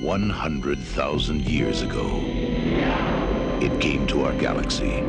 100,000 0.00 1.48
years 1.48 1.82
ago, 1.82 2.20
it 3.62 3.80
came 3.80 4.06
to 4.06 4.24
our 4.24 4.34
galaxy. 4.34 5.00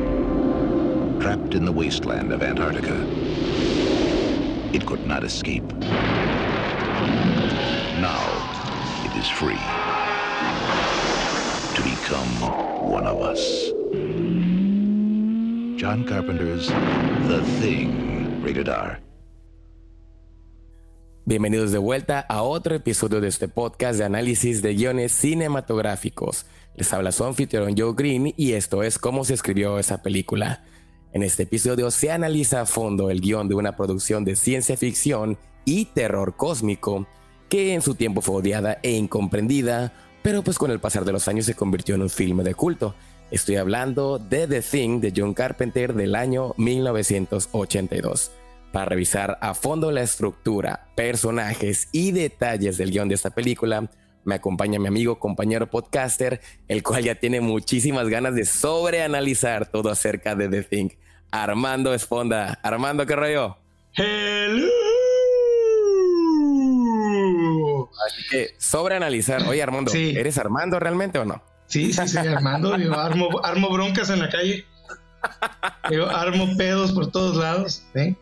Trapped 1.20 1.54
in 1.54 1.64
the 1.64 1.72
wasteland 1.72 2.32
of 2.32 2.42
Antarctica, 2.42 2.96
it 4.72 4.86
could 4.86 5.06
not 5.06 5.24
escape. 5.24 5.66
Now, 8.00 8.24
it 9.04 9.14
is 9.16 9.28
free 9.28 9.58
to 11.74 11.82
become 11.82 12.40
one 12.90 13.06
of 13.06 13.20
us. 13.20 13.66
John 15.78 16.04
Carpenter's 16.06 16.68
The 17.28 17.42
Thing, 17.60 18.42
rated 18.42 18.68
R. 18.68 18.98
Bienvenidos 21.28 21.72
de 21.72 21.78
vuelta 21.78 22.20
a 22.20 22.40
otro 22.40 22.74
episodio 22.74 23.20
de 23.20 23.28
este 23.28 23.48
podcast 23.48 23.98
de 23.98 24.06
análisis 24.06 24.62
de 24.62 24.74
guiones 24.74 25.12
cinematográficos. 25.12 26.46
Les 26.74 26.90
habla 26.94 27.12
su 27.12 27.22
anfitrión 27.22 27.74
Joe 27.76 27.92
Green 27.94 28.32
y 28.34 28.52
esto 28.52 28.82
es 28.82 28.98
cómo 28.98 29.26
se 29.26 29.34
escribió 29.34 29.78
esa 29.78 30.02
película. 30.02 30.64
En 31.12 31.22
este 31.22 31.42
episodio 31.42 31.90
se 31.90 32.10
analiza 32.10 32.62
a 32.62 32.64
fondo 32.64 33.10
el 33.10 33.20
guion 33.20 33.46
de 33.46 33.56
una 33.56 33.76
producción 33.76 34.24
de 34.24 34.36
ciencia 34.36 34.78
ficción 34.78 35.36
y 35.66 35.84
terror 35.84 36.34
cósmico 36.34 37.06
que 37.50 37.74
en 37.74 37.82
su 37.82 37.94
tiempo 37.94 38.22
fue 38.22 38.36
odiada 38.36 38.78
e 38.82 38.92
incomprendida, 38.92 39.92
pero 40.22 40.42
pues 40.42 40.56
con 40.56 40.70
el 40.70 40.80
pasar 40.80 41.04
de 41.04 41.12
los 41.12 41.28
años 41.28 41.44
se 41.44 41.54
convirtió 41.54 41.94
en 41.94 42.00
un 42.00 42.08
filme 42.08 42.42
de 42.42 42.54
culto. 42.54 42.94
Estoy 43.30 43.56
hablando 43.56 44.18
de 44.18 44.46
The 44.46 44.62
Thing 44.62 45.00
de 45.02 45.12
John 45.14 45.34
Carpenter 45.34 45.92
del 45.92 46.14
año 46.14 46.54
1982 46.56 48.30
para 48.72 48.86
revisar 48.86 49.38
a 49.40 49.54
fondo 49.54 49.90
la 49.90 50.02
estructura, 50.02 50.88
personajes 50.94 51.88
y 51.92 52.12
detalles 52.12 52.76
del 52.78 52.90
guion 52.90 53.08
de 53.08 53.14
esta 53.14 53.30
película, 53.30 53.90
me 54.24 54.34
acompaña 54.34 54.78
mi 54.78 54.88
amigo, 54.88 55.18
compañero 55.18 55.70
podcaster, 55.70 56.40
el 56.68 56.82
cual 56.82 57.02
ya 57.02 57.14
tiene 57.14 57.40
muchísimas 57.40 58.08
ganas 58.08 58.34
de 58.34 58.44
sobreanalizar 58.44 59.66
todo 59.66 59.90
acerca 59.90 60.34
de 60.34 60.48
The 60.48 60.62
Thing, 60.64 60.88
Armando 61.30 61.94
Esponda. 61.94 62.58
Armando, 62.62 63.06
¿qué 63.06 63.16
rollo? 63.16 63.56
Hello. 63.94 64.68
Así 68.06 68.22
que 68.30 68.50
sobreanalizar. 68.58 69.42
Oye, 69.48 69.62
Armando, 69.62 69.92
¿eres 69.94 70.36
Armando 70.38 70.78
realmente 70.78 71.18
o 71.18 71.24
no? 71.24 71.42
Sí, 71.66 71.92
sí, 71.92 72.08
sí, 72.08 72.18
Armando. 72.18 72.76
Yo 72.76 72.94
armo, 72.98 73.40
armo 73.42 73.70
broncas 73.70 74.10
en 74.10 74.20
la 74.20 74.28
calle. 74.28 74.66
Yo 75.90 76.08
armo 76.08 76.56
pedos 76.56 76.92
por 76.92 77.10
todos 77.10 77.36
lados. 77.36 77.82
¿eh? 77.94 78.14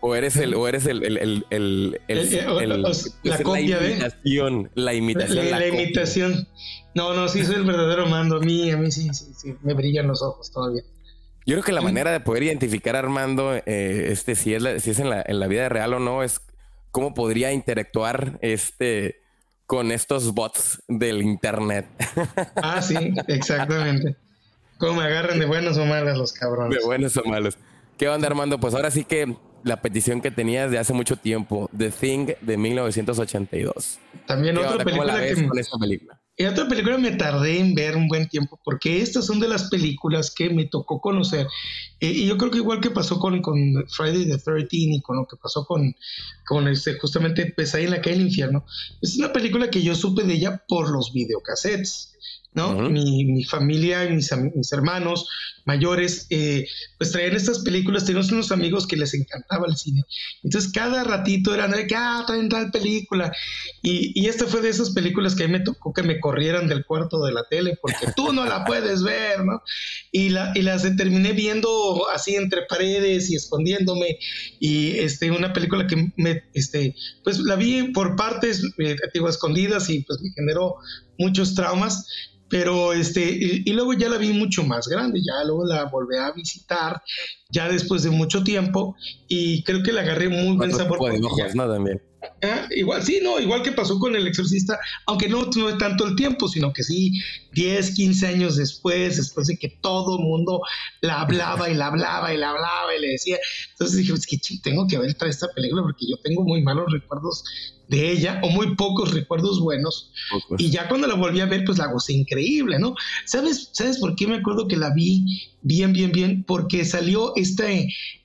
O 0.00 0.14
eres 0.14 0.36
el, 0.36 0.54
o 0.54 0.68
eres 0.68 0.86
el, 0.86 1.04
el, 1.04 1.44
el, 1.50 2.00
el 2.06 2.82
la 3.24 3.42
copia 3.42 3.78
de 3.78 3.90
imitación, 3.92 4.70
la 4.74 4.94
imitación. 4.94 5.50
La, 5.50 5.66
imitación. 5.66 6.48
No, 6.94 7.14
no, 7.14 7.28
sí 7.28 7.44
soy 7.44 7.56
el 7.56 7.64
verdadero 7.64 8.06
mando. 8.06 8.36
A 8.36 8.40
mí, 8.40 8.70
a 8.70 8.76
mí 8.76 8.92
sí, 8.92 9.08
sí, 9.12 9.32
sí, 9.36 9.56
me 9.62 9.74
brillan 9.74 10.06
los 10.06 10.22
ojos 10.22 10.52
todavía. 10.52 10.82
Yo 11.46 11.54
creo 11.54 11.64
que 11.64 11.72
la 11.72 11.80
manera 11.80 12.12
de 12.12 12.20
poder 12.20 12.44
identificar 12.44 12.94
a 12.94 13.00
Armando, 13.00 13.54
eh, 13.54 14.08
este, 14.10 14.36
si 14.36 14.54
es, 14.54 14.82
si 14.82 14.90
es 14.90 14.98
en, 15.00 15.10
la, 15.10 15.24
en 15.26 15.40
la 15.40 15.46
vida 15.48 15.68
real 15.68 15.94
o 15.94 15.98
no, 15.98 16.22
es 16.22 16.40
cómo 16.90 17.14
podría 17.14 17.52
interactuar 17.52 18.38
este 18.42 19.22
con 19.66 19.92
estos 19.92 20.32
bots 20.32 20.82
del 20.88 21.22
internet. 21.22 21.86
Ah, 22.56 22.80
sí, 22.82 22.96
exactamente. 23.28 24.16
Cómo 24.78 25.00
me 25.00 25.06
agarran 25.06 25.38
de 25.38 25.46
buenos 25.46 25.76
o 25.76 25.84
malos 25.84 26.16
los 26.16 26.32
cabrones. 26.32 26.78
De 26.78 26.84
buenos 26.84 27.16
o 27.16 27.24
malos. 27.24 27.58
¿Qué 27.98 28.08
onda, 28.08 28.28
Armando? 28.28 28.58
Pues 28.60 28.74
ahora 28.74 28.90
sí 28.90 29.04
que 29.04 29.36
la 29.68 29.80
petición 29.80 30.20
que 30.20 30.30
tenías 30.30 30.70
de 30.70 30.78
hace 30.78 30.92
mucho 30.92 31.16
tiempo, 31.16 31.70
The 31.76 31.90
Thing 31.90 32.26
de 32.40 32.56
1982. 32.56 33.98
También 34.26 34.58
otra 34.58 34.84
película 34.84 35.20
que 35.20 35.46
con 35.46 35.58
esta 35.58 35.78
película. 35.78 36.20
Y 36.40 36.44
otra 36.44 36.68
película 36.68 36.98
me 36.98 37.10
tardé 37.10 37.58
en 37.58 37.74
ver 37.74 37.96
un 37.96 38.06
buen 38.06 38.28
tiempo 38.28 38.60
porque 38.64 39.02
estas 39.02 39.26
son 39.26 39.40
de 39.40 39.48
las 39.48 39.70
películas 39.70 40.32
que 40.32 40.50
me 40.50 40.66
tocó 40.66 41.00
conocer. 41.00 41.48
Eh, 41.98 42.10
y 42.10 42.26
yo 42.28 42.38
creo 42.38 42.52
que 42.52 42.58
igual 42.58 42.80
que 42.80 42.90
pasó 42.90 43.18
con, 43.18 43.42
con 43.42 43.56
Friday 43.88 44.24
the 44.28 44.38
13 44.38 44.68
y 44.70 45.00
con 45.02 45.16
lo 45.16 45.26
que 45.26 45.36
pasó 45.36 45.64
con, 45.64 45.96
con 46.46 46.68
este, 46.68 46.96
justamente 46.96 47.46
Pesadilla 47.46 47.88
en 47.88 47.94
la 47.96 48.00
calle 48.00 48.18
del 48.18 48.26
infierno, 48.28 48.64
es 49.02 49.18
una 49.18 49.32
película 49.32 49.68
que 49.68 49.82
yo 49.82 49.96
supe 49.96 50.22
de 50.22 50.34
ella 50.34 50.62
por 50.68 50.90
los 50.90 51.12
videocassettes. 51.12 52.14
¿No? 52.52 52.88
mi, 52.90 53.44
familia 53.44 54.04
y 54.04 54.14
mis, 54.14 54.30
mis 54.54 54.72
hermanos 54.72 55.26
mayores, 55.68 56.26
eh, 56.30 56.66
pues 56.96 57.12
traían 57.12 57.36
estas 57.36 57.58
películas, 57.58 58.06
teníamos 58.06 58.32
unos 58.32 58.50
amigos 58.52 58.86
que 58.86 58.96
les 58.96 59.12
encantaba 59.12 59.66
el 59.68 59.76
cine. 59.76 60.02
Entonces 60.42 60.72
cada 60.72 61.04
ratito 61.04 61.54
eran 61.54 61.72
de 61.72 61.86
que, 61.86 61.94
ah, 61.94 62.24
traen 62.26 62.48
tal 62.48 62.70
película. 62.70 63.30
Y, 63.82 64.18
y 64.18 64.28
esta 64.28 64.46
fue 64.46 64.62
de 64.62 64.70
esas 64.70 64.90
películas 64.90 65.34
que 65.34 65.44
a 65.44 65.46
mí 65.46 65.52
me 65.52 65.60
tocó 65.60 65.92
que 65.92 66.02
me 66.02 66.20
corrieran 66.20 66.68
del 66.68 66.86
cuarto 66.86 67.22
de 67.22 67.32
la 67.32 67.44
tele 67.50 67.78
porque 67.82 68.06
tú 68.16 68.32
no 68.32 68.46
la 68.46 68.64
puedes 68.64 69.02
ver, 69.02 69.44
¿no? 69.44 69.62
Y, 70.10 70.30
la, 70.30 70.52
y 70.54 70.62
las 70.62 70.84
terminé 70.96 71.32
viendo 71.32 72.08
así 72.08 72.34
entre 72.34 72.62
paredes 72.62 73.30
y 73.30 73.36
escondiéndome. 73.36 74.18
Y 74.58 74.98
este, 74.98 75.30
una 75.30 75.52
película 75.52 75.86
que 75.86 76.12
me, 76.16 76.44
este, 76.54 76.94
pues 77.22 77.40
la 77.40 77.56
vi 77.56 77.92
por 77.92 78.16
partes, 78.16 78.62
eh, 78.78 78.96
digo, 79.12 79.28
escondidas 79.28 79.90
y 79.90 80.00
pues 80.00 80.18
me 80.22 80.30
generó 80.30 80.76
muchos 81.18 81.54
traumas 81.54 82.06
pero 82.48 82.92
este, 82.92 83.22
y, 83.22 83.72
luego 83.72 83.92
ya 83.92 84.08
la 84.08 84.16
vi 84.16 84.32
mucho 84.32 84.64
más 84.64 84.88
grande, 84.88 85.20
ya 85.20 85.44
luego 85.44 85.66
la 85.66 85.84
volví 85.84 86.16
a 86.16 86.32
visitar, 86.32 87.00
ya 87.50 87.68
después 87.68 88.02
de 88.02 88.10
mucho 88.10 88.42
tiempo, 88.42 88.96
y 89.28 89.62
creo 89.64 89.82
que 89.82 89.92
la 89.92 90.00
agarré 90.00 90.28
muy 90.28 90.56
buen 90.56 90.72
sabor. 90.72 90.98
También. 91.54 92.00
Ah, 92.42 92.68
igual, 92.70 93.02
sí, 93.04 93.20
no, 93.22 93.38
igual 93.38 93.62
que 93.62 93.72
pasó 93.72 93.98
con 93.98 94.16
el 94.16 94.26
exorcista, 94.26 94.78
aunque 95.06 95.28
no, 95.28 95.48
no 95.56 95.78
tanto 95.78 96.06
el 96.06 96.16
tiempo, 96.16 96.48
sino 96.48 96.72
que 96.72 96.82
sí, 96.82 97.20
10, 97.52 97.94
15 97.94 98.26
años 98.26 98.56
después, 98.56 99.16
después 99.16 99.46
de 99.46 99.56
que 99.56 99.68
todo 99.80 100.18
el 100.18 100.24
mundo 100.24 100.60
la 101.00 101.20
hablaba 101.20 101.70
y 101.70 101.74
la 101.74 101.86
hablaba 101.86 102.34
y 102.34 102.36
la 102.36 102.50
hablaba 102.50 102.94
y 102.96 103.00
le 103.00 103.08
decía. 103.08 103.38
Entonces 103.72 103.98
dije, 103.98 104.12
es 104.12 104.26
que 104.26 104.38
tengo 104.62 104.86
que 104.88 104.98
ver 104.98 105.16
esta 105.20 105.48
película 105.54 105.82
porque 105.82 106.06
yo 106.08 106.16
tengo 106.22 106.42
muy 106.42 106.62
malos 106.62 106.90
recuerdos 106.90 107.44
de 107.88 108.10
ella 108.10 108.40
o 108.42 108.50
muy 108.50 108.74
pocos 108.74 109.12
recuerdos 109.14 109.60
buenos. 109.60 110.12
Y 110.58 110.70
ya 110.70 110.88
cuando 110.88 111.06
la 111.06 111.14
volví 111.14 111.40
a 111.40 111.46
ver, 111.46 111.64
pues 111.64 111.78
la 111.78 111.86
gocé 111.86 112.12
increíble, 112.12 112.78
¿no? 112.78 112.94
¿Sabes, 113.24 113.70
¿Sabes 113.72 113.98
por 113.98 114.14
qué 114.14 114.26
me 114.26 114.36
acuerdo 114.36 114.68
que 114.68 114.76
la 114.76 114.92
vi 114.92 115.24
bien, 115.62 115.92
bien, 115.92 116.12
bien? 116.12 116.44
Porque 116.44 116.84
salió 116.84 117.34
esta, 117.36 117.64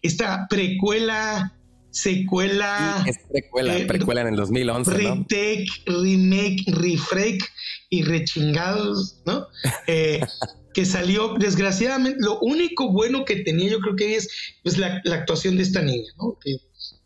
esta 0.02 0.48
precuela 0.50 1.54
secuela. 1.94 3.04
es 3.08 3.20
precuela, 3.32 3.78
eh, 3.78 3.86
precuela 3.86 4.22
en 4.22 4.28
el 4.28 4.36
2011. 4.36 4.92
Retake, 4.92 5.68
remake, 5.86 6.64
refrake 6.68 7.46
y 7.90 8.04
rechingados, 8.04 9.22
¿no? 9.26 9.48
Eh, 9.88 10.20
que 10.74 10.86
salió, 10.86 11.36
desgraciadamente, 11.36 12.18
lo 12.20 12.40
único 12.40 12.92
bueno 12.92 13.26
que 13.26 13.38
tenía 13.38 13.70
yo 13.70 13.80
creo 13.80 13.96
que 13.96 14.16
es 14.16 14.30
pues, 14.64 14.78
la, 14.80 15.02
actuación 15.12 15.56
de 15.56 15.64
esta 15.64 15.82
niña, 15.84 16.12
¿no? 16.18 16.38
Que, 16.44 16.58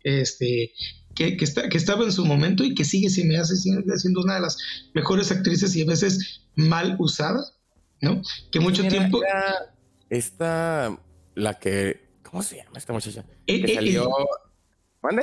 este, 0.04 0.72
que, 1.14 1.36
que, 1.36 1.44
está, 1.44 1.68
que 1.68 1.76
estaba 1.76 2.04
en 2.04 2.12
su 2.12 2.24
momento 2.24 2.64
y 2.64 2.74
que 2.74 2.84
sigue, 2.84 3.10
si 3.10 3.24
me 3.24 3.36
hace, 3.36 3.56
siendo 3.56 4.22
una 4.22 4.36
de 4.36 4.40
las 4.40 4.56
mejores 4.94 5.30
actrices 5.30 5.76
y 5.76 5.82
a 5.82 5.86
veces 5.86 6.46
mal 6.54 6.96
usada, 6.98 7.44
¿no? 8.00 8.22
Que 8.50 8.58
mucho 8.58 8.88
tiempo... 8.88 9.20
esta, 10.08 10.98
la 11.34 11.58
que, 11.58 12.08
¿cómo 12.22 12.42
se 12.42 12.56
llama 12.56 12.78
esta 12.78 12.94
muchacha? 12.94 13.26
Eh, 13.46 13.62
que 13.62 13.74
salió... 13.74 14.08
¿Mande? 15.02 15.22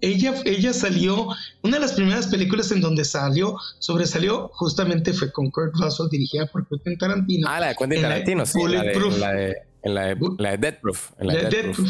Ella, 0.00 0.34
ella 0.44 0.72
salió, 0.74 1.28
una 1.62 1.76
de 1.76 1.80
las 1.80 1.94
primeras 1.94 2.26
películas 2.26 2.70
en 2.72 2.82
donde 2.82 3.04
salió, 3.04 3.56
sobresalió, 3.78 4.50
justamente 4.52 5.14
fue 5.14 5.32
con 5.32 5.50
Kurt 5.50 5.74
Russell, 5.76 6.08
dirigida 6.10 6.46
por 6.46 6.68
Quentin 6.68 6.98
Tarantino. 6.98 7.48
Ah, 7.48 7.60
la 7.60 7.68
de 7.68 7.76
Quentin 7.76 8.02
Tarantino, 8.02 8.44
sí. 8.44 8.58
La 8.64 8.82
de, 8.82 8.94
la 9.18 9.32
de, 9.32 9.56
en 9.82 9.94
la 9.94 10.02
de, 10.06 10.16
la 10.38 10.50
de 10.50 10.58
Dead 10.58 10.80
Proof. 10.80 11.12
En 11.18 11.26
la 11.28 11.34
de 11.34 11.42
Dead, 11.48 11.72
Proof. 11.72 11.88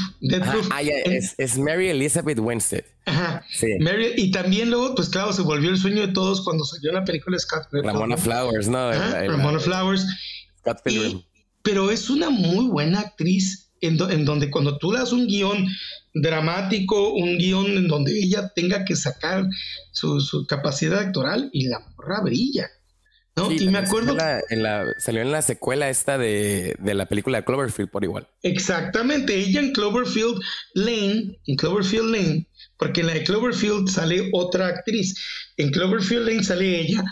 Proof. 0.51 0.69
Ah, 0.71 0.83
ya, 0.83 0.95
es, 1.07 1.35
es, 1.39 1.59
Mary 1.59 1.89
Elizabeth 1.89 2.39
Winstead. 2.39 2.85
Ajá. 3.07 3.45
Sí. 3.51 3.67
Mary, 3.81 4.13
y 4.17 4.31
también 4.31 4.71
luego, 4.71 4.95
pues 4.95 5.09
claro, 5.09 5.33
se 5.33 5.43
volvió 5.43 5.71
el 5.71 5.79
sueño 5.79 6.07
de 6.07 6.13
todos 6.13 6.45
cuando 6.45 6.65
salió 6.65 6.93
la 6.93 7.05
película 7.05 7.37
Scott 7.39 7.67
Ramona 7.73 8.17
Flowers, 8.17 8.69
¿no? 8.69 8.93
Ramona 8.93 9.59
Flowers. 9.59 10.07
Scott 10.61 10.83
Pilgrim. 10.85 11.21
pero 11.63 11.91
es 11.91 12.09
una 12.11 12.31
muy 12.31 12.67
buena 12.67 13.01
actriz 13.01 13.64
en, 13.87 13.99
en 14.11 14.25
donde 14.25 14.51
cuando 14.51 14.79
tú 14.79 14.93
das 14.93 15.13
un 15.13 15.27
guion 15.27 15.67
dramático, 16.15 17.13
un 17.13 17.39
guion 17.39 17.67
en 17.77 17.89
donde 17.89 18.13
ella 18.17 18.53
tenga 18.55 18.85
que 18.85 18.97
sacar 18.97 19.47
su, 19.91 20.47
capacidad 20.49 21.01
actoral 21.01 21.51
y 21.53 21.67
la 21.69 21.81
morra 21.81 22.21
brilla. 22.23 22.71
¿no? 23.37 23.51
y 23.51 23.69
me 23.69 23.79
acuerdo. 23.79 24.17
en 24.49 24.63
la, 24.63 24.85
salió 24.99 25.21
en 25.21 25.33
la 25.33 25.43
secuela 25.43 25.91
esta 25.91 26.19
de, 26.19 26.77
la 26.81 27.07
película 27.07 27.39
de 27.39 27.45
Cloverfield 27.45 27.91
por 27.91 28.05
igual. 28.05 28.29
Exactamente, 28.43 29.35
ella 29.35 29.59
en 29.59 29.73
Cloverfield 29.73 30.41
Lane, 30.75 31.41
en 31.45 31.57
Cloverfield 31.57 32.11
Lane, 32.15 32.49
porque 32.79 33.01
en 33.01 33.09
la 33.09 33.15
de 33.15 33.25
Cloverfield 33.25 33.89
sale 33.89 34.31
otra 34.33 34.69
actriz. 34.69 35.17
En 35.57 35.71
Cloverfield 35.71 36.29
Lane 36.29 36.45
sale 36.45 36.81
ella. 36.81 37.03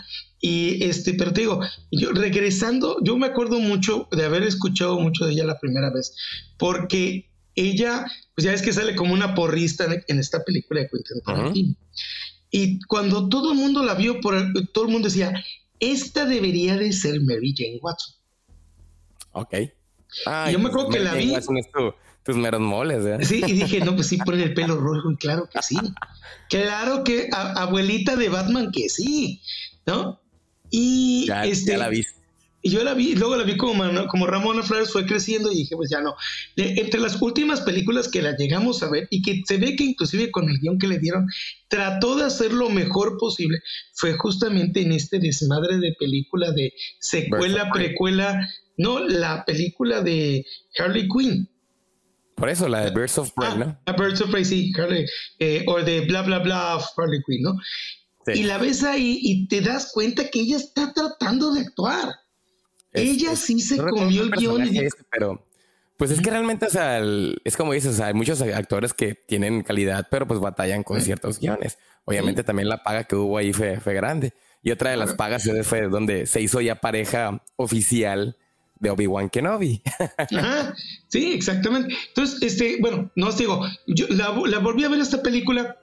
Y 0.45 0.83
este, 0.83 1.13
pero 1.13 1.31
te 1.31 1.39
digo, 1.39 1.61
yo 1.89 2.11
regresando, 2.11 2.97
yo 3.01 3.15
me 3.15 3.27
acuerdo 3.27 3.59
mucho 3.59 4.09
de 4.11 4.25
haber 4.25 4.43
escuchado 4.43 4.99
mucho 4.99 5.25
de 5.25 5.31
ella 5.31 5.45
la 5.45 5.57
primera 5.57 5.89
vez, 5.89 6.13
porque 6.57 7.29
ella, 7.55 8.05
pues 8.35 8.43
ya 8.43 8.51
es 8.51 8.61
que 8.61 8.73
sale 8.73 8.93
como 8.93 9.13
una 9.13 9.35
porrista 9.35 9.85
en, 10.05 10.19
esta 10.19 10.43
película 10.43 10.81
de 10.81 10.89
Quentin 10.89 11.21
Tarantino. 11.25 11.75
Y 12.51 12.81
cuando 12.81 13.29
todo 13.29 13.53
el 13.53 13.57
mundo 13.57 13.85
la 13.85 13.93
vio, 13.93 14.19
por 14.19 14.35
todo 14.73 14.83
el 14.83 14.91
mundo 14.91 15.07
decía, 15.07 15.33
esta 15.79 16.25
debería 16.25 16.75
de 16.75 16.91
ser 16.91 17.21
Mary 17.21 17.55
Jane 17.57 17.79
Watson. 17.81 18.13
Ok. 19.31 19.53
yo 20.51 20.59
me 20.59 20.67
acuerdo 20.67 20.89
que 20.89 20.99
la 20.99 21.13
vi. 21.13 21.33
tus 22.23 22.35
meros 22.35 22.59
moles, 22.59 23.05
¿eh? 23.05 23.23
Sí, 23.23 23.41
y 23.47 23.53
dije, 23.53 23.79
no, 23.79 23.95
pues 23.95 24.07
sí, 24.07 24.17
por 24.17 24.33
el 24.33 24.53
pelo 24.55 24.75
rojo, 24.75 25.09
y 25.09 25.15
claro 25.15 25.47
que 25.49 25.61
sí. 25.63 25.77
Claro 26.49 27.05
que 27.05 27.29
abuelita 27.31 28.17
de 28.17 28.27
Batman 28.27 28.71
que 28.73 28.89
sí, 28.89 29.41
¿no? 29.85 30.19
Y 30.75 31.27
ya, 31.27 31.45
este, 31.45 31.77
la 31.77 31.87
viste. 31.87 32.23
Y 32.63 32.71
yo 32.71 32.83
la 32.83 32.95
vi, 32.95 33.13
luego 33.13 33.35
la 33.35 33.43
vi 33.43 33.57
como, 33.57 33.83
como 34.07 34.25
Ramona 34.25 34.63
Flores 34.63 34.91
fue 34.91 35.05
creciendo 35.05 35.51
y 35.51 35.55
dije, 35.57 35.75
pues 35.75 35.89
ya 35.91 36.01
no. 36.01 36.15
entre 36.55 36.99
las 36.99 37.21
últimas 37.21 37.61
películas 37.61 38.07
que 38.07 38.21
la 38.21 38.35
llegamos 38.37 38.81
a 38.81 38.89
ver 38.89 39.05
y 39.11 39.21
que 39.21 39.43
se 39.45 39.57
ve 39.57 39.75
que 39.75 39.83
inclusive 39.83 40.31
con 40.31 40.49
el 40.49 40.57
guion 40.59 40.79
que 40.79 40.87
le 40.87 40.97
dieron, 40.97 41.27
trató 41.67 42.15
de 42.15 42.23
hacer 42.23 42.53
lo 42.53 42.69
mejor 42.69 43.17
posible, 43.19 43.59
fue 43.93 44.13
justamente 44.13 44.81
en 44.81 44.93
este 44.93 45.19
desmadre 45.19 45.77
de 45.77 45.93
película 45.99 46.51
de 46.53 46.73
secuela, 46.99 47.69
precuela, 47.71 48.49
no, 48.77 48.99
la 49.01 49.43
película 49.45 50.01
de 50.01 50.43
Harley 50.79 51.07
Quinn. 51.09 51.49
Por 52.35 52.49
eso, 52.49 52.67
la 52.67 52.85
de 52.85 52.91
Birds 52.91 53.17
of 53.19 53.31
Prey, 53.33 53.57
¿no? 53.57 53.77
La 53.85 53.93
Birds 53.93 54.21
of 54.21 54.31
Prey, 54.31 54.45
sí, 54.45 54.71
Harley, 54.75 55.05
eh, 55.37 55.65
o 55.67 55.83
de 55.83 56.01
bla, 56.01 56.21
bla, 56.23 56.39
bla 56.39 56.79
Harley 56.97 57.19
Quinn, 57.27 57.41
¿no? 57.43 57.55
Y 58.27 58.43
la 58.43 58.57
ves 58.57 58.83
ahí 58.83 59.19
y 59.21 59.47
te 59.47 59.61
das 59.61 59.91
cuenta 59.93 60.29
que 60.29 60.41
ella 60.41 60.57
está 60.57 60.93
tratando 60.93 61.53
de 61.53 61.61
actuar. 61.61 62.15
ella 62.91 63.35
sí 63.35 63.59
se 63.59 63.77
comió 63.77 64.23
el 64.23 64.31
guion. 64.31 64.61
Este, 64.61 65.03
pero, 65.11 65.45
pues 65.97 66.11
es 66.11 66.21
que 66.21 66.29
realmente, 66.29 66.65
o 66.65 66.69
sea, 66.69 67.01
es 67.43 67.57
como 67.57 67.73
dices, 67.73 67.93
o 67.93 67.97
sea, 67.97 68.07
hay 68.07 68.13
muchos 68.13 68.41
actores 68.41 68.93
que 68.93 69.15
tienen 69.15 69.63
calidad, 69.63 70.07
pero 70.09 70.27
pues 70.27 70.39
batallan 70.39 70.83
con 70.83 71.01
ciertos 71.01 71.39
guiones. 71.39 71.77
Obviamente 72.05 72.43
también 72.43 72.69
la 72.69 72.83
paga 72.83 73.05
que 73.05 73.15
hubo 73.15 73.37
ahí 73.37 73.53
fue, 73.53 73.79
fue 73.79 73.93
grande. 73.93 74.33
Y 74.61 74.71
otra 74.71 74.91
de 74.91 74.97
las 74.97 75.13
pagas 75.13 75.49
fue 75.63 75.89
donde 75.89 76.25
se 76.25 76.41
hizo 76.41 76.61
ya 76.61 76.75
pareja 76.75 77.43
oficial 77.57 78.37
de 78.83 78.89
Obi-Wan 78.89 79.29
Kenobi. 79.29 79.81
sí, 81.07 81.33
exactamente. 81.33 81.95
Entonces, 82.09 82.41
este, 82.41 82.77
bueno, 82.79 83.11
no 83.15 83.27
os 83.27 83.37
digo, 83.37 83.65
yo 83.87 84.07
la, 84.09 84.29
volví 84.59 84.83
a 84.83 84.89
ver 84.89 84.99
esta 84.99 85.21
película 85.21 85.77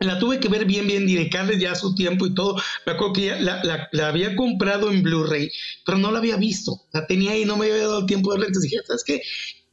la 0.00 0.18
tuve 0.18 0.40
que 0.40 0.48
ver 0.48 0.64
bien, 0.64 0.86
bien, 0.86 1.06
dedicarle 1.06 1.58
ya 1.58 1.74
su 1.74 1.94
tiempo 1.94 2.26
y 2.26 2.34
todo. 2.34 2.56
Me 2.84 2.92
acuerdo 2.92 3.14
que 3.14 3.26
ya 3.26 3.38
la, 3.40 4.08
había 4.08 4.36
comprado 4.36 4.90
en 4.90 5.02
Blu-ray, 5.02 5.50
pero 5.84 5.98
no 5.98 6.10
la 6.10 6.18
había 6.18 6.36
visto. 6.36 6.82
La 6.92 7.06
tenía 7.06 7.32
ahí, 7.32 7.44
no 7.44 7.56
me 7.56 7.66
había 7.66 7.86
dado 7.86 8.06
tiempo 8.06 8.30
de 8.30 8.36
verla. 8.36 8.46
Entonces 8.48 8.70
dije, 8.70 8.82
¿sabes 8.86 9.04
qué? 9.04 9.22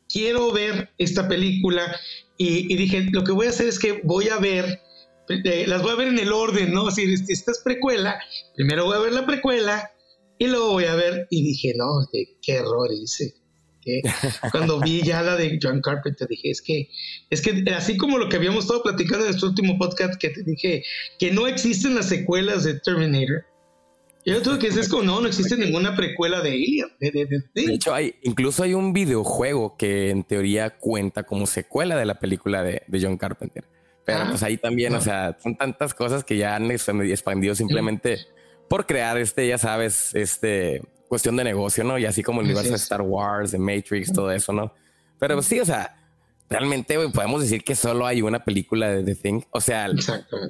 Quiero 0.08 0.52
ver 0.52 0.92
esta 0.98 1.28
película. 1.28 1.96
Y, 2.38 2.76
dije, 2.76 3.08
lo 3.12 3.24
que 3.24 3.32
voy 3.32 3.48
a 3.48 3.52
hacer 3.52 3.68
es 3.68 3.80
que 3.80 4.02
voy 4.04 4.30
a 4.30 4.38
ver, 4.38 4.82
eh, 5.30 5.66
las 5.68 5.82
voy 5.82 5.92
a 5.92 5.96
ver 5.96 6.08
en 6.08 6.20
el 6.20 6.34
orden, 6.34 6.74
¿no? 6.74 6.88
Así, 6.88 7.04
esta 7.28 7.52
es 7.52 7.62
precuela. 7.64 8.20
Primero 8.56 8.86
voy 8.86 8.98
a 8.98 9.02
ver 9.02 9.14
la 9.14 9.26
precuela 9.26 9.92
y 10.38 10.48
luego 10.48 10.72
voy 10.72 10.86
a 10.86 10.96
ver 10.96 11.28
y 11.30 11.44
dije, 11.44 11.74
no, 11.76 12.08
qué 12.12 12.54
error 12.54 12.90
hice. 12.92 13.43
Cuando 14.52 14.80
vi 14.80 15.02
ya 15.02 15.22
la 15.22 15.36
de 15.36 15.60
John 15.62 15.82
Carpenter 15.82 16.28
dije, 16.28 16.52
es 16.52 16.62
que, 16.62 16.90
es 17.30 17.42
que 17.42 17.64
así 17.74 17.98
como 17.98 18.18
lo 18.18 18.30
que 18.30 18.38
habíamos 18.38 18.66
estado 18.66 18.84
platicando 18.84 19.26
en 19.26 19.34
este 19.34 19.46
último 19.46 19.78
podcast 19.78 20.20
que 20.20 20.30
te 20.30 20.44
dije 20.44 20.84
que 21.20 21.32
no 21.32 21.48
existen 21.48 21.96
las 21.96 22.08
secuelas 22.10 22.64
de 22.64 22.80
Terminator. 22.80 23.46
Yo 24.26 24.42
creo 24.42 24.58
que 24.58 24.68
es 24.68 24.88
como, 24.88 25.04
no, 25.04 25.20
no 25.20 25.28
existe 25.28 25.58
ninguna 25.58 25.96
precuela 25.96 26.42
de 26.42 26.52
Alien. 26.52 26.88
De, 27.00 27.74
hecho, 27.74 27.94
hay, 27.94 28.16
incluso 28.24 28.64
hay 28.64 28.74
un 28.74 28.94
videojuego 28.94 29.76
que 29.76 30.12
en 30.12 30.24
teoría 30.24 30.78
cuenta 30.78 31.24
como 31.24 31.46
secuela 31.46 31.98
de 31.98 32.06
la 32.06 32.20
película 32.20 32.64
de, 32.64 32.84
John 33.02 33.18
Carpenter. 33.18 33.66
Pero 34.06 34.20
ah. 34.20 34.28
pues 34.30 34.42
ahí 34.44 34.58
también, 34.58 34.96
o 34.96 35.02
sea, 35.02 35.38
son 35.44 35.58
tantas 35.58 35.94
cosas 35.94 36.24
que 36.24 36.38
ya 36.38 36.56
han 36.56 36.72
expandido 36.72 37.54
simplemente 37.54 38.20
por 38.70 38.86
crear 38.86 39.18
este, 39.18 39.46
ya 39.48 39.58
sabes, 39.58 40.16
este 40.16 40.82
cuestión 41.14 41.36
de 41.36 41.44
negocio, 41.44 41.84
¿no? 41.84 42.00
Y 42.00 42.06
así 42.06 42.24
como 42.24 42.42
el 42.42 42.46
universo 42.46 42.72
de 42.72 42.78
Star 42.78 43.04
Wars, 43.04 43.52
de 43.52 43.60
Matrix, 43.60 44.12
todo 44.12 44.32
eso, 44.32 44.52
¿no? 44.52 44.74
Pero 45.20 45.40
sí, 45.44 45.60
o 45.60 45.66
sea, 45.66 45.96
realmente 46.50 46.98
podemos 47.10 47.40
decir 47.40 47.64
que 47.64 47.76
solo 47.76 48.08
hay 48.08 48.24
una 48.24 48.44
película 48.44 48.90
de 48.90 49.04
The 49.04 49.14
Thing. 49.14 49.42
O 49.52 49.62
sea, 49.62 49.90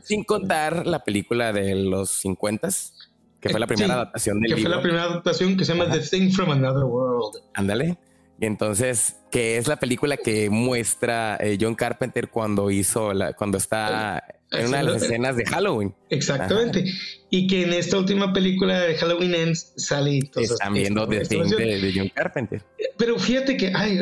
sin 0.04 0.24
contar 0.24 0.88
la 0.88 1.04
película 1.04 1.52
de 1.52 1.76
los 1.76 2.12
50 2.12 2.70
que 3.42 3.50
fue 3.50 3.60
la 3.60 3.68
primera 3.68 3.96
adaptación 3.96 4.40
del 4.40 4.56
que 4.56 4.62
fue 4.62 4.70
la 4.70 4.82
primera 4.82 5.04
adaptación 5.04 5.58
que 5.58 5.66
se 5.66 5.76
llama 5.76 5.92
The 5.92 6.00
Thing 6.00 6.32
from 6.32 6.52
Another 6.52 6.86
World. 6.86 7.44
Ándale. 7.56 7.98
Entonces, 8.46 9.18
que 9.32 9.58
es 9.58 9.68
la 9.68 9.78
película 9.78 10.18
que 10.18 10.50
muestra 10.50 11.38
eh, 11.40 11.58
John 11.60 11.76
Carpenter 11.76 12.30
cuando 12.30 12.70
hizo 12.70 13.14
la, 13.14 13.34
cuando 13.34 13.58
está 13.58 14.24
en 14.52 14.68
una 14.68 14.78
de 14.78 14.84
las 14.84 15.02
escenas 15.04 15.36
de 15.36 15.46
Halloween. 15.46 15.94
Exactamente. 16.10 16.86
Y 17.30 17.48
que 17.48 17.64
en 17.64 17.74
esta 17.74 17.98
última 17.98 18.32
película 18.34 18.82
de 18.82 18.96
Halloween 18.96 19.34
Ends 19.34 19.74
sale. 19.78 20.20
Están 20.36 20.74
viendo 20.74 21.08
The 21.08 21.22
Thing 21.22 21.44
de, 21.50 21.94
John 21.96 22.10
Carpenter. 22.14 22.62
Pero 22.98 23.18
fíjate 23.18 23.58
que, 23.58 23.72
ay, 23.74 24.00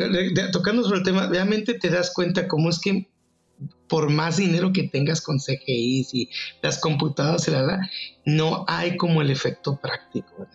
tocando 0.52 0.84
sobre 0.84 0.98
el 0.98 1.04
tema, 1.04 1.28
realmente 1.28 1.74
te 1.74 1.88
das 1.88 2.12
cuenta 2.12 2.46
cómo 2.46 2.68
es 2.68 2.78
que 2.78 3.08
por 3.88 4.08
más 4.08 4.38
dinero 4.38 4.72
que 4.72 4.84
tengas 4.84 5.20
con 5.20 5.38
CGI 5.38 6.06
y 6.12 6.30
las 6.62 6.78
computadoras, 6.78 7.46
no 8.24 8.64
hay 8.66 8.96
como 8.96 9.20
el 9.20 9.30
efecto 9.30 9.78
práctico. 9.78 10.46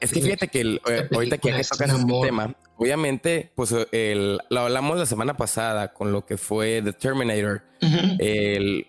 es 0.00 0.10
que 0.10 0.22
fíjate 0.22 0.48
que 0.48 0.80
eh, 0.88 1.08
ahorita 1.12 1.36
que 1.36 1.50
tocas 1.50 1.72
este 1.72 1.86
tema, 2.22 2.54
obviamente, 2.76 3.52
pues 3.54 3.74
lo 3.74 4.60
hablamos 4.60 4.98
la 4.98 5.04
semana 5.04 5.36
pasada 5.36 5.92
con 5.92 6.10
lo 6.10 6.24
que 6.24 6.38
fue 6.38 6.80
The 6.82 6.94
Terminator, 6.94 7.62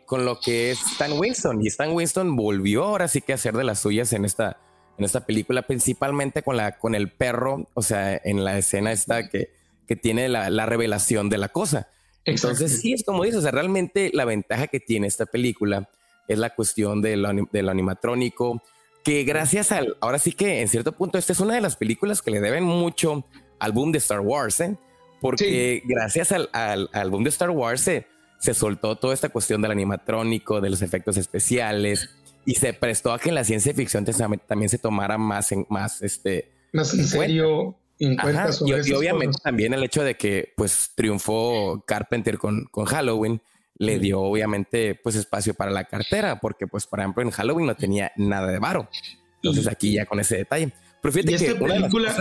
con 0.05 0.23
lo 0.23 0.39
que 0.39 0.71
es 0.71 0.79
Stan 0.93 1.11
Winston. 1.11 1.61
Y 1.61 1.67
Stan 1.67 1.91
Winston 1.91 2.37
volvió 2.37 2.85
ahora 2.85 3.09
sí 3.09 3.19
que 3.21 3.33
a 3.33 3.35
hacer 3.35 3.57
de 3.57 3.65
las 3.65 3.79
suyas 3.81 4.13
en 4.13 4.23
esta, 4.23 4.57
en 4.97 5.03
esta 5.03 5.25
película, 5.25 5.63
principalmente 5.63 6.43
con, 6.43 6.55
la, 6.55 6.77
con 6.77 6.95
el 6.95 7.11
perro, 7.11 7.67
o 7.73 7.81
sea, 7.81 8.15
en 8.23 8.45
la 8.45 8.57
escena 8.57 8.93
esta 8.93 9.27
que, 9.27 9.51
que 9.85 9.97
tiene 9.97 10.29
la, 10.29 10.49
la 10.49 10.65
revelación 10.65 11.29
de 11.29 11.37
la 11.37 11.49
cosa. 11.49 11.89
Entonces, 12.25 12.81
sí, 12.81 12.93
es 12.93 13.03
como 13.03 13.23
dices, 13.23 13.39
o 13.39 13.41
sea, 13.41 13.51
realmente 13.51 14.11
la 14.13 14.25
ventaja 14.25 14.67
que 14.67 14.79
tiene 14.79 15.07
esta 15.07 15.25
película 15.25 15.89
es 16.27 16.37
la 16.37 16.51
cuestión 16.51 17.01
de 17.01 17.17
lo, 17.17 17.29
animatrónico, 17.29 18.61
que 19.03 19.23
gracias 19.23 19.71
al, 19.71 19.97
ahora 19.99 20.19
sí 20.19 20.31
que 20.31 20.61
en 20.61 20.67
cierto 20.67 20.91
punto, 20.91 21.17
esta 21.17 21.33
es 21.33 21.39
una 21.39 21.55
de 21.55 21.61
las 21.61 21.75
películas 21.75 22.21
que 22.21 22.31
le 22.31 22.39
deben 22.39 22.63
mucho 22.63 23.25
al 23.59 23.71
boom 23.71 23.91
de 23.91 23.97
Star 23.97 24.19
Wars, 24.19 24.59
¿eh? 24.61 24.77
porque 25.19 25.81
gracias 25.85 26.31
al, 26.31 26.49
al, 26.53 27.09
boom 27.09 27.23
de 27.23 27.29
Star 27.29 27.49
Wars 27.49 27.81
se, 27.81 28.07
se 28.39 28.53
soltó 28.53 28.95
toda 28.97 29.13
esta 29.13 29.29
cuestión 29.29 29.61
del 29.61 29.71
animatrónico, 29.71 30.61
de 30.61 30.69
los 30.69 30.81
efectos 30.81 31.17
especiales, 31.17 32.09
y 32.45 32.55
se 32.55 32.73
prestó 32.73 33.13
a 33.13 33.19
que 33.19 33.29
en 33.29 33.35
la 33.35 33.43
ciencia 33.43 33.73
ficción 33.73 34.05
también 34.47 34.69
se 34.69 34.77
tomara 34.77 35.17
más 35.17 35.51
en, 35.51 35.65
más, 35.69 36.01
este, 36.01 36.51
más 36.71 36.93
en 36.93 37.05
serio 37.05 37.75
y, 38.01 38.93
obviamente 38.93 39.37
también 39.43 39.75
el 39.75 39.83
hecho 39.83 40.03
de 40.03 40.15
que 40.15 40.53
pues 40.57 40.91
triunfó 40.95 41.83
Carpenter 41.85 42.39
con, 42.39 42.65
con 42.71 42.85
Halloween 42.85 43.41
le 43.77 43.99
dio 43.99 44.21
obviamente 44.21 44.95
pues 44.95 45.15
espacio 45.15 45.53
para 45.53 45.69
la 45.69 45.85
cartera 45.85 46.39
porque 46.39 46.65
pues 46.65 46.87
por 46.87 46.99
ejemplo 46.99 47.21
en 47.21 47.29
Halloween 47.29 47.67
no 47.67 47.75
tenía 47.75 48.11
nada 48.15 48.47
de 48.47 48.57
varo. 48.57 48.89
Entonces 49.35 49.67
aquí 49.67 49.93
ya 49.93 50.05
con 50.05 50.19
ese 50.19 50.37
detalle. 50.37 50.73
Pero 51.01 51.11
fíjate 51.11 51.45
que 51.45 51.55
película, 51.55 52.15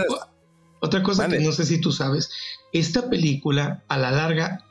otra 0.79 1.01
cosa 1.01 1.27
que 1.27 1.39
no 1.39 1.51
sé 1.51 1.65
si 1.65 1.81
tú 1.81 1.91
sabes, 1.91 2.31
esta 2.73 3.09
película 3.09 3.83
a 3.87 3.97
la 3.97 4.11
larga 4.11 4.65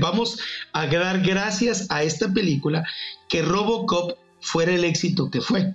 vamos 0.00 0.38
a 0.72 0.86
dar 0.86 1.20
gracias 1.20 1.86
a 1.90 2.02
esta 2.02 2.32
película 2.32 2.84
que 3.28 3.42
Robocop 3.42 4.18
fuera 4.40 4.72
el 4.74 4.84
éxito 4.84 5.30
que 5.30 5.40
fue. 5.40 5.74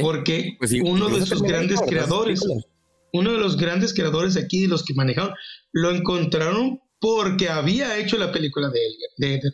Porque 0.00 0.56
pues 0.58 0.72
uno 0.82 1.08
de 1.08 1.26
sus 1.26 1.42
grandes 1.42 1.80
creadores, 1.82 2.42
uno 3.12 3.32
de 3.32 3.38
los 3.38 3.56
grandes 3.56 3.94
creadores 3.94 4.34
de 4.34 4.40
aquí, 4.40 4.62
de 4.62 4.68
los 4.68 4.84
que 4.84 4.94
manejaron, 4.94 5.34
lo 5.72 5.90
encontraron 5.90 6.80
porque 7.00 7.48
había 7.48 7.98
hecho 7.98 8.16
la 8.16 8.32
película 8.32 8.70
de 8.70 8.86
él, 8.86 8.94
de, 9.18 9.52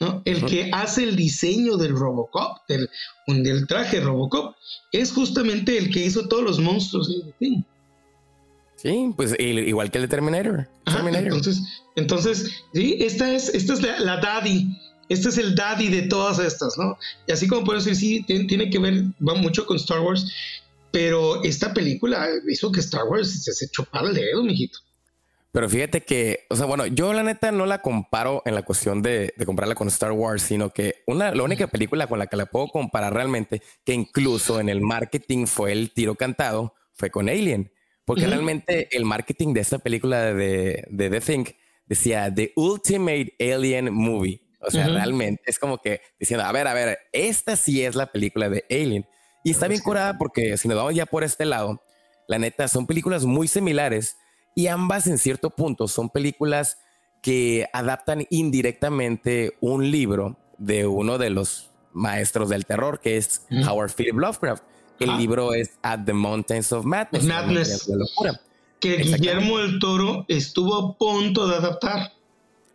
¿no? 0.00 0.22
El 0.24 0.44
que 0.44 0.70
hace 0.72 1.04
el 1.04 1.16
diseño 1.16 1.76
del 1.76 1.96
Robocop, 1.96 2.58
del, 2.68 2.88
del, 3.26 3.66
traje 3.66 4.00
Robocop, 4.00 4.56
es 4.92 5.12
justamente 5.12 5.76
el 5.78 5.90
que 5.90 6.04
hizo 6.04 6.28
todos 6.28 6.42
los 6.42 6.58
monstruos 6.58 7.08
de 7.08 7.32
The 7.38 7.64
Sí, 8.76 9.12
pues 9.16 9.34
igual 9.38 9.90
que 9.90 9.98
el 9.98 10.02
de 10.02 10.08
Terminator. 10.08 10.68
entonces, 10.86 11.62
entonces, 11.96 12.62
sí, 12.74 12.96
esta 13.00 13.32
es, 13.32 13.48
esta 13.48 13.72
es 13.72 13.80
la, 14.00 14.20
daddy. 14.20 14.78
Este 15.08 15.28
es 15.28 15.38
el 15.38 15.54
daddy 15.54 15.88
de 15.88 16.02
todas 16.02 16.38
estas, 16.38 16.76
¿no? 16.76 16.98
Y 17.26 17.32
así 17.32 17.48
como 17.48 17.64
por 17.64 17.76
decir, 17.76 17.96
sí, 17.96 18.22
tiene 18.24 18.68
que 18.68 18.78
ver, 18.78 19.04
va 19.26 19.34
mucho 19.34 19.64
con 19.64 19.76
Star 19.76 20.00
Wars. 20.00 20.30
Pero 20.96 21.42
esta 21.42 21.74
película 21.74 22.26
hizo 22.48 22.72
que 22.72 22.80
Star 22.80 23.04
Wars 23.04 23.44
se 23.44 23.66
echó 23.66 23.84
para 23.84 24.08
el 24.08 24.14
dedo, 24.14 24.42
mijito. 24.42 24.78
Pero 25.52 25.68
fíjate 25.68 26.00
que, 26.00 26.46
o 26.48 26.56
sea, 26.56 26.64
bueno, 26.64 26.86
yo 26.86 27.12
la 27.12 27.22
neta 27.22 27.52
no 27.52 27.66
la 27.66 27.82
comparo 27.82 28.40
en 28.46 28.54
la 28.54 28.62
cuestión 28.62 29.02
de, 29.02 29.34
de 29.36 29.44
compararla 29.44 29.74
con 29.74 29.88
Star 29.88 30.12
Wars, 30.12 30.40
sino 30.40 30.70
que 30.70 31.02
una, 31.06 31.34
la 31.34 31.42
única 31.42 31.66
película 31.66 32.06
con 32.06 32.18
la 32.18 32.28
que 32.28 32.38
la 32.38 32.46
puedo 32.46 32.68
comparar 32.68 33.12
realmente, 33.12 33.60
que 33.84 33.92
incluso 33.92 34.58
en 34.58 34.70
el 34.70 34.80
marketing 34.80 35.44
fue 35.44 35.72
el 35.72 35.92
tiro 35.92 36.14
cantado, 36.14 36.72
fue 36.94 37.10
con 37.10 37.28
Alien. 37.28 37.70
Porque 38.06 38.26
realmente 38.26 38.88
el 38.96 39.04
marketing 39.04 39.52
de 39.52 39.60
esta 39.60 39.78
película 39.78 40.32
de, 40.32 40.82
de 40.88 41.10
The 41.10 41.20
Thing 41.20 41.44
decía 41.84 42.34
The 42.34 42.54
Ultimate 42.56 43.34
Alien 43.38 43.92
Movie. 43.92 44.40
O 44.60 44.70
sea, 44.70 44.88
realmente 44.88 45.42
es 45.44 45.58
como 45.58 45.76
que 45.76 46.00
diciendo, 46.18 46.46
a 46.46 46.52
ver, 46.52 46.66
a 46.66 46.72
ver, 46.72 46.98
esta 47.12 47.54
sí 47.54 47.84
es 47.84 47.94
la 47.94 48.10
película 48.10 48.48
de 48.48 48.64
Alien. 48.70 49.06
Y 49.46 49.52
está 49.52 49.68
bien 49.68 49.80
curada 49.80 50.18
porque 50.18 50.56
si 50.56 50.66
nos 50.66 50.76
vamos 50.76 50.92
ya 50.92 51.06
por 51.06 51.22
este 51.22 51.44
lado, 51.44 51.80
la 52.26 52.36
neta, 52.36 52.66
son 52.66 52.84
películas 52.84 53.24
muy 53.24 53.46
similares 53.46 54.16
y 54.56 54.66
ambas 54.66 55.06
en 55.06 55.18
cierto 55.18 55.50
punto 55.50 55.86
son 55.86 56.10
películas 56.10 56.78
que 57.22 57.68
adaptan 57.72 58.26
indirectamente 58.30 59.56
un 59.60 59.88
libro 59.88 60.36
de 60.58 60.88
uno 60.88 61.16
de 61.16 61.30
los 61.30 61.70
maestros 61.92 62.48
del 62.48 62.66
terror, 62.66 62.98
que 62.98 63.18
es 63.18 63.46
Howard 63.68 63.92
Philip 63.94 64.16
Lovecraft. 64.16 64.64
El 64.98 65.16
libro 65.16 65.54
es 65.54 65.78
At 65.80 66.00
the 66.06 66.12
Mountains 66.12 66.72
of 66.72 66.84
Madness. 66.84 67.22
Madness. 67.22 67.88
Que 68.80 68.96
Guillermo 68.96 69.58
del 69.58 69.78
Toro 69.78 70.24
estuvo 70.26 70.74
a 70.74 70.98
punto 70.98 71.46
de 71.46 71.54
adaptar. 71.54 72.14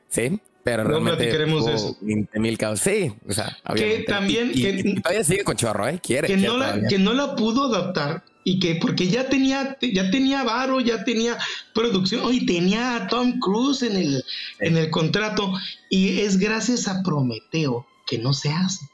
Sí, 0.08 0.40
pero 0.64 0.84
realmente 0.84 1.30
queremos 1.30 1.68
eso. 1.68 1.98
20 2.02 2.40
mil 2.40 2.58
Sí, 2.76 3.14
o 3.28 3.34
sea, 3.34 3.58
que 3.76 4.04
también 4.08 4.52
que, 4.52 4.96
todavía 5.02 5.24
sigue 5.24 5.44
con 5.44 5.56
chorro, 5.56 5.88
¿eh? 5.88 6.00
Quiere. 6.02 6.28
Que, 6.28 6.38
no 6.38 6.58
la, 6.58 6.88
que 6.88 7.00
no 7.00 7.14
la 7.14 7.36
pudo 7.36 7.74
adaptar 7.74 8.24
y 8.44 8.60
que 8.60 8.76
porque 8.76 9.08
ya 9.08 9.30
tenía 9.30 9.78
ya 9.82 10.10
tenía 10.12 10.44
varo, 10.44 10.80
ya 10.80 11.04
tenía 11.04 11.38
producción, 11.74 12.26
hoy 12.26 12.46
tenía 12.46 12.96
a 12.96 13.08
Tom 13.08 13.40
Cruise 13.40 13.84
en 13.84 13.96
el 13.96 14.24
en 14.60 14.78
el 14.78 14.90
contrato 14.90 15.54
y 15.90 16.22
es 16.22 16.38
gracias 16.38 16.88
a 16.88 17.04
Prometeo 17.04 17.86
que 18.06 18.18
no 18.18 18.34
se 18.34 18.50
hace. 18.50 18.86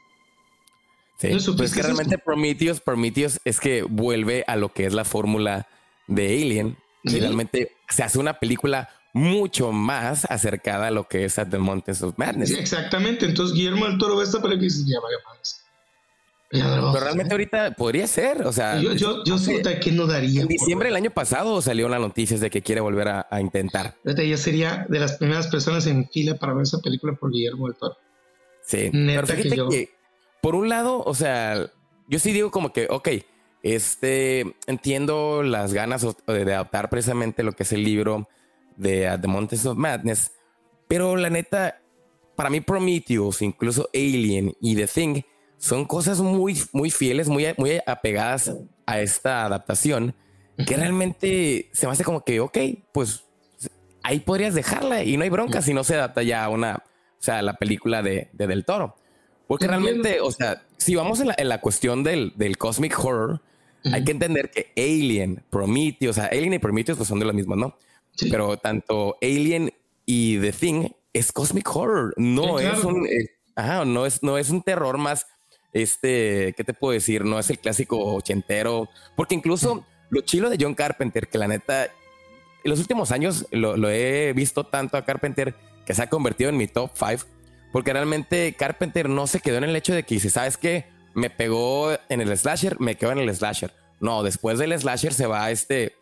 Sí, 1.18 1.30
pues 1.56 1.74
que 1.74 1.82
realmente 1.82 2.16
Prometheus, 2.16 2.80
Prometheus 2.80 3.40
es 3.44 3.58
que 3.58 3.82
vuelve 3.82 4.44
a 4.46 4.54
lo 4.54 4.72
que 4.72 4.86
es 4.86 4.94
la 4.94 5.04
fórmula 5.04 5.66
de 6.06 6.26
Alien 6.28 6.76
y 7.02 7.18
realmente 7.18 7.72
se 7.88 8.04
hace 8.04 8.20
una 8.20 8.38
película 8.38 8.88
mucho 9.12 9.72
más 9.72 10.24
acercada 10.30 10.88
a 10.88 10.90
lo 10.90 11.08
que 11.08 11.24
es 11.24 11.38
At 11.38 11.48
the 11.48 11.58
Mountains 11.58 12.02
of 12.02 12.14
Madness. 12.16 12.50
exactamente. 12.50 13.26
Entonces 13.26 13.54
Guillermo 13.54 13.86
del 13.86 13.98
Toro 13.98 14.16
ve 14.16 14.24
esta 14.24 14.40
película 14.40 14.66
y 14.66 14.68
dice, 14.68 14.84
ya 14.86 15.00
vaya 15.00 15.16
más. 15.26 15.64
Pero 16.50 16.94
realmente 16.98 17.34
ahorita 17.34 17.72
podría 17.72 18.06
ser, 18.06 18.46
o 18.46 18.52
sea... 18.52 18.80
Yo, 18.80 18.94
yo, 18.94 19.22
yo 19.24 19.36
sé 19.36 19.60
que 19.80 19.92
no 19.92 20.06
daría. 20.06 20.42
En 20.42 20.48
diciembre 20.48 20.88
del 20.88 20.96
año 20.96 21.10
pasado 21.10 21.60
salió 21.60 21.90
la 21.90 21.98
noticia 21.98 22.38
de 22.38 22.48
que 22.48 22.62
quiere 22.62 22.80
volver 22.80 23.08
a, 23.08 23.40
intentar. 23.40 23.96
yo 24.02 24.36
sería 24.38 24.86
de 24.88 24.98
las 24.98 25.18
primeras 25.18 25.48
personas 25.48 25.86
en 25.86 26.08
fila 26.08 26.36
para 26.36 26.54
ver 26.54 26.62
esa 26.62 26.78
película 26.78 27.12
por 27.14 27.30
Guillermo 27.30 27.66
del 27.66 27.76
Toro. 27.76 27.98
Sí, 28.62 28.90
Neta 28.92 29.22
pero 29.22 29.42
fíjate 29.42 29.56
que, 29.56 29.68
que, 29.68 29.90
por 30.40 30.54
un 30.54 30.70
lado, 30.70 31.02
o 31.04 31.14
sea, 31.14 31.70
yo 32.06 32.18
sí 32.18 32.32
digo 32.32 32.50
como 32.50 32.72
que, 32.72 32.86
ok, 32.88 33.08
este, 33.62 34.56
entiendo 34.66 35.42
las 35.42 35.74
ganas 35.74 36.06
de 36.26 36.54
adaptar 36.54 36.88
precisamente 36.88 37.42
lo 37.42 37.52
que 37.52 37.64
es 37.64 37.72
el 37.72 37.84
libro 37.84 38.28
de 38.78 39.18
The 39.20 39.28
Mountains 39.28 39.66
of 39.66 39.76
Madness. 39.76 40.32
Pero 40.86 41.16
la 41.16 41.28
neta, 41.28 41.82
para 42.34 42.48
mí 42.48 42.60
Prometheus, 42.60 43.42
incluso 43.42 43.90
Alien 43.92 44.54
y 44.60 44.76
The 44.76 44.86
Thing 44.86 45.22
son 45.58 45.84
cosas 45.84 46.20
muy, 46.20 46.56
muy 46.72 46.90
fieles, 46.90 47.28
muy, 47.28 47.46
muy 47.58 47.80
apegadas 47.84 48.54
a 48.86 49.00
esta 49.00 49.44
adaptación, 49.44 50.14
que 50.66 50.76
realmente 50.76 51.68
se 51.72 51.86
me 51.86 51.92
hace 51.92 52.04
como 52.04 52.24
que, 52.24 52.40
ok, 52.40 52.58
pues 52.92 53.24
ahí 54.02 54.20
podrías 54.20 54.54
dejarla 54.54 55.02
y 55.04 55.16
no 55.16 55.24
hay 55.24 55.30
bronca 55.30 55.60
si 55.62 55.74
no 55.74 55.84
se 55.84 55.94
adapta 55.94 56.22
ya 56.22 56.44
a 56.44 56.48
una, 56.48 56.84
o 56.84 57.22
sea, 57.22 57.42
la 57.42 57.54
película 57.54 58.02
de, 58.02 58.30
Del 58.32 58.64
Toro. 58.64 58.96
Porque 59.46 59.66
realmente, 59.66 60.20
o 60.20 60.30
sea, 60.30 60.62
si 60.76 60.94
vamos 60.94 61.20
en 61.20 61.48
la, 61.48 61.60
cuestión 61.60 62.04
del, 62.04 62.32
del, 62.36 62.56
cosmic 62.56 62.98
horror, 62.98 63.40
hay 63.92 64.04
que 64.04 64.12
entender 64.12 64.50
que 64.50 64.72
Alien, 64.76 65.44
Prometheus, 65.50 66.18
o 66.18 66.20
sea, 66.20 66.30
Alien 66.30 66.54
y 66.54 66.58
Prometheus 66.58 66.98
pues 66.98 67.08
son 67.08 67.18
de 67.18 67.24
los 67.24 67.34
mismos, 67.34 67.56
¿no? 67.56 67.76
Pero 68.30 68.56
tanto 68.56 69.16
Alien 69.22 69.72
y 70.04 70.38
The 70.38 70.52
Thing 70.52 70.88
es 71.12 71.32
cosmic 71.32 71.74
horror. 71.74 72.14
No 72.16 72.58
es 72.58 72.84
un, 72.84 73.06
eh, 73.06 73.38
no 73.86 74.06
es, 74.06 74.22
no 74.22 74.38
es 74.38 74.50
un 74.50 74.62
terror 74.62 74.98
más, 74.98 75.26
este, 75.72 76.54
¿qué 76.56 76.64
te 76.64 76.74
puedo 76.74 76.92
decir? 76.92 77.24
No 77.24 77.38
es 77.38 77.50
el 77.50 77.58
clásico 77.58 77.98
ochentero, 78.14 78.88
porque 79.16 79.34
incluso 79.34 79.84
lo 80.10 80.20
chilo 80.22 80.50
de 80.50 80.56
John 80.60 80.74
Carpenter, 80.74 81.28
que 81.28 81.38
la 81.38 81.48
neta, 81.48 81.84
en 81.84 82.70
los 82.70 82.80
últimos 82.80 83.12
años 83.12 83.46
lo, 83.50 83.90
he 83.90 84.32
visto 84.32 84.64
tanto 84.64 84.96
a 84.96 85.04
Carpenter 85.04 85.54
que 85.84 85.94
se 85.94 86.02
ha 86.02 86.08
convertido 86.08 86.50
en 86.50 86.56
mi 86.56 86.66
top 86.66 86.90
five, 86.94 87.20
porque 87.72 87.92
realmente 87.92 88.54
Carpenter 88.54 89.08
no 89.08 89.26
se 89.26 89.40
quedó 89.40 89.58
en 89.58 89.64
el 89.64 89.76
hecho 89.76 89.94
de 89.94 90.04
que 90.04 90.20
si 90.20 90.30
sabes 90.30 90.56
que 90.56 90.86
me 91.14 91.30
pegó 91.30 91.92
en 92.08 92.20
el 92.20 92.36
slasher, 92.36 92.80
me 92.80 92.96
quedo 92.96 93.12
en 93.12 93.18
el 93.18 93.34
slasher. 93.34 93.72
No, 94.00 94.22
después 94.22 94.58
del 94.58 94.78
slasher 94.78 95.12
se 95.12 95.26
va 95.26 95.44
a 95.44 95.50
este 95.50 95.97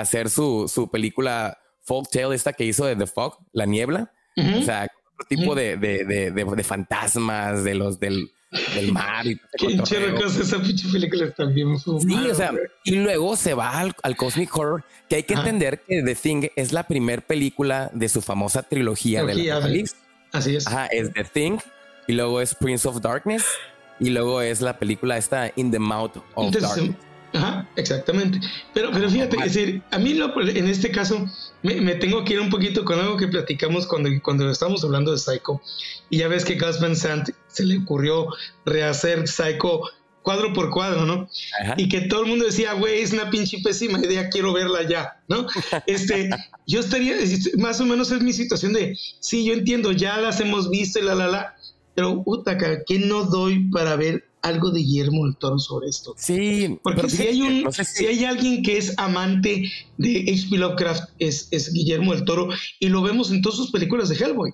hacer 0.00 0.30
su, 0.30 0.70
su 0.72 0.90
película 0.90 1.58
folk 1.84 2.08
tale 2.10 2.34
esta 2.34 2.52
que 2.52 2.64
hizo 2.64 2.86
de 2.86 2.96
The 2.96 3.06
Fog, 3.06 3.38
La 3.52 3.66
Niebla. 3.66 4.12
O 4.36 4.62
sea, 4.62 4.88
otro 5.14 5.28
tipo 5.28 5.54
de, 5.54 5.76
de, 5.76 6.04
de, 6.04 6.30
de, 6.30 6.64
fantasmas, 6.64 7.62
de 7.62 7.74
los 7.74 8.00
del, 8.00 8.32
del 8.74 8.92
mar. 8.92 9.24
Y 9.26 9.40
Qué 9.56 9.78
cosa 9.78 10.40
esa 10.40 10.60
pinche 10.60 10.88
película 10.90 11.30
también. 11.32 11.78
Sí, 11.78 12.30
o 12.30 12.34
sea, 12.34 12.52
y 12.84 12.96
luego 12.96 13.36
se 13.36 13.54
va 13.54 13.78
al, 13.78 13.94
al 14.02 14.16
Cosmic 14.16 14.56
Horror, 14.56 14.84
que 15.08 15.16
hay 15.16 15.22
que 15.22 15.34
entender 15.34 15.82
que 15.86 16.02
The 16.02 16.14
Thing 16.16 16.48
es 16.56 16.72
la 16.72 16.84
primer 16.84 17.22
película 17.22 17.90
de 17.92 18.08
su 18.08 18.22
famosa 18.22 18.62
trilogía, 18.64 19.24
de 19.24 19.34
la 19.34 19.84
Así 20.32 20.56
es. 20.56 20.66
Ajá, 20.66 20.86
es 20.86 21.12
The 21.12 21.24
Thing, 21.24 21.58
y 22.08 22.14
luego 22.14 22.40
es 22.40 22.56
Prince 22.56 22.88
of 22.88 23.00
Darkness, 23.00 23.44
y 24.00 24.10
luego 24.10 24.40
es 24.40 24.60
la 24.60 24.76
película 24.80 25.16
esta 25.16 25.52
In 25.54 25.70
the 25.70 25.78
Mouth 25.78 26.16
of 26.34 26.52
Darkness. 26.52 26.96
Ajá, 27.34 27.68
exactamente. 27.74 28.40
Pero, 28.72 28.90
pero 28.92 29.10
fíjate, 29.10 29.36
es 29.38 29.54
decir, 29.54 29.82
a 29.90 29.98
mí 29.98 30.14
lo, 30.14 30.40
en 30.40 30.68
este 30.68 30.90
caso 30.90 31.26
me, 31.62 31.94
tengo 31.96 32.24
que 32.24 32.34
ir 32.34 32.40
un 32.40 32.48
poquito 32.48 32.84
con 32.84 32.98
algo 32.98 33.16
que 33.16 33.26
platicamos 33.26 33.86
cuando, 33.86 34.08
cuando 34.22 34.48
estábamos 34.48 34.84
hablando 34.84 35.10
de 35.10 35.18
Psycho. 35.18 35.60
Y 36.10 36.18
ya 36.18 36.28
ves 36.28 36.44
que 36.44 36.56
Gus 36.56 36.80
Van 36.80 36.94
Sant 36.94 37.30
se 37.48 37.64
le 37.64 37.78
ocurrió 37.78 38.28
rehacer 38.64 39.26
Psycho 39.26 39.82
cuadro 40.22 40.52
por 40.52 40.70
cuadro, 40.70 41.04
¿no? 41.04 41.28
Y 41.76 41.88
que 41.88 42.02
todo 42.02 42.22
el 42.22 42.28
mundo 42.28 42.46
decía, 42.46 42.72
güey, 42.72 43.00
es 43.00 43.12
una 43.12 43.28
pinche 43.30 43.58
pésima 43.62 43.98
idea, 43.98 44.30
quiero 44.30 44.52
verla 44.52 44.82
ya, 44.88 45.20
¿no? 45.28 45.46
Este, 45.86 46.30
yo 46.66 46.80
estaría, 46.80 47.16
más 47.58 47.80
o 47.80 47.84
menos 47.84 48.10
es 48.10 48.22
mi 48.22 48.32
situación 48.32 48.72
de, 48.72 48.96
sí, 49.20 49.44
yo 49.44 49.52
entiendo, 49.52 49.92
ya 49.92 50.18
las 50.18 50.40
hemos 50.40 50.70
visto 50.70 50.98
y 50.98 51.02
la, 51.02 51.14
la, 51.14 51.28
la, 51.28 51.54
pero, 51.94 52.24
puta, 52.24 52.56
¿qué 52.58 52.98
no 52.98 53.24
doy 53.24 53.68
para 53.70 53.96
ver 53.96 54.24
algo 54.44 54.70
de 54.70 54.80
Guillermo 54.80 55.24
del 55.24 55.36
Toro 55.36 55.58
sobre 55.58 55.88
esto. 55.88 56.14
Sí, 56.16 56.78
porque 56.82 57.08
si 57.08 57.22
hay 57.26 57.42
un, 57.42 57.72
si... 57.72 58.06
hay 58.06 58.24
alguien 58.24 58.62
que 58.62 58.76
es 58.76 58.94
amante 58.98 59.70
de 59.96 60.20
H.P. 60.20 60.58
Lovecraft 60.58 61.10
es, 61.18 61.48
es 61.50 61.72
Guillermo 61.72 62.14
del 62.14 62.24
Toro 62.24 62.50
y 62.78 62.88
lo 62.88 63.02
vemos 63.02 63.30
en 63.30 63.40
todas 63.40 63.56
sus 63.56 63.70
películas 63.70 64.10
de 64.10 64.16
Hellboy. 64.16 64.52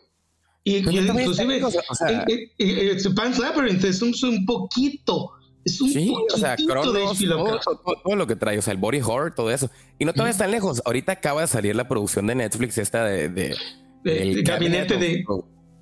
Y, 0.62 0.76
inclusive 0.76 1.64
o 1.64 1.70
sea, 1.70 2.23
eh, 2.28 2.52
eh, 2.59 2.97
eh, 2.97 3.11
Pan's 3.16 3.38
Labyrinth 3.38 3.82
es 3.85 4.00
un, 4.02 4.14
un 4.23 4.47
poquito. 4.47 5.32
Es 5.64 5.80
un 5.80 5.90
sí, 5.90 6.14
o 6.32 6.38
sea, 6.38 6.56
Cronos, 6.56 7.18
de 7.18 7.26
todo, 7.26 7.61
todo, 8.02 8.16
lo 8.16 8.26
que 8.26 8.37
trae, 8.37 8.59
o 8.59 8.62
sea, 8.62 8.73
el 8.73 8.78
body 8.78 9.00
horror, 9.00 9.35
todo 9.35 9.50
eso. 9.50 9.70
Y 9.99 10.04
no 10.04 10.12
todavía 10.12 10.37
tan 10.37 10.50
lejos. 10.50 10.80
Ahorita 10.87 11.12
acaba 11.12 11.42
de 11.42 11.49
salir 11.49 11.75
la 11.76 11.88
producción 11.88 12.26
de 12.28 12.35
Netflix, 12.37 12.78
esta 12.78 13.04
de. 13.04 13.28
de, 13.28 13.56
el 14.04 14.42
gabinete 14.42 14.97
de, 14.97 15.25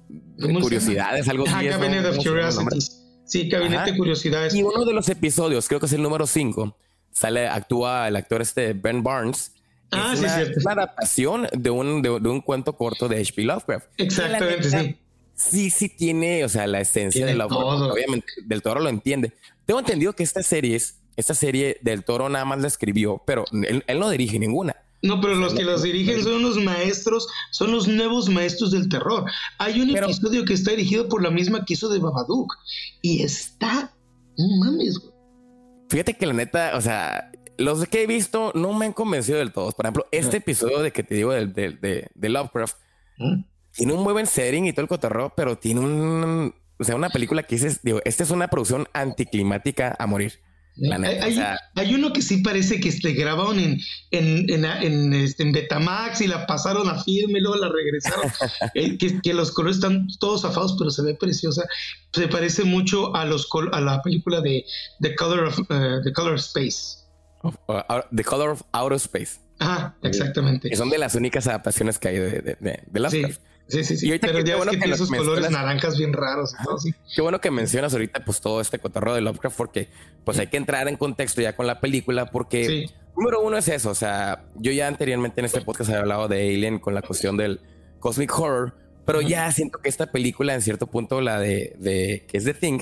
de 0.08 0.60
curiosidades, 0.60 1.28
algo 1.28 1.44
así. 1.46 1.68
Cabinet 1.68 2.06
of 2.06 2.16
Curiosities. 2.16 2.97
Sí, 3.28 3.48
Gabinete 3.48 3.92
de 3.92 3.96
Curiosidades. 3.96 4.54
Y 4.54 4.62
uno 4.62 4.84
de 4.84 4.94
los 4.94 5.08
episodios, 5.08 5.68
creo 5.68 5.78
que 5.78 5.86
es 5.86 5.92
el 5.92 6.02
número 6.02 6.26
5, 6.26 6.76
sale, 7.12 7.46
actúa 7.46 8.08
el 8.08 8.16
actor 8.16 8.40
este 8.40 8.72
Ben 8.72 9.02
Barnes. 9.02 9.52
Ah, 9.90 10.14
sí, 10.16 10.26
cierto. 10.26 10.58
Es 10.58 10.64
una 10.64 10.72
adaptación 10.72 11.46
de 11.52 11.70
un, 11.70 12.02
de, 12.02 12.10
un 12.10 12.40
cuento 12.40 12.74
corto 12.74 13.06
de 13.06 13.20
H.P. 13.20 13.42
Lovecraft. 13.42 13.86
Exactamente, 13.98 14.70
sí. 14.70 14.98
Sí, 15.34 15.70
sí 15.70 15.88
tiene, 15.88 16.44
o 16.44 16.48
sea, 16.48 16.66
la 16.66 16.80
esencia 16.80 17.24
de 17.24 17.34
Lovecraft. 17.34 17.92
Obviamente, 17.92 18.26
Del 18.44 18.62
Toro 18.62 18.80
lo 18.80 18.88
entiende. 18.88 19.32
Tengo 19.66 19.80
entendido 19.80 20.14
que 20.14 20.22
esta 20.22 20.42
serie, 20.42 20.80
esta 21.16 21.34
serie 21.34 21.78
Del 21.82 22.04
Toro 22.04 22.28
nada 22.28 22.44
más 22.44 22.60
la 22.60 22.66
escribió, 22.66 23.22
pero 23.26 23.44
él 23.52 24.00
no 24.00 24.10
dirige 24.10 24.38
ninguna. 24.38 24.74
No, 25.02 25.20
pero 25.20 25.36
los 25.36 25.54
que 25.54 25.62
los 25.62 25.82
dirigen 25.82 26.22
son 26.24 26.42
los 26.42 26.56
maestros, 26.58 27.28
son 27.52 27.70
los 27.70 27.86
nuevos 27.86 28.28
maestros 28.28 28.72
del 28.72 28.88
terror. 28.88 29.24
Hay 29.58 29.80
un 29.80 29.96
episodio 29.96 30.44
que 30.44 30.54
está 30.54 30.72
dirigido 30.72 31.08
por 31.08 31.22
la 31.22 31.30
misma 31.30 31.64
que 31.64 31.74
hizo 31.74 31.88
de 31.88 32.00
Babadook 32.00 32.52
y 33.00 33.22
está, 33.22 33.94
no 34.36 34.46
mames, 34.64 35.00
Fíjate 35.88 36.14
que 36.14 36.26
la 36.26 36.34
neta, 36.34 36.72
o 36.74 36.80
sea, 36.80 37.30
los 37.56 37.86
que 37.88 38.02
he 38.02 38.06
visto 38.06 38.52
no 38.54 38.72
me 38.74 38.86
han 38.86 38.92
convencido 38.92 39.38
del 39.38 39.52
todo. 39.52 39.70
Por 39.72 39.86
ejemplo, 39.86 40.06
este 40.10 40.38
episodio 40.38 40.80
de 40.80 40.92
que 40.92 41.02
te 41.02 41.14
digo 41.14 41.32
de, 41.32 42.08
de, 42.14 42.28
Lovecraft 42.28 42.76
¿Mm? 43.18 43.42
tiene 43.72 43.92
un 43.94 44.02
muy 44.02 44.12
buen 44.12 44.26
setting 44.26 44.66
y 44.66 44.72
todo 44.72 44.82
el 44.82 44.88
cotorreo, 44.88 45.32
pero 45.34 45.56
tiene 45.56 45.80
un, 45.80 46.54
o 46.78 46.84
sea, 46.84 46.94
una 46.94 47.08
película 47.08 47.42
que 47.42 47.54
dices, 47.54 47.80
digo, 47.82 48.00
esta 48.04 48.22
es 48.22 48.30
una 48.30 48.48
producción 48.48 48.86
anticlimática 48.92 49.96
a 49.98 50.06
morir 50.06 50.40
hay, 51.74 51.94
uno 51.94 52.12
que 52.12 52.22
sí 52.22 52.38
parece 52.38 52.80
que 52.80 52.92
se 52.92 53.12
grabaron 53.12 53.58
en, 53.58 53.80
en, 54.10 54.64
en, 54.64 55.12
este, 55.12 55.42
en, 55.42 55.52
Betamax 55.52 56.20
y 56.20 56.26
la 56.26 56.46
pasaron 56.46 56.88
a 56.88 57.02
firme 57.02 57.40
luego 57.40 57.56
la 57.56 57.68
regresaron. 57.68 58.30
Eh, 58.74 58.98
que, 58.98 59.34
los 59.34 59.52
colores 59.52 59.76
están 59.76 60.08
todos 60.20 60.42
zafados, 60.42 60.76
pero 60.78 60.90
se 60.90 61.02
ve 61.02 61.14
preciosa. 61.14 61.64
Se 62.12 62.28
parece 62.28 62.64
mucho 62.64 63.14
a, 63.14 63.24
los, 63.24 63.48
a 63.72 63.80
la 63.80 64.02
película 64.02 64.40
de 64.40 64.64
The 65.00 65.14
Color 65.14 65.44
of, 65.44 65.58
uh, 65.58 66.02
The 66.02 66.12
Color 66.12 66.36
Space. 66.36 66.98
Uh, 67.42 67.52
the 68.14 68.24
Color 68.24 68.50
of 68.50 68.62
Outer 68.72 68.96
Space. 68.96 69.40
Ajá, 69.58 69.96
exactamente. 70.02 70.70
Que 70.70 70.76
son 70.76 70.90
de 70.90 70.98
las 70.98 71.14
únicas 71.14 71.46
adaptaciones 71.46 71.98
que 71.98 72.08
hay 72.08 72.18
de, 72.18 72.56
de, 72.60 72.82
de, 72.86 73.10
Sí, 73.10 73.24
sí, 73.68 73.84
sí. 73.84 74.18
pero 74.20 74.40
ya 74.40 74.56
bueno 74.56 74.72
que, 74.72 74.78
tiene 74.78 74.94
esos 74.94 75.10
colores 75.10 75.50
naranjas 75.50 75.96
bien 75.96 76.12
raros. 76.12 76.54
Qué 77.14 77.22
bueno 77.22 77.40
que 77.40 77.50
mencionas 77.50 77.92
ahorita 77.92 78.24
pues 78.24 78.40
todo 78.40 78.60
este 78.60 78.78
cotorreo 78.78 79.14
de 79.14 79.20
Lovecraft 79.20 79.56
porque 79.56 79.88
pues 80.24 80.38
hay 80.38 80.48
que 80.48 80.56
entrar 80.56 80.88
en 80.88 80.96
contexto 80.96 81.40
ya 81.40 81.54
con 81.54 81.66
la 81.66 81.80
película 81.80 82.26
porque 82.26 82.88
número 83.16 83.40
uno 83.42 83.56
es 83.58 83.68
eso. 83.68 83.90
O 83.90 83.94
sea, 83.94 84.44
yo 84.56 84.72
ya 84.72 84.88
anteriormente 84.88 85.40
en 85.40 85.46
este 85.46 85.60
podcast 85.60 85.90
había 85.90 86.00
hablado 86.00 86.28
de 86.28 86.54
Alien 86.54 86.78
con 86.78 86.94
la 86.94 87.02
cuestión 87.02 87.36
del 87.36 87.60
cosmic 88.00 88.38
horror, 88.38 88.74
pero 89.04 89.20
ya 89.20 89.50
siento 89.52 89.78
que 89.78 89.88
esta 89.88 90.10
película 90.10 90.54
en 90.54 90.62
cierto 90.62 90.86
punto, 90.86 91.20
la 91.20 91.38
de, 91.38 91.76
de 91.78 92.26
que 92.28 92.38
es 92.38 92.44
The 92.44 92.54
Thing, 92.54 92.78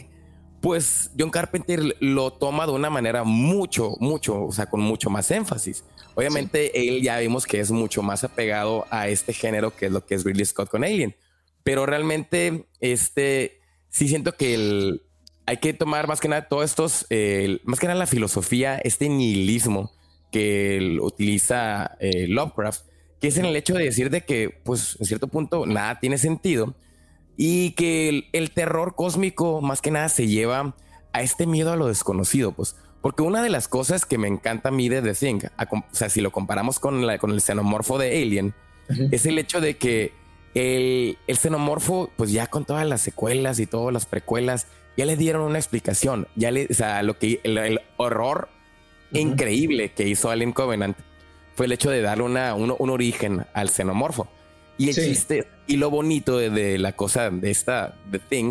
pues 0.61 1.11
John 1.19 1.31
Carpenter 1.31 1.97
lo 2.01 2.33
toma 2.33 2.67
de 2.67 2.73
una 2.73 2.91
manera 2.91 3.25
mucho, 3.25 3.95
mucho, 4.01 4.45
o 4.45 4.53
sea, 4.53 4.67
con 4.67 4.81
mucho 4.81 5.11
más 5.11 5.31
énfasis. 5.31 5.85
Obviamente 6.17 6.89
él 6.89 7.03
ya 7.03 7.19
vimos 7.19 7.47
que 7.47 7.61
es 7.61 7.71
mucho 7.71 8.03
más 8.03 8.25
apegado 8.25 8.87
a 8.91 9.09
este 9.09 9.33
género 9.33 9.77
que 9.77 9.87
es 9.87 9.93
lo 9.93 10.05
que 10.05 10.17
es 10.17 10.25
Ridley 10.25 10.45
Scott 10.45 10.71
con 10.71 10.83
Alien, 10.83 11.15
pero 11.63 11.87
realmente 11.87 12.67
este 12.81 13.61
sí 13.89 14.09
siento 14.09 14.33
que 14.37 14.55
el, 14.55 15.03
hay 15.47 15.59
que 15.59 15.73
tomar 15.73 16.09
más 16.09 16.21
que 16.21 16.29
nada 16.29 16.49
todos 16.49 16.65
estos, 16.65 17.07
más 17.65 17.79
que 17.79 17.87
nada 17.87 17.99
la 17.99 18.07
filosofía, 18.07 18.79
este 18.79 19.09
nihilismo 19.09 19.93
que 20.33 20.99
utiliza 21.01 21.97
eh, 22.01 22.27
Lovecraft, 22.29 22.85
que 23.21 23.29
es 23.29 23.39
en 23.39 23.47
el 23.47 23.57
hecho 23.57 23.75
de 23.75 23.85
decir 23.85 24.11
de 24.11 24.23
que, 24.23 24.51
pues, 24.65 24.97
en 25.01 25.07
cierto 25.07 25.29
punto 25.29 25.65
nada 25.65 26.01
tiene 26.01 26.19
sentido 26.19 26.75
y 27.37 27.71
que 27.71 28.29
el, 28.33 28.51
terror 28.51 28.95
cósmico 28.97 29.61
más 29.61 29.81
que 29.81 29.91
nada 29.91 30.09
se 30.09 30.27
lleva 30.27 30.75
a 31.13 31.23
este 31.23 31.47
miedo 31.47 31.73
a 31.73 31.77
lo 31.77 31.87
desconocido, 31.87 32.53
pues. 32.53 32.77
Porque 33.07 33.23
una 33.23 33.41
de 33.41 33.51
las 33.51 33.69
cosas 33.69 34.05
que 34.05 34.19
me 34.19 34.27
encanta 34.27 34.71
a 34.71 34.73
mí 34.73 34.89
de 34.89 35.01
The 35.01 35.15
Thing, 35.15 35.39
o 35.71 35.85
sea, 35.93 36.09
si 36.09 36.21
lo 36.21 36.33
comparamos 36.33 36.81
con, 36.81 37.07
la, 37.07 37.19
con 37.19 37.31
el 37.31 37.41
xenomorfo 37.41 37.99
de 37.99 38.21
Alien, 38.21 38.53
es 39.13 39.27
el 39.27 39.39
hecho 39.39 39.61
de 39.61 39.77
que 39.77 40.13
el, 40.55 41.17
el, 41.29 41.37
xenomorfo, 41.39 42.11
pues 42.17 42.33
ya 42.33 42.49
con 42.49 42.65
todas 42.65 42.85
las 42.85 43.03
secuelas 43.03 43.61
y 43.61 43.67
todas 43.67 43.95
las 43.95 44.07
precuelas, 44.07 44.67
ya 44.97 45.07
le 45.07 45.17
dieron 45.17 45.43
una 45.43 45.57
explicación. 45.57 46.27
Ya 46.35 46.51
le, 46.51 46.67
o 46.69 46.75
sea, 46.75 47.01
lo 47.05 47.17
que 47.17 47.39
el, 47.45 47.81
horror 47.97 48.49
increíble 49.13 49.93
que 49.93 50.09
hizo 50.09 50.29
Alien 50.29 50.51
Covenant 50.51 50.97
fue 51.55 51.67
el 51.67 51.73
hecho 51.73 51.91
de 51.91 52.03
darle 52.03 52.25
una, 52.25 52.57
un, 52.57 52.91
origen 52.91 53.47
al 53.55 53.71
xenomorfo. 53.71 54.27
Y 54.79 54.91
el 54.91 55.47
y 55.69 55.77
lo 55.77 55.91
bonito 55.91 56.39
de, 56.39 56.77
la 56.77 56.97
cosa 56.97 57.31
de 57.31 57.53
esta 57.53 57.97
The 58.11 58.19
Thing 58.19 58.51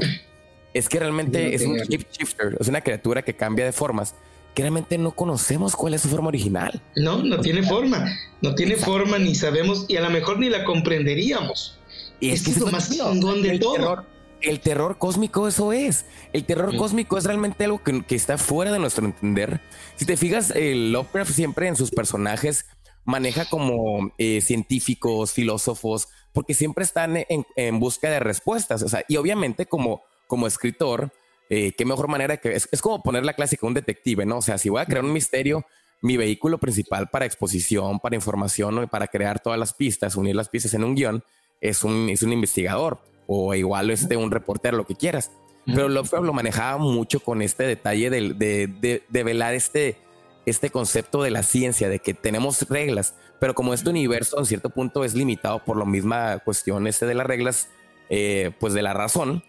es 0.73 0.87
que 0.87 0.97
realmente 0.97 1.53
es 1.53 1.63
un 1.63 1.75
shifter, 1.75 2.55
es 2.57 2.69
una 2.69 2.79
criatura 2.79 3.21
que 3.21 3.35
cambia 3.35 3.65
de 3.65 3.73
formas 3.73 4.15
que 4.55 4.63
realmente 4.63 4.97
no 4.97 5.11
conocemos 5.11 5.75
cuál 5.75 5.93
es 5.93 6.01
su 6.01 6.09
forma 6.09 6.29
original. 6.29 6.81
No, 6.95 7.21
no 7.21 7.39
tiene 7.41 7.61
forma, 7.61 8.05
no 8.41 8.55
tiene 8.55 8.77
forma 8.77 9.19
ni 9.19 9.35
sabemos 9.35 9.85
y 9.87 9.97
a 9.97 10.01
lo 10.01 10.09
mejor 10.09 10.39
ni 10.39 10.49
la 10.49 10.63
comprenderíamos. 10.63 11.77
Y 12.19 12.29
es, 12.29 12.43
que 12.43 12.51
es 12.51 12.59
lo 12.59 12.67
más 12.67 12.89
chingón 12.89 13.43
de 13.43 13.59
todo. 13.59 14.05
el 14.41 14.59
terror 14.61 14.97
cósmico 14.97 15.47
eso 15.47 15.73
es. 15.73 16.05
El 16.33 16.45
terror 16.45 16.75
cósmico 16.77 17.17
es 17.17 17.25
realmente 17.25 17.65
algo 17.65 17.83
que, 17.83 18.03
que, 18.03 18.15
está 18.15 18.37
fuera 18.37 18.71
de 18.71 18.79
nuestro 18.79 19.05
entender. 19.05 19.59
Si 19.97 20.05
te 20.05 20.17
fijas, 20.17 20.51
el 20.51 20.93
Lovecraft 20.93 21.31
siempre 21.31 21.67
en 21.67 21.75
sus 21.75 21.91
personajes 21.91 22.65
maneja 23.05 23.45
como 23.45 24.11
eh, 24.17 24.41
científicos, 24.41 25.31
filósofos, 25.31 26.09
porque 26.33 26.53
siempre 26.53 26.83
están 26.83 27.15
en, 27.17 27.79
busca 27.79 28.09
de 28.09 28.19
respuestas. 28.19 28.81
O 28.81 28.89
sea, 28.89 29.05
y 29.07 29.15
obviamente 29.15 29.67
como, 29.67 30.03
como 30.27 30.47
escritor, 30.47 31.13
eh, 31.49 31.73
qué 31.77 31.85
mejor 31.85 32.07
manera 32.07 32.37
que 32.37 32.53
es, 32.53 32.67
como 32.81 33.03
poner 33.03 33.25
la 33.25 33.33
clásica 33.33 33.67
un 33.67 33.73
detective, 33.73 34.25
¿no? 34.25 34.37
O 34.37 34.41
sea, 34.41 34.57
si 34.57 34.69
voy 34.69 34.81
a 34.81 34.85
crear 34.85 35.03
un 35.03 35.13
misterio, 35.13 35.65
mi 36.01 36.17
vehículo 36.17 36.57
principal 36.57 37.09
para 37.09 37.25
exposición, 37.25 37.99
para 37.99 38.15
información 38.15 38.83
y 38.83 38.87
para 38.87 39.07
crear 39.07 39.39
todas 39.39 39.59
las 39.59 39.73
pistas, 39.73 40.15
unir 40.15 40.35
las 40.35 40.49
pistas 40.49 40.73
en 40.73 40.83
un 40.83 40.95
guion, 40.95 41.23
es 41.61 41.83
un, 41.83 42.09
es 42.09 42.21
un 42.21 42.33
investigador 42.33 42.99
o 43.27 43.53
igual 43.55 43.89
este, 43.89 44.17
un 44.17 44.31
reportero, 44.31 44.77
lo 44.77 44.85
que 44.85 44.95
quieras. 44.95 45.31
Pero 45.65 45.89
Lovecraft 45.89 46.25
lo 46.25 46.33
manejaba 46.33 46.77
mucho 46.77 47.19
con 47.21 47.41
este 47.41 47.63
detalle 47.63 48.11
de, 48.11 48.33
de, 48.35 49.03
de 49.07 49.23
velar 49.23 49.55
este, 49.55 49.97
este 50.45 50.69
concepto 50.69 51.23
de 51.23 51.31
la 51.31 51.43
ciencia, 51.43 51.89
de 51.89 51.99
que 51.99 52.13
tenemos 52.13 52.61
reglas, 52.69 53.15
pero 53.39 53.55
como 53.55 53.73
este 53.73 53.89
universo 53.89 54.37
en 54.39 54.45
cierto 54.45 54.69
punto 54.69 55.03
es 55.03 55.15
limitado 55.15 55.63
por 55.63 55.77
la 55.77 55.85
misma 55.85 56.39
cuestión 56.39 56.87
este 56.87 57.05
de 57.05 57.15
las 57.15 57.27
reglas, 57.27 57.69
eh, 58.09 58.51
pues 58.59 58.73
de 58.73 58.81
la 58.81 58.93
razón, 58.93 59.43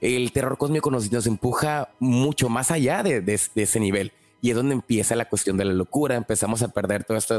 el 0.00 0.32
terror 0.32 0.58
cósmico 0.58 0.90
nos, 0.90 1.10
nos 1.10 1.26
empuja 1.26 1.90
mucho 1.98 2.48
más 2.48 2.70
allá 2.70 3.02
de, 3.02 3.22
ese 3.54 3.80
nivel. 3.80 4.12
Y 4.40 4.50
es 4.50 4.56
donde 4.56 4.74
empieza 4.74 5.16
la 5.16 5.28
cuestión 5.28 5.56
de 5.56 5.64
la 5.64 5.72
locura, 5.72 6.14
empezamos 6.16 6.62
a 6.62 6.68
perder 6.68 7.04
todo 7.04 7.16
esto, 7.16 7.38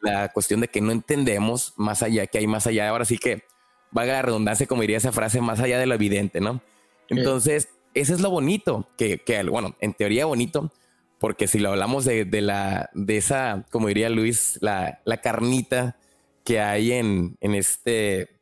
la 0.00 0.28
cuestión 0.28 0.60
de 0.60 0.68
que 0.68 0.80
no 0.80 0.92
entendemos 0.92 1.74
más 1.76 2.02
allá, 2.02 2.26
que 2.26 2.38
hay 2.38 2.46
más 2.46 2.66
allá. 2.66 2.88
Ahora 2.88 3.04
sí 3.04 3.18
que 3.18 3.42
valga 3.90 4.14
la 4.14 4.22
redundancia, 4.22 4.66
como 4.66 4.82
diría 4.82 4.98
esa 4.98 5.12
frase, 5.12 5.40
más 5.40 5.60
allá 5.60 5.78
de 5.78 5.86
lo 5.86 5.94
evidente, 5.94 6.40
¿no? 6.40 6.62
Entonces, 7.08 7.68
ese 7.94 8.14
es 8.14 8.20
lo 8.20 8.30
bonito, 8.30 8.88
que, 8.96 9.18
que, 9.18 9.42
bueno, 9.44 9.74
en 9.80 9.94
teoría 9.94 10.26
bonito, 10.26 10.70
porque 11.18 11.48
si 11.48 11.58
lo 11.58 11.70
hablamos 11.70 12.04
de, 12.04 12.26
la, 12.40 12.90
de 12.94 13.16
esa, 13.16 13.66
como 13.70 13.88
diría 13.88 14.08
Luis, 14.08 14.58
la, 14.60 15.00
carnita 15.22 15.96
que 16.44 16.60
hay 16.60 16.92
en, 16.92 17.36
en 17.40 17.54
este, 17.54 18.40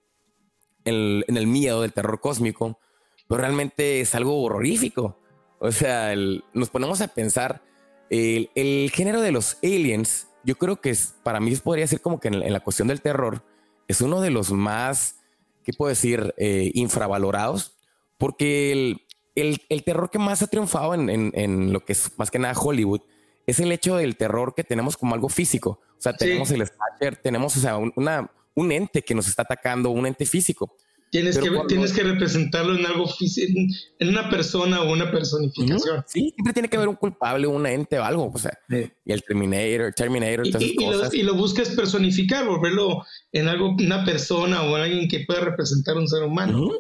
en, 0.85 1.25
el 1.27 1.47
miedo 1.47 1.83
del 1.83 1.93
terror 1.93 2.21
cósmico, 2.21 2.79
pues 3.29 3.41
realmente 3.41 4.01
es 4.01 4.15
algo 4.15 4.43
horrorífico. 4.43 5.19
O 5.59 5.73
sea, 5.73 6.15
nos 6.53 6.71
ponemos 6.71 7.01
a 7.01 7.09
pensar, 7.09 7.63
el, 8.11 8.91
género 8.95 9.21
de 9.21 9.33
los 9.33 9.59
aliens, 9.63 10.29
yo 10.45 10.57
creo 10.57 10.81
que 10.81 10.91
es, 10.91 11.15
para 11.23 11.41
mí 11.41 11.55
podría 11.57 11.87
ser 11.87 12.01
como 12.01 12.21
que 12.21 12.29
en, 12.29 12.53
la 12.53 12.61
cuestión 12.61 12.89
del 12.89 13.01
terror, 13.01 13.43
es 13.89 14.01
uno 14.01 14.21
de 14.21 14.31
los 14.31 14.53
más, 14.53 15.21
¿qué 15.65 15.73
puedo 15.73 15.89
decir?, 15.89 16.35
eh, 16.37 16.71
infravalorados, 16.75 17.77
porque 18.19 18.73
el, 18.73 19.61
el, 19.69 19.85
terror 19.85 20.11
que 20.11 20.19
más 20.19 20.43
ha 20.43 20.47
triunfado 20.47 20.95
en, 20.95 21.73
lo 21.73 21.85
que 21.85 21.93
es 21.93 22.11
más 22.17 22.31
que 22.31 22.39
nada 22.39 22.59
Hollywood 22.59 23.03
es 23.47 23.61
el 23.61 23.71
hecho 23.71 23.97
del 23.97 24.17
terror 24.17 24.55
que 24.55 24.65
tenemos 24.65 24.97
como 24.97 25.15
algo 25.15 25.29
físico. 25.29 25.81
O 25.91 26.01
sea, 26.01 26.15
tenemos 26.15 26.51
el 26.51 26.67
slasher, 26.67 27.17
tenemos 27.17 27.57
o 27.57 27.61
sea, 27.61 27.77
un, 27.77 27.93
una, 27.95 28.31
un 28.55 28.73
ente 28.73 29.03
que 29.03 29.15
nos 29.15 29.29
está 29.29 29.43
atacando, 29.43 29.91
un 29.91 30.07
ente 30.07 30.27
físico. 30.27 30.77
Tienes, 31.11 31.39
que, 31.39 31.51
tienes 31.69 31.93
que 31.93 32.03
representarlo 32.03 32.75
en 32.75 32.85
algo 32.85 33.07
físico, 33.07 33.59
en 34.01 34.09
una 34.09 34.29
persona 34.29 34.83
o 34.83 34.93
una 34.93 35.11
personificación. 35.11 36.05
Sí, 36.07 36.33
siempre 36.35 36.53
tiene 36.53 36.69
que 36.69 36.77
haber 36.77 36.89
un 36.89 36.97
culpable, 36.97 37.47
un 37.47 37.65
ente 37.65 37.99
o 37.99 38.05
algo. 38.05 38.31
O 38.35 38.39
sea, 38.39 38.59
y 38.69 39.13
el 39.13 39.23
Terminator, 39.23 39.93
Terminator, 39.95 40.47
y, 40.47 40.51
Lo, 40.51 41.15
y, 41.15 41.23
lo, 41.23 41.35
buscas 41.35 41.71
personificar, 41.71 42.45
volverlo 42.47 43.05
en 43.33 43.49
algo, 43.49 43.71
una 43.79 44.05
persona 44.05 44.63
o 44.63 44.75
alguien 44.75 45.09
que 45.09 45.21
pueda 45.21 45.41
representar 45.41 45.97
un 45.97 46.09
ser 46.09 46.25
humano. 46.25 46.73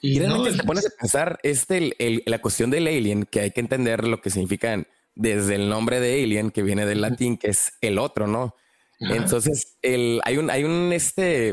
Y, 0.00 0.18
realmente 0.18 0.58
te 0.58 0.64
pones 0.64 0.86
a 0.86 0.90
pensar, 0.90 1.40
este, 1.42 1.96
la 2.26 2.40
cuestión 2.40 2.70
del 2.70 2.86
alien, 2.86 3.24
que 3.24 3.40
hay 3.40 3.50
que 3.50 3.60
entender 3.60 4.06
lo 4.06 4.20
que 4.20 4.30
significan 4.30 4.86
desde 5.14 5.56
el 5.56 5.68
nombre 5.68 5.98
de 5.98 6.22
alien, 6.22 6.50
que 6.50 6.62
viene 6.62 6.86
del 6.86 7.00
latín, 7.00 7.38
que 7.38 7.48
es 7.48 7.72
el 7.80 7.98
otro, 7.98 8.26
¿no? 8.26 8.54
Entonces, 9.00 9.76
el, 9.82 10.20
hay 10.24 10.38
un, 10.38 10.50
hay 10.50 10.64
un, 10.64 10.92
este, 10.92 11.48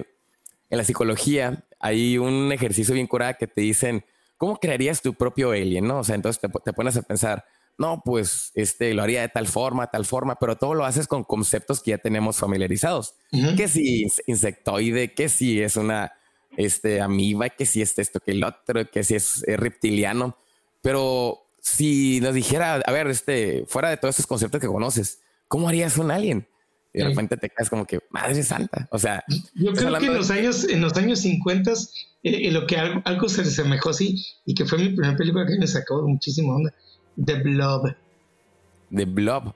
en 0.70 0.78
la 0.78 0.84
psicología, 0.84 1.66
hay 1.82 2.18
un 2.18 2.52
ejercicio 2.52 2.94
bien 2.94 3.08
curado 3.08 3.36
que 3.40 3.48
te 3.48 3.62
dicen, 3.62 4.06
¿cómo 4.38 4.58
crearías 4.58 5.02
tu 5.02 5.14
propio 5.14 5.52
alien, 5.52 5.88
no? 5.88 6.00
O 6.00 6.04
sea, 6.04 6.16
entonces 6.16 6.42
te, 6.42 6.74
pones 6.74 6.98
a 6.98 7.02
pensar, 7.02 7.46
no, 7.78 8.02
pues, 8.04 8.52
este, 8.56 8.94
lo 8.94 9.04
haría 9.04 9.22
de 9.22 9.30
tal 9.30 9.48
forma, 9.48 9.92
tal 9.92 10.06
forma, 10.06 10.38
pero 10.40 10.56
todo 10.56 10.74
lo 10.74 10.86
haces 10.86 11.08
con 11.08 11.24
conceptos 11.24 11.82
que 11.82 11.92
ya 11.92 11.98
tenemos 11.98 12.38
familiarizados. 12.38 13.16
Que 13.56 13.68
si 13.68 14.08
insectoide, 14.28 15.14
que 15.14 15.30
si 15.30 15.62
es 15.62 15.76
una 15.76 16.14
este, 16.58 17.02
amiba, 17.02 17.50
que 17.50 17.66
si 17.66 17.82
es 17.82 17.98
esto, 17.98 18.20
que 18.20 18.32
el 18.32 18.44
otro, 18.44 18.90
que 18.90 19.04
si 19.04 19.16
es, 19.16 19.44
reptiliano. 19.48 20.38
Pero 20.82 21.48
si 21.60 22.20
nos 22.22 22.34
dijera, 22.34 22.76
a 22.76 22.92
ver, 22.92 23.08
este, 23.08 23.66
fuera 23.68 23.90
de 23.90 23.98
todos 23.98 24.16
esos 24.16 24.28
conceptos 24.28 24.60
que 24.62 24.68
conoces, 24.68 25.20
¿cómo 25.48 25.70
harías 25.70 25.98
un 25.98 26.12
alien? 26.12 26.48
Y 26.94 27.00
de 27.00 27.06
repente 27.06 27.38
te 27.38 27.50
quedas 27.50 27.70
como 27.70 27.86
que, 27.86 28.00
madre 28.10 28.44
santa. 28.44 28.88
O 28.92 29.00
sea, 29.00 29.24
yo 29.56 29.72
creo 29.74 29.98
que 29.98 30.06
en 30.08 30.14
los, 30.14 30.30
años, 30.30 30.68
en 30.68 30.82
los 30.82 30.94
años 30.98 31.20
50, 31.20 31.72
eh, 32.24 32.52
lo 32.52 32.68
que 32.68 32.76
algo, 32.76 33.02
algo 33.06 33.30
se 33.30 33.42
asemejó 33.42 33.92
así, 33.92 34.26
y 34.46 34.54
que 34.54 34.66
fue 34.66 34.78
mi 34.78 34.90
primera 34.90 35.16
película 35.16 35.46
que 35.46 35.58
me 35.58 35.68
sacó 35.68 36.06
muchísimo 36.08 36.56
onda, 36.56 36.74
The 37.24 37.36
Blob. 37.36 37.96
The 38.94 39.06
Blob. 39.06 39.54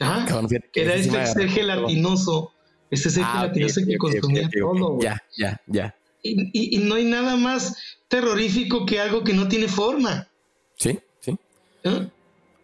Ajá. 0.00 0.26
Era 0.74 0.94
este 0.94 1.26
ser 1.26 1.48
gelatinoso, 1.48 2.52
este 2.90 3.10
ser 3.10 3.24
ah, 3.24 3.32
gelatinoso 3.34 3.80
que 3.86 3.96
consumía 3.96 4.50
todo. 4.50 4.98
Ya, 5.00 5.22
ya, 5.36 5.60
ya. 5.66 5.94
Y, 6.24 6.78
no 6.78 6.96
hay 6.96 7.04
nada 7.04 7.36
más 7.36 7.76
terrorífico 8.08 8.86
que 8.86 9.00
algo 9.00 9.24
que 9.24 9.34
no 9.34 9.48
tiene 9.48 9.68
forma. 9.68 10.28
Sí, 10.76 10.98
sí. 11.20 11.36
¿Ah? 11.84 12.08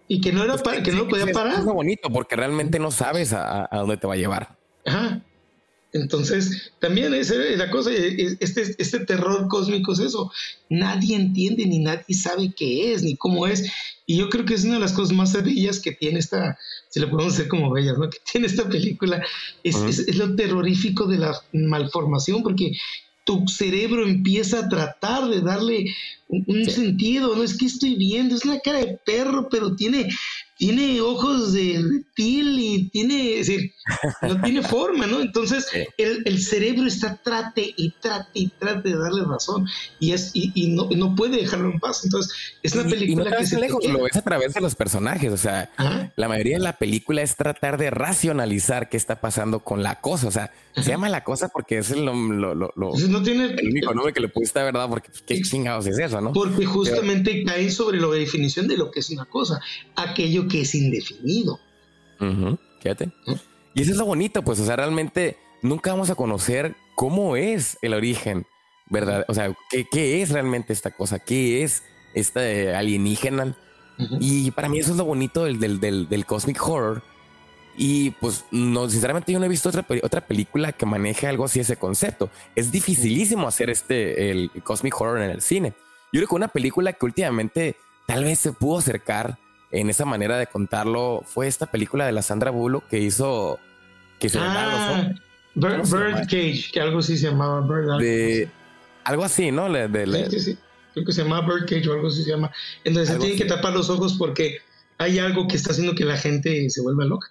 Y 0.08 0.20
que 0.20 0.32
no 0.32 0.42
era 0.42 0.56
para, 0.56 0.82
que, 0.82 0.90
no 0.90 0.98
lo 0.98 1.08
podía 1.08 1.26
parar. 1.26 1.58
Es 1.58 1.64
bonito 1.64 2.10
porque 2.10 2.34
realmente 2.34 2.78
no 2.78 2.90
sabes 2.90 3.32
a, 3.32 3.68
dónde 3.70 3.98
te 3.98 4.06
va 4.06 4.14
a 4.14 4.16
llevar. 4.16 4.56
Ajá. 4.86 5.22
Entonces, 5.92 6.72
también 6.80 7.14
es 7.14 7.30
la 7.30 7.70
cosa, 7.70 7.90
este, 7.92 8.74
este 8.78 9.00
terror 9.00 9.48
cósmico 9.48 9.92
es 9.92 10.00
eso. 10.00 10.30
Nadie 10.68 11.16
entiende 11.16 11.66
ni 11.66 11.78
nadie 11.78 12.14
sabe 12.14 12.52
qué 12.54 12.92
es 12.92 13.02
ni 13.02 13.16
cómo 13.16 13.46
es. 13.46 13.70
Y 14.04 14.16
yo 14.16 14.28
creo 14.28 14.44
que 14.44 14.54
es 14.54 14.64
una 14.64 14.74
de 14.74 14.80
las 14.80 14.92
cosas 14.92 15.16
más 15.16 15.32
bellas 15.42 15.80
que 15.80 15.92
tiene 15.92 16.18
esta, 16.18 16.58
si 16.88 17.00
lo 17.00 17.10
podemos 17.10 17.34
hacer 17.34 17.48
como 17.48 17.70
bellas, 17.70 17.98
¿no? 17.98 18.08
Que 18.08 18.18
tiene 18.30 18.46
esta 18.46 18.68
película. 18.68 19.22
Es, 19.62 19.76
es, 19.76 20.16
lo 20.16 20.34
terrorífico 20.34 21.06
de 21.06 21.18
la 21.18 21.38
malformación, 21.52 22.42
porque 22.42 22.72
tu 23.28 23.46
cerebro 23.46 24.08
empieza 24.08 24.60
a 24.60 24.68
tratar 24.70 25.28
de 25.28 25.42
darle 25.42 25.94
un, 26.28 26.64
sentido, 26.64 27.36
no 27.36 27.42
es 27.42 27.58
que 27.58 27.66
estoy 27.66 27.94
viendo, 27.94 28.34
es 28.34 28.46
una 28.46 28.58
cara 28.58 28.78
de 28.78 28.98
perro, 29.04 29.50
pero 29.50 29.76
tiene, 29.76 30.08
tiene 30.58 31.00
ojos 31.00 31.52
de 31.52 31.80
reptil 31.80 32.58
y 32.58 32.88
tiene, 32.90 33.38
es 33.38 33.46
decir, 33.46 33.72
no 34.22 34.40
tiene 34.42 34.60
forma, 34.68 35.06
¿no? 35.06 35.20
Entonces 35.20 35.68
el, 35.96 36.42
cerebro 36.42 36.86
está 36.86 37.16
trate 37.16 37.72
y 37.76 37.90
trate 37.92 38.30
y 38.34 38.48
trate 38.48 38.88
de 38.88 38.98
darle 38.98 39.24
razón 39.24 39.66
y 40.00 40.12
es 40.12 40.32
y, 40.34 40.68
no, 40.68 40.88
no, 40.96 41.14
puede 41.14 41.38
dejarlo 41.38 41.70
en 41.70 41.78
paz. 41.78 42.02
Entonces 42.04 42.32
es 42.62 42.74
una 42.74 42.90
película 42.90 43.36
que 43.36 43.46
se 43.46 43.60
lejos, 43.60 43.84
lo 43.86 44.02
ves 44.02 44.16
a 44.16 44.22
través 44.22 44.52
de 44.52 44.60
los 44.60 44.74
personajes, 44.74 45.32
o 45.32 45.36
sea, 45.36 45.70
la 46.16 46.28
mayoría 46.28 46.56
de 46.56 46.64
la 46.64 46.76
película 46.76 47.22
es 47.22 47.36
tratar 47.36 47.78
de 47.78 47.90
racionalizar 47.90 48.88
qué 48.88 48.96
está 48.96 49.20
pasando 49.20 49.60
con 49.60 49.84
la 49.84 50.00
cosa, 50.00 50.26
o 50.26 50.32
sea, 50.32 50.52
se 50.74 50.90
llama 50.90 51.08
la 51.08 51.22
cosa 51.22 51.48
porque 51.48 51.78
es 51.78 51.92
el, 51.92 52.04
lo, 52.04 52.54
lo, 52.54 52.72
no 52.74 53.22
tiene, 53.22 53.46
el 53.46 53.68
único 53.68 53.94
nombre 53.94 54.12
que 54.12 54.20
le 54.20 54.28
pusiste, 54.28 54.60
¿verdad? 54.60 54.88
Porque 54.88 55.08
pues, 55.08 55.22
qué 55.22 55.40
chingados 55.40 55.86
es 55.86 55.98
eso. 55.98 56.32
Porque 56.32 56.64
justamente 56.66 57.44
cae 57.44 57.70
sobre 57.70 58.00
la 58.00 58.08
definición 58.08 58.66
de 58.66 58.76
lo 58.76 58.90
que 58.90 59.00
es 59.00 59.10
una 59.10 59.24
cosa, 59.24 59.60
aquello 59.94 60.47
que 60.48 60.62
es 60.62 60.74
indefinido. 60.74 61.60
Fíjate. 62.80 63.10
Y 63.74 63.82
eso 63.82 63.92
es 63.92 63.96
lo 63.96 64.06
bonito, 64.06 64.42
pues, 64.42 64.58
o 64.60 64.66
sea, 64.66 64.76
realmente 64.76 65.36
nunca 65.62 65.92
vamos 65.92 66.10
a 66.10 66.14
conocer 66.14 66.74
cómo 66.94 67.36
es 67.36 67.78
el 67.82 67.94
origen, 67.94 68.46
¿verdad? 68.86 69.24
O 69.28 69.34
sea, 69.34 69.54
qué, 69.70 70.22
es 70.22 70.30
realmente 70.30 70.72
esta 70.72 70.90
cosa, 70.90 71.18
qué 71.18 71.62
es 71.62 71.84
esta 72.14 72.40
alienígena. 72.76 73.56
Y 74.20 74.52
para 74.52 74.68
mí 74.68 74.78
eso 74.78 74.92
es 74.92 74.96
lo 74.96 75.04
bonito 75.04 75.44
del, 75.44 75.58
del, 75.58 76.08
del, 76.08 76.26
cosmic 76.26 76.60
horror. 76.66 77.02
Y 77.76 78.10
pues, 78.12 78.44
no, 78.50 78.88
sinceramente 78.88 79.32
yo 79.32 79.38
no 79.38 79.44
he 79.44 79.48
visto 79.48 79.68
otra, 79.68 79.86
otra 80.02 80.26
película 80.26 80.72
que 80.72 80.86
maneje 80.86 81.26
algo 81.26 81.44
así 81.44 81.60
ese 81.60 81.76
concepto. 81.76 82.30
Es 82.56 82.72
dificilísimo 82.72 83.46
hacer 83.46 83.70
este, 83.70 84.30
el 84.30 84.50
cosmic 84.64 85.00
horror 85.00 85.20
en 85.20 85.30
el 85.30 85.42
cine. 85.42 85.74
Yo 86.12 86.20
creo 86.20 86.28
que 86.28 86.34
una 86.34 86.48
película 86.48 86.92
que 86.92 87.06
últimamente 87.06 87.76
tal 88.06 88.24
vez 88.24 88.38
se 88.38 88.52
pudo 88.52 88.78
acercar 88.78 89.38
en 89.70 89.90
esa 89.90 90.04
manera 90.04 90.38
de 90.38 90.46
contarlo 90.46 91.22
fue 91.24 91.46
esta 91.46 91.66
película 91.66 92.06
de 92.06 92.12
la 92.12 92.22
Sandra 92.22 92.50
Bullock 92.50 92.88
que 92.88 92.98
hizo 92.98 93.58
que 94.18 94.28
se 94.28 94.38
ah, 94.40 95.12
Bird, 95.54 96.20
Cage, 96.22 96.70
que 96.72 96.80
algo 96.80 97.00
así 97.00 97.16
se 97.16 97.28
llamaba 97.28 97.60
Bird. 97.60 98.00
De, 98.00 98.48
algo 99.04 99.24
así, 99.24 99.50
¿no? 99.50 99.68
sí, 99.68 100.30
sí, 100.30 100.40
sí. 100.40 100.58
Creo 100.94 101.06
que 101.06 101.12
se 101.12 101.22
llama 101.22 101.40
Bird 101.42 101.66
Cage 101.66 101.88
o 101.88 101.92
algo 101.92 102.08
así 102.08 102.24
se 102.24 102.30
llama. 102.30 102.50
Entonces 102.84 103.14
se 103.14 103.20
tiene 103.20 103.36
que 103.36 103.44
tapar 103.44 103.72
los 103.72 103.90
ojos 103.90 104.14
porque 104.18 104.58
hay 104.98 105.18
algo 105.18 105.46
que 105.46 105.56
está 105.56 105.72
haciendo 105.72 105.94
que 105.94 106.04
la 106.04 106.16
gente 106.16 106.68
se 106.70 106.80
vuelva 106.80 107.04
loca. 107.04 107.28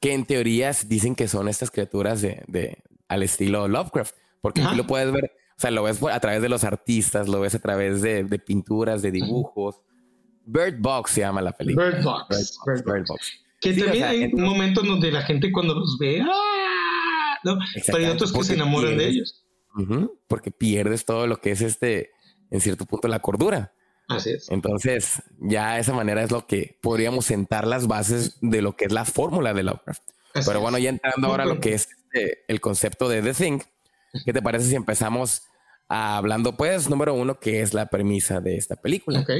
Que 0.00 0.12
en 0.12 0.26
teorías 0.26 0.88
dicen 0.88 1.14
que 1.14 1.28
son 1.28 1.48
estas 1.48 1.70
criaturas 1.70 2.20
de, 2.22 2.42
de 2.46 2.78
al 3.08 3.22
estilo 3.22 3.68
Lovecraft, 3.68 4.14
porque 4.40 4.62
aquí 4.62 4.76
lo 4.76 4.86
puedes 4.86 5.10
ver 5.12 5.32
o 5.56 5.60
sea, 5.60 5.70
lo 5.70 5.84
ves 5.84 6.02
a 6.02 6.20
través 6.20 6.42
de 6.42 6.48
los 6.48 6.64
artistas, 6.64 7.28
lo 7.28 7.40
ves 7.40 7.54
a 7.54 7.60
través 7.60 8.02
de, 8.02 8.24
pinturas, 8.38 9.02
de 9.02 9.12
dibujos. 9.12 9.80
Bird 10.46 10.78
Box 10.78 11.12
se 11.12 11.20
llama 11.20 11.42
la 11.42 11.52
película. 11.52 11.86
Bird 11.86 12.02
Box. 12.02 12.58
Bird, 12.66 13.06
Box. 13.06 13.32
Que 13.60 13.72
también 13.72 14.04
hay 14.04 14.24
un 14.24 14.42
momento 14.42 14.82
donde 14.82 15.10
la 15.10 15.22
gente 15.22 15.50
cuando 15.50 15.74
los 15.74 15.96
ve, 15.98 16.20
¡ah! 16.20 17.38
¿no? 17.44 17.58
Pero 17.86 17.98
hay 17.98 18.04
otros 18.06 18.32
que 18.32 18.44
se 18.44 18.54
enamoran 18.54 18.96
de 18.96 19.06
ellos. 19.06 19.44
porque 20.28 20.50
pierdes 20.50 21.04
todo 21.04 21.26
lo 21.26 21.38
que 21.38 21.52
es 21.52 21.60
este, 21.60 22.10
en 22.50 22.60
cierto 22.60 22.84
punto, 22.84 23.08
la 23.08 23.20
cordura. 23.20 23.72
Así 24.08 24.30
es. 24.30 24.50
Entonces, 24.50 25.22
ya 25.40 25.78
esa 25.78 25.94
manera 25.94 26.22
es 26.22 26.30
lo 26.30 26.46
que 26.46 26.78
podríamos 26.82 27.24
sentar 27.24 27.66
las 27.66 27.86
bases 27.86 28.36
de 28.42 28.60
lo 28.60 28.76
que 28.76 28.84
es 28.84 28.92
la 28.92 29.06
fórmula 29.06 29.54
de 29.54 29.62
Lovecraft. 29.62 30.02
Pero 30.46 30.60
bueno, 30.60 30.78
ya 30.78 30.90
entrando 30.90 31.28
ahora 31.28 31.44
a 31.44 31.46
lo 31.46 31.60
que 31.60 31.74
es 31.74 31.88
este, 31.88 32.44
el 32.48 32.60
concepto 32.60 33.08
de 33.08 33.22
The 33.22 33.32
Thing, 33.32 33.60
¿Qué 34.24 34.32
te 34.32 34.42
parece 34.42 34.68
si 34.68 34.76
empezamos 34.76 35.42
hablando, 35.88 36.56
pues, 36.56 36.88
número 36.88 37.14
uno, 37.14 37.40
que 37.40 37.62
es 37.62 37.74
la 37.74 37.86
premisa 37.86 38.40
de 38.40 38.56
esta 38.56 38.76
película? 38.76 39.20
Ok, 39.20 39.30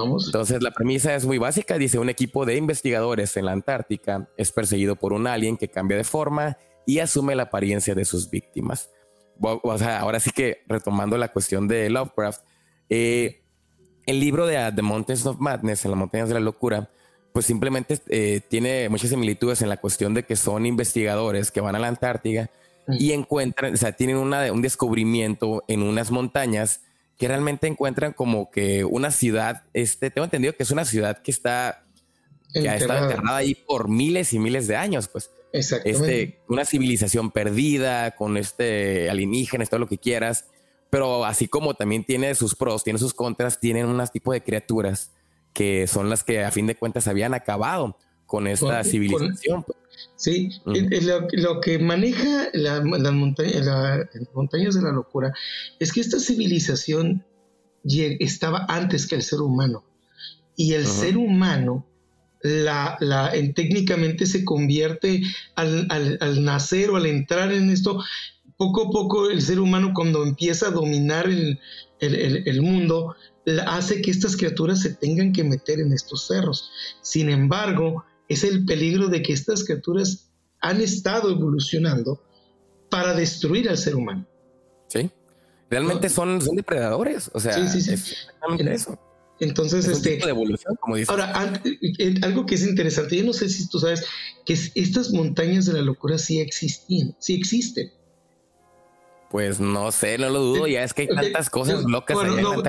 vamos. 0.00 0.26
Entonces, 0.26 0.62
la 0.62 0.70
premisa 0.70 1.14
es 1.14 1.24
muy 1.24 1.38
básica. 1.38 1.78
Dice, 1.78 1.98
un 1.98 2.08
equipo 2.08 2.44
de 2.44 2.56
investigadores 2.56 3.36
en 3.36 3.46
la 3.46 3.52
Antártica 3.52 4.28
es 4.36 4.52
perseguido 4.52 4.96
por 4.96 5.12
un 5.12 5.26
alien 5.26 5.56
que 5.56 5.68
cambia 5.68 5.96
de 5.96 6.04
forma 6.04 6.56
y 6.86 6.98
asume 6.98 7.34
la 7.34 7.44
apariencia 7.44 7.94
de 7.94 8.04
sus 8.04 8.30
víctimas. 8.30 8.90
O 9.40 9.78
sea, 9.78 10.00
ahora 10.00 10.20
sí 10.20 10.30
que 10.30 10.62
retomando 10.66 11.16
la 11.16 11.28
cuestión 11.28 11.66
de 11.66 11.88
Lovecraft, 11.88 12.42
eh, 12.88 13.42
el 14.06 14.20
libro 14.20 14.46
de 14.46 14.56
uh, 14.56 14.74
The 14.74 14.82
Mountains 14.82 15.24
of 15.26 15.38
Madness, 15.38 15.84
en 15.84 15.92
las 15.92 15.98
montañas 15.98 16.28
de 16.28 16.34
la 16.34 16.40
locura, 16.40 16.90
pues 17.32 17.46
simplemente 17.46 17.98
eh, 18.08 18.40
tiene 18.48 18.88
muchas 18.88 19.10
similitudes 19.10 19.62
en 19.62 19.68
la 19.68 19.76
cuestión 19.76 20.14
de 20.14 20.24
que 20.24 20.36
son 20.36 20.66
investigadores 20.66 21.50
que 21.50 21.60
van 21.60 21.76
a 21.76 21.78
la 21.78 21.88
Antártica 21.88 22.50
y 22.88 23.12
encuentran, 23.12 23.74
o 23.74 23.76
sea, 23.76 23.92
tienen 23.92 24.16
una, 24.16 24.52
un 24.52 24.62
descubrimiento 24.62 25.62
en 25.68 25.82
unas 25.82 26.10
montañas 26.10 26.82
que 27.20 27.28
realmente 27.28 27.66
encuentran 27.66 28.14
como 28.14 28.50
que 28.50 28.82
una 28.82 29.10
ciudad, 29.10 29.64
este, 29.74 30.10
tengo 30.10 30.24
entendido 30.24 30.56
que 30.56 30.62
es 30.62 30.70
una 30.70 30.86
ciudad 30.86 31.18
que 31.18 31.30
está, 31.30 31.84
que 32.50 32.66
ha 32.66 32.76
estado 32.76 33.04
enterrada 33.04 33.36
ahí 33.36 33.54
por 33.54 33.90
miles 33.90 34.32
y 34.32 34.38
miles 34.38 34.66
de 34.66 34.76
años, 34.76 35.06
pues. 35.06 35.30
Este, 35.52 36.40
una 36.48 36.64
civilización 36.64 37.30
perdida, 37.30 38.12
con 38.12 38.38
este 38.38 39.10
alienígenas, 39.10 39.68
todo 39.68 39.80
lo 39.80 39.86
que 39.86 39.98
quieras, 39.98 40.46
pero 40.88 41.26
así 41.26 41.46
como 41.46 41.74
también 41.74 42.04
tiene 42.04 42.34
sus 42.34 42.54
pros, 42.54 42.84
tiene 42.84 42.98
sus 42.98 43.12
contras, 43.12 43.60
tienen 43.60 43.84
un 43.84 44.02
tipo 44.06 44.32
de 44.32 44.42
criaturas 44.42 45.10
que 45.52 45.86
son 45.88 46.08
las 46.08 46.24
que 46.24 46.42
a 46.42 46.50
fin 46.50 46.66
de 46.66 46.74
cuentas 46.76 47.06
habían 47.06 47.34
acabado 47.34 47.98
con 48.24 48.46
esta 48.46 48.82
civilización. 48.82 49.62
Pues. 49.64 49.76
Sí, 50.16 50.50
lo, 50.64 51.60
que 51.60 51.78
maneja 51.78 52.48
las 52.52 52.82
montañas 52.84 54.74
de 54.74 54.82
la 54.82 54.92
locura 54.92 55.32
es 55.78 55.92
que 55.92 56.00
esta 56.00 56.18
civilización 56.18 57.24
estaba 57.84 58.66
antes 58.68 59.06
que 59.06 59.14
el 59.14 59.22
ser 59.22 59.40
humano. 59.40 59.84
Y 60.56 60.74
el 60.74 60.86
ser 60.86 61.16
humano 61.16 61.86
la, 62.42 62.96
la, 63.00 63.32
técnicamente 63.54 64.26
se 64.26 64.44
convierte 64.44 65.22
al, 65.54 66.44
nacer 66.44 66.90
o 66.90 66.96
al 66.96 67.06
entrar 67.06 67.52
en 67.52 67.70
esto, 67.70 68.02
poco 68.56 68.88
a 68.88 68.90
poco 68.90 69.30
el 69.30 69.42
ser 69.42 69.60
humano 69.60 69.92
cuando 69.94 70.22
empieza 70.22 70.68
a 70.68 70.70
dominar 70.70 71.28
el, 71.28 71.58
el 72.00 72.62
mundo, 72.62 73.16
hace 73.66 74.02
que 74.02 74.10
estas 74.10 74.36
criaturas 74.36 74.80
se 74.80 74.94
tengan 74.94 75.32
que 75.32 75.44
meter 75.44 75.80
en 75.80 75.92
estos 75.92 76.26
cerros. 76.26 76.70
Sin 77.00 77.30
embargo, 77.30 78.04
es 78.30 78.44
el 78.44 78.64
peligro 78.64 79.08
de 79.08 79.22
que 79.22 79.32
estas 79.32 79.64
criaturas 79.64 80.30
han 80.60 80.80
estado 80.80 81.30
evolucionando 81.30 82.22
para 82.88 83.12
destruir 83.12 83.68
al 83.68 83.76
ser 83.76 83.96
humano. 83.96 84.26
Sí, 84.86 85.10
realmente 85.68 86.08
son, 86.08 86.40
son 86.40 86.54
depredadores, 86.54 87.30
o 87.34 87.40
sea, 87.40 87.54
sí, 87.54 87.82
sí, 87.82 87.96
sí. 87.96 88.14
eso. 88.68 88.98
Entonces, 89.40 89.88
este. 89.88 90.18
de 90.18 90.30
evolución, 90.30 90.76
como 90.78 90.94
dices. 90.94 91.10
Ahora, 91.10 91.32
algo 92.22 92.46
que 92.46 92.54
es 92.54 92.64
interesante, 92.64 93.16
yo 93.16 93.24
no 93.24 93.32
sé 93.32 93.48
si 93.48 93.68
tú 93.68 93.80
sabes 93.80 94.04
que 94.46 94.52
estas 94.74 95.12
montañas 95.12 95.66
de 95.66 95.72
la 95.72 95.82
locura 95.82 96.16
sí 96.16 96.40
existían, 96.40 97.16
sí 97.18 97.34
existen. 97.34 97.90
Pues 99.28 99.58
no 99.58 99.90
sé, 99.90 100.18
no 100.18 100.28
lo 100.28 100.40
dudo, 100.40 100.66
ya 100.68 100.84
es 100.84 100.94
que 100.94 101.02
hay 101.02 101.08
tantas 101.08 101.50
cosas 101.50 101.82
locas. 101.84 102.14
Bueno, 102.14 102.36
no, 102.36 102.62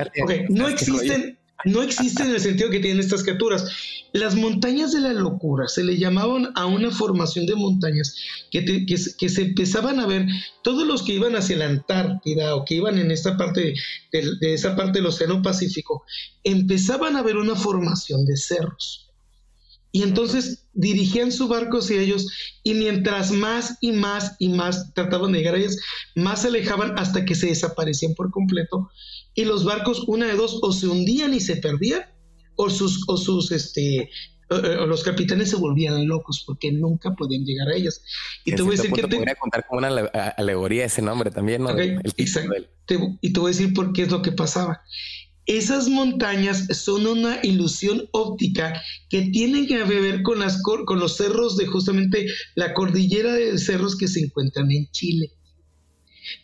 no 0.48 0.68
existen, 0.68 1.38
no 1.64 1.82
existen 1.82 2.28
en 2.28 2.34
el 2.34 2.40
sentido 2.40 2.70
que 2.70 2.80
tienen 2.80 3.00
estas 3.00 3.22
criaturas. 3.22 3.70
Las 4.12 4.34
montañas 4.34 4.92
de 4.92 5.00
la 5.00 5.12
locura 5.12 5.68
se 5.68 5.84
le 5.84 5.96
llamaban 5.96 6.50
a 6.54 6.66
una 6.66 6.90
formación 6.90 7.46
de 7.46 7.54
montañas 7.54 8.14
que, 8.50 8.84
que, 8.86 9.28
se 9.28 9.42
empezaban 9.42 10.00
a 10.00 10.06
ver, 10.06 10.26
todos 10.62 10.86
los 10.86 11.02
que 11.02 11.14
iban 11.14 11.36
hacia 11.36 11.56
la 11.56 11.66
Antártida 11.66 12.54
o 12.56 12.64
que 12.64 12.74
iban 12.74 12.98
en 12.98 13.10
esta 13.10 13.36
parte 13.36 13.74
de, 14.12 14.30
de 14.40 14.54
esa 14.54 14.76
parte 14.76 14.98
del 14.98 15.06
Océano 15.06 15.40
Pacífico, 15.40 16.04
empezaban 16.44 17.16
a 17.16 17.22
ver 17.22 17.36
una 17.36 17.54
formación 17.54 18.26
de 18.26 18.36
cerros. 18.36 19.01
Y 19.92 20.02
entonces 20.02 20.66
dirigían 20.72 21.30
su 21.30 21.48
barco 21.48 21.78
hacia 21.78 22.00
ellos 22.00 22.26
y 22.62 22.74
mientras 22.74 23.30
más 23.30 23.76
y 23.80 23.92
más 23.92 24.36
y 24.38 24.48
más 24.48 24.92
trataban 24.94 25.32
de 25.32 25.38
llegar 25.38 25.54
a 25.54 25.58
ellos, 25.58 25.76
más 26.14 26.42
se 26.42 26.48
alejaban 26.48 26.98
hasta 26.98 27.24
que 27.24 27.34
se 27.34 27.48
desaparecían 27.48 28.14
por 28.14 28.30
completo 28.30 28.90
y 29.34 29.44
los 29.44 29.64
barcos, 29.64 30.04
una 30.06 30.26
de 30.26 30.34
dos, 30.34 30.58
o 30.62 30.72
se 30.72 30.86
hundían 30.86 31.32
y 31.34 31.40
se 31.40 31.56
perdían, 31.56 32.02
o 32.56 32.68
sus, 32.68 33.04
o 33.08 33.16
sus, 33.16 33.50
este, 33.50 34.10
o, 34.48 34.86
los 34.86 35.02
capitanes 35.02 35.50
se 35.50 35.56
volvían 35.56 36.06
locos 36.06 36.44
porque 36.46 36.70
nunca 36.70 37.14
podían 37.14 37.44
llegar 37.44 37.68
a 37.68 37.74
ellas. 37.74 38.02
Y 38.44 38.54
te 38.54 38.62
voy 38.62 38.74
a 38.74 38.76
decir 38.76 38.92
que... 38.92 39.02
Te 39.02 39.16
podría 39.16 39.34
contar 39.36 39.66
como 39.66 39.78
una 39.78 39.88
alegoría 40.36 40.84
ese 40.84 41.00
nombre 41.00 41.30
también, 41.30 41.62
¿no? 41.62 41.70
exacto. 41.78 42.54
y 43.20 43.32
te 43.32 43.40
voy 43.40 43.52
a 43.52 43.54
decir 43.56 43.72
por 43.72 43.92
qué 43.92 44.02
es 44.02 44.10
lo 44.10 44.20
que 44.20 44.32
pasaba. 44.32 44.82
Esas 45.46 45.88
montañas 45.88 46.66
son 46.70 47.06
una 47.06 47.40
ilusión 47.42 48.08
óptica 48.12 48.80
que 49.10 49.22
tienen 49.32 49.66
que 49.66 49.82
ver 49.82 50.22
con, 50.22 50.38
las, 50.38 50.62
con 50.62 51.00
los 51.00 51.16
cerros 51.16 51.56
de 51.56 51.66
justamente 51.66 52.26
la 52.54 52.74
cordillera 52.74 53.32
de 53.32 53.58
cerros 53.58 53.96
que 53.96 54.06
se 54.06 54.20
encuentran 54.20 54.70
en 54.70 54.88
Chile. 54.90 55.32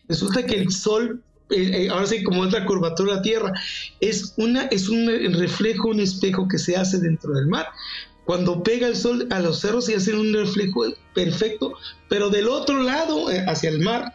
Resulta 0.09 0.45
que 0.45 0.57
el 0.57 0.73
sol 0.73 1.23
eh, 1.51 1.85
eh, 1.85 1.89
ahora 1.89 2.07
sí, 2.07 2.23
como 2.23 2.45
es 2.45 2.53
la 2.53 2.67
curvatura 2.67 3.13
de 3.13 3.17
la 3.17 3.23
Tierra, 3.23 3.53
es, 4.01 4.35
una, 4.37 4.63
es 4.65 4.89
un 4.89 5.07
reflejo, 5.35 5.89
un 5.89 6.01
espejo 6.01 6.47
que 6.49 6.59
se 6.59 6.77
hace 6.77 6.99
dentro 6.99 7.33
del 7.35 7.47
mar. 7.47 7.67
Cuando 8.25 8.63
pega 8.63 8.87
el 8.89 8.97
sol 8.97 9.27
a 9.31 9.41
los 9.41 9.61
cerros 9.61 9.87
se 9.87 9.97
hace 9.97 10.15
un 10.15 10.33
reflejo 10.35 10.85
perfecto, 11.15 11.75
pero 12.11 12.29
del 12.29 12.49
otro 12.49 12.83
lado, 12.83 13.31
eh, 13.31 13.45
hacia 13.49 13.71
el 13.71 13.81
mar. 13.81 14.15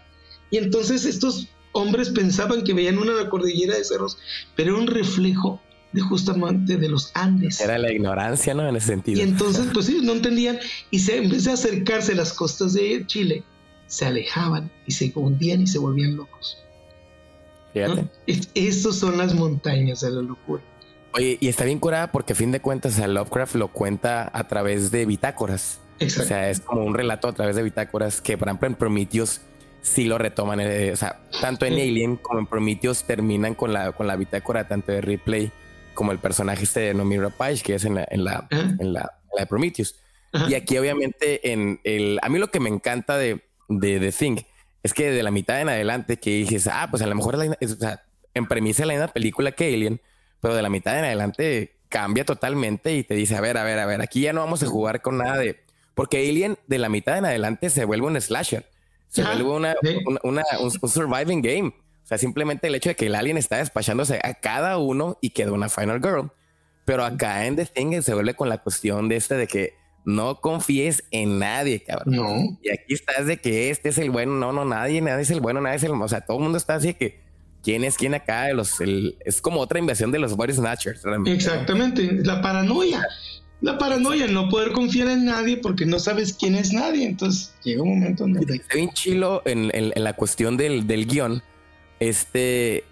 Y 0.51 0.57
entonces 0.57 1.05
estos 1.05 1.47
hombres 1.73 2.09
pensaban 2.09 2.63
que 2.63 2.73
veían 2.73 2.97
una 2.97 3.29
cordillera 3.29 3.77
de 3.77 3.83
cerros, 3.83 4.17
pero 4.55 4.71
era 4.71 4.81
un 4.81 4.87
reflejo 4.87 5.61
de 5.91 6.01
justamente 6.01 6.77
de 6.77 6.89
los 6.89 7.11
Andes. 7.13 7.61
Era 7.61 7.77
la 7.77 7.91
ignorancia, 7.91 8.53
¿no? 8.53 8.67
En 8.67 8.75
ese 8.75 8.87
sentido. 8.87 9.19
Y 9.19 9.23
entonces, 9.23 9.67
pues 9.73 9.85
sí, 9.85 9.99
no 10.01 10.13
entendían. 10.13 10.59
Y 10.89 10.99
se, 10.99 11.17
en 11.17 11.29
vez 11.29 11.43
de 11.43 11.51
acercarse 11.51 12.13
a 12.13 12.15
las 12.15 12.33
costas 12.33 12.73
de 12.73 13.05
Chile, 13.05 13.43
se 13.87 14.05
alejaban 14.05 14.71
y 14.87 14.91
se 14.91 15.11
hundían 15.13 15.61
y 15.61 15.67
se 15.67 15.77
volvían 15.77 16.15
locos. 16.15 16.57
Fíjate. 17.73 18.07
Estas 18.55 18.95
son 18.95 19.17
las 19.17 19.33
montañas 19.33 20.01
de 20.01 20.11
la 20.11 20.21
locura. 20.21 20.63
Oye, 21.13 21.37
y 21.39 21.47
está 21.47 21.63
bien 21.65 21.79
curada 21.79 22.11
porque 22.11 22.33
a 22.33 22.35
fin 22.35 22.51
de 22.51 22.59
cuentas 22.59 22.99
a 22.99 23.07
Lovecraft 23.07 23.55
lo 23.55 23.67
cuenta 23.67 24.31
a 24.33 24.47
través 24.47 24.89
de 24.89 25.05
bitácoras. 25.05 25.79
Exacto. 25.99 26.23
O 26.23 26.27
sea, 26.27 26.49
es 26.49 26.59
como 26.59 26.83
un 26.83 26.95
relato 26.95 27.27
a 27.27 27.33
través 27.33 27.55
de 27.55 27.61
bitácoras 27.61 28.19
que, 28.19 28.35
por 28.35 28.47
ejemplo, 28.47 28.67
en 28.67 28.75
Prometheus 28.75 29.41
sí 29.83 30.05
lo 30.05 30.17
retoman. 30.17 30.59
Eh, 30.59 30.91
o 30.91 30.95
sea, 30.95 31.19
tanto 31.39 31.67
en 31.67 31.73
Alien 31.73 32.15
como 32.15 32.39
en 32.39 32.47
Prometheus 32.47 33.03
terminan 33.03 33.53
con 33.53 33.71
la, 33.71 33.91
con 33.91 34.07
la 34.07 34.15
bitácora 34.15 34.67
tanto 34.67 34.91
de 34.91 35.01
Ripley 35.01 35.51
como 35.93 36.11
el 36.11 36.17
personaje 36.17 36.63
este 36.63 36.79
de 36.79 36.93
Nomira 36.95 37.29
Page, 37.29 37.61
que 37.61 37.75
es 37.75 37.85
en 37.85 37.95
la, 37.95 38.07
en 38.09 38.23
la, 38.23 38.47
en 38.49 38.93
la, 38.93 39.11
de 39.37 39.45
Prometheus. 39.45 39.95
Y 40.49 40.55
aquí, 40.55 40.79
obviamente, 40.79 41.51
en 41.51 41.79
el. 41.83 42.17
A 42.23 42.29
mí 42.29 42.39
lo 42.39 42.49
que 42.49 42.59
me 42.59 42.69
encanta 42.69 43.17
de, 43.17 43.43
de 43.69 43.99
The 43.99 44.11
Thing 44.11 44.37
es 44.81 44.93
que 44.93 45.11
de 45.11 45.23
la 45.23 45.29
mitad 45.29 45.61
en 45.61 45.69
adelante 45.69 46.17
que 46.17 46.31
dices, 46.31 46.67
ah, 46.67 46.87
pues 46.89 47.03
a 47.03 47.07
lo 47.07 47.15
mejor 47.15 47.37
es, 47.59 47.71
o 47.71 47.75
sea, 47.75 48.03
en 48.33 48.47
premisa 48.47 48.85
la 48.85 48.93
misma 48.93 49.07
película 49.07 49.51
que 49.51 49.73
Alien, 49.73 50.01
pero 50.41 50.55
de 50.55 50.61
la 50.61 50.69
mitad 50.69 50.97
en 50.97 51.05
adelante 51.05 51.77
cambia 51.87 52.25
totalmente 52.25 52.93
y 52.93 53.03
te 53.03 53.13
dice, 53.13 53.35
a 53.35 53.41
ver, 53.41 53.57
a 53.57 53.63
ver, 53.63 53.79
a 53.79 53.85
ver, 53.85 54.01
aquí 54.01 54.21
ya 54.21 54.33
no 54.33 54.41
vamos 54.41 54.61
a 54.63 54.67
jugar 54.67 55.01
con 55.01 55.19
nada 55.19 55.37
de... 55.37 55.63
Porque 55.93 56.27
Alien 56.27 56.57
de 56.67 56.79
la 56.79 56.89
mitad 56.89 57.17
en 57.17 57.25
adelante 57.25 57.69
se 57.69 57.85
vuelve 57.85 58.07
un 58.07 58.19
slasher, 58.19 58.65
se 59.13 59.23
vuelve 59.23 59.43
una, 59.43 59.75
un, 60.23 60.71
surviving 60.89 61.41
game. 61.41 61.67
O 62.03 62.05
sea, 62.05 62.17
simplemente 62.17 62.67
el 62.67 62.75
hecho 62.75 62.89
de 62.89 62.95
que 62.95 63.05
el 63.05 63.15
alien 63.15 63.37
está 63.37 63.57
despachándose 63.57 64.19
a 64.23 64.33
cada 64.33 64.77
uno 64.79 65.19
y 65.21 65.29
queda 65.29 65.51
una 65.51 65.69
final 65.69 66.01
girl. 66.01 66.31
Pero 66.83 67.05
acá 67.05 67.45
en 67.45 67.55
The 67.55 67.67
Thing 67.67 68.01
se 68.01 68.13
vuelve 68.15 68.33
con 68.33 68.49
la 68.49 68.57
cuestión 68.57 69.07
de 69.07 69.15
este 69.17 69.35
de 69.35 69.47
que 69.47 69.75
no 70.03 70.41
confíes 70.41 71.03
en 71.11 71.37
nadie, 71.37 71.83
cabrón. 71.83 72.15
No. 72.15 72.59
Y 72.61 72.71
aquí 72.71 72.95
estás 72.95 73.27
de 73.27 73.37
que 73.37 73.69
este 73.69 73.89
es 73.89 73.99
el 73.99 74.09
bueno, 74.09 74.33
no, 74.33 74.51
no, 74.51 74.65
nadie, 74.65 74.99
nadie 74.99 75.21
es 75.21 75.29
el 75.29 75.39
bueno, 75.39 75.61
nadie 75.61 75.77
es 75.77 75.83
el, 75.83 75.91
o 75.91 76.07
sea, 76.07 76.21
todo 76.21 76.37
el 76.37 76.43
mundo 76.43 76.57
está 76.57 76.75
así 76.75 76.87
de 76.87 76.97
que 76.97 77.21
quién 77.61 77.83
es 77.83 77.97
quién 77.97 78.15
acá, 78.15 78.51
los, 78.51 78.81
es 78.81 79.41
como 79.41 79.59
otra 79.61 79.77
invasión 79.77 80.11
de 80.11 80.17
los 80.17 80.35
body 80.35 80.53
snatchers. 80.53 81.03
Exactamente, 81.27 82.11
la 82.23 82.41
paranoia. 82.41 83.07
La 83.63 83.77
paranoia, 83.77 84.27
no 84.27 84.49
poder 84.49 84.73
confiar 84.73 85.07
en 85.07 85.25
nadie 85.25 85.55
porque 85.55 85.85
no 85.85 85.97
sabes 85.97 86.33
quién 86.33 86.55
es 86.55 86.73
nadie. 86.73 87.07
Entonces 87.07 87.53
llega 87.63 87.81
un 87.81 87.97
momento 87.97 88.23
donde. 88.23 88.41
Está 88.41 88.75
bien 88.75 88.91
chilo 88.91 89.41
en, 89.45 89.71
la 89.95 90.13
cuestión 90.13 90.57
del, 90.57 90.85
del, 90.85 91.07
guion. 91.07 91.41
Este. 91.99 92.83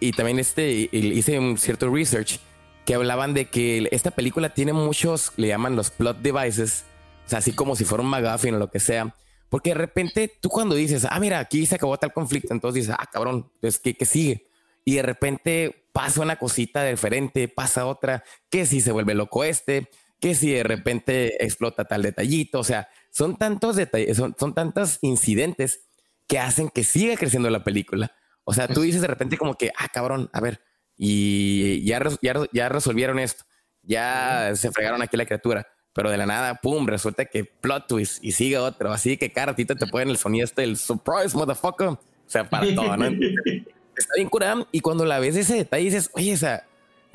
Y 0.00 0.10
también 0.10 0.40
este. 0.40 0.88
Hice 0.90 1.38
un 1.38 1.56
cierto 1.56 1.88
research 1.88 2.40
que 2.84 2.94
hablaban 2.94 3.34
de 3.34 3.46
que 3.46 3.88
esta 3.92 4.10
película 4.10 4.52
tiene 4.52 4.72
muchos, 4.72 5.32
le 5.36 5.48
llaman 5.48 5.76
los 5.76 5.90
plot 5.90 6.18
devices. 6.18 6.84
O 7.24 7.28
sea, 7.28 7.38
así 7.38 7.52
como 7.52 7.76
si 7.76 7.84
fuera 7.84 8.02
un 8.02 8.10
McGuffin 8.10 8.54
o 8.54 8.58
lo 8.58 8.70
que 8.70 8.80
sea 8.80 9.14
porque 9.48 9.70
de 9.70 9.74
repente 9.74 10.32
tú 10.40 10.48
cuando 10.48 10.74
dices, 10.74 11.06
ah, 11.08 11.20
mira, 11.20 11.38
aquí 11.38 11.66
se 11.66 11.76
acabó 11.76 11.96
tal 11.98 12.12
conflicto, 12.12 12.52
entonces 12.52 12.82
dices, 12.82 12.96
ah, 12.98 13.08
cabrón, 13.10 13.50
pues, 13.60 13.78
¿qué, 13.78 13.96
sigue? 14.04 14.48
Y 14.84 14.96
de 14.96 15.02
repente 15.02 15.88
pasa 15.92 16.20
una 16.20 16.36
cosita 16.36 16.84
diferente, 16.84 17.48
pasa 17.48 17.86
otra, 17.86 18.24
que 18.50 18.66
si 18.66 18.80
se 18.80 18.92
vuelve 18.92 19.14
loco 19.14 19.44
este, 19.44 19.88
que 20.20 20.34
si 20.34 20.50
de 20.50 20.62
repente 20.62 21.44
explota 21.44 21.84
tal 21.84 22.02
detallito, 22.02 22.60
o 22.60 22.64
sea, 22.64 22.88
son 23.10 23.36
tantos 23.36 23.76
detalles, 23.76 24.16
son, 24.16 24.34
son 24.38 24.54
tantos 24.54 24.98
incidentes 25.02 25.86
que 26.26 26.38
hacen 26.38 26.68
que 26.68 26.84
siga 26.84 27.16
creciendo 27.16 27.50
la 27.50 27.64
película. 27.64 28.12
O 28.44 28.52
sea, 28.52 28.68
tú 28.68 28.82
dices 28.82 29.00
de 29.00 29.08
repente 29.08 29.36
como 29.36 29.56
que, 29.56 29.72
ah, 29.78 29.88
cabrón, 29.92 30.30
a 30.32 30.40
ver, 30.40 30.60
y 30.96 31.84
ya, 31.84 32.00
ya, 32.22 32.34
ya 32.52 32.68
resolvieron 32.68 33.18
esto, 33.18 33.44
ya 33.82 34.52
se 34.54 34.70
fregaron 34.72 35.02
aquí 35.02 35.16
la 35.16 35.26
criatura 35.26 35.66
pero 35.96 36.10
de 36.10 36.18
la 36.18 36.26
nada, 36.26 36.56
pum, 36.56 36.86
resulta 36.86 37.24
que 37.24 37.46
plot 37.46 37.86
twist 37.86 38.22
y 38.22 38.32
sigue 38.32 38.58
otro. 38.58 38.92
Así 38.92 39.16
que 39.16 39.32
cada 39.32 39.46
ratito 39.46 39.74
te 39.76 39.86
ponen 39.86 40.10
el 40.10 40.18
sonido 40.18 40.44
este, 40.44 40.62
el 40.62 40.76
surprise, 40.76 41.34
motherfucker. 41.34 41.86
O 41.88 41.98
sea, 42.26 42.44
para 42.50 42.66
todo, 42.74 42.94
¿no? 42.98 43.06
está 43.96 44.14
bien 44.14 44.28
curado. 44.28 44.68
Y 44.72 44.80
cuando 44.80 45.06
la 45.06 45.18
ves 45.18 45.36
ese 45.36 45.54
detalle 45.54 45.84
dices, 45.84 46.10
oye, 46.12 46.32
esa, 46.32 46.64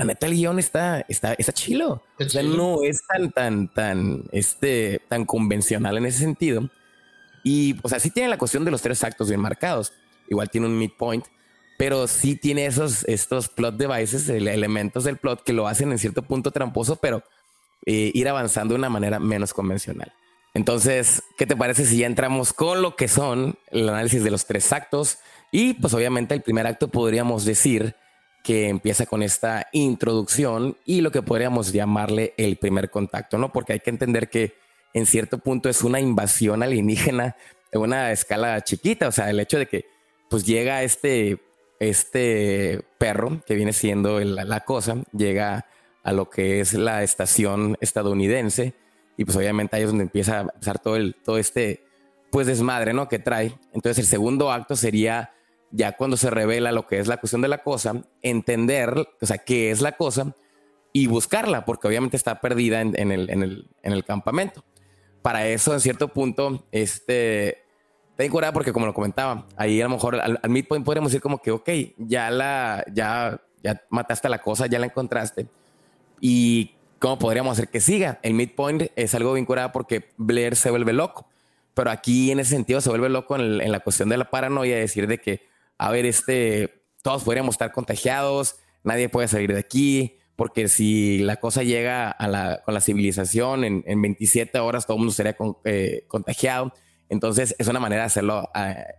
la 0.02 0.06
neta, 0.06 0.26
el 0.26 0.34
guion 0.34 0.58
está, 0.58 1.06
está, 1.08 1.34
está 1.34 1.54
chilo. 1.54 2.02
O 2.20 2.30
sea, 2.30 2.42
no 2.42 2.82
es 2.84 3.06
tan, 3.06 3.32
tan, 3.32 3.68
tan, 3.68 4.24
este, 4.32 5.00
tan 5.08 5.26
convencional 5.26 5.98
en 5.98 6.08
ese 6.08 6.20
sentido. 6.20 6.70
Y, 7.44 7.78
o 7.84 7.90
sea, 7.90 8.00
sí 8.00 8.10
tiene 8.10 8.30
la 8.30 8.40
cuestión 8.40 8.66
de 8.66 8.72
los 8.72 8.82
tres 8.82 9.04
actos 9.04 9.30
bien 9.30 9.40
marcados. 9.40 9.94
Igual 10.28 10.50
tiene 10.50 10.66
un 10.66 10.78
midpoint, 10.78 11.26
pero 11.78 12.08
sí 12.08 12.36
tiene 12.36 12.66
esos, 12.66 13.04
estos 13.04 13.48
plot 13.48 13.78
devices, 13.78 14.28
elementos 14.28 15.04
del 15.04 15.18
plot 15.18 15.44
que 15.44 15.54
lo 15.54 15.68
hacen 15.68 15.92
en 15.92 16.00
cierto 16.00 16.24
punto 16.24 16.50
tramposo, 16.50 16.96
pero 16.96 17.24
eh, 17.86 18.12
ir 18.16 18.28
avanzando 18.28 18.74
de 18.74 18.80
una 18.80 18.90
manera 18.90 19.20
menos 19.20 19.54
convencional. 19.54 20.12
Entonces, 20.56 21.22
¿qué 21.38 21.46
te 21.46 21.56
parece 21.56 21.86
si 21.86 21.98
ya 21.98 22.08
entramos 22.08 22.54
con 22.54 22.82
lo 22.82 22.96
que 22.96 23.08
son 23.08 23.56
el 23.68 23.88
análisis 23.88 24.24
de 24.24 24.32
los 24.32 24.48
tres 24.48 24.74
actos? 24.74 25.20
Y 25.52 25.76
pues 25.76 25.94
obviamente 25.94 26.34
el 26.34 26.42
primer 26.42 26.66
acto 26.66 26.88
podríamos 26.88 27.46
decir 27.46 27.96
que 28.44 28.70
empieza 28.70 29.06
con 29.06 29.24
esta 29.24 29.68
introducción 29.72 30.78
y 30.86 31.02
lo 31.02 31.12
que 31.12 31.22
podríamos 31.22 31.72
llamarle 31.72 32.34
el 32.38 32.58
primer 32.58 32.90
contacto, 32.90 33.38
¿no? 33.38 33.52
Porque 33.52 33.74
hay 33.74 33.80
que 33.80 33.90
entender 33.90 34.30
que 34.30 34.56
en 34.94 35.06
cierto 35.06 35.38
punto 35.38 35.70
es 35.70 35.84
una 35.84 36.00
invasión 36.00 36.64
alienígena 36.64 37.36
de 37.72 37.80
una 37.80 38.12
escala 38.12 38.60
chiquita, 38.62 39.08
o 39.08 39.12
sea, 39.12 39.30
el 39.30 39.40
hecho 39.40 39.58
de 39.58 39.68
que 39.68 39.86
pues 40.30 40.46
llega 40.46 40.84
este, 40.84 41.40
este 41.80 42.82
perro 42.98 43.42
que 43.46 43.56
viene 43.56 43.74
siendo 43.74 44.20
la, 44.20 44.44
la 44.44 44.62
cosa, 44.62 44.98
llega 45.14 45.66
a 46.04 46.12
lo 46.12 46.30
que 46.30 46.60
es 46.60 46.74
la 46.74 47.04
estación 47.04 47.78
estadounidense 47.80 48.74
y 49.18 49.26
pues 49.26 49.38
obviamente 49.38 49.76
ahí 49.76 49.84
es 49.84 49.90
donde 49.90 50.04
empieza 50.04 50.40
a 50.40 50.48
pasar 50.48 50.80
todo, 50.80 50.96
el, 50.96 51.16
todo 51.16 51.38
este 51.38 51.86
pues 52.32 52.48
desmadre, 52.48 52.94
¿no? 52.94 53.08
Que 53.08 53.20
trae. 53.20 53.54
Entonces 53.74 54.00
el 54.00 54.10
segundo 54.10 54.52
acto 54.52 54.76
sería 54.76 55.32
ya 55.72 55.94
cuando 55.94 56.18
se 56.18 56.30
revela 56.30 56.72
lo 56.72 56.88
que 56.88 57.00
es 57.00 57.08
la 57.08 57.18
cuestión 57.18 57.42
de 57.42 57.48
la 57.48 57.64
cosa, 57.64 58.04
entender, 58.22 59.08
o 59.22 59.26
sea, 59.26 59.38
qué 59.40 59.72
es 59.72 59.82
la 59.82 59.94
cosa 59.94 60.36
y 60.94 61.08
buscarla, 61.08 61.66
porque 61.66 61.88
obviamente 61.88 62.18
está 62.18 62.42
perdida 62.42 62.82
en, 62.82 62.96
el, 62.96 63.30
en, 63.30 63.44
el, 63.44 63.70
en 63.82 63.94
el, 63.94 64.04
campamento. 64.04 64.64
Para 65.22 65.48
eso, 65.48 65.74
en 65.74 65.80
cierto 65.80 66.10
punto, 66.10 66.66
este, 66.72 67.64
ten 68.18 68.32
cuidado 68.32 68.54
porque 68.54 68.74
como 68.74 68.86
lo 68.86 68.94
comentaba, 68.94 69.48
ahí 69.56 69.80
a 69.80 69.86
lo 69.86 69.92
mejor 69.92 70.20
al, 70.20 70.40
midpoint 70.50 70.86
podríamos 70.86 71.12
decir 71.12 71.22
como 71.22 71.42
que, 71.42 71.52
ok, 71.52 71.70
ya 71.98 72.30
la, 72.30 72.84
ya, 72.94 73.42
ya 73.64 73.82
mataste 73.90 74.28
la 74.30 74.42
cosa, 74.42 74.68
ya 74.68 74.80
la 74.80 74.88
encontraste 74.88 75.48
y 76.20 76.76
cómo 77.00 77.18
podríamos 77.18 77.54
hacer 77.54 77.70
que 77.70 77.80
siga. 77.80 78.20
El 78.22 78.34
midpoint 78.36 78.92
es 78.96 79.16
algo 79.16 79.34
vinculado 79.34 79.72
porque 79.72 80.10
Blair 80.18 80.56
se 80.56 80.70
vuelve 80.70 80.94
loco, 80.94 81.28
pero 81.74 81.90
aquí 81.90 82.32
en 82.32 82.40
ese 82.40 82.52
sentido 82.52 82.82
se 82.82 82.90
vuelve 82.90 83.10
loco 83.10 83.36
en, 83.36 83.72
la 83.72 83.80
cuestión 83.80 84.10
de 84.10 84.18
la 84.18 84.30
paranoia, 84.30 84.78
decir 84.78 85.08
de 85.08 85.18
que, 85.18 85.51
a 85.82 85.90
ver, 85.90 86.06
este, 86.06 86.84
todos 87.02 87.24
podríamos 87.24 87.56
estar 87.56 87.72
contagiados, 87.72 88.58
nadie 88.84 89.10
puede 89.10 89.28
salir 89.28 89.52
de 89.52 89.60
aquí, 89.60 90.20
porque 90.36 90.68
si 90.68 91.18
la 91.18 91.38
cosa 91.38 91.64
llega 91.64 92.12
a 92.12 92.28
la, 92.28 92.62
con 92.64 92.76
la 92.76 92.82
civilización 92.82 93.64
en, 93.64 93.84
en 93.88 94.00
27 94.00 94.60
horas, 94.60 94.86
todo 94.86 94.98
el 94.98 95.00
mundo 95.00 95.12
sería 95.12 95.36
eh, 95.64 96.06
contagiado. 96.08 96.72
Entonces 97.10 97.56
es 97.58 97.68
una 97.68 97.80
manera 97.80 98.04
de 98.04 98.06
hacerlo, 98.06 98.48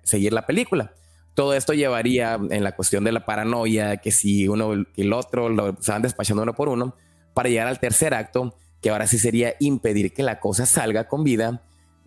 seguir 0.02 0.32
la 0.32 0.44
película. 0.44 0.92
Todo 1.34 1.54
esto 1.54 1.72
llevaría 1.72 2.36
en 2.50 2.64
la 2.64 2.74
cuestión 2.74 3.04
de 3.04 3.12
la 3.12 3.24
paranoia, 3.24 3.98
que 3.98 4.10
si 4.10 4.48
uno 4.48 4.84
que 4.92 5.02
el 5.02 5.12
otro 5.12 5.48
lo 5.50 5.70
estaban 5.70 6.02
despachando 6.02 6.42
uno 6.42 6.52
por 6.52 6.68
uno, 6.68 6.96
para 7.32 7.48
llegar 7.48 7.68
al 7.68 7.78
tercer 7.78 8.12
acto, 8.12 8.56
que 8.80 8.90
ahora 8.90 9.06
sí 9.06 9.20
sería 9.20 9.54
impedir 9.60 10.12
que 10.12 10.24
la 10.24 10.40
cosa 10.40 10.66
salga 10.66 11.06
con 11.06 11.22
vida 11.22 11.62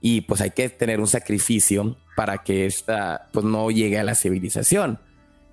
y 0.07 0.21
pues 0.21 0.39
hay 0.39 0.51
que 0.51 0.69
tener 0.69 0.99
un 0.99 1.07
sacrificio 1.07 1.97
para 2.15 2.43
que 2.43 2.67
esta 2.67 3.27
pues 3.33 3.43
no 3.43 3.71
llegue 3.71 3.97
a 3.97 4.03
la 4.03 4.13
civilización. 4.13 4.99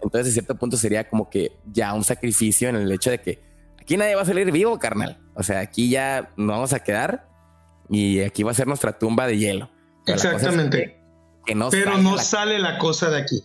Entonces, 0.02 0.26
en 0.26 0.32
cierto 0.34 0.56
punto 0.56 0.76
sería 0.76 1.08
como 1.08 1.30
que 1.30 1.52
ya 1.72 1.94
un 1.94 2.04
sacrificio 2.04 2.68
en 2.68 2.76
el 2.76 2.92
hecho 2.92 3.10
de 3.10 3.22
que 3.22 3.42
aquí 3.80 3.96
nadie 3.96 4.14
va 4.14 4.20
a 4.20 4.26
salir 4.26 4.52
vivo, 4.52 4.78
carnal. 4.78 5.18
O 5.34 5.42
sea, 5.42 5.60
aquí 5.60 5.88
ya 5.88 6.32
nos 6.36 6.48
vamos 6.48 6.72
a 6.74 6.80
quedar 6.80 7.26
y 7.88 8.20
aquí 8.20 8.42
va 8.42 8.50
a 8.50 8.54
ser 8.54 8.66
nuestra 8.66 8.98
tumba 8.98 9.26
de 9.26 9.38
hielo. 9.38 9.70
Exactamente. 10.06 11.00
Pero 11.46 11.96
no 11.96 12.18
sale 12.18 12.58
la 12.58 12.76
cosa 12.76 13.08
de 13.08 13.22
aquí 13.22 13.42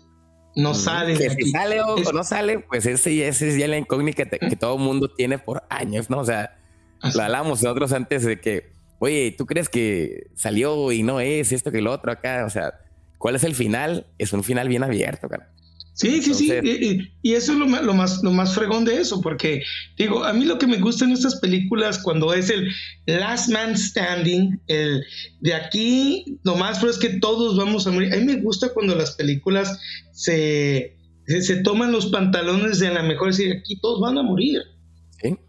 no 0.57 0.73
sale. 0.73 1.13
Que 1.15 1.29
si 1.29 1.51
sale 1.51 1.81
o, 1.81 1.95
no 2.11 2.23
sale, 2.23 2.59
pues 2.59 2.85
ese, 2.85 3.27
ese 3.27 3.49
es 3.49 3.57
ya 3.57 3.67
la 3.67 3.77
incógnita 3.77 4.25
que, 4.25 4.55
todo 4.57 4.75
el 4.75 4.81
mundo 4.81 5.07
tiene 5.07 5.37
por 5.37 5.63
años, 5.69 6.09
¿no? 6.09 6.17
O 6.17 6.25
sea, 6.25 6.57
lo 7.13 7.21
hablamos 7.21 7.61
nosotros 7.61 7.93
antes 7.93 8.25
de 8.25 8.41
que, 8.41 8.73
oye, 8.99 9.33
¿tú 9.37 9.45
crees 9.45 9.69
que 9.69 10.27
salió 10.35 10.91
y 10.91 11.03
no 11.03 11.19
es 11.19 11.51
esto 11.51 11.71
que 11.71 11.81
lo 11.81 11.91
otro 11.91 12.11
acá? 12.11 12.45
O 12.45 12.49
sea, 12.49 12.73
¿cuál 13.17 13.35
es 13.35 13.43
el 13.43 13.55
final? 13.55 14.07
Es 14.17 14.33
un 14.33 14.43
final 14.43 14.67
bien 14.67 14.83
abierto, 14.83 15.27
cara. 15.29 15.51
Sí, 15.93 16.21
sí, 16.21 16.35
sí. 16.35 16.51
Y, 17.23 17.33
eso 17.33 17.53
es 17.53 17.57
lo, 17.57 17.65
más, 17.65 18.21
lo 18.21 18.31
más 18.31 18.53
fregón 18.53 18.85
de 18.85 19.01
eso, 19.01 19.19
porque 19.19 19.63
digo, 19.97 20.23
a 20.23 20.31
mí 20.31 20.45
lo 20.45 20.59
que 20.59 20.67
me 20.67 20.77
gusta 20.77 21.05
en 21.05 21.11
estas 21.11 21.37
películas 21.37 21.97
cuando 21.97 22.35
es 22.35 22.51
el 22.51 22.69
last 23.07 23.49
man 23.49 23.75
standing, 23.75 24.61
el 24.67 25.03
de 25.39 25.55
aquí, 25.55 26.39
lo 26.43 26.55
más 26.55 26.77
pero 26.77 26.91
es 26.91 26.99
que 26.99 27.17
todos 27.19 27.57
vamos 27.57 27.87
a 27.87 27.91
morir. 27.91 28.13
A 28.13 28.17
mí 28.17 28.25
me 28.25 28.41
gusta 28.41 28.69
cuando 28.73 28.93
las 28.93 29.15
películas 29.15 29.79
se 30.11 30.97
se, 31.27 31.57
toman 31.57 31.91
los 31.91 32.07
pantalones 32.07 32.79
de 32.79 32.93
la 32.93 33.03
mejor 33.03 33.27
decir, 33.29 33.53
aquí 33.59 33.77
todos 33.81 33.99
van 33.99 34.17
a 34.17 34.23
morir. 34.23 34.61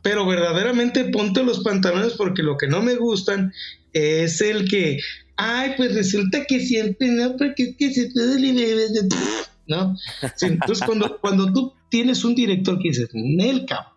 Pero 0.03 0.27
verdaderamente 0.27 1.05
ponte 1.05 1.43
los 1.43 1.61
pantalones 1.61 2.15
porque 2.15 2.43
lo 2.43 2.57
que 2.57 2.69
no 2.69 2.83
me 2.83 2.95
gustan 2.97 3.53
es 3.93 4.41
el 4.41 4.69
que, 4.69 5.01
ay, 5.37 5.75
pues 5.77 5.95
resulta 5.95 6.45
que 6.45 6.61
siempre, 6.61 7.09
no, 7.09 7.37
porque 7.37 7.63
es 7.65 7.77
que 7.77 7.93
se 7.93 8.11
puede... 8.11 8.39
¿No? 9.67 9.95
entonces 10.41 10.83
cuando, 10.87 11.19
cuando 11.21 11.53
tú 11.53 11.75
tienes 11.91 12.25
un 12.25 12.35
director 12.35 12.79
que 12.79 12.89
dice, 12.89 13.07
Nel, 13.13 13.67
cabrón, 13.67 13.93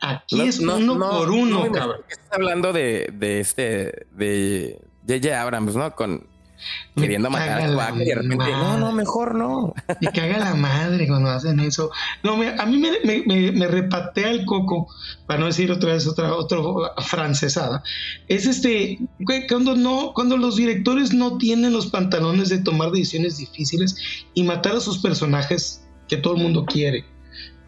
aquí 0.00 0.40
es 0.40 0.58
uno 0.58 0.98
por 0.98 1.30
uno, 1.30 1.70
cabrón. 1.70 2.00
Estás 2.08 2.32
hablando 2.32 2.72
de, 2.72 3.08
de 3.12 3.38
este, 3.38 4.06
de 4.16 4.80
J.J. 5.06 5.40
Abrams, 5.40 5.76
¿no? 5.76 5.94
Con 5.94 6.26
queriendo 6.94 7.30
matar 7.30 7.60
a 7.60 7.70
vaca 7.74 8.02
y 8.02 8.06
de 8.06 8.14
repente, 8.14 8.50
no, 8.50 8.78
no, 8.78 8.92
mejor 8.92 9.34
no. 9.34 9.74
Me 10.00 10.12
caga 10.12 10.38
la 10.38 10.54
madre 10.54 11.06
cuando 11.06 11.30
hacen 11.30 11.60
eso. 11.60 11.90
No, 12.22 12.34
a 12.34 12.66
mí 12.66 12.78
me, 12.78 13.00
me, 13.04 13.52
me, 13.52 13.68
repatea 13.68 14.30
el 14.30 14.44
coco, 14.44 14.88
para 15.26 15.40
no 15.40 15.46
decir 15.46 15.70
otra 15.70 15.92
vez 15.92 16.06
otra, 16.06 16.34
otra 16.34 16.58
francesada. 16.98 17.82
Es 18.28 18.46
este, 18.46 18.98
cuando 19.48 19.74
no, 19.76 20.12
cuando 20.14 20.36
los 20.36 20.56
directores 20.56 21.12
no 21.12 21.38
tienen 21.38 21.72
los 21.72 21.88
pantalones 21.88 22.48
de 22.48 22.58
tomar 22.58 22.90
decisiones 22.90 23.38
difíciles 23.38 23.96
y 24.34 24.42
matar 24.42 24.76
a 24.76 24.80
sus 24.80 24.98
personajes 24.98 25.84
que 26.08 26.16
todo 26.16 26.36
el 26.36 26.42
mundo 26.42 26.64
quiere. 26.64 27.04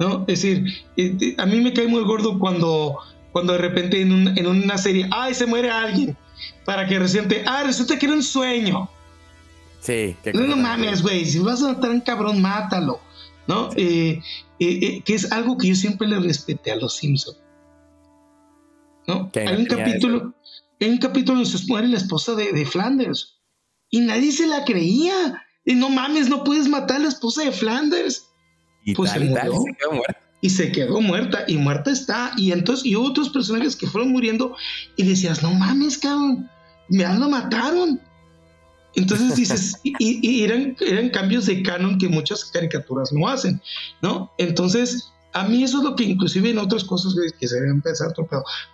¿no? 0.00 0.24
Es 0.26 0.42
decir, 0.42 0.64
eh, 0.96 1.34
a 1.38 1.46
mí 1.46 1.60
me 1.60 1.72
cae 1.72 1.86
muy 1.86 2.02
gordo 2.02 2.38
cuando, 2.38 2.98
cuando 3.32 3.52
de 3.52 3.58
repente 3.58 4.00
en, 4.00 4.36
en 4.36 4.46
una 4.46 4.78
serie, 4.78 5.08
¡ay, 5.12 5.34
se 5.34 5.46
muere 5.46 5.70
alguien! 5.70 6.16
Para 6.64 6.86
que 6.86 6.98
reciente, 6.98 7.42
ah, 7.46 7.62
resulta 7.64 7.98
que 7.98 8.06
era 8.06 8.14
un 8.14 8.22
sueño. 8.22 8.88
Sí, 9.80 10.14
no, 10.34 10.42
no 10.42 10.56
mames, 10.56 11.02
güey, 11.02 11.24
si 11.24 11.38
vas 11.38 11.62
a 11.62 11.68
matar 11.72 11.90
a 11.90 11.94
un 11.94 12.00
cabrón, 12.00 12.42
mátalo, 12.42 13.00
¿no? 13.46 13.70
Eh, 13.76 14.20
eh, 14.58 14.78
eh, 14.82 15.02
que 15.02 15.14
es 15.14 15.32
algo 15.32 15.56
que 15.56 15.68
yo 15.68 15.74
siempre 15.74 16.06
le 16.06 16.20
respeté 16.20 16.70
a 16.70 16.76
los 16.76 16.96
Simpsons. 16.96 17.38
¿No? 19.06 19.30
Hay 19.34 19.56
un 19.56 19.64
capítulo, 19.64 20.34
hay 20.80 20.90
un 20.90 20.98
capítulo 20.98 21.38
donde 21.38 21.58
se 21.58 21.66
muere 21.66 21.88
la 21.88 21.96
esposa 21.96 22.34
de, 22.34 22.64
Flanders 22.66 23.40
y 23.88 24.00
nadie 24.00 24.30
se 24.32 24.46
la 24.46 24.64
creía. 24.64 25.46
Y 25.64 25.74
no 25.74 25.88
mames, 25.88 26.28
no 26.28 26.44
puedes 26.44 26.68
matar 26.68 26.96
a 26.98 27.00
la 27.00 27.08
esposa 27.08 27.44
de 27.44 27.52
Flanders. 27.52 28.26
Y 28.84 28.94
pues 28.94 29.10
se, 29.10 29.20
murió, 29.20 29.60
se 29.60 29.74
quedó. 29.74 30.02
Y 30.42 30.50
se 30.50 30.72
quedó 30.72 31.00
muerta, 31.00 31.44
y 31.46 31.56
muerta 31.56 31.90
está. 31.90 32.32
Y 32.36 32.52
entonces, 32.52 32.86
y 32.86 32.94
otros 32.94 33.28
personajes 33.28 33.76
que 33.76 33.86
fueron 33.86 34.10
muriendo, 34.10 34.56
y 34.96 35.02
decías, 35.02 35.42
no 35.42 35.52
mames, 35.52 35.98
cabrón 35.98 36.48
me 36.90 37.18
lo 37.18 37.28
mataron. 37.28 38.00
Entonces 38.94 39.36
dices, 39.36 39.80
y, 39.82 40.42
eran, 40.42 40.76
eran 40.80 41.10
cambios 41.10 41.46
de 41.46 41.62
canon 41.62 41.98
que 41.98 42.08
muchas 42.08 42.44
caricaturas 42.44 43.12
no 43.12 43.28
hacen, 43.28 43.62
¿no? 44.02 44.32
Entonces, 44.36 45.12
a 45.32 45.46
mí 45.46 45.62
eso 45.62 45.78
es 45.78 45.84
lo 45.84 45.94
que 45.94 46.02
inclusive 46.02 46.50
en 46.50 46.58
otras 46.58 46.82
cosas 46.82 47.14
que 47.38 47.46
se 47.46 47.60
deben 47.60 47.80
pensar. 47.80 48.12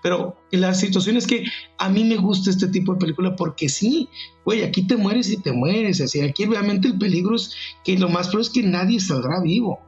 Pero 0.03 0.35
la 0.51 0.73
situación 0.73 1.19
es 1.19 1.27
que 1.27 1.45
a 1.77 1.91
mí 1.91 2.03
me 2.03 2.17
gusta 2.17 2.49
este 2.49 2.69
tipo 2.69 2.95
de 2.95 3.01
película 3.01 3.37
porque 3.37 3.69
sí, 3.69 4.09
güey, 4.47 4.63
aquí 4.63 4.87
te 4.87 4.97
mueres 4.97 5.29
y 5.31 5.37
te 5.37 5.53
mueres. 5.53 6.01
Así, 6.01 6.23
aquí 6.23 6.47
realmente 6.47 6.89
el 6.89 6.99
peligro 6.99 7.37
es 7.37 7.51
que 7.85 7.99
lo 7.99 8.09
más 8.09 8.29
probable 8.29 8.49
es 8.49 8.55
que 8.55 8.63
nadie 8.63 9.01
saldrá 9.01 9.43
vivo. 9.43 9.79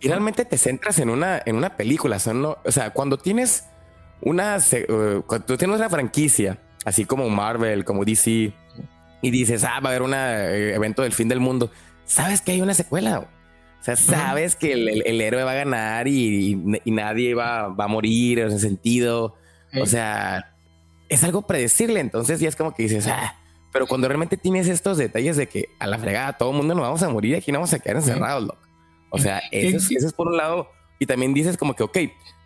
Y 0.00 0.08
realmente 0.08 0.44
te 0.44 0.56
centras 0.58 0.98
en 0.98 1.10
una, 1.10 1.42
en 1.44 1.56
una 1.56 1.76
película. 1.76 2.18
O 2.64 2.72
sea, 2.72 2.90
cuando 2.90 3.18
tienes 3.18 3.64
una, 4.20 4.58
uh, 4.58 5.22
cuando 5.22 5.56
tienes 5.56 5.76
una 5.76 5.90
franquicia 5.90 6.58
así 6.84 7.04
como 7.04 7.28
Marvel, 7.28 7.84
como 7.84 8.04
DC, 8.04 8.52
y 9.20 9.30
dices, 9.30 9.64
ah, 9.64 9.80
va 9.80 9.90
a 9.90 9.92
haber 9.92 10.02
un 10.02 10.14
eh, 10.14 10.74
evento 10.74 11.02
del 11.02 11.12
fin 11.12 11.28
del 11.28 11.40
mundo, 11.40 11.70
sabes 12.04 12.40
que 12.40 12.52
hay 12.52 12.60
una 12.60 12.74
secuela. 12.74 13.20
O 13.80 13.84
sea, 13.84 13.96
sabes 13.96 14.56
que 14.56 14.72
el, 14.72 15.20
héroe 15.20 15.44
va 15.44 15.52
a 15.52 15.54
ganar 15.54 16.08
y, 16.08 16.56
nadie 16.86 17.34
va, 17.34 17.66
a 17.66 17.88
morir 17.88 18.40
en 18.40 18.48
ese 18.48 18.58
sentido. 18.58 19.36
O 19.80 19.86
sea, 19.86 20.54
es 21.08 21.22
algo 21.24 21.42
predecible. 21.42 22.00
Entonces 22.00 22.40
ya 22.40 22.48
es 22.48 22.56
como 22.56 22.74
que 22.74 22.84
dices, 22.84 23.06
ah, 23.06 23.36
pero 23.72 23.86
cuando 23.86 24.08
realmente 24.08 24.36
tienes 24.36 24.68
estos 24.68 24.98
detalles 24.98 25.36
de 25.36 25.48
que 25.48 25.68
a 25.78 25.86
la 25.86 25.98
fregada 25.98 26.32
todo 26.32 26.50
el 26.50 26.56
mundo 26.56 26.74
nos 26.74 26.82
vamos 26.82 27.02
a 27.02 27.08
morir 27.08 27.36
aquí 27.36 27.52
no 27.52 27.58
vamos 27.58 27.72
a 27.72 27.78
quedar 27.78 27.96
encerrados, 27.96 28.42
loco. 28.42 28.67
O 29.10 29.18
sea, 29.18 29.40
eso, 29.52 29.88
eso 29.90 30.06
es 30.06 30.12
por 30.12 30.28
un 30.28 30.36
lado. 30.36 30.68
Y 30.98 31.06
también 31.06 31.34
dices 31.34 31.56
como 31.56 31.74
que, 31.74 31.82
ok, 31.82 31.98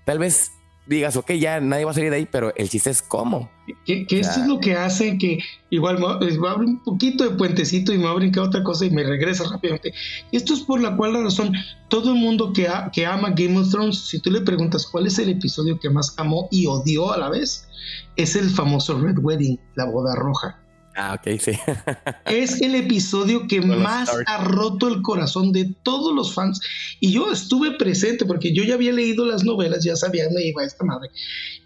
tal 0.05 0.18
vez 0.18 0.53
digas, 0.87 1.16
ok, 1.16 1.33
ya 1.33 1.61
nadie 1.61 1.85
va 1.85 1.92
a 1.92 1.94
salir 1.94 2.11
de 2.11 2.16
ahí, 2.16 2.29
pero 2.31 2.55
el 2.57 2.68
chiste 2.68 2.90
es 2.90 3.03
cómo. 3.03 3.51
Que, 3.87 4.05
esto 4.11 4.40
es 4.40 4.46
lo 4.46 4.59
que 4.59 4.75
hace 4.75 5.16
que, 5.16 5.38
igual, 5.70 5.98
me, 5.98 6.37
voy 6.37 6.48
a 6.48 6.53
abrir 6.53 6.68
un 6.68 6.83
poquito 6.83 7.25
de 7.25 7.37
puentecito 7.37 7.92
y 7.92 7.98
me 7.98 8.05
voy 8.05 8.12
a 8.12 8.16
brincar 8.16 8.44
otra 8.44 8.62
cosa 8.62 8.85
y 8.85 8.90
me 8.90 9.05
regresa 9.05 9.44
rápidamente. 9.48 9.92
Esto 10.33 10.55
es 10.55 10.61
por 10.61 10.81
la 10.81 10.96
cual 10.96 11.12
la 11.12 11.22
razón, 11.22 11.53
todo 11.88 12.12
el 12.12 12.18
mundo 12.18 12.53
que, 12.53 12.68
que 12.92 13.07
ama 13.07 13.31
Game 13.31 13.59
of 13.59 13.70
Thrones, 13.70 13.98
si 13.98 14.18
tú 14.18 14.31
le 14.31 14.40
preguntas 14.40 14.87
cuál 14.87 15.07
es 15.07 15.18
el 15.18 15.29
episodio 15.29 15.79
que 15.79 15.88
más 15.88 16.14
amó 16.18 16.48
y 16.51 16.66
odió 16.66 17.12
a 17.12 17.18
la 17.18 17.29
vez, 17.29 17.68
es 18.16 18.35
el 18.35 18.51
famoso 18.51 18.98
Red 18.98 19.18
Wedding, 19.18 19.59
la 19.77 19.85
boda 19.87 20.14
roja. 20.16 20.62
Ah, 20.94 21.18
ok, 21.18 21.40
sí. 21.40 21.52
es 22.26 22.61
el 22.61 22.74
episodio 22.74 23.46
que 23.46 23.61
más 23.61 24.11
ha 24.26 24.44
roto 24.44 24.88
el 24.88 25.02
corazón 25.02 25.52
de 25.52 25.74
todos 25.83 26.14
los 26.14 26.35
fans. 26.35 26.61
Y 27.00 27.12
yo 27.12 27.33
estuve 27.33 27.72
presente 27.72 28.24
porque 28.24 28.55
yo 28.55 28.64
ya 28.64 28.74
había 28.74 28.92
leído 28.92 29.24
las 29.24 29.44
novelas, 29.44 29.85
ya 29.85 29.96
sabía 29.96 30.24
dónde 30.24 30.46
iba 30.46 30.64
esta 30.64 30.85
madre. 30.85 31.11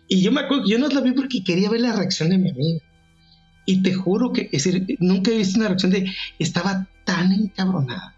Y 0.09 0.23
yo 0.23 0.31
me 0.31 0.43
acuerdo 0.43 0.65
que 0.65 0.71
yo 0.71 0.79
no 0.79 0.89
la 0.89 1.01
vi 1.01 1.13
porque 1.13 1.43
quería 1.43 1.71
ver 1.71 1.81
la 1.81 1.95
reacción 1.95 2.31
de 2.31 2.39
mi 2.39 2.51
amiga. 2.51 2.81
Y 3.65 3.83
te 3.83 3.93
juro 3.93 4.33
que, 4.33 4.49
es 4.53 4.65
decir, 4.65 4.97
nunca 5.01 5.31
he 5.33 5.39
visto 5.39 5.59
una 5.59 5.69
reacción 5.69 5.91
de. 5.91 6.13
Estaba 6.39 6.87
tan 7.05 7.33
encabronada, 7.33 8.15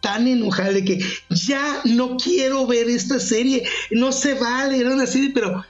tan 0.00 0.26
enojada 0.26 0.72
de 0.72 0.84
que 0.84 1.00
ya 1.28 1.82
no 1.84 2.16
quiero 2.16 2.66
ver 2.66 2.88
esta 2.88 3.18
serie, 3.20 3.64
no 3.90 4.12
se 4.12 4.34
vale, 4.34 4.78
era 4.78 4.94
una 4.94 5.06
serie, 5.06 5.30
pero 5.34 5.62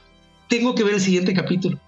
tengo 0.47 0.73
que 0.73 0.83
ver 0.83 0.95
el 0.95 1.01
siguiente 1.01 1.33
capítulo. 1.33 1.79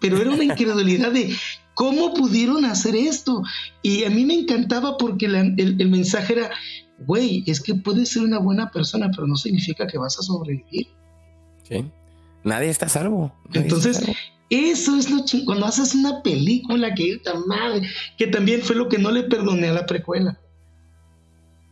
Pero 0.00 0.20
era 0.20 0.30
una 0.30 0.44
incredulidad 0.44 1.12
de 1.12 1.34
cómo 1.74 2.14
pudieron 2.14 2.64
hacer 2.64 2.96
esto. 2.96 3.42
Y 3.82 4.04
a 4.04 4.10
mí 4.10 4.24
me 4.24 4.34
encantaba 4.34 4.96
porque 4.96 5.26
el, 5.26 5.88
mensaje 5.88 6.34
era, 6.34 6.50
güey, 6.98 7.44
es 7.46 7.60
que 7.60 7.74
puedes 7.74 8.10
ser 8.10 8.22
una 8.22 8.38
buena 8.38 8.70
persona, 8.70 9.10
pero 9.14 9.26
no 9.26 9.36
significa 9.36 9.86
que 9.86 9.98
vas 9.98 10.18
a 10.18 10.22
sobrevivir. 10.22 10.88
Sí. 11.62 11.84
Nadie 12.44 12.70
está 12.70 12.88
salvo. 12.88 13.32
Entonces, 13.52 14.00
eso 14.50 14.96
es 14.96 15.10
lo 15.10 15.24
chingón. 15.24 15.46
Cuando 15.46 15.66
haces 15.66 15.94
una 15.94 16.22
película 16.22 16.94
que 16.94 17.20
madre, 17.46 17.88
que 18.16 18.26
también 18.26 18.62
fue 18.62 18.76
lo 18.76 18.88
que 18.88 18.98
no 18.98 19.10
le 19.10 19.24
perdoné 19.24 19.68
a 19.68 19.72
la 19.72 19.86
precuela. 19.86 20.38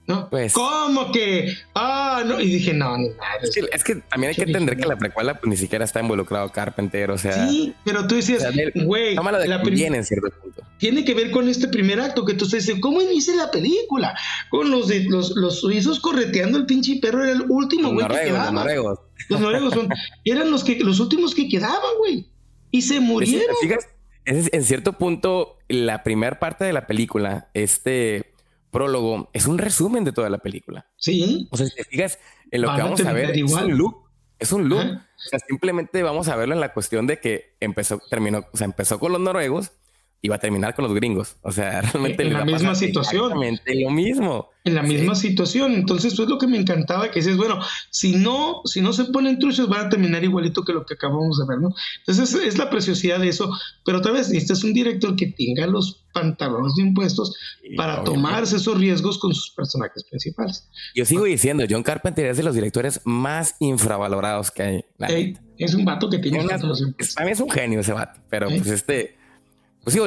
¿No? 0.07 0.29
Pues, 0.29 0.53
¿Cómo 0.53 1.11
que? 1.13 1.55
Ah, 1.75 2.23
no. 2.27 2.41
Y 2.41 2.47
dije, 2.47 2.75
no, 2.75 2.97
ni 2.99 3.09
madre. 3.11 3.49
Es 3.73 3.85
que, 3.85 3.97
también 3.97 4.31
hay 4.31 4.35
que 4.37 4.43
entender 4.43 4.77
que 4.77 4.87
la 4.87 4.97
precuela 4.97 5.39
pues, 5.39 5.49
ni 5.49 5.57
siquiera 5.57 5.85
está 5.85 6.01
involucrado 6.01 6.51
Carpenter, 6.51 7.11
o 7.11 7.19
sea. 7.19 7.49
Sí, 7.49 7.75
pero 7.85 8.07
tú 8.07 8.17
decías, 8.17 8.45
güey, 8.75 9.15
la 9.15 9.59
viene 9.59 9.99
en 9.99 10.05
cierto 10.05 10.29
punto. 10.41 10.63
Tiene 10.79 11.05
que 11.05 11.15
ver 11.15 11.31
con 11.31 11.49
este 11.49 11.69
primer 11.69 12.01
acto 12.01 12.25
que 12.25 12.35
tú 12.35 12.47
dices, 12.47 12.75
¿cómo 12.81 13.01
inicia 13.01 13.35
la 13.35 13.51
película? 13.51 14.17
Con 14.51 14.71
los, 14.71 14.91
los, 15.07 15.35
los 15.37 15.61
suizos 15.61 16.01
correteando 16.01 16.59
el 16.59 16.67
pinche 16.67 16.99
perro, 17.01 17.23
era 17.23 17.33
el 17.33 17.45
último, 17.49 17.93
güey, 17.93 18.07
que 18.07 18.15
quedaba. 18.25 18.45
Los 18.45 18.53
noruegos. 18.53 18.99
Los 19.29 19.41
noruegos 19.41 19.75
son, 19.75 19.89
eran 20.25 20.51
los, 20.51 20.65
que, 20.65 20.81
los 20.81 21.01
últimos 21.01 21.35
que 21.35 21.49
quedaban, 21.49 21.97
güey. 21.99 22.29
Y 22.71 22.83
se 22.83 23.01
murieron. 23.01 23.57
Fijas, 23.63 23.89
en 24.27 24.65
cierto 24.65 24.95
punto, 24.95 25.59
la 25.69 26.03
primera 26.03 26.39
parte 26.39 26.65
de 26.65 26.73
la 26.73 26.87
película, 26.87 27.49
este 27.55 28.34
prólogo 28.75 29.31
es 29.33 29.47
un 29.47 29.57
resumen 29.57 30.03
de 30.03 30.13
toda 30.13 30.29
la 30.29 30.39
película. 30.39 30.91
Sí. 30.97 31.49
O 31.53 31.57
sea, 31.57 31.67
si 31.67 31.77
te 31.77 31.85
fijas 31.85 32.19
en 32.51 32.63
lo 32.63 32.75
que 32.75 32.83
vamos 32.83 33.01
a 33.05 33.13
ver, 33.13 33.31
es 33.31 33.53
un 33.53 33.79
loop. 33.79 34.05
Es 34.39 34.51
un 34.53 34.69
loop. 34.69 34.81
O 34.81 35.29
sea, 35.31 35.39
simplemente 35.39 36.03
vamos 36.03 36.27
a 36.29 36.35
verlo 36.35 36.55
en 36.55 36.61
la 36.61 36.75
cuestión 36.75 37.07
de 37.07 37.21
que 37.21 37.57
empezó, 37.61 38.01
terminó, 38.11 38.45
o 38.53 38.57
sea, 38.57 38.65
empezó 38.65 38.99
con 38.99 39.13
los 39.13 39.21
noruegos 39.21 39.71
y 40.25 40.29
va 40.29 40.37
a 40.37 40.39
terminar 40.39 40.75
con 40.75 40.87
los 40.87 40.95
gringos. 40.95 41.37
O 41.43 41.53
sea, 41.53 41.83
realmente 41.93 42.23
en 42.23 42.33
la 42.33 42.47
misma 42.47 42.75
situación. 42.75 43.25
Exactamente 43.25 43.75
lo 43.75 43.91
mismo. 43.91 44.49
En 44.65 44.75
la 44.75 44.83
misma 44.83 45.15
situación. 45.15 45.75
Entonces, 45.75 46.15
pues 46.17 46.31
lo 46.31 46.39
que 46.39 46.47
me 46.47 46.57
encantaba 46.57 47.11
que 47.11 47.19
dices, 47.21 47.37
bueno, 47.37 47.61
si 47.91 48.15
no, 48.15 48.63
si 48.65 48.81
no 48.81 48.95
se 48.95 49.05
ponen 49.05 49.39
truchos, 49.39 49.69
van 49.69 49.85
a 49.85 49.89
terminar 49.91 50.25
igualito 50.25 50.65
que 50.65 50.73
lo 50.73 50.87
que 50.87 50.95
acabamos 50.95 51.39
de 51.39 51.45
ver, 51.47 51.61
¿no? 51.61 51.75
Entonces, 51.99 52.35
es, 52.43 52.57
la 52.57 52.71
preciosidad 52.71 53.21
de 53.21 53.29
eso. 53.29 53.53
Pero 53.85 53.99
otra 53.99 54.13
vez, 54.13 54.31
este 54.31 54.55
es 54.55 54.65
un 54.65 54.73
director 54.73 55.15
que 55.15 55.27
tenga 55.27 55.67
los 55.67 56.07
pantalones 56.15 56.75
de 56.77 56.85
impuestos 56.85 57.37
para 57.77 58.03
tomarse 58.03 58.57
esos 58.57 58.79
riesgos 58.79 59.19
con 59.19 59.35
sus 59.35 59.51
personajes 59.51 60.05
principales. 60.05 60.71
Yo 60.95 61.05
sigo 61.05 61.25
diciendo, 61.25 61.65
John 61.69 61.83
Carpenter 61.83 62.25
es 62.25 62.39
de 62.39 62.45
los 62.45 62.55
directores 62.55 63.03
más 63.05 63.57
infravalorados 63.61 64.51
que 64.51 64.85
hay. 65.01 65.37
es 65.59 65.75
un 65.75 65.85
vato 65.85 66.09
que 66.09 66.19
tiene 66.19 66.43
una, 66.43 66.55
A 66.55 67.25
mí 67.27 67.31
es 67.31 67.41
un 67.41 67.51
genio 67.51 67.81
ese 67.81 67.93
vato, 67.93 68.23
pero 68.31 68.49
pues 68.49 68.69
este 68.69 69.23
pues 69.85 69.95
sí, 69.95 70.01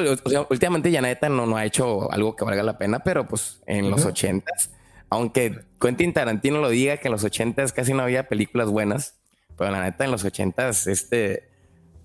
últimamente 0.50 0.90
ya 0.90 1.00
no, 1.28 1.46
no 1.46 1.56
ha 1.56 1.64
hecho 1.64 2.10
algo 2.12 2.34
que 2.34 2.44
valga 2.44 2.62
la 2.62 2.78
pena, 2.78 2.98
pero 2.98 3.26
pues 3.26 3.62
en 3.66 3.90
los 3.90 4.04
ochentas, 4.04 4.72
aunque 5.08 5.60
Quentin 5.80 6.12
Tarantino 6.12 6.58
lo 6.58 6.68
diga 6.68 6.96
que 6.96 7.08
en 7.08 7.12
los 7.12 7.24
ochentas 7.24 7.72
casi 7.72 7.94
no 7.94 8.02
había 8.02 8.28
películas 8.28 8.68
buenas, 8.68 9.20
pero 9.56 9.70
la 9.70 9.82
neta 9.82 10.04
en 10.04 10.10
los 10.10 10.24
ochentas 10.24 10.86
este 10.88 11.48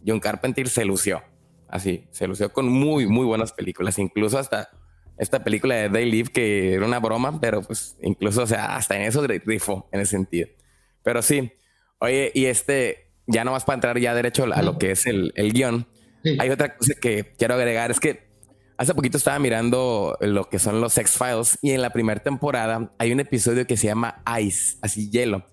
John 0.06 0.20
Carpenter 0.20 0.70
se 0.70 0.86
lució, 0.86 1.24
así, 1.68 2.08
se 2.12 2.28
lució 2.28 2.54
con 2.54 2.68
muy, 2.68 3.08
muy 3.08 3.26
buenas 3.26 3.54
películas, 3.54 3.98
incluso 3.98 4.38
hasta 4.38 4.70
esta 5.18 5.44
película 5.44 5.76
de 5.76 5.90
Day 5.90 6.10
Live 6.10 6.30
que 6.32 6.74
era 6.74 6.86
una 6.86 7.00
broma, 7.00 7.40
pero 7.40 7.62
pues 7.62 7.98
incluso, 8.02 8.44
o 8.44 8.48
sea, 8.48 8.76
hasta 8.76 8.96
en 8.96 9.04
eso 9.04 9.26
rifo 9.26 9.88
en 9.92 10.02
ese 10.02 10.12
sentido. 10.12 10.50
Pero 11.04 11.22
sí, 11.22 11.52
oye, 12.00 12.32
y 12.34 12.46
este, 12.46 13.12
ya 13.28 13.44
nomás 13.44 13.64
para 13.66 13.76
entrar 13.76 14.00
ya 14.00 14.14
derecho 14.14 14.46
a 14.52 14.62
lo 14.62 14.78
que 14.78 14.92
es 14.92 15.06
el, 15.06 15.34
el 15.36 15.54
guion, 15.54 15.88
hay 16.40 16.50
otra 16.50 16.76
cosa 16.76 16.94
que 17.00 17.34
quiero 17.38 17.56
agregar, 17.56 17.92
es 17.92 18.00
que 18.00 18.28
hace 18.78 18.94
poquito 18.94 19.18
estaba 19.18 19.40
mirando 19.40 20.18
lo 20.22 20.50
que 20.50 20.60
son 20.60 20.82
los 20.82 20.98
X-Files 20.98 21.60
y 21.62 21.72
en 21.72 21.82
la 21.82 21.92
primera 21.92 22.22
temporada 22.22 22.92
hay 22.98 23.12
un 23.12 23.20
episodio 23.20 23.66
que 23.68 23.78
se 23.78 23.88
llama 23.88 24.24
Ice, 24.40 24.78
así 24.82 25.10
hielo. 25.10 25.46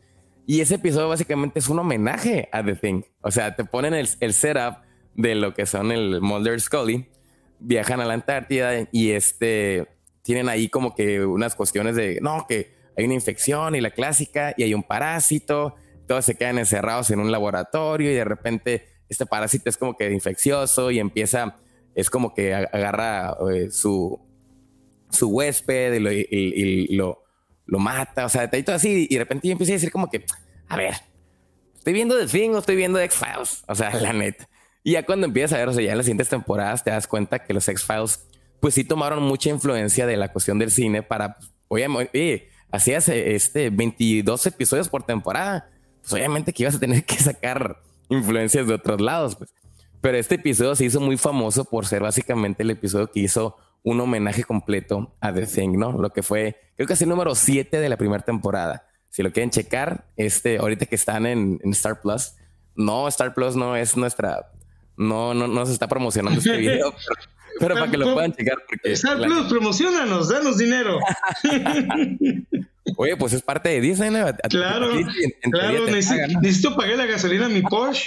Y 0.47 0.61
ese 0.61 0.77
episodio 0.77 1.09
básicamente 1.09 1.61
es 1.61 1.69
un 1.69 1.79
homenaje 1.79 2.49
a 2.51 2.65
The 2.65 2.75
Thing. 2.75 3.03
O 3.21 3.31
sea, 3.31 3.55
te 3.55 3.65
ponen 3.65 3.95
el, 3.95 4.09
el 4.19 4.33
setup 4.33 4.79
de 5.15 5.35
lo 5.35 5.55
que 5.55 5.67
son 5.67 5.93
el 5.93 6.21
Mulder 6.21 6.61
Scully, 6.61 7.09
viajan 7.61 8.01
a 8.01 8.05
la 8.05 8.15
Antártida 8.15 8.89
y 8.91 9.11
este 9.11 9.87
tienen 10.23 10.49
ahí 10.49 10.69
como 10.69 10.95
que 10.95 11.25
unas 11.25 11.55
cuestiones 11.55 11.97
de 11.97 12.19
no, 12.21 12.47
que 12.49 12.75
hay 12.97 13.05
una 13.05 13.15
infección 13.15 13.75
y 13.75 13.81
la 13.81 13.91
clásica 13.91 14.55
y 14.57 14.63
hay 14.63 14.75
un 14.75 14.83
parásito, 14.83 15.77
todos 16.07 16.25
se 16.25 16.35
quedan 16.35 16.59
encerrados 16.59 17.11
en 17.11 17.21
un 17.21 17.31
laboratorio 17.31 18.11
y 18.11 18.15
de 18.15 18.25
repente 18.25 18.87
este 19.11 19.27
parásito 19.27 19.69
es 19.69 19.77
como 19.77 19.97
que 19.97 20.11
infeccioso 20.11 20.91
y 20.91 20.99
empieza, 20.99 21.57
es 21.95 22.09
como 22.09 22.33
que 22.33 22.55
agarra 22.55 23.37
eh, 23.53 23.71
su, 23.71 24.19
su 25.11 25.29
huésped 25.29 25.95
y 26.31 26.97
lo, 26.97 27.23
lo, 27.67 27.79
mata, 27.79 28.25
o 28.25 28.29
sea, 28.29 28.49
todo 28.49 28.77
así 28.77 29.07
y 29.11 29.15
de 29.15 29.21
repente 29.21 29.51
empieza 29.51 29.73
a 29.73 29.75
decir 29.75 29.91
como 29.91 30.09
que, 30.09 30.25
a 30.69 30.77
ver, 30.77 30.95
estoy 31.75 31.93
viendo 31.93 32.19
The 32.19 32.27
Thing 32.27 32.51
o 32.51 32.59
estoy 32.59 32.77
viendo 32.77 33.01
X-Files, 33.01 33.65
o 33.67 33.75
sea, 33.75 33.93
la 34.01 34.13
neta. 34.13 34.49
Y 34.83 34.93
ya 34.93 35.05
cuando 35.05 35.27
empiezas 35.27 35.55
a 35.55 35.59
ver, 35.59 35.69
o 35.69 35.73
sea, 35.75 35.83
ya 35.83 35.91
en 35.91 35.99
las 35.99 36.07
siguientes 36.07 36.29
temporadas 36.31 36.85
te 36.85 36.91
das 36.91 37.07
cuenta 37.07 37.41
que 37.41 37.53
los 37.53 37.69
X-Files, 37.69 38.27
pues 38.61 38.75
sí 38.75 38.85
tomaron 38.85 39.23
mucha 39.23 39.51
influencia 39.51 40.07
de 40.07 40.17
la 40.17 40.33
cuestión 40.33 40.59
del 40.59 40.71
cine 40.71 41.03
para, 41.03 41.37
oye 41.69 42.49
hacías 42.73 43.09
este 43.09 43.71
22 43.71 44.47
episodios 44.47 44.89
por 44.89 45.03
temporada, 45.03 45.69
pues 46.01 46.13
obviamente 46.13 46.53
que 46.53 46.63
ibas 46.63 46.77
a 46.77 46.79
tener 46.81 47.05
que 47.05 47.17
sacar 47.17 47.83
influencias 48.11 48.67
de 48.67 48.75
otros 48.75 49.01
lados, 49.01 49.37
pues. 49.37 49.55
Pero 50.01 50.17
este 50.17 50.37
episodio 50.37 50.75
se 50.75 50.85
hizo 50.85 51.01
muy 51.01 51.17
famoso 51.17 51.65
por 51.65 51.87
ser 51.87 52.03
básicamente 52.03 52.63
el 52.63 52.71
episodio 52.71 53.11
que 53.11 53.21
hizo 53.21 53.57
un 53.83 54.01
homenaje 54.01 54.45
completo 54.45 55.15
a 55.21 55.33
The 55.33 55.47
Thing, 55.47 55.79
¿no? 55.79 55.93
Lo 55.93 56.11
que 56.11 56.23
fue, 56.23 56.57
creo 56.77 56.87
que 56.87 56.95
es 56.95 57.03
el 57.03 57.09
número 57.09 57.35
7 57.35 57.81
de 57.81 57.89
la 57.89 57.97
primera 57.97 58.23
temporada. 58.23 58.87
Si 59.09 59.23
lo 59.23 59.33
quieren 59.33 59.51
checar, 59.51 60.07
este, 60.17 60.59
ahorita 60.59 60.87
que 60.87 60.95
están 60.95 61.27
en, 61.27 61.61
en 61.63 61.71
Star 61.73 62.01
Plus, 62.01 62.35
no, 62.77 63.09
Star 63.09 63.35
Plus 63.35 63.57
no 63.57 63.77
es 63.77 63.97
nuestra 63.97 64.53
no, 65.01 65.33
no, 65.33 65.49
no 65.49 65.65
se 65.65 65.73
está 65.73 65.89
promocionando 65.89 66.39
este 66.39 66.57
video, 66.57 66.93
pero, 66.93 67.21
para 67.59 67.91
que 67.91 67.97
lo 67.97 68.15
puedan 68.15 68.33
checar. 68.33 68.59
Porque 68.67 68.93
Star 68.93 69.19
Plus, 69.19 69.49
promocionanos, 69.49 70.29
danos 70.29 70.59
dinero. 70.59 70.99
Oye, 72.97 73.17
pues 73.17 73.33
es 73.33 73.43
parte 73.43 73.69
de 73.69 73.81
Disney, 73.81 74.11
¿no? 74.11 74.27
Claro, 74.49 74.91
claro, 75.51 75.87
necesito, 75.87 76.75
pagar 76.75 76.97
la 76.97 77.07
gasolina 77.07 77.47
a 77.47 77.49
mi 77.49 77.63
Porsche. 77.63 78.07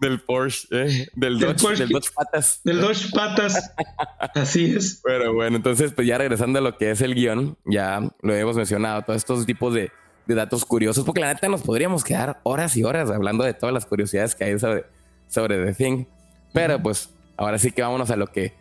del 0.00 0.20
Porsche, 0.20 0.68
eh, 0.70 1.08
del, 1.14 1.38
Dodge, 1.38 1.76
del 1.76 1.88
Dodge 1.88 2.10
Patas. 2.14 2.60
Del 2.64 2.80
Dodge 2.80 3.10
Patas, 3.12 3.72
así 4.34 4.74
es. 4.76 5.00
Pero 5.04 5.34
bueno, 5.34 5.56
entonces, 5.56 5.92
pues 5.92 6.06
ya 6.06 6.18
regresando 6.18 6.58
a 6.58 6.62
lo 6.62 6.76
que 6.76 6.90
es 6.90 7.00
el 7.00 7.14
guion, 7.14 7.58
ya 7.64 8.00
lo 8.22 8.34
hemos 8.34 8.56
mencionado, 8.56 9.02
todos 9.02 9.16
estos 9.16 9.46
tipos 9.46 9.74
de, 9.74 9.90
de 10.26 10.34
datos 10.34 10.64
curiosos, 10.64 11.04
porque 11.04 11.20
la 11.20 11.34
neta 11.34 11.48
nos 11.48 11.62
podríamos 11.62 12.04
quedar 12.04 12.40
horas 12.44 12.76
y 12.76 12.84
horas 12.84 13.10
hablando 13.10 13.44
de 13.44 13.52
todas 13.54 13.74
las 13.74 13.84
curiosidades 13.84 14.34
que 14.34 14.44
hay 14.44 14.58
sobre, 14.58 14.84
sobre 15.28 15.64
The 15.64 15.74
Thing. 15.74 16.04
Pero 16.52 16.80
pues 16.82 17.10
ahora 17.40 17.58
sí 17.58 17.72
que 17.72 17.82
vámonos 17.82 18.10
a 18.10 18.16
lo 18.16 18.26
que 18.28 18.52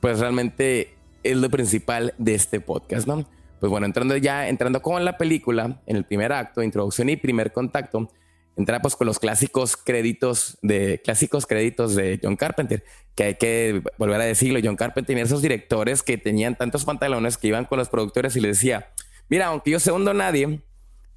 pues 0.00 0.20
realmente 0.20 0.94
es 1.22 1.36
lo 1.36 1.50
principal 1.50 2.14
de 2.18 2.34
este 2.34 2.60
podcast, 2.60 3.06
¿no? 3.06 3.28
Pues 3.60 3.70
bueno, 3.70 3.86
entrando 3.86 4.16
ya, 4.16 4.48
entrando 4.48 4.80
con 4.80 5.04
la 5.04 5.18
película, 5.18 5.82
en 5.86 5.96
el 5.96 6.04
primer 6.04 6.32
acto, 6.32 6.62
introducción 6.62 7.08
y 7.08 7.16
primer 7.16 7.52
contacto, 7.52 8.08
entra 8.56 8.80
pues 8.80 8.94
con 8.94 9.06
los 9.06 9.18
clásicos 9.18 9.76
créditos 9.76 10.58
de 10.62 11.00
clásicos 11.02 11.46
créditos 11.46 11.96
de 11.96 12.20
John 12.22 12.36
Carpenter, 12.36 12.84
que 13.16 13.24
hay 13.24 13.34
que 13.34 13.82
volver 13.98 14.20
a 14.20 14.24
decirlo, 14.24 14.60
John 14.62 14.76
Carpenter 14.76 15.06
tenía 15.06 15.24
esos 15.24 15.42
directores 15.42 16.04
que 16.04 16.18
tenían 16.18 16.56
tantos 16.56 16.84
pantalones 16.84 17.36
que 17.36 17.48
iban 17.48 17.64
con 17.64 17.78
los 17.78 17.88
productores 17.88 18.36
y 18.36 18.40
les 18.40 18.58
decía, 18.58 18.92
mira, 19.28 19.46
aunque 19.46 19.72
yo 19.72 19.80
segundo 19.80 20.14
nadie, 20.14 20.60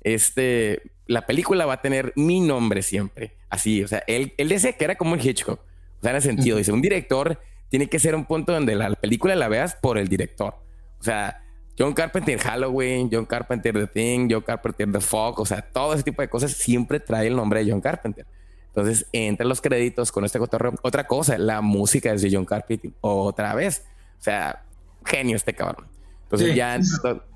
este, 0.02 0.82
la 1.06 1.28
película 1.28 1.68
va 1.68 1.74
a 1.74 1.82
tener 1.82 2.14
mi 2.16 2.40
nombre 2.40 2.82
siempre. 2.82 3.38
Así, 3.50 3.84
o 3.84 3.88
sea, 3.88 4.04
él, 4.08 4.34
él 4.38 4.50
decía 4.50 4.74
que 4.74 4.84
era 4.84 4.96
como 4.96 5.14
el 5.14 5.26
Hitchcock. 5.26 5.62
O 6.02 6.04
sea, 6.04 6.10
en 6.10 6.16
el 6.16 6.22
sentido, 6.24 6.58
dice, 6.58 6.72
un 6.72 6.82
director 6.82 7.40
tiene 7.70 7.88
que 7.88 8.00
ser 8.00 8.16
un 8.16 8.26
punto 8.26 8.52
donde 8.52 8.76
la 8.76 8.90
película 8.96 9.36
la 9.36 9.48
veas 9.48 9.76
por 9.76 10.00
el 10.00 10.08
director. 10.08 10.56
O 11.00 11.04
sea, 11.04 11.44
John 11.78 11.94
Carpenter 11.94 12.40
Halloween, 12.40 13.10
John 13.12 13.26
Carpenter 13.26 13.74
The 13.74 13.88
Thing, 13.88 14.28
John 14.30 14.42
Carpenter 14.42 14.92
The 14.92 15.00
Fog, 15.00 15.40
o 15.40 15.46
sea, 15.46 15.62
todo 15.62 15.94
ese 15.94 16.04
tipo 16.04 16.22
de 16.22 16.28
cosas 16.28 16.52
siempre 16.52 17.00
trae 17.00 17.28
el 17.28 17.36
nombre 17.36 17.64
de 17.64 17.72
John 17.72 17.82
Carpenter. 17.82 18.26
Entonces, 18.68 19.06
entre 19.14 19.46
los 19.46 19.62
créditos 19.62 20.12
con 20.12 20.26
este 20.26 20.40
cotorreo, 20.40 20.74
otra 20.82 21.06
cosa, 21.06 21.38
la 21.38 21.62
música 21.62 22.12
es 22.14 22.22
de 22.22 22.30
John 22.32 22.46
Carpenter, 22.46 22.92
otra 23.02 23.54
vez. 23.54 23.86
O 24.20 24.24
sea, 24.24 24.64
genio 25.06 25.36
este 25.36 25.54
cabrón. 25.54 25.88
Entonces, 26.24 26.56
ya 26.56 26.80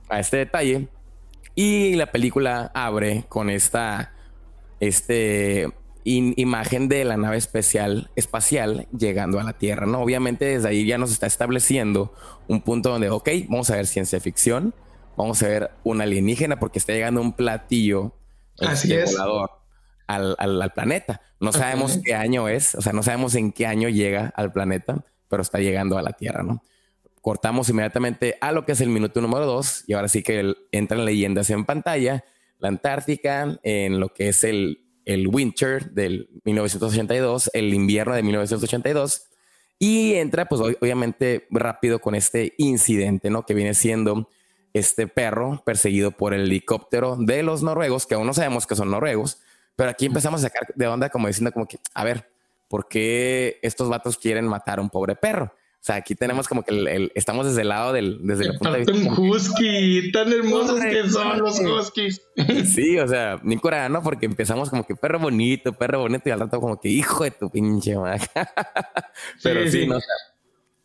a 0.10 0.20
este 0.20 0.38
detalle, 0.38 0.88
y 1.56 1.96
la 1.96 2.12
película 2.12 2.72
abre 2.74 3.26
con 3.30 3.50
esta 3.50 4.14
este, 4.80 5.72
imagen 6.06 6.88
de 6.88 7.04
la 7.04 7.18
nave 7.18 7.38
especial, 7.38 8.12
espacial 8.16 8.88
llegando 8.98 9.40
a 9.40 9.44
la 9.44 9.54
Tierra. 9.54 9.86
¿no? 9.88 10.02
Obviamente 10.02 10.46
desde 10.46 10.70
ahí 10.70 10.86
ya 10.86 10.98
nos 10.98 11.12
está 11.12 11.26
estableciendo 11.26 12.14
un 12.48 12.62
punto 12.62 12.90
donde, 12.90 13.10
ok, 13.10 13.30
vamos 13.50 13.70
a 13.72 13.76
ver 13.76 13.88
ciencia 13.88 14.20
ficción, 14.20 14.74
vamos 15.18 15.42
a 15.42 15.48
ver 15.48 15.72
un 15.84 16.02
alienígena 16.02 16.60
porque 16.60 16.80
está 16.80 16.94
llegando 16.94 17.22
un 17.22 17.34
platillo 17.34 18.14
Así 18.60 18.94
es. 18.94 19.12
volador 19.12 19.50
al, 20.08 20.36
al, 20.38 20.72
planeta. 20.74 21.22
No 21.40 21.52
sabemos 21.52 22.00
qué 22.04 22.14
año 22.14 22.48
es, 22.48 22.76
o 22.76 22.82
sea, 22.82 22.94
no 22.94 23.02
sabemos 23.02 23.34
en 23.36 23.52
qué 23.52 23.66
año 23.66 23.90
llega 23.90 24.32
al 24.36 24.54
planeta, 24.54 25.04
pero 25.28 25.42
está 25.42 25.60
llegando 25.60 25.98
a 25.98 26.04
la 26.04 26.14
Tierra, 26.14 26.44
¿no? 26.44 26.62
cortamos 27.26 27.68
inmediatamente 27.70 28.38
a 28.40 28.52
lo 28.52 28.68
que 28.68 28.74
es 28.74 28.82
el 28.82 28.90
minuto 28.90 29.20
número 29.20 29.48
dos 29.48 29.84
y 29.88 29.94
ahora 29.94 30.08
sí 30.08 30.22
que 30.22 30.54
entran 30.72 31.06
leyendas 31.06 31.50
en 31.50 31.66
pantalla, 31.66 32.24
la 32.60 32.68
Antártica, 32.68 33.58
en 33.64 34.00
lo 34.00 34.14
que 34.14 34.30
es 34.30 34.44
el, 34.44 34.85
el 35.06 35.28
Winter 35.28 35.92
del 35.92 36.30
1982, 36.44 37.52
el 37.54 37.74
invierno 37.74 38.16
de 38.16 38.24
1982 38.24 39.28
y 39.80 40.14
entra 40.16 40.46
pues 40.46 40.62
obviamente 40.62 41.48
rápido 41.50 42.00
con 42.00 42.16
este 42.16 42.54
incidente, 42.58 43.30
¿no? 43.30 43.46
Que 43.46 43.54
viene 43.54 43.74
siendo 43.74 44.30
este 44.74 45.08
perro 45.08 45.62
perseguido 45.66 46.12
por 46.12 46.34
el 46.34 46.42
helicóptero 46.42 47.16
de 47.18 47.44
los 47.44 47.64
noruegos, 47.64 48.06
que 48.06 48.16
aún 48.16 48.28
no 48.28 48.34
sabemos 48.34 48.68
que 48.68 48.76
son 48.76 48.92
noruegos, 48.92 49.42
pero 49.76 49.90
aquí 49.90 50.06
empezamos 50.06 50.42
a 50.42 50.50
sacar 50.50 50.68
de 50.76 50.88
onda 50.88 51.10
como 51.10 51.28
diciendo 51.28 51.52
como 51.52 51.68
que, 51.68 51.78
a 51.94 52.04
ver, 52.04 52.30
¿por 52.68 52.88
qué 52.88 53.60
estos 53.62 53.90
vatos 53.90 54.18
quieren 54.18 54.48
matar 54.48 54.80
a 54.80 54.82
un 54.82 54.90
pobre 54.90 55.16
perro? 55.16 55.54
O 55.86 55.88
sea, 55.88 55.98
aquí 55.98 56.16
tenemos 56.16 56.48
como 56.48 56.64
que 56.64 56.74
el, 56.74 57.12
estamos 57.14 57.46
desde 57.46 57.62
el 57.62 57.70
lado 57.70 57.94
del, 57.94 58.18
desde 58.24 58.46
el 58.46 58.58
punto 58.58 58.72
de 58.72 58.80
vista. 58.80 58.92
Un 58.92 59.30
husky, 59.30 60.12
tan 60.12 60.34
hermosos 60.34 60.84
que 60.84 61.08
son 61.08 61.38
los 61.38 61.60
huskies. 61.60 62.24
Sí, 62.74 62.98
o 62.98 63.08
sea, 63.08 63.40
ni 63.44 63.58
cura, 63.58 63.88
¿no? 63.88 64.02
Porque 64.02 64.26
empezamos 64.26 64.72
como 64.72 64.84
que 64.84 64.96
perro 64.96 65.20
bonito, 65.20 65.74
perro 65.74 66.00
bonito, 66.00 66.28
y 66.28 66.32
al 66.32 66.40
rato 66.40 66.60
como 66.60 66.82
que 66.82 66.90
hijo 66.90 67.24
de 67.24 67.30
tu 67.30 67.52
pinche 67.52 67.96
madre. 67.96 68.26
Pero 69.44 69.70
sí, 69.70 69.86
¿no? 69.86 70.00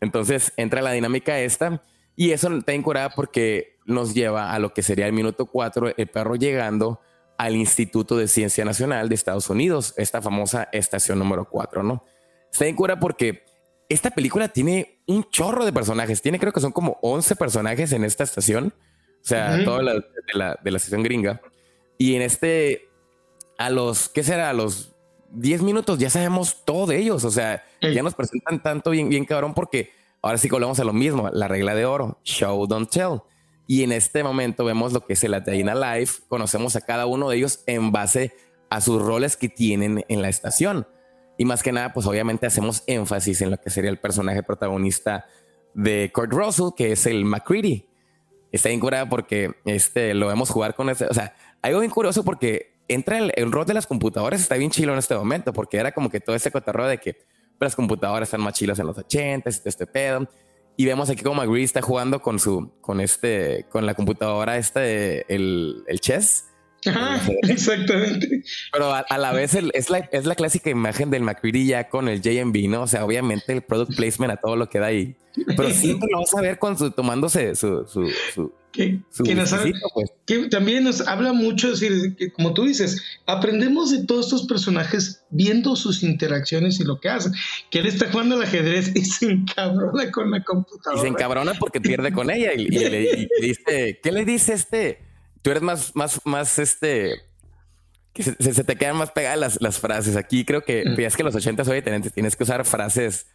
Entonces 0.01 0.53
entra 0.55 0.83
la 0.83 0.91
dinámica 0.91 1.39
esta, 1.39 1.81
y 2.15 2.29
eso 2.29 2.55
está 2.55 2.75
incurada 2.75 3.09
porque 3.09 3.79
nos 3.87 4.13
lleva 4.13 4.53
a 4.53 4.59
lo 4.59 4.71
que 4.71 4.83
sería 4.83 5.07
el 5.07 5.13
minuto 5.13 5.47
cuatro, 5.47 5.91
el 5.97 6.07
perro 6.09 6.35
llegando 6.35 7.01
al 7.39 7.55
Instituto 7.55 8.17
de 8.17 8.27
Ciencia 8.27 8.65
Nacional 8.65 9.09
de 9.09 9.15
Estados 9.15 9.49
Unidos, 9.49 9.95
esta 9.97 10.21
famosa 10.21 10.69
estación 10.71 11.17
número 11.17 11.45
cuatro, 11.45 11.81
¿no? 11.81 12.05
Está 12.51 12.67
en 12.67 12.75
cura 12.75 12.99
porque 12.99 13.49
esta 13.93 14.11
película 14.11 14.47
tiene 14.47 15.01
un 15.07 15.29
chorro 15.29 15.65
de 15.65 15.73
personajes. 15.73 16.21
Tiene, 16.21 16.39
creo 16.39 16.53
que 16.53 16.61
son 16.61 16.71
como 16.71 16.97
11 17.01 17.35
personajes 17.35 17.91
en 17.91 18.03
esta 18.03 18.23
estación. 18.23 18.73
O 18.77 19.23
sea, 19.23 19.63
toda 19.63 19.83
la, 19.83 19.93
de, 19.93 20.03
la, 20.33 20.59
de 20.63 20.71
la 20.71 20.77
estación 20.77 21.03
gringa. 21.03 21.41
Y 21.97 22.15
en 22.15 22.21
este, 22.21 22.89
a 23.57 23.69
los, 23.69 24.09
¿qué 24.09 24.23
será? 24.23 24.49
A 24.49 24.53
los 24.53 24.95
10 25.31 25.61
minutos 25.61 25.99
ya 25.99 26.09
sabemos 26.09 26.63
todo 26.65 26.87
de 26.87 26.97
ellos. 26.97 27.23
O 27.25 27.31
sea, 27.31 27.63
ya 27.81 28.01
nos 28.01 28.15
presentan 28.15 28.63
tanto 28.63 28.91
bien, 28.91 29.09
bien 29.09 29.25
cabrón 29.25 29.53
porque 29.53 29.91
ahora 30.21 30.37
sí 30.37 30.49
volvemos 30.49 30.79
a 30.79 30.83
lo 30.83 30.93
mismo. 30.93 31.29
La 31.31 31.47
regla 31.47 31.75
de 31.75 31.85
oro, 31.85 32.19
show, 32.23 32.65
don't 32.67 32.89
tell. 32.89 33.21
Y 33.67 33.83
en 33.83 33.91
este 33.91 34.23
momento 34.23 34.65
vemos 34.65 34.93
lo 34.93 35.05
que 35.05 35.13
es 35.13 35.23
el 35.23 35.33
Athena 35.33 35.75
Live. 35.75 36.11
Conocemos 36.27 36.75
a 36.75 36.81
cada 36.81 37.05
uno 37.05 37.29
de 37.29 37.37
ellos 37.37 37.63
en 37.67 37.91
base 37.91 38.33
a 38.69 38.81
sus 38.81 39.01
roles 39.01 39.37
que 39.37 39.49
tienen 39.49 40.03
en 40.07 40.21
la 40.21 40.29
estación. 40.29 40.87
Y 41.41 41.45
más 41.45 41.63
que 41.63 41.71
nada, 41.71 41.91
pues 41.91 42.05
obviamente 42.05 42.45
hacemos 42.45 42.83
énfasis 42.85 43.41
en 43.41 43.49
lo 43.49 43.57
que 43.59 43.71
sería 43.71 43.89
el 43.89 43.97
personaje 43.97 44.43
protagonista 44.43 45.25
de 45.73 46.11
Kurt 46.13 46.31
Russell, 46.31 46.67
que 46.77 46.91
es 46.91 47.07
el 47.07 47.25
McCready. 47.25 47.89
Está 48.51 48.69
bien 48.69 48.79
curado 48.79 49.09
porque 49.09 49.55
este, 49.65 50.13
lo 50.13 50.27
vemos 50.27 50.51
jugar 50.51 50.75
con 50.75 50.91
ese. 50.91 51.07
O 51.07 51.13
sea, 51.15 51.33
algo 51.63 51.79
bien 51.79 51.89
curioso 51.89 52.23
porque 52.23 52.75
entra 52.87 53.17
el, 53.17 53.31
el 53.35 53.51
rol 53.51 53.65
de 53.65 53.73
las 53.73 53.87
computadoras, 53.87 54.39
está 54.39 54.53
bien 54.53 54.69
chilo 54.69 54.93
en 54.93 54.99
este 54.99 55.15
momento, 55.15 55.51
porque 55.51 55.77
era 55.77 55.91
como 55.91 56.11
que 56.11 56.19
todo 56.19 56.35
ese 56.35 56.51
cotarro 56.51 56.85
de 56.85 56.99
que 56.99 57.17
las 57.59 57.75
computadoras 57.75 58.27
están 58.27 58.41
más 58.41 58.53
chilas 58.53 58.77
en 58.77 58.85
los 58.85 58.99
80 58.99 59.49
este, 59.49 59.67
este 59.67 59.87
pedo. 59.87 60.29
Y 60.77 60.85
vemos 60.85 61.09
aquí 61.09 61.23
como 61.23 61.41
McGree 61.41 61.63
está 61.63 61.81
jugando 61.81 62.21
con 62.21 62.37
su, 62.37 62.71
con 62.81 63.01
este, 63.01 63.65
con 63.71 63.87
la 63.87 63.95
computadora, 63.95 64.57
este, 64.57 65.25
el, 65.33 65.85
el 65.87 65.99
chess. 66.01 66.50
exactamente. 67.43 68.43
Pero 68.71 68.93
a, 68.93 69.17
la 69.17 69.31
vez 69.31 69.53
es, 69.53 69.89
la, 69.89 69.99
es 69.99 70.25
la 70.25 70.35
clásica 70.35 70.69
imagen 70.69 71.09
del 71.09 71.23
McCready 71.23 71.67
ya 71.67 71.89
con 71.89 72.07
el 72.07 72.21
JMB, 72.21 72.69
¿no? 72.69 72.83
O 72.83 72.87
sea, 72.87 73.05
obviamente 73.05 73.53
el 73.53 73.61
product 73.61 73.95
placement 73.95 74.33
a 74.33 74.37
todo 74.37 74.55
lo 74.55 74.69
que 74.69 74.79
da 74.79 74.87
ahí. 74.87 75.15
Pero 75.45 75.69
siempre 75.71 76.09
lo 76.11 76.19
vas 76.19 76.33
a 76.33 76.41
ver 76.41 76.59
con 76.59 76.77
su, 76.77 76.91
tomándose 76.91 77.55
su, 77.55 77.85
su, 77.87 78.09
su 78.33 78.53
que, 78.71 79.01
pues. 79.17 80.11
que, 80.25 80.47
también 80.47 80.85
nos 80.85 81.01
habla 81.01 81.33
mucho, 81.33 81.71
decir, 81.71 82.15
que 82.15 82.31
como 82.31 82.53
tú 82.53 82.65
dices, 82.65 83.03
aprendemos 83.25 83.91
de 83.91 84.05
todos 84.05 84.27
estos 84.27 84.47
personajes 84.47 85.23
viendo 85.29 85.75
sus 85.75 86.03
interacciones 86.03 86.79
y 86.79 86.85
lo 86.85 86.99
que 86.99 87.09
hacen. 87.09 87.33
Que 87.69 87.79
él 87.79 87.87
está 87.87 88.09
jugando 88.09 88.35
al 88.35 88.43
ajedrez 88.43 88.95
y 88.95 89.03
se 89.03 89.25
encabrona 89.31 90.09
con 90.11 90.31
la 90.31 90.43
computadora. 90.43 90.99
Y 90.99 91.01
se 91.01 91.07
encabrona 91.09 91.53
porque 91.55 91.81
pierde 91.81 92.13
con 92.13 92.31
ella 92.31 92.53
y, 92.53 92.69
le, 92.69 93.27
dice, 93.41 93.99
¿qué 94.01 94.11
le 94.11 94.23
dice 94.23 94.53
este? 94.53 95.10
Tú 95.41 95.51
eres 95.51 95.63
más, 95.63 95.95
más, 95.95 96.21
más 96.25 96.59
este 96.59 97.13
que 98.13 98.23
se, 98.23 98.63
te 98.63 98.75
quedan 98.75 98.97
más 98.97 99.11
pegadas 99.11 99.39
las, 99.39 99.61
las 99.61 99.79
frases. 99.79 100.15
Aquí 100.15 100.43
creo 100.43 100.63
que 100.63 100.83
mm. 100.85 100.99
es 100.99 101.15
que 101.15 101.23
los 101.23 101.33
80 101.33 101.63
hoy 101.63 101.81
tienes 101.81 102.35
que 102.35 102.43
usar 102.43 102.65
frases 102.65 103.27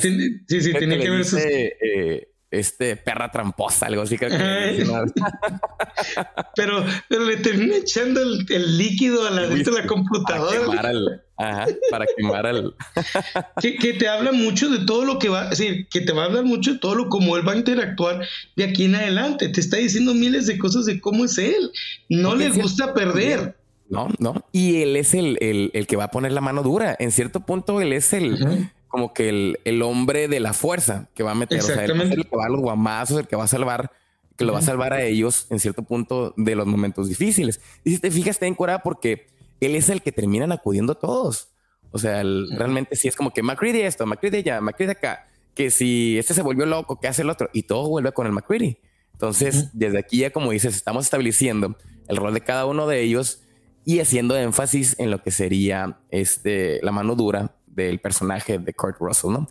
Sí, 0.00 0.42
sí, 0.48 0.60
sí 0.60 0.72
tiene 0.74 0.98
que, 0.98 1.10
ver 1.10 1.24
sus... 1.24 1.40
Eh, 1.40 2.28
este 2.48 2.96
perra 2.96 3.32
tramposa, 3.32 3.86
algo 3.86 4.02
así 4.02 4.16
que. 4.16 4.28
pero, 6.56 6.84
pero 7.08 7.24
le 7.24 7.38
termina 7.38 7.76
echando 7.76 8.22
el, 8.22 8.78
líquido 8.78 9.26
a 9.26 9.30
la, 9.30 9.42
de 9.48 9.72
la 9.72 9.84
computadora. 9.86 10.60
Para 10.60 10.60
quemar 10.60 10.86
el, 10.86 11.20
ajá, 11.36 11.66
para 11.90 12.06
quemar 12.16 12.46
el. 12.46 12.74
que, 13.60 13.92
te 13.92 14.08
habla 14.08 14.32
mucho 14.32 14.68
de 14.68 14.84
todo 14.84 15.04
lo 15.04 15.18
que 15.18 15.28
va, 15.28 15.44
es 15.44 15.58
decir, 15.58 15.86
que 15.88 16.00
te 16.00 16.12
va 16.12 16.22
a 16.22 16.26
hablar 16.26 16.44
mucho 16.44 16.74
de 16.74 16.78
todo 16.78 16.94
lo 16.94 17.08
como 17.08 17.36
él 17.36 17.46
va 17.46 17.52
a 17.52 17.56
interactuar 17.56 18.26
de 18.56 18.64
aquí 18.64 18.84
en 18.84 18.94
adelante. 18.94 19.48
Te 19.48 19.60
está 19.60 19.76
diciendo 19.76 20.14
miles 20.14 20.46
de 20.46 20.58
cosas 20.58 20.86
de 20.86 21.00
cómo 21.00 21.24
es 21.24 21.38
él. 21.38 21.70
No 22.08 22.34
le 22.34 22.50
gusta 22.50 22.94
perder. 22.94 23.56
No, 23.88 24.08
no. 24.18 24.44
Y 24.52 24.82
él 24.82 24.96
es 24.96 25.14
el, 25.14 25.38
el, 25.40 25.86
que 25.86 25.96
va 25.96 26.04
a 26.04 26.10
poner 26.10 26.32
la 26.32 26.40
mano 26.40 26.62
dura. 26.62 26.96
En 26.98 27.12
cierto 27.12 27.40
punto, 27.40 27.80
él 27.80 27.92
es 27.92 28.12
el, 28.12 28.70
como 28.88 29.12
que 29.12 29.28
el, 29.28 29.60
el, 29.64 29.82
hombre 29.82 30.28
de 30.28 30.40
la 30.40 30.52
fuerza 30.52 31.08
que 31.14 31.22
va 31.22 31.32
a 31.32 31.34
meter, 31.34 31.60
o 31.60 31.62
sea, 31.62 31.84
el, 31.84 32.26
que 32.26 32.36
va 32.36 32.46
a 32.46 32.48
los 32.48 32.60
guamazos, 32.60 33.20
el 33.20 33.26
que 33.28 33.36
va 33.36 33.44
a 33.44 33.48
salvar, 33.48 33.92
que 34.36 34.44
lo 34.44 34.52
va 34.52 34.58
a 34.58 34.62
salvar 34.62 34.92
a 34.92 35.04
ellos 35.04 35.46
en 35.50 35.60
cierto 35.60 35.82
punto 35.82 36.34
de 36.36 36.56
los 36.56 36.66
momentos 36.66 37.08
difíciles. 37.08 37.60
Y 37.84 37.90
si 37.90 37.98
te 37.98 38.10
fijas, 38.10 38.30
está 38.36 38.46
encorada 38.46 38.82
porque 38.82 39.26
él 39.60 39.74
es 39.74 39.88
el 39.88 40.02
que 40.02 40.12
terminan 40.12 40.52
acudiendo 40.52 40.94
todos. 40.94 41.48
O 41.90 41.98
sea, 41.98 42.22
realmente 42.22 42.96
sí 42.96 43.08
es 43.08 43.16
como 43.16 43.32
que 43.32 43.42
McCready 43.42 43.80
esto, 43.80 44.04
McCready 44.06 44.38
allá, 44.38 44.60
McCready 44.60 44.92
acá, 44.92 45.28
que 45.54 45.70
si 45.70 46.18
este 46.18 46.34
se 46.34 46.42
volvió 46.42 46.66
loco, 46.66 47.00
¿qué 47.00 47.08
hace 47.08 47.22
el 47.22 47.30
otro? 47.30 47.48
Y 47.52 47.62
todo 47.62 47.88
vuelve 47.88 48.12
con 48.12 48.26
el 48.26 48.32
McCready. 48.32 48.78
Entonces, 49.12 49.70
desde 49.72 49.98
aquí 49.98 50.18
ya 50.18 50.30
como 50.30 50.50
dices, 50.50 50.76
estamos 50.76 51.06
estableciendo 51.06 51.76
el 52.08 52.16
rol 52.16 52.34
de 52.34 52.42
cada 52.42 52.66
uno 52.66 52.86
de 52.86 53.00
ellos 53.00 53.40
y 53.86 54.00
haciendo 54.00 54.36
énfasis 54.36 54.96
en 54.98 55.10
lo 55.10 55.22
que 55.22 55.30
sería 55.30 56.00
este, 56.10 56.80
la 56.82 56.92
mano 56.92 57.14
dura 57.14 57.54
del 57.66 57.98
personaje 58.00 58.58
de 58.58 58.74
Kurt 58.74 58.98
Russell, 58.98 59.30
¿no? 59.30 59.48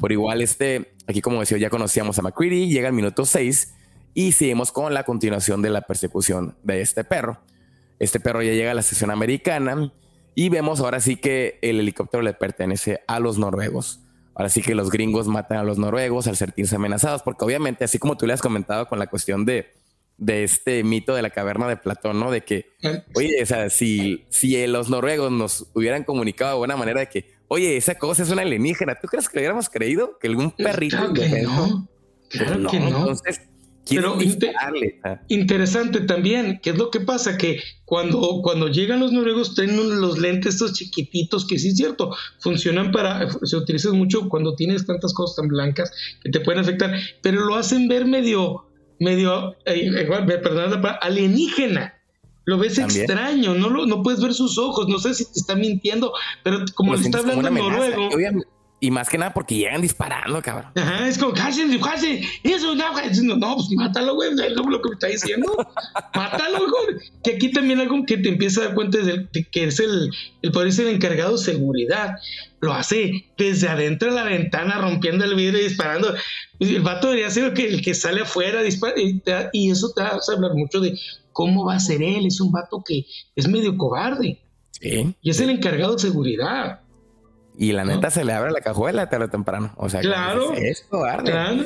Por 0.00 0.10
igual, 0.10 0.40
este, 0.42 0.94
aquí 1.06 1.20
como 1.20 1.40
decía, 1.40 1.58
ya 1.58 1.70
conocíamos 1.70 2.18
a 2.18 2.22
McCready, 2.22 2.68
llega 2.68 2.88
el 2.88 2.94
minuto 2.94 3.24
6 3.24 3.74
y 4.14 4.32
seguimos 4.32 4.72
con 4.72 4.94
la 4.94 5.04
continuación 5.04 5.60
de 5.60 5.70
la 5.70 5.82
persecución 5.82 6.56
de 6.62 6.80
este 6.80 7.04
perro. 7.04 7.40
Este 8.04 8.20
perro 8.20 8.42
ya 8.42 8.52
llega 8.52 8.70
a 8.70 8.74
la 8.74 8.82
sesión 8.82 9.10
americana 9.10 9.92
y 10.34 10.48
vemos 10.48 10.80
ahora 10.80 11.00
sí 11.00 11.16
que 11.16 11.58
el 11.62 11.80
helicóptero 11.80 12.22
le 12.22 12.34
pertenece 12.34 13.00
a 13.06 13.18
los 13.18 13.38
noruegos. 13.38 14.00
Ahora 14.34 14.48
sí 14.48 14.62
que 14.62 14.74
los 14.74 14.90
gringos 14.90 15.28
matan 15.28 15.58
a 15.58 15.62
los 15.62 15.78
noruegos 15.78 16.26
al 16.26 16.36
sentirse 16.36 16.76
amenazados, 16.76 17.22
porque 17.22 17.44
obviamente, 17.44 17.84
así 17.84 17.98
como 17.98 18.16
tú 18.16 18.26
le 18.26 18.32
has 18.32 18.42
comentado 18.42 18.88
con 18.88 18.98
la 18.98 19.06
cuestión 19.06 19.44
de, 19.44 19.72
de 20.18 20.42
este 20.42 20.82
mito 20.82 21.14
de 21.14 21.22
la 21.22 21.30
caverna 21.30 21.68
de 21.68 21.76
Platón, 21.76 22.18
¿no? 22.18 22.30
De 22.32 22.42
que, 22.42 22.72
oye, 23.14 23.42
o 23.42 23.46
sea, 23.46 23.70
si, 23.70 24.26
si 24.30 24.66
los 24.66 24.90
noruegos 24.90 25.30
nos 25.30 25.68
hubieran 25.72 26.02
comunicado 26.02 26.52
de 26.52 26.58
buena 26.58 26.76
manera 26.76 27.00
de 27.00 27.08
que, 27.08 27.32
oye, 27.48 27.76
esa 27.76 27.94
cosa 27.94 28.24
es 28.24 28.30
una 28.30 28.42
alienígena. 28.42 28.96
¿Tú 28.96 29.06
crees 29.06 29.28
que 29.28 29.36
le 29.36 29.42
hubiéramos 29.42 29.68
creído 29.68 30.18
que 30.18 30.26
algún 30.26 30.50
perrito 30.50 30.96
claro 30.96 31.14
que 31.14 31.42
no. 31.42 31.88
Claro 32.28 32.70
que 32.70 32.80
no. 32.80 32.88
Entonces, 32.88 33.40
pero 33.88 34.16
interesante 35.28 36.00
también, 36.00 36.60
¿qué 36.62 36.70
es 36.70 36.78
lo 36.78 36.90
que 36.90 37.00
pasa? 37.00 37.36
Que 37.36 37.60
cuando, 37.84 38.40
cuando 38.42 38.68
llegan 38.68 39.00
los 39.00 39.12
noruegos 39.12 39.54
tienen 39.54 40.00
los 40.00 40.18
lentes 40.18 40.54
estos 40.54 40.72
chiquititos 40.72 41.46
que 41.46 41.58
sí 41.58 41.68
es 41.68 41.76
cierto, 41.76 42.14
funcionan 42.38 42.92
para, 42.92 43.28
se 43.42 43.56
utilizan 43.56 43.96
mucho 43.96 44.28
cuando 44.28 44.54
tienes 44.54 44.86
tantas 44.86 45.12
cosas 45.12 45.36
tan 45.36 45.48
blancas 45.48 45.92
que 46.22 46.30
te 46.30 46.40
pueden 46.40 46.62
afectar, 46.62 46.98
pero 47.22 47.44
lo 47.44 47.56
hacen 47.56 47.88
ver 47.88 48.06
medio, 48.06 48.66
medio, 49.00 49.52
eh, 49.66 49.90
eh 49.94 50.06
perdón, 50.06 50.82
alienígena. 51.00 51.94
Lo 52.46 52.58
ves 52.58 52.76
extraño, 52.76 53.54
no, 53.54 53.70
lo, 53.70 53.86
no 53.86 54.02
puedes 54.02 54.20
ver 54.20 54.34
sus 54.34 54.58
ojos, 54.58 54.86
no 54.88 54.98
sé 54.98 55.14
si 55.14 55.24
te 55.24 55.40
está 55.40 55.54
mintiendo, 55.54 56.12
pero 56.42 56.58
como 56.74 56.94
le 56.94 57.00
está 57.00 57.18
hablando 57.18 57.50
noruego. 57.50 58.10
Y 58.80 58.90
más 58.90 59.08
que 59.08 59.16
nada 59.16 59.32
porque 59.32 59.54
llegan 59.54 59.80
disparando, 59.80 60.42
cabrón. 60.42 60.70
Ajá, 60.74 61.08
es 61.08 61.16
como, 61.16 61.32
cállate, 61.32 61.80
cállate, 61.80 62.22
eso, 62.42 62.74
no, 62.74 62.92
no, 62.92 63.36
no, 63.36 63.56
pues 63.56 63.68
mátalo, 63.76 64.14
güey, 64.14 64.30
es 64.30 64.52
lo 64.52 64.82
que 64.82 64.88
me 64.88 64.94
está 64.94 65.06
diciendo. 65.06 65.56
mátalo, 66.14 66.58
güey. 66.58 66.96
Que 67.22 67.36
aquí 67.36 67.50
también 67.50 67.80
algo 67.80 68.04
que 68.04 68.18
te 68.18 68.28
empieza 68.28 68.60
a 68.60 68.64
dar 68.66 68.74
cuenta 68.74 68.98
de, 68.98 69.26
que 69.50 69.64
es 69.64 69.80
el, 69.80 70.10
el 70.42 70.52
poder 70.52 70.72
ser 70.72 70.88
encargado 70.88 71.32
de 71.32 71.38
seguridad. 71.38 72.16
Lo 72.60 72.74
hace 72.74 73.26
desde 73.38 73.68
adentro 73.68 74.10
de 74.10 74.16
la 74.16 74.24
ventana, 74.24 74.78
rompiendo 74.78 75.24
el 75.24 75.34
vidrio 75.34 75.60
y 75.60 75.64
disparando. 75.64 76.14
El 76.60 76.82
vato 76.82 77.08
debería 77.08 77.30
ser 77.30 77.44
el 77.44 77.54
que, 77.54 77.68
el 77.68 77.80
que 77.80 77.94
sale 77.94 78.22
afuera, 78.22 78.62
dispara, 78.62 78.94
y, 79.00 79.22
y 79.52 79.70
eso 79.70 79.92
te 79.94 80.02
hace 80.02 80.32
hablar 80.32 80.52
mucho 80.54 80.80
de 80.80 80.98
¿cómo 81.32 81.66
va 81.66 81.74
a 81.74 81.80
ser 81.80 82.02
él? 82.02 82.26
Es 82.26 82.40
un 82.40 82.50
vato 82.50 82.82
que 82.82 83.04
es 83.36 83.46
medio 83.46 83.76
cobarde. 83.76 84.40
Sí. 84.70 85.14
Y 85.20 85.30
es 85.30 85.40
el 85.40 85.50
encargado 85.50 85.94
de 85.94 86.00
seguridad. 86.00 86.80
Y 87.56 87.72
la 87.72 87.84
neta 87.84 88.10
se 88.10 88.24
le 88.24 88.32
abre 88.32 88.50
la 88.50 88.60
cajuela 88.60 89.08
tarde 89.08 89.26
o 89.26 89.30
temprano. 89.30 89.72
O 89.76 89.88
sea, 89.88 90.00
claro. 90.00 90.52
Es 90.54 90.82
cobarde. 90.82 91.30
Claro. 91.30 91.64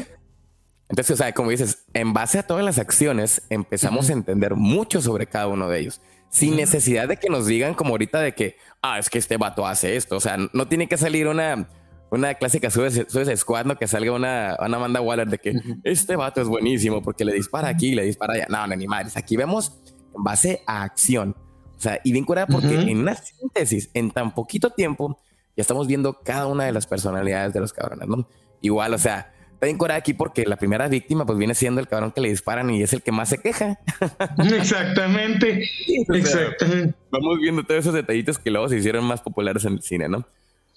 Entonces, 0.89 1.15
o 1.15 1.17
sea, 1.17 1.33
como 1.33 1.51
dices, 1.51 1.85
en 1.93 2.13
base 2.13 2.39
a 2.39 2.43
todas 2.47 2.65
las 2.65 2.79
acciones, 2.79 3.43
empezamos 3.51 4.09
a 4.09 4.15
entender 4.15 4.55
mucho 4.55 5.01
sobre 5.03 5.27
cada 5.27 5.47
uno 5.49 5.69
de 5.69 5.81
ellos. 5.81 6.01
Sin 6.31 6.57
necesidad 6.57 7.09
de 7.09 7.17
que 7.17 7.29
nos 7.29 7.47
digan 7.47 7.75
como 7.75 7.91
ahorita 7.91 8.21
de 8.21 8.35
que, 8.35 8.57
ah, 8.83 8.99
es 8.99 9.11
que 9.11 9.19
este 9.19 9.37
vato 9.37 9.67
hace 9.67 9.97
esto. 9.97 10.17
O 10.17 10.21
sea, 10.21 10.37
no 10.53 10.69
tiene 10.69 10.89
que 10.89 10.97
salir 10.97 11.27
una, 11.27 11.69
una 12.11 12.35
clásica 12.35 12.71
Suicide 12.71 13.37
Squad, 13.37 13.67
¿no? 13.67 13.77
Que 13.77 13.87
salga 13.87 14.13
una, 14.13 14.57
una 14.61 14.77
Amanda 14.77 15.01
Waller 15.01 15.29
de 15.29 15.39
que 15.39 15.61
este 15.85 16.17
vato 16.17 16.41
es 16.41 16.49
buenísimo 16.49 17.03
porque 17.03 17.25
le 17.25 17.33
dispara 17.35 17.69
aquí, 17.69 17.95
le 17.95 18.05
dispara 18.05 18.35
allá. 18.35 18.47
No, 18.49 18.67
no, 18.67 18.77
ni 18.77 18.87
madres. 18.87 19.17
Aquí 19.17 19.37
vemos 19.37 19.79
en 20.15 20.23
base 20.23 20.63
a 20.67 20.83
acción. 20.83 21.35
O 21.77 21.81
sea, 21.81 22.01
y 22.03 22.13
bien 22.13 22.25
curada 22.25 22.47
porque 22.47 22.75
en 22.75 22.99
una 22.99 23.15
síntesis, 23.15 23.91
en 23.95 24.11
tan 24.11 24.35
poquito 24.35 24.71
tiempo, 24.71 25.19
ya 25.59 25.63
estamos 25.63 25.89
viendo 25.89 26.21
cada 26.23 26.47
una 26.47 26.67
de 26.67 26.71
las 26.71 26.87
personalidades 26.87 27.53
de 27.53 27.59
los 27.59 27.73
cabrones, 27.73 28.07
¿no? 28.07 28.29
Igual, 28.61 28.95
o 28.95 28.99
sea, 28.99 29.35
está 29.55 29.67
bien 29.67 29.77
aquí 29.91 30.15
porque 30.15 30.47
la 30.47 30.55
primera 30.55 30.87
víctima 30.87 31.27
pues 31.27 31.37
viene 31.37 31.53
siendo 31.53 31.81
el 31.81 31.89
cabrón 31.89 32.13
que 32.13 32.21
le 32.21 32.29
disparan 32.29 32.71
y 32.71 32.81
es 32.81 32.93
el 32.93 33.03
que 33.03 33.11
más 33.11 33.29
se 33.31 33.39
queja. 33.39 33.77
Exactamente. 34.57 35.69
Exactamente. 36.15 36.95
Vamos 37.11 37.41
viendo 37.41 37.65
todos 37.65 37.81
esos 37.81 37.93
detallitos 37.93 38.39
que 38.39 38.53
luego 38.53 38.69
se 38.69 38.77
hicieron 38.77 39.05
más 39.05 39.21
populares 39.21 39.65
en 39.65 39.73
el 39.73 39.83
cine, 39.83 40.09
¿no? 40.09 40.29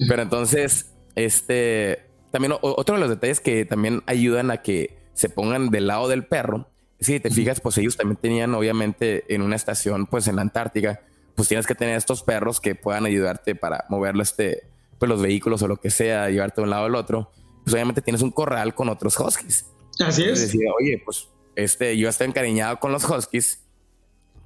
Pero 0.09 0.23
entonces, 0.23 0.95
este, 1.13 2.07
también 2.32 2.55
otro 2.59 2.95
de 2.95 3.01
los 3.01 3.09
detalles 3.11 3.39
que 3.39 3.65
también 3.65 4.01
ayudan 4.07 4.49
a 4.49 4.63
que 4.63 4.97
se 5.13 5.29
pongan 5.29 5.69
del 5.69 5.86
lado 5.86 6.07
del 6.07 6.25
perro, 6.25 6.71
si 6.99 7.19
te 7.19 7.29
fijas, 7.29 7.61
pues 7.61 7.77
ellos 7.77 7.97
también 7.97 8.17
tenían, 8.17 8.55
obviamente, 8.55 9.25
en 9.32 9.43
una 9.43 9.55
estación, 9.55 10.07
pues 10.07 10.27
en 10.27 10.38
la 10.38 10.41
Antártica, 10.41 11.01
pues 11.36 11.47
tienes 11.47 11.67
que 11.67 11.75
tener 11.75 11.97
estos 11.97 12.23
perros 12.23 12.59
que 12.59 12.73
puedan 12.73 13.05
ayudarte 13.05 13.53
para 13.53 13.86
moverlo, 13.89 14.23
este, 14.23 14.70
pues 15.02 15.10
los 15.10 15.20
vehículos 15.20 15.64
o 15.64 15.68
lo 15.68 15.78
que 15.78 15.89
sea, 15.89 16.30
llevarte 16.30 16.62
de 16.62 16.66
un 16.66 16.70
lado 16.70 16.86
al 16.86 16.93
otro. 16.93 17.32
Pues 17.64 17.74
obviamente 17.74 18.04
tienes 18.04 18.22
un 18.22 18.30
corral 18.30 18.76
con 18.76 18.88
otros 18.88 19.20
huskies. 19.20 19.66
Así 19.99 20.26
es. 20.26 20.41
Decía, 20.41 20.70
oye, 20.80 21.02
pues 21.04 21.28
este, 21.56 21.97
yo 21.97 22.08
estoy 22.08 22.28
encariñado 22.28 22.80
con 22.80 22.91
los 22.91 23.04
huskies, 23.04 23.64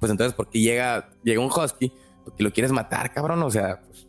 pues 0.00 0.10
entonces, 0.10 0.32
¿por 0.32 0.48
qué 0.48 0.60
llega, 0.60 1.10
llega 1.22 1.42
un 1.42 1.50
husky? 1.52 1.92
Porque 2.24 2.42
lo 2.42 2.50
quieres 2.54 2.72
matar, 2.72 3.12
cabrón, 3.12 3.42
o 3.42 3.50
sea, 3.50 3.82
pues 3.82 4.06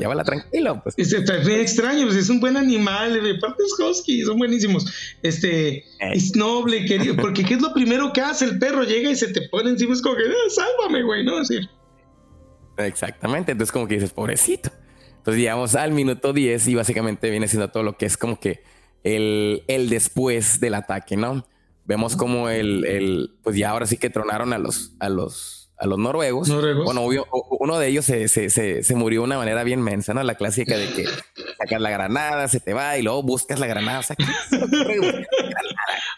Llévala 0.00 0.24
tranquilo. 0.24 0.80
Pues. 0.82 0.96
Es, 0.98 1.12
extraño, 1.12 2.06
pues 2.06 2.16
es 2.16 2.28
un 2.28 2.40
buen 2.40 2.56
animal. 2.56 3.22
De 3.22 3.34
parte 3.36 3.62
es 3.62 3.78
husky, 3.78 4.22
son 4.22 4.38
buenísimos. 4.38 4.84
Este, 5.22 5.84
es 6.00 6.34
noble, 6.34 6.86
querido. 6.86 7.14
Porque 7.16 7.44
¿qué 7.44 7.54
es 7.54 7.62
lo 7.62 7.72
primero 7.72 8.12
que 8.12 8.20
hace? 8.20 8.46
El 8.46 8.58
perro 8.58 8.82
llega 8.82 9.10
y 9.10 9.16
se 9.16 9.32
te 9.32 9.48
pone 9.48 9.70
encima. 9.70 9.94
Es 9.94 10.02
como 10.02 10.16
que, 10.16 10.22
ah, 10.24 10.50
sálvame, 10.50 11.04
güey, 11.04 11.24
¿no? 11.24 11.38
Así. 11.38 11.58
Exactamente. 12.78 13.52
Entonces, 13.52 13.72
como 13.72 13.86
que 13.86 13.94
dices, 13.94 14.12
pobrecito. 14.12 14.70
Entonces, 15.24 15.40
llegamos 15.40 15.74
al 15.74 15.92
minuto 15.92 16.34
10 16.34 16.68
y 16.68 16.74
básicamente 16.74 17.30
viene 17.30 17.48
siendo 17.48 17.70
todo 17.70 17.82
lo 17.82 17.96
que 17.96 18.04
es 18.04 18.18
como 18.18 18.38
que 18.38 18.62
el, 19.04 19.64
el 19.68 19.88
después 19.88 20.60
del 20.60 20.74
ataque, 20.74 21.16
¿no? 21.16 21.46
Vemos 21.86 22.14
como 22.14 22.50
el, 22.50 22.84
el, 22.84 23.38
pues 23.42 23.56
ya 23.56 23.70
ahora 23.70 23.86
sí 23.86 23.96
que 23.96 24.10
tronaron 24.10 24.52
a 24.52 24.58
los, 24.58 24.92
a 25.00 25.08
los 25.08 25.70
a 25.78 25.86
los 25.86 25.98
noruegos. 25.98 26.50
Bueno, 26.84 27.08
uno 27.58 27.78
de 27.78 27.88
ellos 27.88 28.04
se, 28.04 28.28
se, 28.28 28.50
se, 28.50 28.94
murió 28.94 29.22
de 29.22 29.24
una 29.24 29.38
manera 29.38 29.64
bien 29.64 29.80
mensa, 29.80 30.12
¿no? 30.12 30.22
La 30.22 30.34
clásica 30.34 30.76
de 30.76 30.88
que 30.92 31.04
sacas 31.58 31.80
la 31.80 31.88
granada, 31.88 32.46
se 32.48 32.60
te 32.60 32.74
va 32.74 32.98
y 32.98 33.02
luego 33.02 33.22
buscas 33.22 33.58
la 33.58 33.66
granada. 33.66 34.02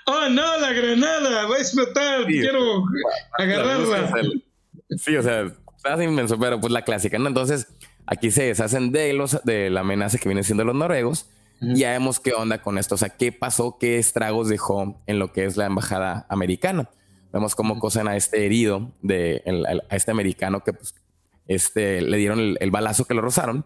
oh, 0.06 0.28
no, 0.30 0.58
la 0.58 0.72
granada 0.72 1.46
va 1.46 1.54
a 1.54 1.58
explotar. 1.58 2.26
Quiero 2.26 2.82
agarrarla. 3.38 4.10
Sí, 4.98 5.16
o 5.16 5.22
sea, 5.22 5.42
está 5.76 6.02
inmenso, 6.02 6.36
pero 6.40 6.60
pues 6.60 6.72
la 6.72 6.82
clásica, 6.82 7.20
¿no? 7.20 7.28
Entonces, 7.28 7.68
aquí 8.06 8.30
se 8.30 8.44
deshacen 8.44 8.92
de 8.92 9.12
los 9.12 9.42
de 9.44 9.70
la 9.70 9.80
amenaza 9.80 10.18
que 10.18 10.28
vienen 10.28 10.44
siendo 10.44 10.64
los 10.64 10.74
noruegos. 10.74 11.30
Y 11.60 11.78
ya 11.78 11.92
vemos 11.92 12.20
qué 12.20 12.34
onda 12.34 12.60
con 12.60 12.76
esto, 12.76 12.96
o 12.96 12.98
sea, 12.98 13.08
qué 13.08 13.32
pasó, 13.32 13.78
qué 13.80 13.98
estragos 13.98 14.48
dejó 14.48 15.02
en 15.06 15.18
lo 15.18 15.32
que 15.32 15.46
es 15.46 15.56
la 15.56 15.64
embajada 15.64 16.26
americana. 16.28 16.90
Vemos 17.32 17.54
cómo 17.54 17.78
cosen 17.78 18.08
a 18.08 18.16
este 18.16 18.44
herido, 18.44 18.92
de, 19.00 19.42
a 19.88 19.96
este 19.96 20.10
americano 20.10 20.62
que 20.62 20.74
pues, 20.74 20.94
este, 21.46 22.02
le 22.02 22.16
dieron 22.18 22.56
el, 22.58 22.70
balazo 22.70 23.04
que 23.04 23.14
lo 23.14 23.22
rozaron 23.22 23.64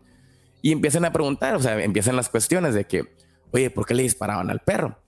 y 0.62 0.72
empiezan 0.72 1.05
a 1.05 1.12
preguntar, 1.12 1.57
o 1.57 1.61
sea, 1.61 1.82
empiezan 1.82 2.16
las 2.16 2.28
cuestiones 2.28 2.74
de 2.74 2.84
que, 2.84 3.05
oye, 3.53 3.70
¿por 3.70 3.86
qué 3.86 3.95
le 3.95 4.03
disparaban 4.03 4.51
al 4.51 4.61
perro? 4.61 4.99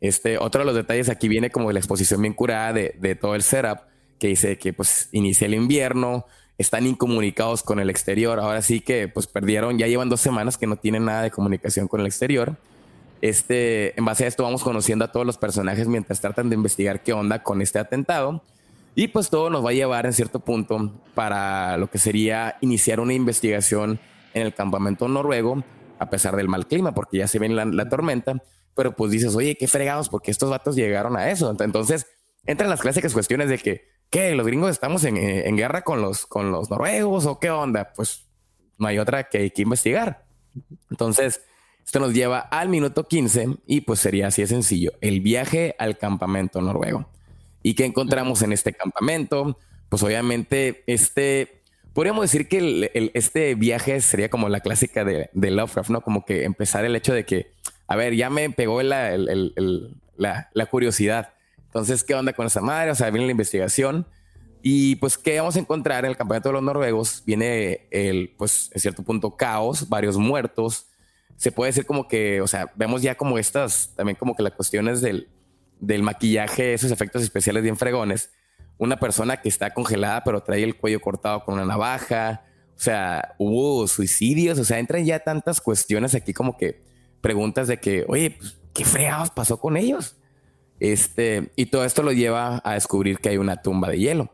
Este, 0.00 0.38
otro 0.38 0.60
de 0.60 0.66
los 0.66 0.74
detalles 0.74 1.08
aquí 1.08 1.28
viene 1.28 1.50
como 1.50 1.72
la 1.72 1.78
exposición 1.78 2.20
bien 2.20 2.34
curada 2.34 2.72
de, 2.72 3.18
todo 3.20 3.34
el 3.34 3.42
setup, 3.42 3.80
que 4.18 4.28
dice 4.28 4.58
que 4.58 4.72
pues 4.72 5.08
inicia 5.12 5.46
el 5.46 5.54
invierno, 5.54 6.26
están 6.58 6.86
incomunicados 6.86 7.62
con 7.62 7.80
el 7.80 7.90
exterior, 7.90 8.40
ahora 8.40 8.62
sí 8.62 8.80
que 8.80 9.08
pues 9.08 9.26
perdieron, 9.26 9.78
ya 9.78 9.86
llevan 9.86 10.08
dos 10.08 10.20
semanas 10.20 10.56
que 10.56 10.66
no 10.66 10.76
tienen 10.76 11.04
nada 11.04 11.22
de 11.22 11.30
comunicación 11.30 11.88
con 11.88 12.00
el 12.00 12.06
exterior. 12.06 12.56
Este, 13.20 13.98
en 13.98 14.04
base 14.04 14.24
a 14.24 14.28
esto 14.28 14.42
vamos 14.42 14.62
conociendo 14.62 15.04
a 15.04 15.12
todos 15.12 15.24
los 15.26 15.38
personajes 15.38 15.88
mientras 15.88 16.20
tratan 16.20 16.50
de 16.50 16.54
investigar 16.54 17.02
qué 17.02 17.12
onda 17.12 17.42
con 17.42 17.62
este 17.62 17.78
atentado 17.78 18.42
y 18.98 19.08
pues 19.08 19.28
todo 19.28 19.50
nos 19.50 19.64
va 19.64 19.70
a 19.70 19.74
llevar 19.74 20.06
en 20.06 20.14
cierto 20.14 20.40
punto 20.40 20.90
para 21.14 21.76
lo 21.76 21.90
que 21.90 21.98
sería 21.98 22.56
iniciar 22.62 22.98
una 22.98 23.12
investigación 23.12 24.00
en 24.32 24.42
el 24.42 24.54
campamento 24.54 25.06
noruego, 25.06 25.62
a 25.98 26.08
pesar 26.08 26.34
del 26.34 26.48
mal 26.48 26.66
clima, 26.66 26.94
porque 26.94 27.18
ya 27.18 27.28
se 27.28 27.38
viene 27.38 27.54
la, 27.54 27.88
tormenta, 27.90 28.42
pero 28.74 28.96
pues 28.96 29.10
dices, 29.10 29.34
oye, 29.36 29.54
qué 29.56 29.68
fregados, 29.68 30.08
porque 30.08 30.30
estos 30.30 30.48
vatos 30.48 30.76
llegaron 30.76 31.14
a 31.18 31.30
eso. 31.30 31.54
Entonces 31.60 32.06
entran 32.46 32.70
las 32.70 32.80
clásicas 32.80 33.12
cuestiones 33.12 33.50
de 33.50 33.58
que, 33.58 33.86
¿qué? 34.16 34.34
¿Los 34.34 34.46
gringos 34.46 34.70
estamos 34.70 35.04
en, 35.04 35.18
en 35.18 35.56
guerra 35.58 35.82
con 35.82 36.00
los, 36.00 36.24
con 36.24 36.50
los 36.50 36.70
noruegos 36.70 37.26
o 37.26 37.38
qué 37.38 37.50
onda? 37.50 37.92
Pues 37.94 38.24
no 38.78 38.86
hay 38.86 38.98
otra 38.98 39.24
que 39.24 39.50
que 39.50 39.60
investigar. 39.60 40.24
Entonces, 40.90 41.42
esto 41.84 42.00
nos 42.00 42.14
lleva 42.14 42.38
al 42.38 42.70
minuto 42.70 43.06
15 43.06 43.58
y 43.66 43.82
pues 43.82 44.00
sería 44.00 44.28
así 44.28 44.40
de 44.40 44.48
sencillo, 44.48 44.92
el 45.02 45.20
viaje 45.20 45.74
al 45.78 45.98
campamento 45.98 46.62
noruego. 46.62 47.10
¿Y 47.62 47.74
qué 47.74 47.84
encontramos 47.84 48.40
en 48.40 48.54
este 48.54 48.72
campamento? 48.72 49.58
Pues 49.90 50.02
obviamente 50.02 50.82
este, 50.86 51.60
podríamos 51.92 52.22
decir 52.22 52.48
que 52.48 53.10
este 53.12 53.54
viaje 53.54 54.00
sería 54.00 54.30
como 54.30 54.48
la 54.48 54.60
clásica 54.60 55.04
de, 55.04 55.28
Lovecraft, 55.34 55.90
¿no? 55.90 56.00
Como 56.00 56.24
que 56.24 56.44
empezar 56.44 56.86
el 56.86 56.96
hecho 56.96 57.12
de 57.12 57.26
que, 57.26 57.52
a 57.86 57.96
ver, 57.96 58.14
ya 58.14 58.30
me 58.30 58.48
pegó 58.48 58.82
la, 58.82 59.14
la, 60.16 60.66
curiosidad. 60.70 61.34
Entonces, 61.76 62.04
¿qué 62.04 62.14
onda 62.14 62.32
con 62.32 62.46
esa 62.46 62.62
madre? 62.62 62.90
O 62.90 62.94
sea, 62.94 63.10
viene 63.10 63.26
la 63.26 63.32
investigación. 63.32 64.06
Y 64.62 64.96
pues, 64.96 65.18
¿qué 65.18 65.38
vamos 65.38 65.56
a 65.56 65.58
encontrar 65.58 66.06
en 66.06 66.10
el 66.10 66.16
campamento 66.16 66.48
de 66.48 66.54
los 66.54 66.62
noruegos? 66.62 67.22
Viene 67.26 67.86
el, 67.90 68.34
pues, 68.38 68.70
en 68.72 68.80
cierto 68.80 69.02
punto, 69.02 69.36
caos, 69.36 69.86
varios 69.90 70.16
muertos. 70.16 70.86
Se 71.36 71.52
puede 71.52 71.68
decir 71.68 71.84
como 71.84 72.08
que, 72.08 72.40
o 72.40 72.46
sea, 72.46 72.72
vemos 72.76 73.02
ya 73.02 73.14
como 73.14 73.36
estas, 73.36 73.92
también 73.94 74.16
como 74.16 74.34
que 74.34 74.42
las 74.42 74.54
cuestiones 74.54 75.02
del, 75.02 75.28
del 75.78 76.02
maquillaje, 76.02 76.72
esos 76.72 76.90
efectos 76.90 77.22
especiales 77.22 77.62
bien 77.62 77.76
fregones. 77.76 78.30
Una 78.78 78.98
persona 78.98 79.42
que 79.42 79.50
está 79.50 79.74
congelada, 79.74 80.24
pero 80.24 80.42
trae 80.42 80.64
el 80.64 80.78
cuello 80.78 81.02
cortado 81.02 81.44
con 81.44 81.56
una 81.56 81.66
navaja. 81.66 82.46
O 82.74 82.80
sea, 82.80 83.34
hubo 83.38 83.86
suicidios. 83.86 84.58
O 84.58 84.64
sea, 84.64 84.78
entran 84.78 85.04
ya 85.04 85.18
tantas 85.18 85.60
cuestiones 85.60 86.14
aquí 86.14 86.32
como 86.32 86.56
que 86.56 86.82
preguntas 87.20 87.68
de 87.68 87.78
que, 87.78 88.06
oye, 88.08 88.30
pues, 88.30 88.56
¿qué 88.72 88.86
fregados 88.86 89.28
pasó 89.28 89.60
con 89.60 89.76
ellos? 89.76 90.15
Este, 90.80 91.50
y 91.56 91.66
todo 91.66 91.84
esto 91.84 92.02
lo 92.02 92.12
lleva 92.12 92.60
a 92.64 92.74
descubrir 92.74 93.18
que 93.18 93.30
hay 93.30 93.38
una 93.38 93.62
tumba 93.62 93.88
de 93.88 93.98
hielo. 93.98 94.32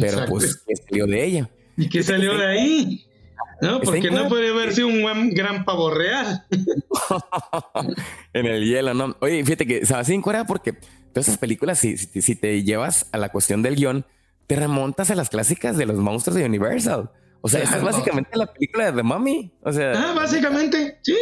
Pero 0.00 0.24
pues, 0.26 0.62
¿qué 0.66 0.76
salió 0.76 1.06
de 1.06 1.24
ella? 1.24 1.50
¿Y 1.76 1.88
qué 1.88 2.02
salió 2.02 2.36
de 2.36 2.46
ahí? 2.46 3.06
No, 3.60 3.80
porque 3.80 4.10
no 4.10 4.28
puede 4.28 4.50
haber 4.50 4.74
sido 4.74 4.88
un 4.88 5.30
gran 5.34 5.64
pavo 5.64 5.90
real. 5.90 6.44
en 8.32 8.46
el 8.46 8.64
hielo, 8.64 8.92
¿no? 8.94 9.16
Oye, 9.20 9.44
fíjate 9.44 9.66
que 9.66 9.86
se 9.86 9.94
va 9.94 10.02
en 10.02 10.22
Corea 10.22 10.44
porque 10.44 10.72
todas 10.72 11.28
esas 11.28 11.38
películas, 11.38 11.78
si, 11.78 11.96
si, 11.96 12.34
te 12.34 12.62
llevas 12.64 13.06
a 13.12 13.18
la 13.18 13.28
cuestión 13.28 13.62
del 13.62 13.76
guion, 13.76 14.04
te 14.46 14.56
remontas 14.56 15.10
a 15.10 15.14
las 15.14 15.30
clásicas 15.30 15.76
de 15.76 15.86
los 15.86 15.96
monstruos 15.96 16.36
de 16.36 16.44
Universal. 16.44 17.10
O 17.42 17.48
sea, 17.48 17.62
es 17.62 17.82
básicamente 17.82 18.30
la 18.36 18.46
película 18.46 18.86
de 18.86 18.92
The 18.92 19.02
Mummy. 19.02 19.52
O 19.62 19.72
sea, 19.72 19.92
ah, 19.96 20.14
básicamente, 20.14 21.00
sí. 21.02 21.16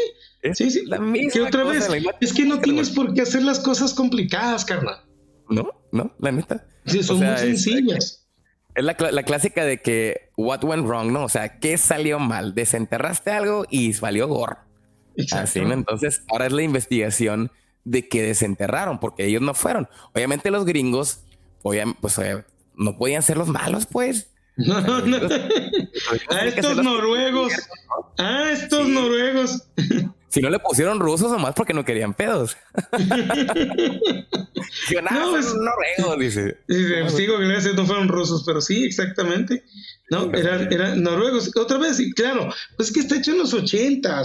sí, 0.52 0.70
sí. 0.70 0.86
La 0.86 0.98
misma 0.98 1.46
otra 1.46 1.64
vez, 1.64 1.88
es 2.20 2.32
que 2.34 2.44
no 2.44 2.60
tienes 2.60 2.90
por 2.90 3.14
qué 3.14 3.22
hacer 3.22 3.42
las 3.42 3.58
cosas 3.58 3.94
complicadas, 3.94 4.64
carnal. 4.64 5.02
No, 5.48 5.70
no, 5.92 6.14
la 6.18 6.30
neta. 6.30 6.66
Sí, 6.84 7.02
son 7.02 7.18
muy 7.18 7.36
sencillas. 7.38 8.28
Es 8.74 8.84
la, 8.84 8.94
clásica 8.94 9.64
de 9.64 9.80
que 9.80 10.30
what 10.36 10.62
went 10.62 10.86
wrong, 10.86 11.10
¿no? 11.10 11.24
O 11.24 11.28
sea, 11.28 11.58
¿qué 11.58 11.76
salió 11.76 12.18
mal? 12.18 12.54
Desenterraste 12.54 13.30
algo 13.30 13.64
y 13.68 13.94
salió 13.94 14.28
gore. 14.28 14.56
Así, 15.32 15.60
¿no? 15.60 15.72
Entonces, 15.72 16.22
ahora 16.30 16.46
es 16.46 16.52
la 16.52 16.62
investigación 16.62 17.50
de 17.84 18.08
que 18.08 18.22
desenterraron, 18.22 19.00
porque 19.00 19.24
ellos 19.24 19.42
no 19.42 19.54
fueron. 19.54 19.88
Obviamente 20.14 20.50
los 20.50 20.64
gringos, 20.66 21.24
pues, 21.62 21.82
no 22.76 22.96
podían 22.96 23.22
ser 23.22 23.38
los 23.38 23.48
malos, 23.48 23.86
pues. 23.86 24.30
No, 24.57 24.80
no. 24.80 25.16
A 26.28 26.44
estos 26.46 26.76
noruegos. 26.82 27.53
A 28.18 28.51
estos 28.51 28.88
noruegos. 28.88 29.62
Si 30.30 30.40
no 30.40 30.48
le 30.48 30.58
pusieron 30.60 31.00
rusos 31.00 31.30
nomás 31.30 31.54
porque 31.54 31.74
no 31.74 31.84
querían 31.84 32.14
pedos. 32.14 32.56
Yo, 34.88 35.02
nada, 35.02 35.26
no, 35.26 35.42
son 35.42 35.64
noruegos, 35.64 36.18
dice. 36.18 36.58
dice 36.68 37.10
sigo 37.10 37.38
que 37.38 37.72
no 37.74 37.86
fueron 37.86 38.08
rusos, 38.08 38.44
pero 38.46 38.60
sí, 38.60 38.84
exactamente. 38.84 39.64
No, 40.10 40.28
eran, 40.34 41.02
noruegos. 41.02 41.52
Otra 41.56 41.78
vez, 41.78 42.00
y 42.00 42.10
claro, 42.12 42.52
pues 42.76 42.88
es 42.88 42.94
que 42.94 43.00
está 43.00 43.16
hecho 43.16 43.30
en 43.30 43.38
los 43.38 43.54
80. 43.54 44.24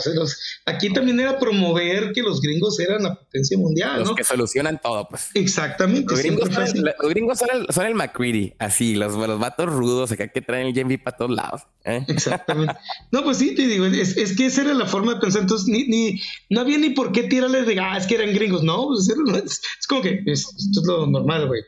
aquí 0.66 0.92
también 0.92 1.20
era 1.20 1.38
promover 1.38 2.12
que 2.12 2.24
los 2.24 2.42
gringos 2.42 2.80
eran 2.80 3.04
la 3.04 3.14
potencia 3.14 3.56
mundial. 3.56 4.00
Los 4.00 4.16
que 4.16 4.24
solucionan 4.24 4.82
todo, 4.82 5.08
pues. 5.08 5.30
Exactamente. 5.36 6.12
Los 6.12 6.22
gringos, 6.22 6.50
son, 7.38 7.50
el, 7.54 7.68
son, 7.70 7.86
el, 7.86 7.94
McCready, 7.94 8.56
así, 8.58 8.96
los, 8.96 9.14
los 9.14 9.40
vatos 9.40 9.68
rudos 9.68 10.12
acá 10.12 10.28
que 10.28 10.42
traen 10.42 10.68
el 10.68 10.74
JMV 10.74 11.04
para 11.04 11.18
todos 11.18 11.32
lados. 11.32 11.62
¿eh? 11.84 12.04
Exactamente. 12.08 12.74
No, 13.12 13.24
pues 13.24 13.38
sí, 13.38 13.54
te 13.54 13.68
digo, 13.68 13.86
es, 13.86 14.18
es, 14.18 14.36
que 14.36 14.48
esa 14.48 14.62
era 14.62 14.74
la 14.74 14.88
forma 14.88 15.14
de 15.14 15.20
pensar. 15.20 15.44
Entonces, 15.44 15.68
ni, 15.68 15.86
ni 15.96 16.22
no 16.50 16.62
había 16.62 16.78
ni 16.78 16.92
por 16.92 17.12
qué 17.12 17.24
tirarles 17.24 17.66
de, 17.66 17.80
ah, 17.80 17.98
es 17.98 18.08
que 18.08 18.16
eran 18.16 18.34
gringos. 18.34 18.64
No, 18.64 18.88
pues, 18.88 19.10
es, 19.10 19.62
es, 19.80 19.88
como 19.88 20.02
que 20.02 20.22
esto 20.26 20.52
es 20.56 20.86
lo 20.86 21.08
normal, 21.08 21.48
güey. 21.48 21.62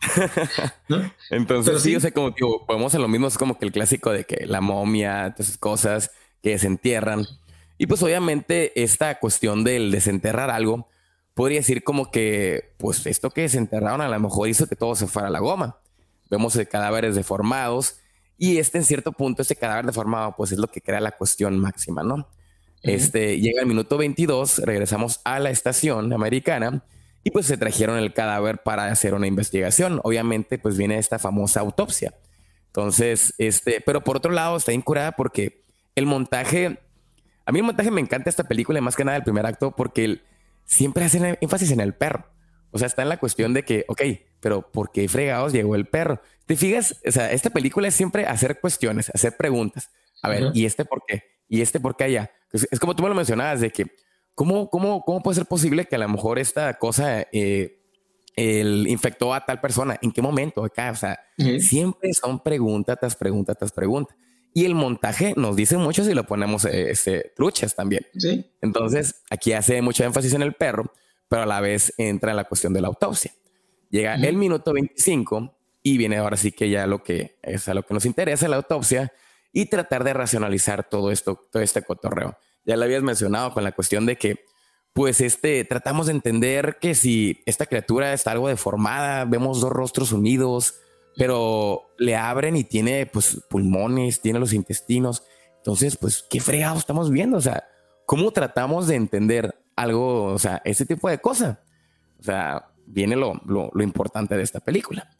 Entonces, 1.30 1.82
sí, 1.82 1.96
o 1.96 2.00
sea, 2.00 2.10
como 2.10 2.34
que 2.34 2.44
podemos 2.66 2.90
hacer 2.90 3.00
lo 3.00 3.08
mismo, 3.08 3.26
es 3.26 3.38
como 3.38 3.58
que 3.58 3.64
el 3.66 3.72
clásico 3.72 4.10
de 4.10 4.24
que 4.24 4.46
la 4.46 4.60
momia, 4.60 5.32
todas 5.34 5.48
esas 5.48 5.58
cosas 5.58 6.10
que 6.42 6.50
desentierran. 6.50 7.26
Y 7.78 7.86
pues 7.86 8.02
obviamente 8.02 8.82
esta 8.82 9.18
cuestión 9.18 9.64
del 9.64 9.90
desenterrar 9.90 10.50
algo, 10.50 10.88
podría 11.34 11.58
decir 11.58 11.82
como 11.82 12.10
que, 12.10 12.74
pues 12.78 13.06
esto 13.06 13.30
que 13.30 13.42
desenterraron 13.42 14.00
a 14.00 14.08
lo 14.08 14.20
mejor 14.20 14.48
hizo 14.48 14.66
que 14.66 14.76
todo 14.76 14.94
se 14.94 15.06
fuera 15.06 15.28
a 15.28 15.32
la 15.32 15.40
goma. 15.40 15.78
Vemos 16.30 16.58
cadáveres 16.70 17.14
deformados 17.14 17.96
y 18.38 18.58
este 18.58 18.78
en 18.78 18.84
cierto 18.84 19.12
punto, 19.12 19.42
este 19.42 19.56
cadáver 19.56 19.86
deformado, 19.86 20.34
pues 20.36 20.52
es 20.52 20.58
lo 20.58 20.68
que 20.68 20.80
crea 20.80 21.00
la 21.00 21.12
cuestión 21.12 21.58
máxima, 21.58 22.02
¿no? 22.02 22.28
Este 22.84 23.40
llega 23.40 23.62
el 23.62 23.66
minuto 23.66 23.96
22, 23.96 24.58
regresamos 24.58 25.20
a 25.24 25.40
la 25.40 25.50
estación 25.50 26.12
americana 26.12 26.84
y 27.22 27.30
pues 27.30 27.46
se 27.46 27.56
trajeron 27.56 27.98
el 27.98 28.12
cadáver 28.12 28.58
para 28.58 28.86
hacer 28.86 29.14
una 29.14 29.26
investigación. 29.26 30.00
Obviamente, 30.04 30.58
pues 30.58 30.76
viene 30.76 30.98
esta 30.98 31.18
famosa 31.18 31.60
autopsia. 31.60 32.14
Entonces, 32.66 33.34
este, 33.38 33.80
pero 33.80 34.04
por 34.04 34.18
otro 34.18 34.32
lado 34.32 34.56
está 34.56 34.72
incurada 34.72 35.12
porque 35.12 35.64
el 35.94 36.04
montaje, 36.04 36.78
a 37.46 37.52
mí 37.52 37.60
el 37.60 37.64
montaje 37.64 37.90
me 37.90 38.02
encanta 38.02 38.28
esta 38.28 38.44
película, 38.44 38.80
más 38.82 38.96
que 38.96 39.04
nada 39.04 39.16
el 39.16 39.24
primer 39.24 39.46
acto, 39.46 39.70
porque 39.74 40.20
siempre 40.66 41.04
hacen 41.04 41.38
énfasis 41.40 41.70
en 41.70 41.80
el 41.80 41.94
perro. 41.94 42.26
O 42.70 42.78
sea, 42.78 42.86
está 42.86 43.02
en 43.02 43.08
la 43.08 43.16
cuestión 43.16 43.54
de 43.54 43.62
que, 43.62 43.84
ok, 43.88 44.02
pero 44.40 44.70
¿por 44.72 44.90
qué 44.90 45.08
fregados 45.08 45.52
llegó 45.52 45.76
el 45.76 45.86
perro? 45.86 46.20
Te 46.44 46.56
fijas, 46.56 47.00
o 47.06 47.10
sea, 47.12 47.32
esta 47.32 47.48
película 47.48 47.88
es 47.88 47.94
siempre 47.94 48.26
hacer 48.26 48.60
cuestiones, 48.60 49.10
hacer 49.14 49.36
preguntas. 49.36 49.90
A 50.20 50.28
ver, 50.28 50.50
¿y 50.52 50.66
este 50.66 50.84
por 50.84 51.04
qué? 51.06 51.33
¿Y 51.48 51.60
este 51.60 51.80
por 51.80 51.96
qué 51.96 52.04
allá? 52.04 52.30
es 52.52 52.78
como 52.78 52.94
tú 52.94 53.02
me 53.02 53.08
lo 53.08 53.14
mencionabas, 53.14 53.60
de 53.60 53.70
que 53.70 53.86
¿Cómo, 54.34 54.68
cómo, 54.68 55.04
cómo 55.04 55.22
puede 55.22 55.36
ser 55.36 55.46
posible 55.46 55.84
que 55.84 55.94
a 55.94 55.98
lo 55.98 56.08
mejor 56.08 56.38
esta 56.38 56.74
cosa 56.74 57.26
eh, 57.32 57.80
el 58.34 58.86
infectó 58.88 59.32
a 59.32 59.44
tal 59.44 59.60
persona? 59.60 59.96
¿En 60.02 60.10
qué 60.10 60.22
momento? 60.22 60.64
Acá, 60.64 60.90
o 60.90 60.96
sea, 60.96 61.20
siempre 61.60 62.12
son 62.14 62.42
preguntas 62.42 62.98
tras 62.98 63.14
preguntas 63.14 63.56
tras 63.56 63.72
preguntas. 63.72 64.16
Y 64.52 64.64
el 64.64 64.74
montaje 64.74 65.34
nos 65.36 65.56
dice 65.56 65.76
mucho 65.76 66.04
si 66.04 66.14
lo 66.14 66.24
ponemos 66.24 66.64
eh, 66.64 66.90
este, 66.90 67.32
truchas 67.36 67.74
también. 67.74 68.06
¿Sí? 68.16 68.44
Entonces, 68.60 69.22
aquí 69.30 69.52
hace 69.52 69.82
mucho 69.82 70.04
énfasis 70.04 70.34
en 70.34 70.42
el 70.42 70.54
perro, 70.54 70.92
pero 71.28 71.42
a 71.42 71.46
la 71.46 71.60
vez 71.60 71.92
entra 71.96 72.30
en 72.30 72.36
la 72.36 72.44
cuestión 72.44 72.72
de 72.72 72.80
la 72.80 72.88
autopsia. 72.88 73.32
Llega 73.90 74.16
el 74.16 74.36
minuto 74.36 74.72
25 74.72 75.56
y 75.82 75.96
viene 75.96 76.16
ahora 76.16 76.36
sí 76.36 76.50
que 76.50 76.68
ya 76.70 76.86
lo 76.88 77.04
que 77.04 77.38
es 77.42 77.68
a 77.68 77.74
lo 77.74 77.84
que 77.84 77.94
nos 77.94 78.04
interesa, 78.04 78.48
la 78.48 78.56
autopsia, 78.56 79.12
y 79.54 79.66
tratar 79.66 80.04
de 80.04 80.12
racionalizar 80.12 80.86
todo 80.90 81.10
esto, 81.10 81.48
todo 81.50 81.62
este 81.62 81.80
cotorreo 81.82 82.36
ya 82.64 82.76
lo 82.76 82.84
habías 82.84 83.02
mencionado 83.02 83.52
con 83.52 83.64
la 83.64 83.72
cuestión 83.72 84.06
de 84.06 84.16
que, 84.16 84.44
pues, 84.92 85.20
este, 85.20 85.64
tratamos 85.64 86.06
de 86.06 86.12
entender 86.12 86.78
que 86.80 86.94
si 86.94 87.42
esta 87.46 87.66
criatura 87.66 88.12
está 88.12 88.32
algo 88.32 88.48
deformada, 88.48 89.24
vemos 89.24 89.60
dos 89.60 89.70
rostros 89.70 90.12
unidos, 90.12 90.74
pero 91.16 91.82
le 91.98 92.16
abren 92.16 92.56
y 92.56 92.64
tiene, 92.64 93.06
pues, 93.06 93.40
pulmones, 93.48 94.20
tiene 94.20 94.38
los 94.38 94.52
intestinos. 94.52 95.24
Entonces, 95.58 95.96
pues, 95.96 96.24
¿qué 96.28 96.40
fregado 96.40 96.78
estamos 96.78 97.10
viendo? 97.10 97.36
O 97.36 97.40
sea, 97.40 97.64
¿cómo 98.06 98.30
tratamos 98.30 98.86
de 98.86 98.96
entender 98.96 99.54
algo, 99.76 100.24
o 100.24 100.38
sea, 100.38 100.62
ese 100.64 100.86
tipo 100.86 101.08
de 101.08 101.18
cosas? 101.18 101.58
O 102.18 102.22
sea, 102.22 102.70
viene 102.86 103.16
lo, 103.16 103.34
lo, 103.44 103.82
importante 103.82 104.36
de 104.36 104.42
esta 104.42 104.60
película. 104.60 105.10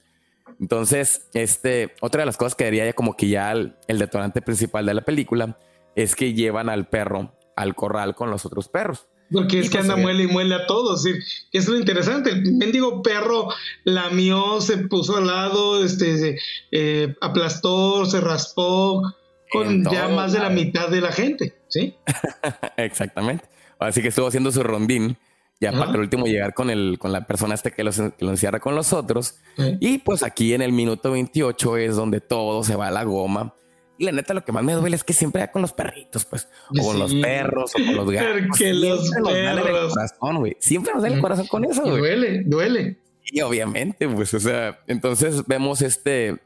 Entonces, 0.61 1.28
este, 1.34 1.94
otra 2.00 2.22
de 2.22 2.26
las 2.26 2.36
cosas 2.36 2.55
que 2.55 2.64
diría 2.64 2.86
ya 2.86 2.92
como 2.92 3.16
que 3.16 3.28
ya 3.28 3.52
el, 3.52 3.74
detonante 3.86 4.42
principal 4.42 4.86
de 4.86 4.94
la 4.94 5.02
película 5.02 5.59
es 5.94 6.16
que 6.16 6.32
llevan 6.32 6.68
al 6.68 6.88
perro 6.88 7.32
al 7.57 7.74
corral 7.74 8.14
con 8.14 8.30
los 8.30 8.44
otros 8.46 8.68
perros. 8.68 9.07
Porque 9.32 9.61
es 9.61 9.70
que 9.70 9.78
pues, 9.78 9.88
anda 9.88 9.96
muele 9.96 10.24
y 10.24 10.26
muele 10.26 10.55
a 10.55 10.66
todos. 10.66 11.05
es 11.52 11.68
lo 11.68 11.78
interesante. 11.78 12.30
El 12.30 12.55
mendigo 12.55 13.02
perro 13.02 13.48
lamió, 13.84 14.61
se 14.61 14.78
puso 14.78 15.16
al 15.16 15.26
lado, 15.26 15.84
este, 15.84 16.36
eh, 16.70 17.14
aplastó, 17.20 18.05
se 18.07 18.20
raspó 18.20 19.02
con 19.50 19.84
ya 19.84 20.09
más 20.09 20.32
de 20.32 20.40
la 20.40 20.50
mitad 20.50 20.88
de 20.88 21.00
la 21.00 21.12
gente. 21.12 21.57
¿sí? 21.68 21.94
Exactamente. 22.76 23.44
Así 23.78 24.02
que 24.02 24.09
estuvo 24.09 24.26
haciendo 24.26 24.52
su 24.52 24.62
rondín 24.62 25.16
ya 25.65 25.73
para 25.73 25.93
el 25.93 26.01
último 26.01 26.27
llegar 26.27 26.55
con, 26.55 26.71
el, 26.71 26.99
con 26.99 27.12
la 27.12 27.27
persona 27.27 27.55
este 27.55 27.73
que, 27.73 27.83
lo 27.85 28.31
encierra 28.31 28.61
con 28.61 28.75
los 28.75 28.93
otros. 28.93 29.37
Y 29.81 29.99
pues 29.99 30.23
aquí 30.23 30.55
en 30.55 30.62
el 30.62 30.73
minuto 30.73 31.11
28 31.11 31.77
es 31.79 31.97
donde 31.97 32.21
todo 32.21 32.62
se 32.65 32.77
va 32.77 32.89
a 32.89 32.91
la 32.91 33.05
goma. 33.05 33.55
Y 33.97 34.05
la 34.05 34.12
neta, 34.12 34.35
lo 34.35 34.45
que 34.45 34.51
más 34.51 34.65
me 34.65 34.73
duele 34.73 34.97
es 34.97 35.05
que 35.05 35.12
siempre 35.12 35.43
va 35.43 35.49
con 35.49 35.62
los 35.62 35.73
perritos, 35.73 36.25
pues, 36.25 36.49
o 36.69 36.85
con 36.85 36.99
los 36.99 37.15
perros, 37.15 37.73
o 37.75 37.85
con 37.85 37.97
los 37.97 38.11
gatos. 38.12 38.43
Porque 38.49 38.73
los 38.75 39.11
perros. 39.11 39.95
corazón, 39.95 40.55
Siempre 40.59 40.93
nos 40.95 41.03
da 41.03 41.09
el 41.09 41.21
corazón 41.21 41.47
con 41.47 41.65
eso, 41.65 41.83
güey. 41.83 41.99
Duele, 41.99 42.43
duele. 42.45 42.99
Y 43.23 43.41
obviamente, 43.41 44.09
pues, 44.09 44.35
o 44.35 44.41
sea, 44.41 44.81
entonces 44.89 45.47
vemos 45.47 45.81
este, 45.81 46.39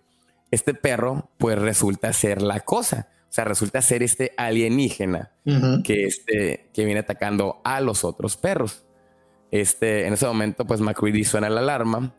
este 0.51 0.75
perro, 0.75 1.31
pues 1.39 1.59
resulta 1.59 2.13
ser 2.13 2.43
la 2.43 2.61
cosa. 2.61 3.09
O 3.29 3.33
sea, 3.33 3.45
resulta 3.45 3.83
ser 3.83 4.03
este 4.03 4.33
alienígena 4.37 5.33
que, 5.85 6.05
este, 6.05 6.71
que 6.73 6.85
viene 6.85 7.01
atacando 7.01 7.61
a 7.65 7.81
los 7.81 8.05
otros 8.05 8.37
perros. 8.37 8.85
Este, 9.51 10.07
en 10.07 10.13
ese 10.13 10.27
momento, 10.27 10.67
pues 10.67 10.81
McCready 10.81 11.25
suena 11.25 11.49
la 11.49 11.61
alarma 11.61 12.15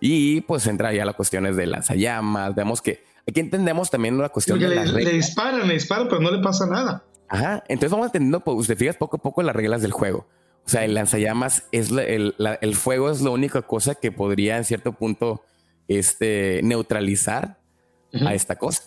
y 0.00 0.42
pues 0.42 0.66
entra 0.66 0.92
ya 0.92 1.04
las 1.04 1.14
cuestiones 1.14 1.56
de 1.56 1.66
lanzallamas. 1.66 2.54
Vemos 2.54 2.80
que 2.80 3.02
aquí 3.26 3.40
entendemos 3.40 3.90
también 3.90 4.14
una 4.14 4.28
cuestión 4.28 4.58
de 4.58 4.68
le, 4.68 4.84
le 4.86 5.12
disparan, 5.12 5.66
le 5.66 5.74
disparan, 5.74 6.08
pero 6.08 6.20
no 6.20 6.30
le 6.30 6.42
pasa 6.42 6.66
nada. 6.66 7.04
Ajá, 7.28 7.62
entonces 7.68 7.90
vamos 7.90 8.06
entendiendo, 8.06 8.40
pues 8.40 8.56
usted 8.58 8.76
fijas 8.76 8.96
poco 8.96 9.16
a 9.16 9.20
poco 9.20 9.42
las 9.42 9.54
reglas 9.54 9.82
del 9.82 9.92
juego. 9.92 10.26
O 10.64 10.70
sea, 10.70 10.84
el 10.84 10.94
lanzallamas 10.94 11.64
es 11.72 11.90
el, 11.90 12.34
el, 12.60 12.76
fuego 12.76 13.10
es 13.10 13.22
la 13.22 13.30
única 13.30 13.62
cosa 13.62 13.94
que 13.94 14.12
podría 14.12 14.58
en 14.58 14.64
cierto 14.64 14.92
punto 14.92 15.42
este, 15.88 16.60
neutralizar 16.62 17.58
a 18.12 18.34
esta 18.34 18.56
cosa. 18.56 18.82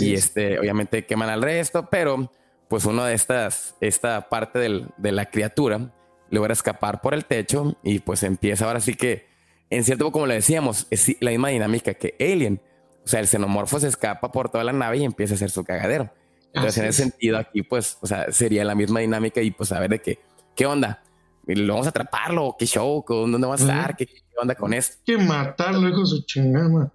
y 0.00 0.14
este, 0.14 0.58
obviamente 0.58 1.04
queman 1.04 1.28
al 1.28 1.42
resto, 1.42 1.88
pero 1.90 2.30
pues 2.68 2.86
uno 2.86 3.04
de 3.04 3.14
estas, 3.14 3.74
esta 3.80 4.28
parte 4.30 4.58
del, 4.58 4.88
de 4.96 5.12
la 5.12 5.26
criatura 5.26 5.92
logra 6.32 6.54
escapar 6.54 7.00
por 7.02 7.14
el 7.14 7.26
techo 7.26 7.76
y 7.84 8.00
pues 8.00 8.22
empieza 8.22 8.64
ahora 8.64 8.80
sí 8.80 8.94
que, 8.94 9.28
en 9.70 9.84
cierto 9.84 10.10
como 10.10 10.26
le 10.26 10.34
decíamos, 10.34 10.86
es 10.90 11.14
la 11.20 11.30
misma 11.30 11.50
dinámica 11.50 11.94
que 11.94 12.16
Alien. 12.18 12.60
O 13.04 13.08
sea, 13.08 13.20
el 13.20 13.26
xenomorfo 13.26 13.78
se 13.78 13.88
escapa 13.88 14.32
por 14.32 14.48
toda 14.48 14.64
la 14.64 14.72
nave 14.72 14.96
y 14.96 15.04
empieza 15.04 15.34
a 15.34 15.36
hacer 15.36 15.50
su 15.50 15.62
cagadero. 15.62 16.10
Entonces, 16.54 16.78
en 16.78 16.88
ese 16.88 17.02
sentido, 17.02 17.38
aquí, 17.38 17.62
pues, 17.62 17.98
o 18.00 18.06
sea, 18.06 18.32
sería 18.32 18.64
la 18.64 18.74
misma 18.74 19.00
dinámica 19.00 19.42
y 19.42 19.50
pues 19.50 19.72
a 19.72 19.80
ver 19.80 19.90
de 19.90 20.00
qué, 20.00 20.20
qué 20.56 20.66
onda. 20.66 21.02
¿Lo 21.46 21.74
vamos 21.74 21.86
a 21.86 21.90
atraparlo? 21.90 22.56
¿Qué 22.58 22.66
show? 22.66 23.04
¿Dónde 23.06 23.46
va 23.46 23.54
a 23.54 23.56
estar? 23.56 23.96
¿Qué, 23.96 24.06
onda 24.40 24.54
con 24.54 24.72
esto? 24.72 25.02
Que 25.04 25.18
matarlo, 25.18 25.88
hijo 25.88 26.00
de 26.00 26.06
su 26.06 26.22
chingada. 26.24 26.92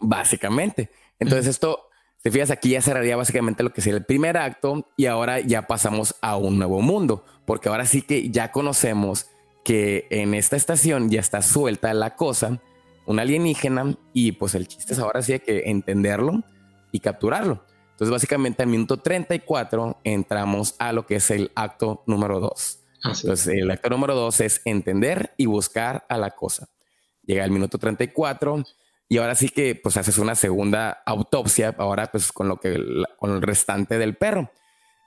Básicamente. 0.00 0.90
Entonces, 1.18 1.46
esto, 1.46 1.89
te 2.22 2.30
fijas, 2.30 2.50
aquí 2.50 2.70
ya 2.70 2.82
cerraría 2.82 3.16
básicamente 3.16 3.62
lo 3.62 3.72
que 3.72 3.80
sería 3.80 3.98
el 3.98 4.04
primer 4.04 4.36
acto 4.36 4.86
y 4.96 5.06
ahora 5.06 5.40
ya 5.40 5.62
pasamos 5.66 6.14
a 6.20 6.36
un 6.36 6.58
nuevo 6.58 6.80
mundo 6.82 7.24
porque 7.46 7.68
ahora 7.68 7.86
sí 7.86 8.02
que 8.02 8.30
ya 8.30 8.52
conocemos 8.52 9.26
que 9.64 10.06
en 10.10 10.34
esta 10.34 10.56
estación 10.56 11.10
ya 11.10 11.20
está 11.20 11.42
suelta 11.42 11.92
la 11.94 12.16
cosa, 12.16 12.60
un 13.06 13.18
alienígena, 13.18 13.96
y 14.12 14.32
pues 14.32 14.54
el 14.54 14.68
chiste 14.68 14.92
es 14.92 14.98
ahora 14.98 15.22
sí 15.22 15.32
hay 15.32 15.40
que 15.40 15.64
entenderlo 15.66 16.42
y 16.92 17.00
capturarlo. 17.00 17.64
Entonces, 17.90 18.12
básicamente, 18.12 18.62
al 18.62 18.68
minuto 18.68 18.96
34 18.98 19.98
entramos 20.04 20.74
a 20.78 20.92
lo 20.92 21.06
que 21.06 21.16
es 21.16 21.30
el 21.30 21.50
acto 21.54 22.02
número 22.06 22.40
2. 22.40 22.78
Entonces, 23.04 23.46
el 23.48 23.70
acto 23.70 23.90
número 23.90 24.14
2 24.14 24.40
es 24.40 24.62
entender 24.64 25.34
y 25.36 25.46
buscar 25.46 26.06
a 26.08 26.16
la 26.16 26.30
cosa. 26.30 26.68
Llega 27.24 27.44
el 27.44 27.50
minuto 27.50 27.78
34 27.78 28.64
y 29.10 29.18
ahora 29.18 29.34
sí 29.34 29.48
que 29.48 29.74
pues 29.74 29.96
haces 29.96 30.18
una 30.18 30.36
segunda 30.36 31.02
autopsia, 31.04 31.74
ahora 31.78 32.12
pues 32.12 32.30
con 32.30 32.46
lo 32.46 32.58
que 32.58 32.80
con 33.18 33.32
el 33.32 33.42
restante 33.42 33.98
del 33.98 34.16
perro. 34.16 34.52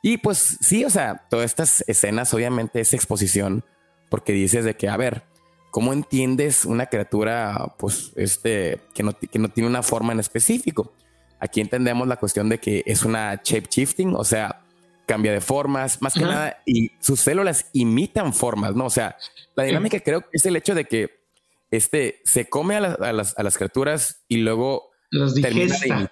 Y 0.01 0.17
pues 0.17 0.57
sí, 0.59 0.83
o 0.83 0.89
sea, 0.89 1.25
todas 1.29 1.45
estas 1.45 1.85
escenas 1.87 2.33
obviamente 2.33 2.81
es 2.81 2.93
exposición 2.93 3.63
porque 4.09 4.33
dices 4.33 4.65
de 4.65 4.75
que, 4.75 4.89
a 4.89 4.97
ver, 4.97 5.23
¿cómo 5.71 5.93
entiendes 5.93 6.65
una 6.65 6.87
criatura 6.87 7.75
pues 7.79 8.11
este 8.17 8.81
que 8.93 9.03
no, 9.03 9.17
que 9.17 9.39
no 9.39 9.47
tiene 9.47 9.69
una 9.69 9.83
forma 9.83 10.11
en 10.11 10.19
específico? 10.19 10.91
Aquí 11.39 11.61
entendemos 11.61 12.05
la 12.05 12.17
cuestión 12.17 12.49
de 12.49 12.59
que 12.59 12.83
es 12.85 13.03
una 13.05 13.39
shape 13.41 13.69
shifting, 13.71 14.15
o 14.15 14.25
sea, 14.25 14.63
cambia 15.05 15.31
de 15.31 15.39
formas, 15.39 16.01
más 16.01 16.13
que 16.13 16.25
nada, 16.25 16.61
y 16.65 16.91
sus 16.99 17.21
células 17.21 17.67
imitan 17.71 18.33
formas, 18.33 18.75
¿no? 18.75 18.85
O 18.85 18.89
sea, 18.89 19.15
la 19.55 19.63
dinámica 19.63 19.97
creo 20.01 20.21
que 20.21 20.29
es 20.33 20.45
el 20.45 20.57
hecho 20.57 20.75
de 20.75 20.83
que 20.83 21.22
este 21.77 22.21
se 22.23 22.49
come 22.49 22.75
a, 22.75 22.81
las, 22.81 23.37
a 23.37 23.43
las, 23.43 23.57
criaturas 23.57 24.23
y 24.27 24.37
luego 24.37 24.91
las 25.09 25.33
digesta. 25.33 26.11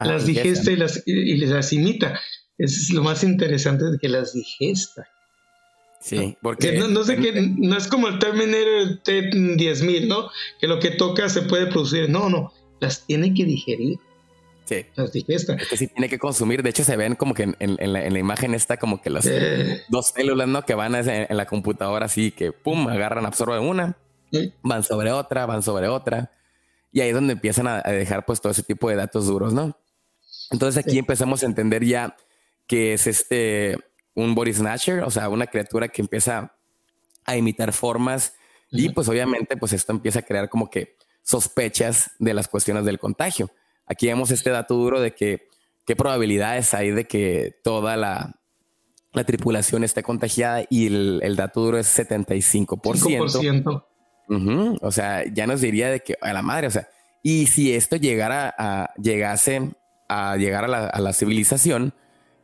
las 0.00 0.26
digesta 0.26 0.72
y 0.72 0.76
las, 0.76 1.02
y 1.06 1.36
las 1.36 1.72
imita 1.72 2.20
es 2.58 2.90
lo 2.90 3.02
más 3.02 3.24
interesante 3.24 3.84
de 3.86 3.98
que 3.98 4.08
las 4.08 4.34
digesta. 4.34 5.08
Sí, 6.00 6.36
porque 6.40 6.72
no, 6.72 7.04
sé 7.04 7.16
qué, 7.16 7.32
no 7.58 7.76
es 7.76 7.86
como 7.86 8.08
el 8.08 8.18
Terminator 8.18 9.02
T10000, 9.04 10.08
¿no? 10.08 10.30
Que 10.58 10.66
lo 10.66 10.78
que 10.78 10.90
toca 10.92 11.28
se 11.28 11.42
puede 11.42 11.66
producir. 11.66 12.08
No, 12.08 12.30
no, 12.30 12.52
las 12.80 13.06
tiene 13.06 13.34
que 13.34 13.44
digerir. 13.44 13.98
Sí. 14.64 14.86
Las 14.94 15.12
digesta. 15.12 15.54
Es 15.54 15.68
que 15.68 15.76
sí 15.76 15.88
tiene 15.88 16.08
que 16.08 16.18
consumir. 16.18 16.62
De 16.62 16.70
hecho, 16.70 16.84
se 16.84 16.96
ven 16.96 17.16
como 17.16 17.34
que 17.34 17.54
en, 17.58 17.92
la, 17.92 18.18
imagen 18.18 18.54
está 18.54 18.78
como 18.78 19.02
que 19.02 19.10
las 19.10 19.26
eh. 19.26 19.82
dos 19.88 20.12
células, 20.14 20.48
¿no? 20.48 20.64
Que 20.64 20.74
van 20.74 20.94
en, 20.94 21.36
la 21.36 21.46
computadora 21.46 22.06
así, 22.06 22.30
que 22.30 22.52
pum, 22.52 22.88
agarran, 22.88 23.26
absorben 23.26 23.62
una, 23.62 23.98
van 24.62 24.82
sobre 24.82 25.12
otra, 25.12 25.46
van 25.46 25.62
sobre 25.62 25.88
otra. 25.88 26.32
Y 26.92 27.00
ahí 27.00 27.08
es 27.08 27.14
donde 27.14 27.34
empiezan 27.34 27.66
a, 27.66 27.82
dejar 27.82 28.24
pues 28.24 28.40
todo 28.40 28.52
ese 28.52 28.62
tipo 28.62 28.88
de 28.88 28.96
datos 28.96 29.26
duros, 29.26 29.52
¿no? 29.52 29.78
Entonces 30.50 30.84
aquí 30.84 30.98
empezamos 30.98 31.42
a 31.42 31.46
entender 31.46 31.84
ya 31.84 32.16
que 32.66 32.92
es 32.92 33.06
este 33.06 33.76
un 34.14 34.34
body 34.34 34.52
snatcher, 34.52 35.02
o 35.02 35.10
sea, 35.10 35.28
una 35.28 35.46
criatura 35.46 35.88
que 35.88 36.02
empieza 36.02 36.54
a 37.24 37.36
imitar 37.36 37.72
formas 37.72 38.34
y 38.70 38.88
pues 38.90 39.08
obviamente 39.08 39.56
pues 39.56 39.72
esto 39.72 39.92
empieza 39.92 40.20
a 40.20 40.22
crear 40.22 40.48
como 40.48 40.70
que 40.70 40.96
sospechas 41.22 42.10
de 42.18 42.34
las 42.34 42.48
cuestiones 42.48 42.84
del 42.84 42.98
contagio. 42.98 43.50
Aquí 43.86 44.06
vemos 44.06 44.30
este 44.30 44.50
dato 44.50 44.74
duro 44.74 45.00
de 45.00 45.14
que 45.14 45.48
qué 45.86 45.96
probabilidades 45.96 46.74
hay 46.74 46.90
de 46.90 47.06
que 47.06 47.58
toda 47.62 47.96
la, 47.96 48.40
la 49.12 49.24
tripulación 49.24 49.84
esté 49.84 50.02
contagiada 50.02 50.64
y 50.68 50.86
el, 50.86 51.34
dato 51.36 51.62
duro 51.62 51.78
es 51.78 51.98
75%. 51.98 53.84
O 54.80 54.92
sea, 54.92 55.24
ya 55.32 55.46
nos 55.46 55.60
diría 55.60 55.90
de 55.90 56.00
que 56.00 56.14
a 56.20 56.32
la 56.32 56.42
madre, 56.42 56.68
o 56.68 56.70
sea, 56.70 56.88
y 57.22 57.46
si 57.46 57.72
esto 57.72 57.96
llegara 57.96 58.54
a, 58.56 58.94
llegase 58.94 59.70
a 60.08 60.36
llegar 60.36 60.64
a 60.64 60.68
la, 60.68 60.86
a 60.86 61.00
la 61.00 61.12
civilización, 61.12 61.92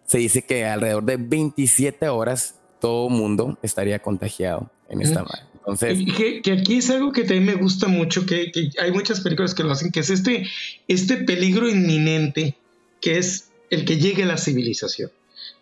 se 0.05 0.19
dice 0.19 0.43
que 0.43 0.65
alrededor 0.65 1.05
de 1.05 1.17
27 1.17 2.09
horas 2.09 2.57
todo 2.81 3.09
mundo 3.09 3.59
estaría 3.63 3.99
contagiado 4.01 4.71
en 4.89 5.03
esta 5.03 5.23
manera. 5.23 5.47
Entonces, 5.55 5.99
que, 6.17 6.53
aquí 6.53 6.77
es 6.77 6.91
algo 6.91 7.11
que 7.11 7.23
también 7.23 7.45
me 7.45 7.55
gusta 7.55 7.89
mucho, 7.89 8.25
que, 8.25 8.53
hay 8.81 8.93
muchas 8.93 9.21
películas 9.21 9.53
que 9.53 9.65
lo 9.65 9.73
hacen, 9.73 9.91
que 9.91 10.01
es 10.01 10.11
este, 10.11 10.47
este 10.87 11.17
peligro 11.17 11.69
inminente, 11.69 12.57
que 13.01 13.19
es 13.19 13.51
el 13.71 13.85
que 13.85 13.97
llegue 13.97 14.23
a 14.23 14.27
la 14.27 14.39
civilización. 14.39 15.11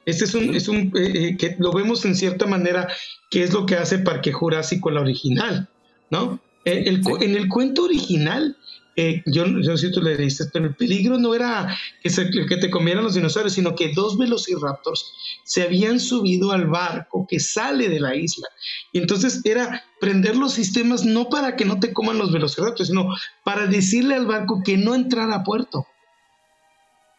Este 0.04 0.24
es 0.24 0.34
un, 0.34 0.54
es 0.54 0.68
un 0.68 0.92
eh, 0.94 1.28
eh, 1.28 1.36
que 1.38 1.56
lo 1.58 1.72
vemos 1.72 2.04
en 2.04 2.16
cierta 2.16 2.46
manera, 2.46 2.86
que 3.30 3.42
es 3.42 3.54
lo 3.54 3.64
que 3.64 3.76
hace 3.76 3.98
Parque 3.98 4.30
Jurásico 4.30 4.90
la 4.90 5.00
original, 5.00 5.70
¿no? 6.14 6.40
En 6.64 7.36
el 7.36 7.48
cuento 7.48 7.84
original, 7.84 8.56
eh, 8.96 9.22
yo 9.26 9.44
no 9.46 9.62
sé 9.76 9.88
si 9.88 9.92
tú 9.92 10.00
le 10.00 10.16
diste, 10.16 10.44
pero 10.52 10.66
el 10.66 10.76
peligro 10.76 11.18
no 11.18 11.34
era 11.34 11.76
que, 12.00 12.10
se, 12.10 12.30
que 12.30 12.56
te 12.56 12.70
comieran 12.70 13.02
los 13.02 13.14
dinosaurios, 13.14 13.54
sino 13.54 13.74
que 13.74 13.92
dos 13.92 14.16
velociraptors 14.16 15.12
se 15.44 15.62
habían 15.62 15.98
subido 15.98 16.52
al 16.52 16.68
barco 16.68 17.26
que 17.28 17.40
sale 17.40 17.88
de 17.88 17.98
la 17.98 18.14
isla. 18.14 18.46
Y 18.92 18.98
entonces 18.98 19.40
era 19.44 19.82
prender 20.00 20.36
los 20.36 20.52
sistemas 20.52 21.04
no 21.04 21.28
para 21.28 21.56
que 21.56 21.64
no 21.64 21.80
te 21.80 21.92
coman 21.92 22.18
los 22.18 22.32
velociraptors, 22.32 22.88
sino 22.88 23.08
para 23.44 23.66
decirle 23.66 24.14
al 24.14 24.26
barco 24.26 24.62
que 24.64 24.76
no 24.76 24.94
entrara 24.94 25.36
a 25.36 25.44
puerto. 25.44 25.86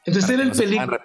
Entonces 0.06 0.30
era 0.30 0.44
el 0.44 0.52
peligro. 0.52 1.00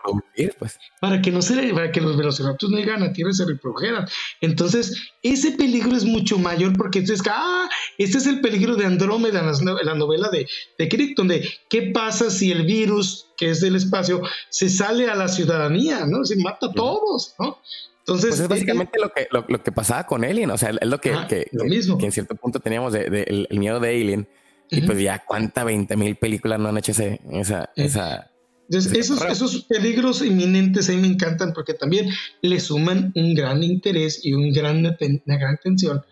Pues. 0.59 0.79
Para 1.01 1.23
que 1.23 1.31
no 1.31 1.41
se 1.41 1.73
para 1.73 1.91
que 1.91 2.01
los 2.01 2.17
velociraptors 2.17 2.71
no 2.71 2.79
llegaran 2.79 3.03
a 3.03 3.13
tierra 3.13 3.31
y 3.31 3.35
se 3.35 3.47
reprodujeran. 3.47 4.07
Entonces, 4.41 5.11
ese 5.23 5.53
peligro 5.53 5.97
es 5.97 6.05
mucho 6.05 6.39
mayor 6.39 6.77
porque 6.77 6.99
entonces, 6.99 7.27
ah, 7.31 7.69
este 7.97 8.19
es 8.19 8.27
el 8.27 8.41
peligro 8.41 8.77
de 8.77 8.85
Andrómeda, 8.85 9.41
en 9.41 9.87
la, 9.87 9.95
novela 9.95 10.29
de, 10.29 10.47
de 10.79 10.89
Crick, 10.89 11.17
donde 11.17 11.49
qué 11.71 11.91
pasa 11.95 12.31
si 12.31 12.53
el 12.53 12.65
virus, 12.67 13.29
que 13.39 13.51
es 13.51 13.61
del 13.61 13.77
espacio, 13.77 14.23
se 14.51 14.69
sale 14.69 15.09
a 15.09 15.15
la 15.15 15.29
ciudadanía, 15.29 16.05
¿no? 16.05 16.25
Se 16.25 16.37
mata 16.37 16.67
a 16.67 16.73
todos, 16.73 17.35
¿no? 17.39 17.59
Entonces, 18.01 18.31
pues 18.31 18.41
es 18.41 18.49
básicamente 18.49 18.99
lo 18.99 19.13
que, 19.13 19.29
lo, 19.31 19.63
que 19.63 19.73
pasaba 19.73 20.05
con 20.05 20.25
Alien, 20.25 20.51
o 20.51 20.59
sea, 20.59 20.71
es 20.71 20.89
lo 20.89 21.01
que, 21.01 21.15
que, 21.29 21.47
mismo. 21.53 21.97
que 21.97 22.07
en 22.07 22.13
cierto 22.13 22.35
punto 22.35 22.61
teníamos 22.61 22.93
de, 22.93 23.47
el, 23.49 23.59
miedo 23.59 23.81
de 23.81 23.89
Alien. 23.89 24.29
Y 24.73 24.83
pues 24.83 25.01
ya 25.01 25.25
cuánta 25.27 25.65
20 25.65 25.97
mil 25.97 26.15
películas 26.15 26.61
no 26.61 26.69
han 26.69 26.79
hecho 26.79 26.93
ese, 26.93 27.21
esa, 27.33 27.71
esa, 27.75 28.30
esos, 28.71 29.23
esos, 29.23 29.65
peligros 29.65 30.23
inminentes 30.23 30.89
a 30.89 30.93
mí 30.93 30.99
me 30.99 31.09
encantan 31.09 31.53
porque 31.53 31.75
también 31.75 32.09
le 32.41 32.61
suman 32.61 33.13
un 33.15 33.35
gran 33.35 33.63
interés 33.63 34.25
y 34.25 34.33
un 34.33 34.53
gran, 34.53 34.79
una 34.79 35.37
gran 35.37 35.55
atención. 35.55 36.05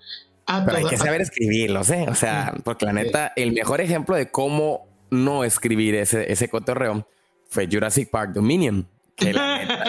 A 0.47 0.65
Pero 0.65 0.79
hay 0.79 0.85
que 0.87 0.97
saber 0.97 1.21
escribirlos, 1.21 1.91
¿eh? 1.91 2.07
O 2.09 2.15
sea, 2.15 2.55
porque 2.65 2.87
la 2.87 2.93
neta, 2.93 3.33
el 3.37 3.53
mejor 3.53 3.81
ejemplo 3.81 4.17
de 4.17 4.31
cómo 4.31 4.89
no 5.11 5.45
escribir 5.45 5.95
ese, 5.95 6.33
ese 6.33 6.49
cotorreo 6.49 7.07
fue 7.49 7.69
Jurassic 7.71 8.11
Park 8.11 8.33
Dominion. 8.33 8.89
Que 9.15 9.33
la 9.33 9.59
neta, 9.59 9.85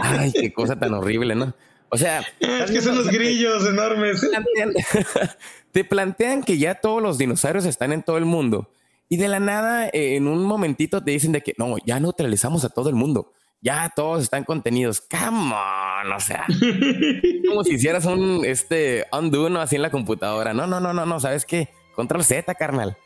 ay, 0.00 0.32
qué 0.32 0.52
cosa 0.52 0.78
tan 0.78 0.92
horrible, 0.94 1.34
¿no? 1.34 1.54
O 1.88 1.98
sea, 1.98 2.24
es 2.40 2.70
que 2.70 2.80
son 2.80 2.96
los 2.96 3.08
grillos 3.08 3.66
enormes. 3.66 4.26
te 5.72 5.84
plantean 5.84 6.42
que 6.42 6.58
ya 6.58 6.74
todos 6.74 7.02
los 7.02 7.18
dinosaurios 7.18 7.66
están 7.66 7.92
en 7.92 8.02
todo 8.02 8.16
el 8.16 8.24
mundo 8.24 8.70
y 9.12 9.18
de 9.18 9.28
la 9.28 9.40
nada, 9.40 9.88
eh, 9.88 10.16
en 10.16 10.26
un 10.26 10.42
momentito 10.42 11.04
te 11.04 11.10
dicen 11.10 11.32
de 11.32 11.42
que 11.42 11.52
no, 11.58 11.76
ya 11.84 12.00
neutralizamos 12.00 12.64
a 12.64 12.70
todo 12.70 12.88
el 12.88 12.94
mundo. 12.94 13.34
Ya 13.60 13.92
todos 13.94 14.22
están 14.22 14.42
contenidos. 14.42 15.02
Come 15.02 15.52
on, 15.52 16.12
o 16.12 16.18
sea, 16.18 16.46
como 17.46 17.62
si 17.62 17.74
hicieras 17.74 18.06
un 18.06 18.42
este 18.46 19.04
undo 19.12 19.50
¿no? 19.50 19.60
así 19.60 19.76
en 19.76 19.82
la 19.82 19.90
computadora. 19.90 20.54
No, 20.54 20.66
no, 20.66 20.80
no, 20.80 20.94
no, 20.94 21.04
no, 21.04 21.20
¿sabes 21.20 21.44
qué? 21.44 21.68
Control 21.94 22.24
Z, 22.24 22.54
carnal. 22.54 22.96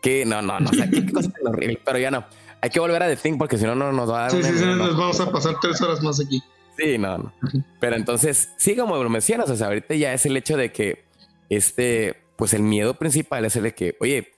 Que 0.00 0.24
no, 0.24 0.40
no, 0.40 0.60
no, 0.60 0.70
o 0.70 0.72
sea, 0.72 0.88
qué 0.88 1.04
cosa 1.12 1.30
tan 1.30 1.46
horrible. 1.46 1.78
Pero 1.84 1.98
ya 1.98 2.10
no. 2.10 2.24
Hay 2.62 2.70
que 2.70 2.80
volver 2.80 3.02
a 3.02 3.06
The 3.06 3.16
Thing 3.16 3.36
porque 3.36 3.58
si 3.58 3.66
no, 3.66 3.74
no 3.74 3.92
nos 3.92 4.10
va 4.10 4.20
a 4.20 4.22
dar. 4.22 4.30
Sí, 4.30 4.42
sí, 4.42 4.58
sí, 4.58 4.64
nos 4.64 4.96
vamos 4.96 5.20
a 5.20 5.30
pasar 5.30 5.56
tres 5.60 5.78
horas 5.82 6.02
más 6.02 6.22
aquí. 6.24 6.42
Sí, 6.78 6.96
no, 6.96 7.18
no. 7.18 7.34
Pero 7.80 7.96
entonces, 7.96 8.48
sí, 8.56 8.74
como 8.76 8.96
lo 8.96 9.10
mencionas, 9.10 9.50
o 9.50 9.56
sea, 9.56 9.66
ahorita 9.66 9.94
ya 9.94 10.14
es 10.14 10.24
el 10.24 10.38
hecho 10.38 10.56
de 10.56 10.72
que 10.72 11.04
este, 11.50 12.16
pues 12.36 12.54
el 12.54 12.62
miedo 12.62 12.94
principal 12.94 13.44
es 13.44 13.56
el 13.56 13.64
de 13.64 13.74
que, 13.74 13.94
oye, 14.00 14.33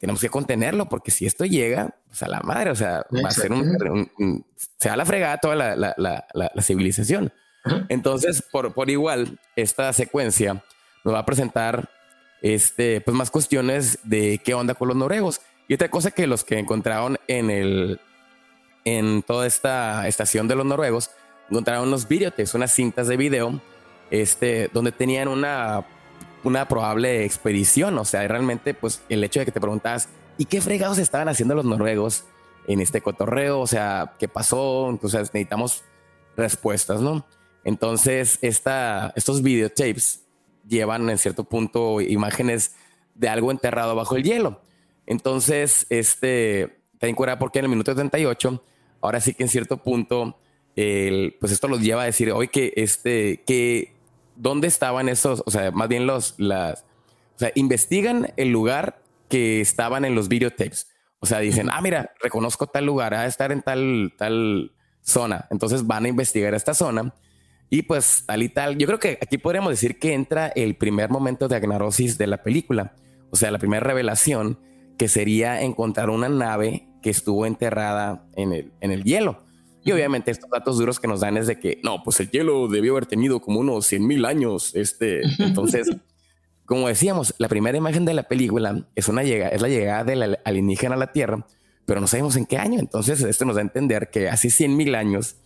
tenemos 0.00 0.20
que 0.20 0.30
contenerlo 0.30 0.88
porque 0.88 1.10
si 1.10 1.26
esto 1.26 1.44
llega, 1.44 1.94
pues 2.08 2.22
a 2.22 2.28
la 2.28 2.40
madre, 2.40 2.70
o 2.70 2.74
sea, 2.74 3.06
va 3.22 3.28
a 3.28 3.32
ser 3.32 3.52
un, 3.52 4.44
se 4.78 4.88
va 4.88 4.94
a 4.94 4.96
la 4.96 5.04
fregada 5.04 5.36
toda 5.38 5.54
la, 5.54 5.76
la, 5.76 5.94
la, 5.96 6.26
la 6.32 6.62
civilización. 6.62 7.32
Entonces, 7.90 8.42
por, 8.50 8.72
por 8.72 8.88
igual, 8.88 9.38
esta 9.54 9.92
secuencia 9.92 10.64
nos 11.04 11.14
va 11.14 11.18
a 11.18 11.26
presentar 11.26 11.90
este, 12.40 13.02
pues 13.02 13.14
más 13.14 13.30
cuestiones 13.30 13.98
de 14.02 14.40
qué 14.42 14.54
onda 14.54 14.74
con 14.74 14.88
los 14.88 14.96
noruegos. 14.96 15.42
Y 15.68 15.74
otra 15.74 15.90
cosa 15.90 16.10
que 16.10 16.26
los 16.26 16.44
que 16.44 16.58
encontraron 16.58 17.18
en 17.28 17.50
el, 17.50 18.00
en 18.86 19.22
toda 19.22 19.46
esta 19.46 20.08
estación 20.08 20.48
de 20.48 20.56
los 20.56 20.64
noruegos, 20.64 21.10
encontraron 21.50 21.88
unos 21.88 22.08
videotapes, 22.08 22.54
unas 22.54 22.72
cintas 22.72 23.06
de 23.06 23.18
video, 23.18 23.60
este, 24.10 24.70
donde 24.72 24.92
tenían 24.92 25.28
una 25.28 25.84
una 26.44 26.66
probable 26.68 27.24
expedición. 27.24 27.96
O 27.98 28.04
sea, 28.04 28.26
realmente, 28.26 28.74
pues 28.74 29.02
el 29.08 29.22
hecho 29.24 29.40
de 29.40 29.46
que 29.46 29.52
te 29.52 29.60
preguntas, 29.60 30.08
¿y 30.38 30.44
qué 30.46 30.60
fregados 30.60 30.98
estaban 30.98 31.28
haciendo 31.28 31.54
los 31.54 31.64
noruegos 31.64 32.24
en 32.66 32.80
este 32.80 33.00
cotorreo? 33.00 33.60
O 33.60 33.66
sea, 33.66 34.14
¿qué 34.18 34.28
pasó? 34.28 34.88
Entonces 34.90 35.32
necesitamos 35.34 35.82
respuestas, 36.36 37.00
¿no? 37.00 37.26
Entonces, 37.64 38.38
esta, 38.42 39.12
estos 39.16 39.42
videotapes 39.42 40.24
llevan 40.66 41.08
en 41.10 41.18
cierto 41.18 41.44
punto 41.44 42.00
imágenes 42.00 42.74
de 43.14 43.28
algo 43.28 43.50
enterrado 43.50 43.94
bajo 43.94 44.16
el 44.16 44.22
hielo. 44.22 44.62
Entonces, 45.06 45.86
este, 45.90 46.80
ten 46.98 47.14
cuenta 47.14 47.38
porque 47.38 47.58
en 47.58 47.66
el 47.66 47.70
minuto 47.70 47.94
38, 47.94 48.62
ahora 49.00 49.20
sí 49.20 49.34
que 49.34 49.42
en 49.42 49.48
cierto 49.48 49.78
punto, 49.78 50.38
el, 50.76 51.36
pues 51.40 51.52
esto 51.52 51.68
los 51.68 51.80
lleva 51.80 52.02
a 52.02 52.06
decir, 52.06 52.30
hoy 52.32 52.48
que 52.48 52.72
este, 52.76 53.42
que 53.46 53.99
dónde 54.40 54.68
estaban 54.68 55.08
esos, 55.08 55.42
o 55.46 55.50
sea, 55.50 55.70
más 55.70 55.88
bien 55.88 56.06
los, 56.06 56.34
las, 56.38 56.84
o 57.36 57.38
sea, 57.38 57.52
investigan 57.54 58.32
el 58.36 58.50
lugar 58.50 59.02
que 59.28 59.60
estaban 59.60 60.04
en 60.04 60.14
los 60.14 60.28
videotapes. 60.28 60.88
O 61.20 61.26
sea, 61.26 61.38
dicen, 61.38 61.68
ah, 61.70 61.80
mira, 61.82 62.14
reconozco 62.22 62.66
tal 62.66 62.86
lugar, 62.86 63.14
a 63.14 63.26
estar 63.26 63.52
en 63.52 63.60
tal, 63.60 64.14
tal 64.16 64.72
zona. 65.02 65.46
Entonces 65.50 65.86
van 65.86 66.06
a 66.06 66.08
investigar 66.08 66.54
esta 66.54 66.72
zona 66.72 67.14
y 67.68 67.82
pues 67.82 68.24
tal 68.26 68.42
y 68.42 68.48
tal. 68.48 68.78
Yo 68.78 68.86
creo 68.86 68.98
que 68.98 69.18
aquí 69.20 69.36
podríamos 69.36 69.70
decir 69.70 69.98
que 69.98 70.14
entra 70.14 70.48
el 70.48 70.76
primer 70.76 71.10
momento 71.10 71.46
de 71.46 71.56
agnarosis 71.56 72.16
de 72.16 72.26
la 72.26 72.42
película. 72.42 72.94
O 73.30 73.36
sea, 73.36 73.50
la 73.50 73.58
primera 73.58 73.80
revelación 73.80 74.58
que 74.98 75.08
sería 75.08 75.60
encontrar 75.62 76.10
una 76.10 76.28
nave 76.28 76.88
que 77.02 77.10
estuvo 77.10 77.46
enterrada 77.46 78.26
en 78.36 78.52
el, 78.52 78.72
en 78.80 78.90
el 78.90 79.04
hielo. 79.04 79.44
Y 79.84 79.92
obviamente 79.92 80.30
estos 80.30 80.50
datos 80.50 80.78
duros 80.78 81.00
que 81.00 81.08
nos 81.08 81.20
dan 81.20 81.36
es 81.36 81.46
de 81.46 81.58
que, 81.58 81.80
no, 81.82 82.02
pues 82.02 82.20
el 82.20 82.30
hielo 82.30 82.68
debió 82.68 82.92
haber 82.92 83.06
tenido 83.06 83.40
como 83.40 83.60
unos 83.60 83.86
100 83.86 84.06
mil 84.06 84.24
años. 84.24 84.74
Este, 84.74 85.22
entonces, 85.38 85.90
como 86.66 86.88
decíamos, 86.88 87.34
la 87.38 87.48
primera 87.48 87.78
imagen 87.78 88.04
de 88.04 88.14
la 88.14 88.24
película 88.24 88.86
es, 88.94 89.08
una 89.08 89.22
llegada, 89.22 89.50
es 89.50 89.62
la 89.62 89.68
llegada 89.68 90.04
del 90.04 90.38
alienígena 90.44 90.94
a 90.94 90.98
la 90.98 91.12
Tierra, 91.12 91.46
pero 91.86 92.00
no 92.00 92.06
sabemos 92.06 92.36
en 92.36 92.46
qué 92.46 92.58
año. 92.58 92.78
Entonces, 92.78 93.22
esto 93.22 93.44
nos 93.44 93.56
da 93.56 93.62
a 93.62 93.64
entender 93.64 94.10
que 94.10 94.28
hace 94.28 94.50
100 94.50 94.76
mil 94.76 94.94
años, 94.94 95.36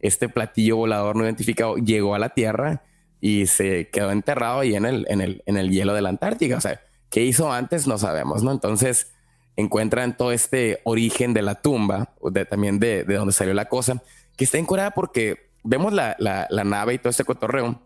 este 0.00 0.28
platillo 0.28 0.76
volador 0.76 1.14
no 1.14 1.24
identificado 1.24 1.76
llegó 1.76 2.14
a 2.14 2.18
la 2.18 2.30
Tierra 2.30 2.82
y 3.20 3.46
se 3.46 3.88
quedó 3.90 4.10
enterrado 4.10 4.60
ahí 4.60 4.74
en 4.74 4.86
el, 4.86 5.06
en 5.08 5.20
el, 5.20 5.42
en 5.46 5.56
el 5.56 5.70
hielo 5.70 5.94
de 5.94 6.02
la 6.02 6.08
Antártica. 6.08 6.56
O 6.56 6.60
sea, 6.60 6.80
¿qué 7.10 7.22
hizo 7.22 7.52
antes? 7.52 7.86
No 7.86 7.98
sabemos, 7.98 8.42
¿no? 8.42 8.50
Entonces, 8.50 9.11
encuentran 9.56 10.16
todo 10.16 10.32
este 10.32 10.80
origen 10.84 11.34
de 11.34 11.42
la 11.42 11.56
tumba, 11.56 12.14
de, 12.30 12.44
también 12.44 12.78
de, 12.78 13.04
de 13.04 13.14
donde 13.14 13.32
salió 13.32 13.54
la 13.54 13.68
cosa, 13.68 14.02
que 14.36 14.44
está 14.44 14.58
encorada 14.58 14.92
porque 14.92 15.50
vemos 15.62 15.92
la, 15.92 16.16
la, 16.18 16.46
la, 16.50 16.64
nave 16.64 16.94
y 16.94 16.98
todo 16.98 17.10
este 17.10 17.24
cotorreo, 17.24 17.80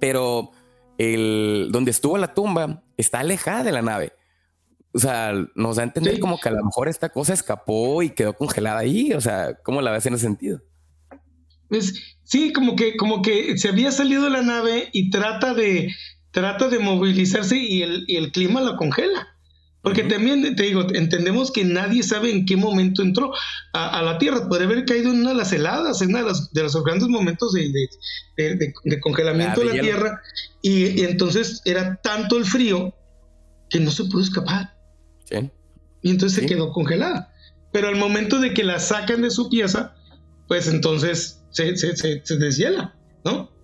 pero 0.00 0.50
el, 0.98 1.68
donde 1.70 1.90
estuvo 1.90 2.18
la 2.18 2.34
tumba 2.34 2.82
está 2.96 3.20
alejada 3.20 3.62
de 3.62 3.72
la 3.72 3.82
nave. 3.82 4.12
O 4.92 4.98
sea, 4.98 5.34
nos 5.54 5.76
da 5.76 5.82
a 5.82 5.86
entender 5.86 6.18
como 6.18 6.38
que 6.38 6.48
a 6.48 6.52
lo 6.52 6.64
mejor 6.64 6.88
esta 6.88 7.10
cosa 7.10 7.34
escapó 7.34 8.02
y 8.02 8.10
quedó 8.10 8.32
congelada 8.32 8.78
ahí. 8.78 9.12
O 9.12 9.20
sea, 9.20 9.54
¿cómo 9.62 9.82
la 9.82 9.90
ves 9.90 10.06
en 10.06 10.14
ese 10.14 10.24
sentido? 10.24 10.62
Pues 11.68 12.16
sí, 12.22 12.52
como 12.52 12.76
que, 12.76 12.96
como 12.96 13.20
que 13.20 13.58
se 13.58 13.68
había 13.68 13.92
salido 13.92 14.24
de 14.24 14.30
la 14.30 14.40
nave 14.40 14.88
y 14.92 15.10
trata 15.10 15.52
de, 15.52 15.92
trata 16.30 16.68
de 16.68 16.78
movilizarse 16.78 17.58
y 17.58 17.82
el, 17.82 18.04
y 18.06 18.16
el 18.16 18.32
clima 18.32 18.62
la 18.62 18.76
congela. 18.76 19.35
Porque 19.86 20.02
también 20.02 20.56
te 20.56 20.64
digo, 20.64 20.84
entendemos 20.94 21.52
que 21.52 21.64
nadie 21.64 22.02
sabe 22.02 22.32
en 22.32 22.44
qué 22.44 22.56
momento 22.56 23.02
entró 23.02 23.30
a, 23.72 24.02
la 24.02 24.18
Tierra. 24.18 24.48
Podría 24.48 24.66
haber 24.66 24.84
caído 24.84 25.12
en 25.12 25.20
una 25.20 25.28
de 25.28 25.36
las 25.36 25.52
heladas, 25.52 26.02
en 26.02 26.08
uno 26.08 26.18
de 26.18 26.62
los, 26.64 26.84
grandes 26.84 27.06
momentos 27.06 27.52
de, 27.52 28.98
congelamiento 29.00 29.60
de 29.60 29.66
la 29.66 29.80
Tierra. 29.80 30.20
Y, 30.60 31.04
entonces 31.04 31.62
era 31.64 32.00
tanto 32.02 32.36
el 32.36 32.46
frío 32.46 32.92
que 33.70 33.78
no 33.78 33.92
se 33.92 34.06
pudo 34.06 34.22
escapar. 34.22 34.76
Y 36.02 36.10
entonces 36.10 36.40
se 36.40 36.46
quedó 36.46 36.72
congelada. 36.72 37.32
Pero 37.70 37.86
al 37.86 37.94
momento 37.94 38.40
de 38.40 38.54
que 38.54 38.64
la 38.64 38.80
sacan 38.80 39.22
de 39.22 39.30
su 39.30 39.48
pieza, 39.48 39.94
pues 40.48 40.66
entonces 40.66 41.44
se, 41.50 41.76
se, 41.76 41.94
se 41.94 42.36
deshiela, 42.38 42.96
¿no? 43.24 43.55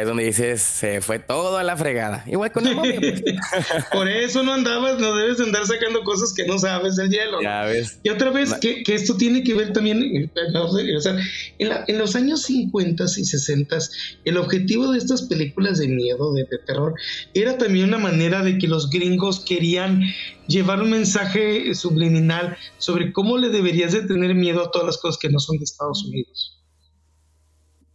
Es 0.00 0.06
donde 0.06 0.24
dices, 0.24 0.62
se 0.62 1.02
fue 1.02 1.18
todo 1.18 1.58
a 1.58 1.62
la 1.62 1.76
fregada. 1.76 2.24
Igual 2.26 2.50
con 2.50 2.66
el 2.66 2.76
pues. 2.76 3.22
Por 3.92 4.08
eso 4.08 4.42
no 4.42 4.54
andabas, 4.54 4.98
no 4.98 5.14
debes 5.14 5.38
andar 5.38 5.66
sacando 5.66 6.02
cosas 6.02 6.32
que 6.32 6.46
no 6.46 6.58
sabes 6.58 6.96
del 6.96 7.10
hielo. 7.10 7.42
Ya 7.42 7.64
ves. 7.64 8.00
Y 8.02 8.08
otra 8.08 8.30
vez, 8.30 8.54
que, 8.54 8.82
esto 8.86 9.18
tiene 9.18 9.44
que 9.44 9.52
ver 9.52 9.74
también, 9.74 10.30
o 10.56 11.00
sea, 11.00 11.18
en, 11.58 11.98
los 11.98 12.16
años 12.16 12.40
50 12.40 13.04
y 13.04 13.24
60, 13.24 13.78
el 14.24 14.38
objetivo 14.38 14.90
de 14.92 14.98
estas 14.98 15.22
películas 15.24 15.78
de 15.78 15.88
miedo, 15.88 16.32
de, 16.32 16.44
de 16.44 16.58
terror, 16.66 16.94
era 17.34 17.58
también 17.58 17.88
una 17.88 17.98
manera 17.98 18.42
de 18.42 18.56
que 18.56 18.68
los 18.68 18.88
gringos 18.88 19.44
querían 19.44 20.00
llevar 20.46 20.80
un 20.80 20.88
mensaje 20.88 21.74
subliminal 21.74 22.56
sobre 22.78 23.12
cómo 23.12 23.36
le 23.36 23.50
deberías 23.50 23.92
de 23.92 24.00
tener 24.00 24.34
miedo 24.34 24.62
a 24.62 24.70
todas 24.70 24.86
las 24.86 24.96
cosas 24.96 25.18
que 25.18 25.28
no 25.28 25.38
son 25.38 25.58
de 25.58 25.64
Estados 25.64 26.02
Unidos. 26.06 26.62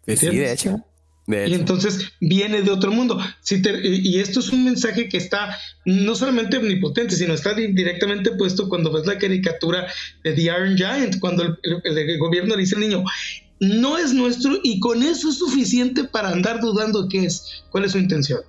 Sí, 0.06 0.28
de 0.28 0.54
hecho 0.54 0.87
y 1.28 1.54
entonces 1.54 2.14
viene 2.22 2.62
de 2.62 2.72
otro 2.72 2.92
mundo. 2.92 3.20
y 3.84 4.20
esto 4.20 4.40
es 4.40 4.50
un 4.50 4.64
mensaje 4.64 5.10
que 5.10 5.18
está 5.18 5.58
no 5.86 6.16
solamente 6.16 6.58
omnipotente, 6.58 7.16
sino 7.16 7.34
está 7.34 7.54
directamente 7.54 8.32
puesto 8.32 8.70
cuando 8.70 8.94
ves 8.94 9.06
la 9.06 9.18
caricatura 9.18 9.88
de 10.24 10.34
The 10.34 10.42
Iron 10.42 10.78
Giant, 10.78 11.20
cuando 11.20 11.44
el, 11.44 12.18
gobierno 12.18 12.56
le 12.56 12.62
dice 12.62 12.76
al 12.76 12.82
niño, 12.82 13.04
no 13.60 13.98
es 13.98 14.14
nuestro 14.14 14.58
y 14.64 14.80
con 14.80 15.04
eso 15.04 15.30
es 15.30 15.38
suficiente 15.38 16.06
para 16.06 16.30
andar 16.30 16.62
dudando 16.62 17.10
qué 17.10 17.26
es, 17.26 17.64
cuál 17.72 17.84
es 17.84 17.92
su 17.92 17.98
intención. 17.98 18.40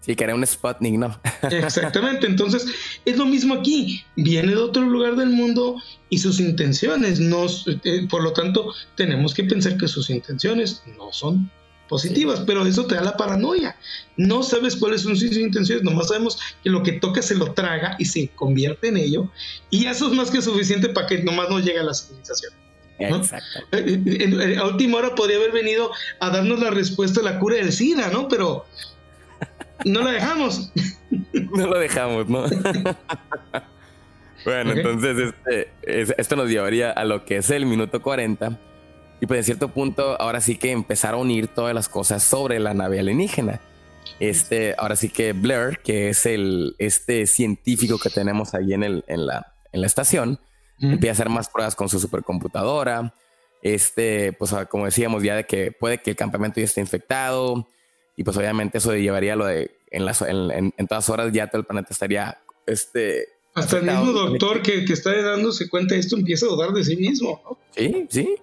Sí, 0.00 0.16
que 0.16 0.24
era 0.24 0.34
un 0.34 0.46
Sputnik, 0.46 0.94
¿no? 0.94 1.18
Exactamente, 1.50 2.26
entonces 2.26 2.66
es 3.04 3.16
lo 3.18 3.26
mismo 3.26 3.54
aquí, 3.54 4.04
viene 4.16 4.52
de 4.52 4.58
otro 4.58 4.82
lugar 4.82 5.16
del 5.16 5.30
mundo 5.30 5.76
y 6.08 6.18
sus 6.18 6.40
intenciones, 6.40 7.20
no, 7.20 7.46
eh, 7.84 8.06
por 8.08 8.22
lo 8.22 8.32
tanto, 8.32 8.72
tenemos 8.96 9.34
que 9.34 9.44
pensar 9.44 9.76
que 9.78 9.88
sus 9.88 10.10
intenciones 10.10 10.82
no 10.98 11.10
son 11.12 11.50
positivas, 11.88 12.40
pero 12.46 12.66
eso 12.66 12.86
te 12.86 12.94
da 12.94 13.02
la 13.02 13.16
paranoia. 13.16 13.76
No 14.16 14.42
sabes 14.42 14.76
cuáles 14.76 15.02
son 15.02 15.16
sus 15.16 15.36
intenciones, 15.36 15.84
nomás 15.84 16.08
sabemos 16.08 16.38
que 16.62 16.70
lo 16.70 16.82
que 16.82 16.92
toca 16.92 17.22
se 17.22 17.34
lo 17.34 17.52
traga 17.52 17.96
y 17.98 18.04
se 18.04 18.28
convierte 18.28 18.88
en 18.88 18.96
ello, 18.96 19.30
y 19.70 19.86
eso 19.86 20.08
es 20.08 20.14
más 20.14 20.30
que 20.30 20.42
suficiente 20.42 20.88
para 20.88 21.06
que 21.06 21.22
nomás 21.22 21.48
no 21.50 21.60
llegue 21.60 21.78
a 21.78 21.84
la 21.84 21.94
civilización. 21.94 22.52
Exacto. 22.98 23.60
Eh, 23.72 24.02
eh, 24.06 24.56
a 24.56 24.66
última 24.66 24.98
hora 24.98 25.14
podría 25.14 25.36
haber 25.36 25.52
venido 25.52 25.90
a 26.20 26.30
darnos 26.30 26.60
la 26.60 26.70
respuesta 26.70 27.20
a 27.20 27.24
la 27.24 27.38
cura 27.38 27.56
del 27.56 27.72
SIDA, 27.72 28.08
¿no? 28.08 28.28
Pero 28.28 28.66
no 29.84 30.02
la 30.02 30.12
dejamos. 30.12 30.70
no 31.32 31.66
lo 31.66 31.78
dejamos, 31.78 32.28
¿no? 32.28 32.44
bueno, 34.44 34.72
entonces 34.72 35.34
este, 35.34 35.70
esto 36.20 36.36
nos 36.36 36.48
llevaría 36.48 36.92
a 36.92 37.04
lo 37.04 37.24
que 37.24 37.38
es 37.38 37.50
el 37.50 37.66
minuto 37.66 38.00
40. 38.00 38.58
Y 39.20 39.26
pues 39.26 39.38
en 39.38 39.44
cierto 39.44 39.68
punto, 39.68 40.20
ahora 40.20 40.40
sí 40.40 40.56
que 40.56 40.72
empezar 40.72 41.14
a 41.14 41.16
unir 41.16 41.48
todas 41.48 41.74
las 41.74 41.88
cosas 41.88 42.22
sobre 42.22 42.58
la 42.58 42.74
nave 42.74 43.00
alienígena. 43.00 43.60
Este, 44.20 44.74
ahora 44.78 44.96
sí 44.96 45.08
que 45.08 45.32
Blair, 45.32 45.80
que 45.82 46.10
es 46.10 46.26
el, 46.26 46.76
este 46.78 47.26
científico 47.26 47.98
que 47.98 48.10
tenemos 48.10 48.54
ahí 48.54 48.74
en, 48.74 48.82
el, 48.82 49.04
en, 49.06 49.26
la, 49.26 49.54
en 49.72 49.80
la 49.80 49.86
estación, 49.86 50.38
empieza 50.80 51.10
a 51.10 51.14
hacer 51.14 51.28
más 51.30 51.48
pruebas 51.48 51.74
con 51.74 51.88
su 51.88 51.98
supercomputadora. 51.98 53.14
Este, 53.62 54.32
pues 54.34 54.54
como 54.68 54.84
decíamos 54.84 55.22
ya 55.22 55.36
de 55.36 55.44
que 55.44 55.72
puede 55.72 55.98
que 55.98 56.10
el 56.10 56.16
campamento 56.16 56.60
ya 56.60 56.66
esté 56.66 56.80
infectado, 56.82 57.66
y 58.16 58.24
pues 58.24 58.36
obviamente 58.36 58.78
eso 58.78 58.94
llevaría 58.94 59.36
lo 59.36 59.46
de 59.46 59.76
en, 59.90 60.04
las, 60.04 60.22
en, 60.22 60.72
en, 60.76 60.86
todas 60.86 61.08
horas 61.08 61.32
ya 61.32 61.48
todo 61.48 61.60
el 61.60 61.66
planeta 61.66 61.88
estaría 61.90 62.38
este 62.66 63.28
hasta 63.54 63.78
el 63.78 63.84
mismo 63.84 64.12
doctor 64.12 64.62
que, 64.62 64.84
que, 64.84 64.92
está 64.92 65.14
dándose 65.22 65.68
cuenta 65.68 65.94
de 65.94 66.00
esto 66.00 66.16
empieza 66.16 66.46
a 66.46 66.48
dudar 66.50 66.72
de 66.72 66.84
sí 66.84 66.96
mismo 66.96 67.40
¿no? 67.44 67.58
sí 67.74 68.06
sí 68.10 68.34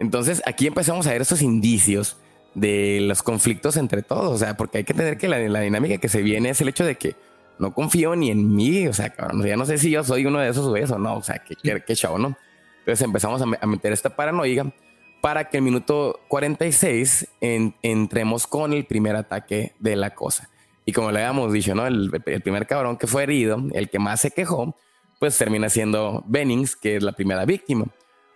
entonces 0.00 0.42
aquí 0.44 0.66
empezamos 0.66 1.06
a 1.06 1.12
ver 1.12 1.22
esos 1.22 1.42
indicios 1.42 2.16
de 2.54 2.98
los 3.02 3.22
conflictos 3.22 3.76
entre 3.76 4.02
todos 4.02 4.32
o 4.32 4.38
sea 4.38 4.56
porque 4.56 4.78
hay 4.78 4.84
que 4.84 4.94
tener 4.94 5.16
que 5.16 5.28
la, 5.28 5.38
dinámica 5.38 5.98
que 5.98 6.08
se 6.08 6.22
viene 6.22 6.50
es 6.50 6.60
el 6.60 6.68
hecho 6.68 6.84
de 6.84 6.96
que 6.96 7.14
no 7.60 7.72
confío 7.72 8.16
ni 8.16 8.30
en 8.30 8.52
mí 8.54 8.88
o 8.88 8.92
sea 8.92 9.10
cabrón, 9.10 9.46
ya 9.46 9.56
no 9.56 9.64
sé 9.66 9.78
si 9.78 9.90
yo 9.90 10.02
soy 10.02 10.26
uno 10.26 10.40
de 10.40 10.48
esos 10.48 10.66
güeyes 10.68 10.90
o 10.90 10.98
no 10.98 11.16
o 11.16 11.22
sea 11.22 11.38
qué, 11.38 11.54
qué, 11.54 11.96
no 12.18 12.36
entonces 12.80 13.02
empezamos 13.02 13.42
a, 13.42 13.66
meter 13.66 13.92
esta 13.92 14.16
paranoia 14.16 14.72
para 15.20 15.48
que 15.48 15.58
el 15.58 15.62
minuto 15.62 16.20
46 16.28 17.28
entremos 17.40 18.46
con 18.46 18.72
el 18.72 18.86
primer 18.86 19.16
ataque 19.16 19.74
de 19.78 19.96
la 19.96 20.14
cosa. 20.14 20.48
Y 20.86 20.92
como 20.92 21.12
le 21.12 21.20
habíamos 21.20 21.52
dicho, 21.52 21.74
¿no? 21.74 21.86
El, 21.86 22.10
primer 22.42 22.66
cabrón 22.66 22.96
que 22.96 23.06
fue 23.06 23.24
herido, 23.24 23.62
el 23.72 23.90
que 23.90 23.98
más 23.98 24.20
se 24.20 24.30
quejó, 24.30 24.74
pues 25.18 25.36
termina 25.36 25.68
siendo 25.68 26.24
Bennings, 26.26 26.74
que 26.74 26.96
es 26.96 27.02
la 27.02 27.12
primera 27.12 27.44
víctima. 27.44 27.86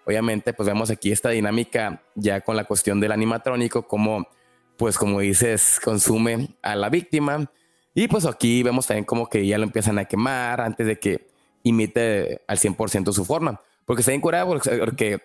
Obviamente, 0.06 0.52
pues 0.52 0.66
vemos 0.66 0.90
aquí 0.90 1.12
esta 1.12 1.30
dinámica 1.30 2.02
ya 2.14 2.40
con 2.40 2.56
la 2.56 2.64
cuestión 2.64 3.00
del 3.00 3.12
animatrónico, 3.12 3.86
como, 3.86 4.28
pues 4.76 4.98
como 4.98 5.20
dices, 5.20 5.80
consume 5.82 6.56
a 6.62 6.76
la 6.76 6.88
víctima. 6.88 7.50
Y 7.94 8.08
pues 8.08 8.26
aquí 8.26 8.62
vemos 8.62 8.86
también 8.86 9.04
como 9.04 9.28
que 9.28 9.46
ya 9.46 9.58
lo 9.58 9.64
empiezan 9.64 9.98
a 9.98 10.04
quemar 10.04 10.60
antes 10.60 10.86
de 10.86 10.98
que 10.98 11.26
imite 11.62 12.42
al 12.46 12.58
100% 12.58 13.12
su 13.12 13.24
forma. 13.24 13.60
Porque 13.86 14.00
está 14.00 14.12
bien 14.12 14.20
curado 14.20 14.48
porque 14.48 15.20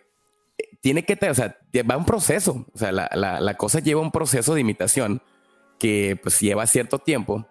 tiene 0.82 1.04
que, 1.04 1.18
o 1.30 1.34
sea, 1.34 1.58
va 1.90 1.98
un 1.98 2.06
proceso, 2.06 2.66
o 2.74 2.78
sea, 2.78 2.92
la, 2.92 3.10
la, 3.14 3.54
cosa 3.56 3.80
lleva 3.80 4.02
un 4.02 4.12
proceso 4.12 4.54
de 4.54 4.62
imitación 4.62 5.22
que 5.78 6.20
pues 6.22 6.40
lleva 6.40 6.68
cierto 6.68 7.00
tiempo 7.00 7.48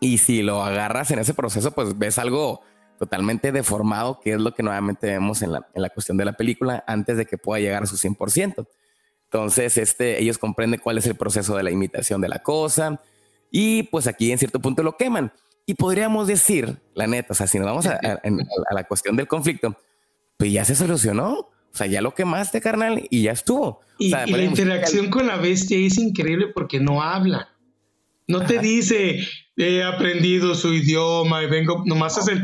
y 0.00 0.18
si 0.18 0.42
lo 0.42 0.62
agarras 0.62 1.10
en 1.10 1.18
ese 1.18 1.34
proceso, 1.34 1.72
pues 1.72 1.98
ves 1.98 2.18
algo 2.18 2.62
totalmente 2.98 3.52
deformado, 3.52 4.20
que 4.20 4.32
es 4.32 4.40
lo 4.40 4.52
que 4.52 4.62
nuevamente 4.62 5.06
vemos 5.06 5.42
en 5.42 5.52
la, 5.52 5.66
en 5.74 5.82
la 5.82 5.90
cuestión 5.90 6.16
de 6.16 6.24
la 6.24 6.34
película 6.34 6.84
antes 6.86 7.16
de 7.16 7.26
que 7.26 7.38
pueda 7.38 7.60
llegar 7.60 7.82
a 7.82 7.86
su 7.86 7.96
100%. 7.96 8.66
Entonces, 9.24 9.78
este, 9.78 10.20
ellos 10.20 10.38
comprenden 10.38 10.80
cuál 10.80 10.98
es 10.98 11.06
el 11.06 11.14
proceso 11.14 11.56
de 11.56 11.62
la 11.62 11.70
imitación 11.70 12.20
de 12.20 12.28
la 12.28 12.42
cosa 12.42 13.00
y 13.50 13.84
pues 13.84 14.06
aquí 14.06 14.32
en 14.32 14.38
cierto 14.38 14.60
punto 14.60 14.82
lo 14.82 14.96
queman. 14.96 15.32
Y 15.66 15.74
podríamos 15.74 16.26
decir, 16.26 16.78
la 16.94 17.06
neta, 17.06 17.32
o 17.32 17.34
sea, 17.34 17.46
si 17.46 17.58
nos 17.58 17.66
vamos 17.66 17.86
a, 17.86 17.98
a 17.98 18.74
la 18.74 18.84
cuestión 18.84 19.16
del 19.16 19.28
conflicto, 19.28 19.76
pues 20.38 20.52
ya 20.52 20.64
se 20.64 20.74
solucionó. 20.74 21.50
O 21.72 21.76
sea, 21.76 21.86
ya 21.86 22.00
lo 22.00 22.14
quemaste, 22.14 22.60
carnal, 22.60 23.06
y 23.10 23.22
ya 23.22 23.32
estuvo. 23.32 23.80
Y, 23.98 24.10
la 24.10 24.42
interacción 24.42 25.10
con 25.10 25.26
la 25.26 25.36
bestia 25.36 25.78
es 25.78 25.98
increíble 25.98 26.48
porque 26.54 26.80
no 26.80 27.02
habla. 27.02 27.50
No 28.26 28.44
te 28.44 28.58
dice, 28.58 29.20
he 29.58 29.82
aprendido 29.82 30.54
su 30.54 30.72
idioma 30.72 31.42
y 31.42 31.46
vengo, 31.46 31.82
nomás 31.84 32.16
hace 32.18 32.40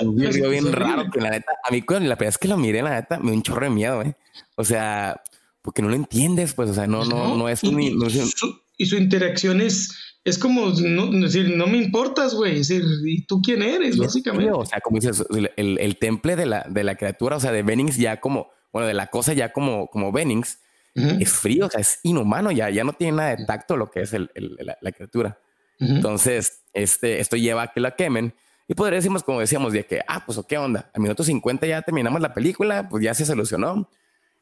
Un 0.00 0.16
bien 0.16 0.72
raro 0.72 1.10
que 1.10 1.20
la 1.20 1.30
neta, 1.30 1.52
a 1.64 1.70
mí 1.70 1.80
la 1.80 1.86
primera 1.86 2.16
vez 2.16 2.38
que 2.38 2.48
lo 2.48 2.56
miré, 2.56 2.82
la 2.82 2.90
neta, 2.90 3.18
me 3.18 3.30
dio 3.30 3.34
un 3.34 3.42
chorro 3.42 3.64
de 3.64 3.70
miedo, 3.70 4.02
¿eh? 4.02 4.14
O 4.56 4.64
sea, 4.64 5.22
porque 5.62 5.82
no 5.82 5.88
lo 5.88 5.94
entiendes, 5.94 6.54
pues, 6.54 6.70
o 6.70 6.74
sea, 6.74 6.86
no, 6.86 7.04
no, 7.04 7.36
no 7.36 7.48
es 7.48 7.62
un... 7.64 7.80
y 7.80 8.86
su 8.86 8.96
interacción 8.96 9.60
es 9.60 10.12
es 10.24 10.38
como 10.38 10.70
no, 10.70 11.10
decir, 11.10 11.56
no 11.56 11.66
me 11.66 11.78
importas, 11.78 12.34
güey. 12.34 12.60
Es 12.60 12.68
decir, 12.68 12.84
¿y 13.04 13.26
tú 13.26 13.40
quién 13.42 13.62
eres? 13.62 13.96
Básicamente. 13.98 14.52
O 14.52 14.64
sea, 14.64 14.80
como 14.80 14.98
dices, 14.98 15.24
el, 15.56 15.78
el, 15.78 15.96
temple 15.98 16.36
de 16.36 16.46
la, 16.46 16.64
de 16.68 16.84
la 16.84 16.94
criatura, 16.94 17.36
o 17.36 17.40
sea, 17.40 17.50
de 17.50 17.62
Bennings 17.62 17.96
ya 17.96 18.20
como, 18.20 18.50
bueno, 18.72 18.86
de 18.86 18.94
la 18.94 19.08
cosa 19.08 19.32
ya 19.32 19.52
como, 19.52 19.88
como 19.88 20.12
Bennings, 20.12 20.60
es 20.94 21.32
frío, 21.32 21.66
o 21.66 21.70
sea, 21.70 21.80
es 21.80 22.00
inhumano, 22.02 22.52
ya, 22.52 22.68
ya 22.68 22.84
no 22.84 22.92
tiene 22.92 23.16
nada 23.16 23.34
de 23.34 23.46
tacto 23.46 23.78
lo 23.78 23.90
que 23.90 24.02
es 24.02 24.12
el, 24.12 24.30
la, 24.34 24.76
la, 24.78 24.92
criatura. 24.92 25.38
Entonces, 25.82 26.62
este, 26.72 27.20
esto 27.20 27.36
lleva 27.36 27.62
a 27.62 27.72
que 27.72 27.80
la 27.80 27.96
quemen. 27.96 28.34
Y 28.68 28.74
podría 28.74 28.96
decirnos, 28.96 29.22
como 29.22 29.40
decíamos, 29.40 29.72
de 29.72 29.84
que, 29.84 30.00
ah, 30.06 30.22
pues, 30.24 30.40
¿qué 30.48 30.56
onda? 30.56 30.90
Al 30.94 31.02
minuto 31.02 31.24
50 31.24 31.66
ya 31.66 31.82
terminamos 31.82 32.20
la 32.20 32.32
película, 32.32 32.88
pues 32.88 33.02
ya 33.02 33.14
se 33.14 33.26
solucionó. 33.26 33.88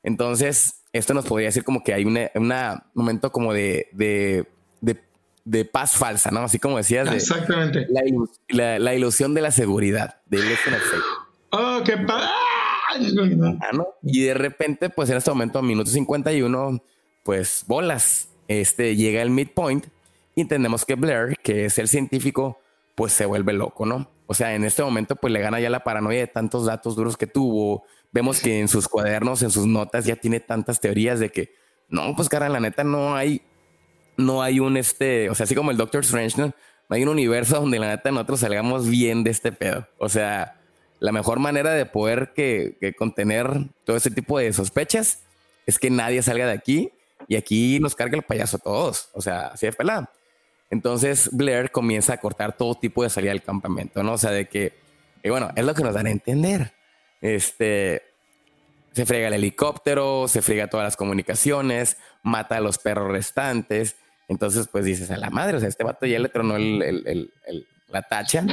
Entonces, 0.03 0.83
esto 0.93 1.15
nos 1.15 1.27
podría 1.27 1.49
decir 1.49 1.65
como 1.65 1.83
que 1.83 1.95
hay 1.95 2.05
un 2.05 2.19
momento 2.95 3.33
como 3.33 3.53
de, 3.53 3.89
de, 3.93 4.47
de 4.81 5.01
de 5.45 5.65
paz 5.65 5.97
falsa, 5.97 6.31
¿no? 6.31 6.41
Así 6.41 6.59
como 6.59 6.77
decías. 6.77 7.11
Exactamente. 7.13 7.87
La, 8.49 8.79
la, 8.79 8.95
ilusión 8.95 9.35
de 9.35 9.41
la 9.41 9.51
seguridad, 9.51 10.21
de 10.27 10.39
Oh, 11.51 11.83
qué 11.85 11.97
ah, 12.09 12.93
Y 14.03 14.23
de 14.23 14.35
repente, 14.35 14.91
pues 14.91 15.11
en 15.11 15.17
este 15.17 15.31
momento, 15.31 15.63
minuto 15.63 15.91
51, 15.91 16.83
pues 17.25 17.65
bolas. 17.67 18.29
Este 18.49 18.97
llega 18.97 19.23
el 19.23 19.31
midpoint 19.31 19.87
entendemos 20.41 20.85
que 20.85 20.95
Blair, 20.95 21.37
que 21.43 21.67
es 21.67 21.79
el 21.79 21.89
científico, 21.89 22.59
pues 22.95 23.13
se 23.13 23.27
vuelve 23.27 23.53
loco, 23.53 23.87
¿no? 23.87 24.11
O 24.27 24.35
sea, 24.35 24.55
en 24.55 24.65
este 24.65 24.83
momento, 24.83 25.17
pues 25.17 25.33
le 25.33 25.41
gana 25.41 25.61
ya 25.61 25.71
la 25.71 25.85
paranoia 25.85 26.21
de 26.21 26.27
tantos 26.27 26.67
datos 26.67 26.97
duros 26.97 27.17
que 27.17 27.27
tuvo. 27.27 27.85
Vemos 28.13 28.41
que 28.41 28.61
en 28.61 28.69
sus 28.69 28.89
cuadernos, 28.89 29.43
en 29.43 29.51
sus 29.51 29.67
notas, 29.67 30.05
ya 30.05 30.17
tiene 30.17 30.41
tantas 30.41 30.81
teorías 30.81 31.19
de 31.19 31.31
que, 31.31 31.55
no, 31.89 32.15
pues 32.15 32.29
cara, 32.29 32.49
la 32.49 32.61
neta 32.61 32.85
no 32.85 33.17
hay 33.17 33.43
no 34.21 34.43
hay 34.43 34.61
un 34.61 34.77
este, 34.77 35.31
o 35.31 35.35
sea, 35.35 35.45
así 35.45 35.55
como 35.55 35.71
el 35.71 35.77
Doctor 35.77 36.03
Strange, 36.03 36.41
¿no? 36.41 36.55
hay 36.89 37.03
un 37.03 37.09
universo 37.09 37.61
donde 37.61 37.79
la 37.79 37.89
neta 37.89 38.11
nosotros 38.11 38.41
salgamos 38.41 38.89
bien 38.89 39.23
de 39.23 39.31
este 39.31 39.53
pedo. 39.53 39.87
O 39.99 40.09
sea, 40.09 40.61
la 40.99 41.13
mejor 41.13 41.39
manera 41.39 41.73
de 41.73 41.87
poder 41.87 42.33
que, 42.35 42.95
contener 42.99 43.49
todo 43.85 43.97
ese 43.97 44.11
tipo 44.11 44.39
de 44.39 44.53
sospechas 44.53 45.23
es 45.67 45.79
que 45.79 45.89
nadie 45.89 46.23
salga 46.23 46.47
de 46.47 46.53
aquí 46.53 46.93
y 47.29 47.37
aquí 47.37 47.79
nos 47.81 47.95
carga 47.95 48.17
el 48.17 48.25
payaso 48.25 48.57
a 48.57 48.61
todos. 48.61 49.09
O 49.15 49.21
sea, 49.21 49.49
así 49.49 49.67
de 49.67 49.73
pelada. 49.73 50.11
Entonces 50.71 51.31
Blair 51.33 51.71
comienza 51.71 52.15
a 52.15 52.17
cortar 52.19 52.57
todo 52.57 52.77
tipo 52.77 53.03
de 53.03 53.11
salida 53.11 53.33
del 53.33 53.43
campamento, 53.43 54.03
¿no? 54.03 54.13
O 54.13 54.19
sea, 54.19 54.31
de 54.31 54.49
que, 54.49 54.73
bueno, 55.25 55.51
es 55.57 55.65
lo 55.65 55.75
que 55.75 55.83
nos 55.83 55.95
dan 55.95 56.07
a 56.07 56.11
entender. 56.11 56.73
Este, 57.21 58.03
se 58.93 59.05
frega 59.05 59.29
el 59.29 59.35
helicóptero, 59.35 60.29
se 60.29 60.43
frega 60.43 60.69
todas 60.69 60.85
las 60.85 60.97
comunicaciones, 60.97 61.97
mata 62.23 62.57
a 62.57 62.61
los 62.61 62.79
perros 62.79 63.11
restantes 63.11 63.97
entonces, 64.31 64.69
pues 64.71 64.85
dices, 64.85 65.11
a 65.11 65.17
la 65.17 65.29
madre, 65.29 65.57
o 65.57 65.61
sea, 65.61 65.69
este 65.69 65.83
vato 65.83 66.07
ya 66.07 66.21
le 66.21 66.29
tronó 66.29 66.55
el, 66.55 66.81
el, 66.83 67.33
el, 67.49 67.67
la 67.89 68.03
tacha, 68.03 68.47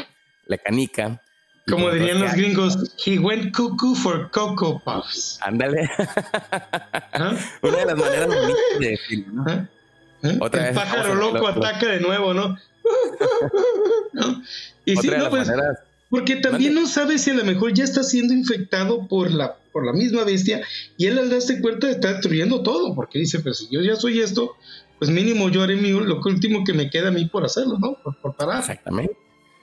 la 0.48 0.58
canica. 0.58 1.22
Como 1.68 1.84
pues, 1.86 2.00
dirían 2.00 2.20
los 2.20 2.34
gringos, 2.34 2.96
he 3.06 3.20
went 3.20 3.56
cuckoo 3.56 3.94
for 3.94 4.32
Cocoa 4.32 4.82
Puffs. 4.84 5.38
Ándale. 5.44 5.88
¿Ah? 7.14 7.38
Una 7.62 7.78
de 7.78 7.86
las 7.86 7.96
maneras 7.96 8.28
bonitas 8.28 8.80
de 8.80 8.90
decirlo, 8.90 9.34
¿no? 9.34 9.46
¿Ah? 9.48 9.70
Otra 10.40 10.70
el 10.70 10.76
vez, 10.76 10.84
pájaro 10.84 11.16
loco 11.16 11.48
ataca 11.48 11.88
de 11.88 12.00
nuevo, 12.00 12.34
¿no? 12.34 12.58
¿no? 14.14 14.44
Y 14.86 14.96
sí, 14.96 15.10
no, 15.10 15.30
pues, 15.30 15.48
maneras... 15.48 15.80
porque 16.10 16.38
también 16.38 16.74
no 16.74 16.88
sabes 16.88 17.24
si 17.24 17.32
a 17.32 17.34
lo 17.34 17.44
mejor 17.44 17.74
ya 17.74 17.84
está 17.84 18.04
siendo 18.04 18.34
infectado 18.34 19.08
por 19.08 19.32
la, 19.32 19.58
por 19.72 19.86
la 19.86 19.94
misma 19.94 20.24
bestia 20.24 20.62
y 20.98 21.08
él 21.08 21.18
al 21.20 21.30
darse 21.30 21.62
cuenta 21.62 21.90
está 21.90 22.14
destruyendo 22.14 22.64
todo, 22.64 22.96
porque 22.96 23.20
dice, 23.20 23.40
pues 23.40 23.58
si 23.60 23.68
yo 23.70 23.82
ya 23.82 23.96
soy 23.96 24.22
esto, 24.22 24.56
pues 25.00 25.12
mínimo 25.12 25.50
yo 25.50 25.64
haré 25.64 25.76
mi, 25.76 25.92
lo 25.92 26.22
último 26.24 26.64
que 26.64 26.74
me 26.74 26.90
queda 26.90 27.10
a 27.10 27.12
mí 27.12 27.26
por 27.26 27.46
hacerlo, 27.46 27.78
¿no? 27.80 27.98
Por, 28.22 28.36
parar. 28.36 28.60
Exactamente. 28.60 29.16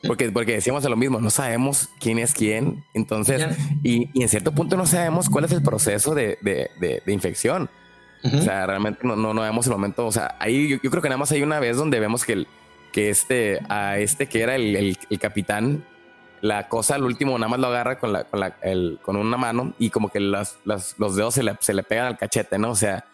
Porque, 0.06 0.30
porque 0.30 0.52
decíamos 0.52 0.84
lo 0.84 0.96
mismo, 0.96 1.20
no 1.20 1.30
sabemos 1.30 1.88
quién 1.98 2.18
es 2.18 2.34
quién, 2.34 2.84
entonces, 2.92 3.46
y, 3.82 4.10
y, 4.12 4.22
en 4.22 4.28
cierto 4.28 4.52
punto 4.52 4.76
no 4.76 4.86
sabemos 4.86 5.30
cuál 5.30 5.46
es 5.46 5.52
el 5.52 5.62
proceso 5.62 6.14
de, 6.14 6.38
de, 6.42 6.70
de, 6.78 7.12
infección. 7.12 7.70
O 8.33 8.41
sea, 8.41 8.66
realmente 8.66 9.01
no, 9.07 9.16
no, 9.16 9.35
vemos 9.43 9.66
el 9.66 9.72
momento, 9.72 10.07
o 10.07 10.12
sea, 10.12 10.35
ahí 10.39 10.81
yo, 10.83 10.91
creo 10.91 11.03
que 11.03 11.11
nada 11.11 11.18
más 11.18 11.31
hay 11.33 11.43
una 11.43 11.61
vez 11.61 11.77
donde 11.77 12.01
vemos 12.01 12.25
que 12.25 12.33
el, 12.33 12.49
que 12.91 13.11
este, 13.11 13.61
a 13.68 13.99
este 13.99 14.29
que 14.29 14.41
era 14.41 14.57
el, 14.57 14.97
capitán, 15.20 15.85
la 16.41 16.68
cosa 16.68 16.95
al 16.95 17.05
último 17.05 17.39
nada 17.39 17.51
más 17.51 17.61
lo 17.61 17.66
agarra 17.66 17.99
con, 17.99 18.14
la, 18.14 18.25
con, 18.25 18.41
la, 18.41 18.57
con 19.03 19.16
una 19.16 19.37
mano 19.37 19.75
y 19.79 19.91
como 19.91 20.09
que 20.09 20.20
los 20.20 20.57
dedos 20.64 21.35
se 21.35 21.43
le, 21.43 21.55
se 21.61 21.75
le, 21.75 21.83
pegan 21.83 22.07
al 22.07 22.16
cachete, 22.16 22.59
¿no? 22.59 22.70
O 22.70 22.77
sea, 22.77 23.05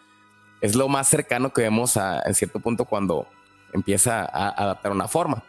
es 0.61 0.75
lo 0.75 0.87
más 0.87 1.09
cercano 1.09 1.51
que 1.51 1.63
vemos 1.63 1.97
a, 1.97 2.21
en 2.25 2.33
cierto 2.33 2.61
punto 2.61 2.85
cuando 2.85 3.27
empieza 3.73 4.21
a 4.21 4.49
adaptar 4.49 4.93
una 4.93 5.09
forma. 5.09 5.43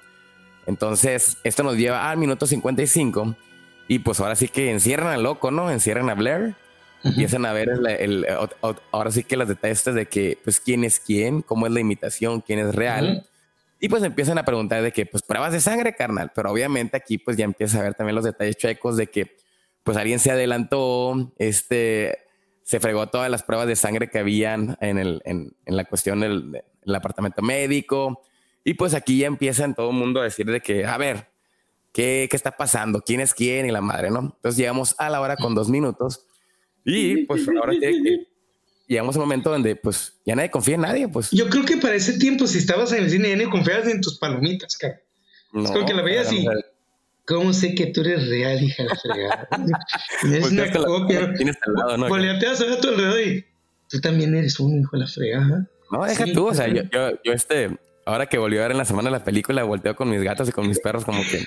Entonces, 0.67 1.39
esto 1.45 1.63
nos 1.63 1.77
lleva 1.77 2.11
al 2.11 2.19
minuto 2.19 2.47
55 2.47 3.37
y 3.89 3.99
pues 3.99 4.21
ahora 4.21 4.37
sí 4.37 4.49
que 4.49 4.71
encierran 4.71 5.13
al 5.13 5.23
loco, 5.23 5.51
¿no? 5.51 5.71
Encierran 5.71 6.09
a 6.09 6.15
Blair. 6.15 6.57
Empiezan 7.05 7.47
a 7.47 7.53
ver 7.53 7.69
el, 7.99 8.27
ahora 8.91 9.11
sí 9.11 9.25
que 9.25 9.37
los 9.37 9.49
detalles 9.49 9.85
de 9.85 10.07
que, 10.07 10.39
pues, 10.45 10.61
quién 10.61 10.85
es 10.85 11.01
quién, 11.01 11.43
cómo 11.43 11.67
es 11.67 11.73
la 11.73 11.81
imitación, 11.81 12.41
quién 12.41 12.59
es 12.61 12.75
real. 12.75 13.27
Y 13.81 13.89
pues 13.89 14.03
empiezan 14.05 14.39
a 14.39 14.45
preguntar 14.45 14.83
de 14.83 14.93
que, 14.93 15.07
pues, 15.07 15.23
pruebas 15.25 15.53
de 15.53 15.61
sangre, 15.61 15.95
carnal. 15.95 16.31
Pero 16.35 16.53
obviamente 16.53 16.97
aquí, 16.97 17.19
pues, 17.19 17.37
ya 17.37 17.45
empieza 17.45 17.81
a 17.81 17.83
ver 17.83 17.95
también 17.95 18.15
los 18.15 18.25
detalles 18.25 18.57
chuecos 18.57 18.97
de 18.97 19.09
que, 19.09 19.37
pues, 19.83 19.97
alguien 19.97 20.21
se 20.21 20.31
adelantó, 20.31 21.33
este, 21.39 22.19
se 22.63 22.81
fregó 22.81 23.09
todas 23.09 23.31
las 23.31 23.43
pruebas 23.43 23.67
de 23.67 23.77
sangre 23.77 24.09
que 24.09 24.19
habían 24.19 24.77
en, 24.81 24.99
el, 24.99 25.21
en, 25.25 25.55
la 25.67 25.85
cuestión 25.85 26.21
del, 26.21 26.63
apartamento 26.95 27.43
médico. 27.43 28.23
Y 28.65 28.75
pues 28.75 28.95
aquí 28.95 29.19
ya 29.19 29.27
empiezan 29.27 29.75
todo 29.75 29.91
el 29.91 29.97
mundo 29.97 30.21
a 30.21 30.25
decir 30.25 30.47
de 30.47 30.61
que, 30.61 30.87
a 30.87 30.97
ver, 30.97 31.29
¿qué, 31.93 32.29
¿qué 32.31 32.37
está 32.37 32.53
pasando? 32.53 33.03
¿Quién 33.03 33.21
es 33.21 33.35
quién? 33.35 33.67
Y 33.67 33.73
la 33.73 33.81
madre, 33.81 34.11
¿no? 34.11 34.21
Entonces 34.21 34.57
llegamos 34.57 34.95
a 34.99 35.11
la 35.11 35.21
hora 35.21 35.37
con 35.37 35.55
dos 35.55 35.69
minutos. 35.69 36.25
Y 36.85 37.25
pues 37.27 37.47
ahora 37.49 37.73
que, 37.79 38.27
llegamos 38.87 39.17
a 39.17 39.19
un 39.19 39.25
momento 39.25 39.51
donde 39.51 39.77
pues 39.77 40.15
ya 40.27 40.35
nadie 40.35 40.51
confía 40.51 40.75
en 40.75 40.83
nadie, 40.83 41.09
pues. 41.09 41.31
Yo 41.31 41.49
creo 41.49 41.65
que 41.65 41.77
para 41.77 41.95
ese 41.95 42.19
tiempo, 42.19 42.47
si 42.47 42.59
estabas 42.59 42.93
en 42.93 43.05
el 43.05 43.11
cine, 43.11 43.31
ya 43.31 43.37
ni 43.37 43.45
confiabas 43.45 43.89
en 43.89 44.01
tus 44.01 44.19
palomitas, 44.19 44.77
cara. 44.77 45.01
es 45.55 45.71
como 45.71 45.87
que 45.87 45.95
la 45.95 46.03
veías 46.03 46.33
y... 46.33 46.47
¿Cómo 47.25 47.53
sé 47.53 47.75
que 47.77 47.87
tú 47.87 48.01
eres 48.01 48.29
real, 48.29 48.61
hija 48.63 48.83
de 48.83 48.89
fregada? 48.97 49.49
es 50.25 50.51
una 50.51 50.73
copia. 50.73 51.33
Tienes 51.35 51.57
al 51.65 51.75
lado, 51.75 51.97
¿no? 51.97 52.09
Boleateas 52.09 52.61
a 52.61 52.81
tu 52.81 52.89
alrededor 52.89 53.21
y 53.21 53.47
tú 53.89 54.01
también 54.01 54.35
eres 54.35 54.59
un 54.59 54.81
hijo 54.81 54.97
de 54.97 55.05
la 55.05 55.07
fregada. 55.07 55.71
No, 55.93 56.05
deja 56.05 56.25
tú, 56.33 56.49
o 56.49 56.55
sea, 56.55 56.67
yo, 56.67 56.83
yo, 56.91 57.11
yo, 57.23 57.33
este, 57.33 57.79
ahora 58.07 58.27
que 58.27 58.39
volví 58.39 58.59
a 58.59 58.63
ver 58.63 58.73
en 58.73 58.79
la 58.79 58.85
semana 58.85 59.11
la 59.11 59.23
película, 59.23 59.63
volteo 59.63 59.95
con 59.95 60.11
mis 60.11 60.23
gatos 60.23 60.49
y 60.49 60.53
con 60.53 60.67
mis 60.67 60.81
perros 60.81 61.05
como 61.05 61.23
que, 61.23 61.47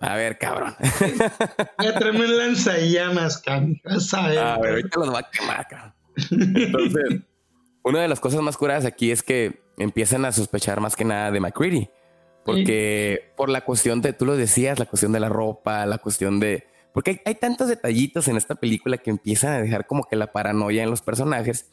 a 0.00 0.14
ver, 0.16 0.38
cabrón. 0.38 0.74
Ya 1.82 1.94
tráeme 1.98 2.26
un 2.26 2.38
lanzallamas, 2.38 3.38
cabrón. 3.38 3.80
A 3.84 4.28
ver, 4.28 4.38
a 4.38 4.58
ver 4.58 4.70
ahorita 4.70 5.00
los 5.00 5.14
va 5.14 5.18
a 5.20 5.30
quemar, 5.30 5.66
cabrón. 5.68 5.94
Entonces, 6.30 7.22
una 7.82 8.02
de 8.02 8.08
las 8.08 8.20
cosas 8.20 8.40
más 8.42 8.56
curadas 8.56 8.84
aquí 8.84 9.10
es 9.10 9.22
que 9.22 9.62
empiezan 9.78 10.24
a 10.24 10.32
sospechar 10.32 10.80
más 10.80 10.96
que 10.96 11.04
nada 11.04 11.30
de 11.30 11.40
McCready. 11.40 11.88
Porque 12.44 13.32
por 13.36 13.50
la 13.50 13.62
cuestión 13.62 14.00
de, 14.00 14.12
tú 14.12 14.24
lo 14.24 14.36
decías, 14.36 14.78
la 14.78 14.86
cuestión 14.86 15.12
de 15.12 15.20
la 15.20 15.28
ropa, 15.28 15.84
la 15.84 15.98
cuestión 15.98 16.40
de... 16.40 16.66
Porque 16.94 17.20
hay, 17.26 17.34
tantos 17.34 17.68
detallitos 17.68 18.26
en 18.28 18.36
esta 18.36 18.54
película 18.54 18.96
que 18.96 19.10
empiezan 19.10 19.52
a 19.52 19.60
dejar 19.60 19.86
como 19.86 20.04
que 20.04 20.16
la 20.16 20.32
paranoia 20.32 20.82
en 20.82 20.90
los 20.90 21.02
personajes. 21.02 21.70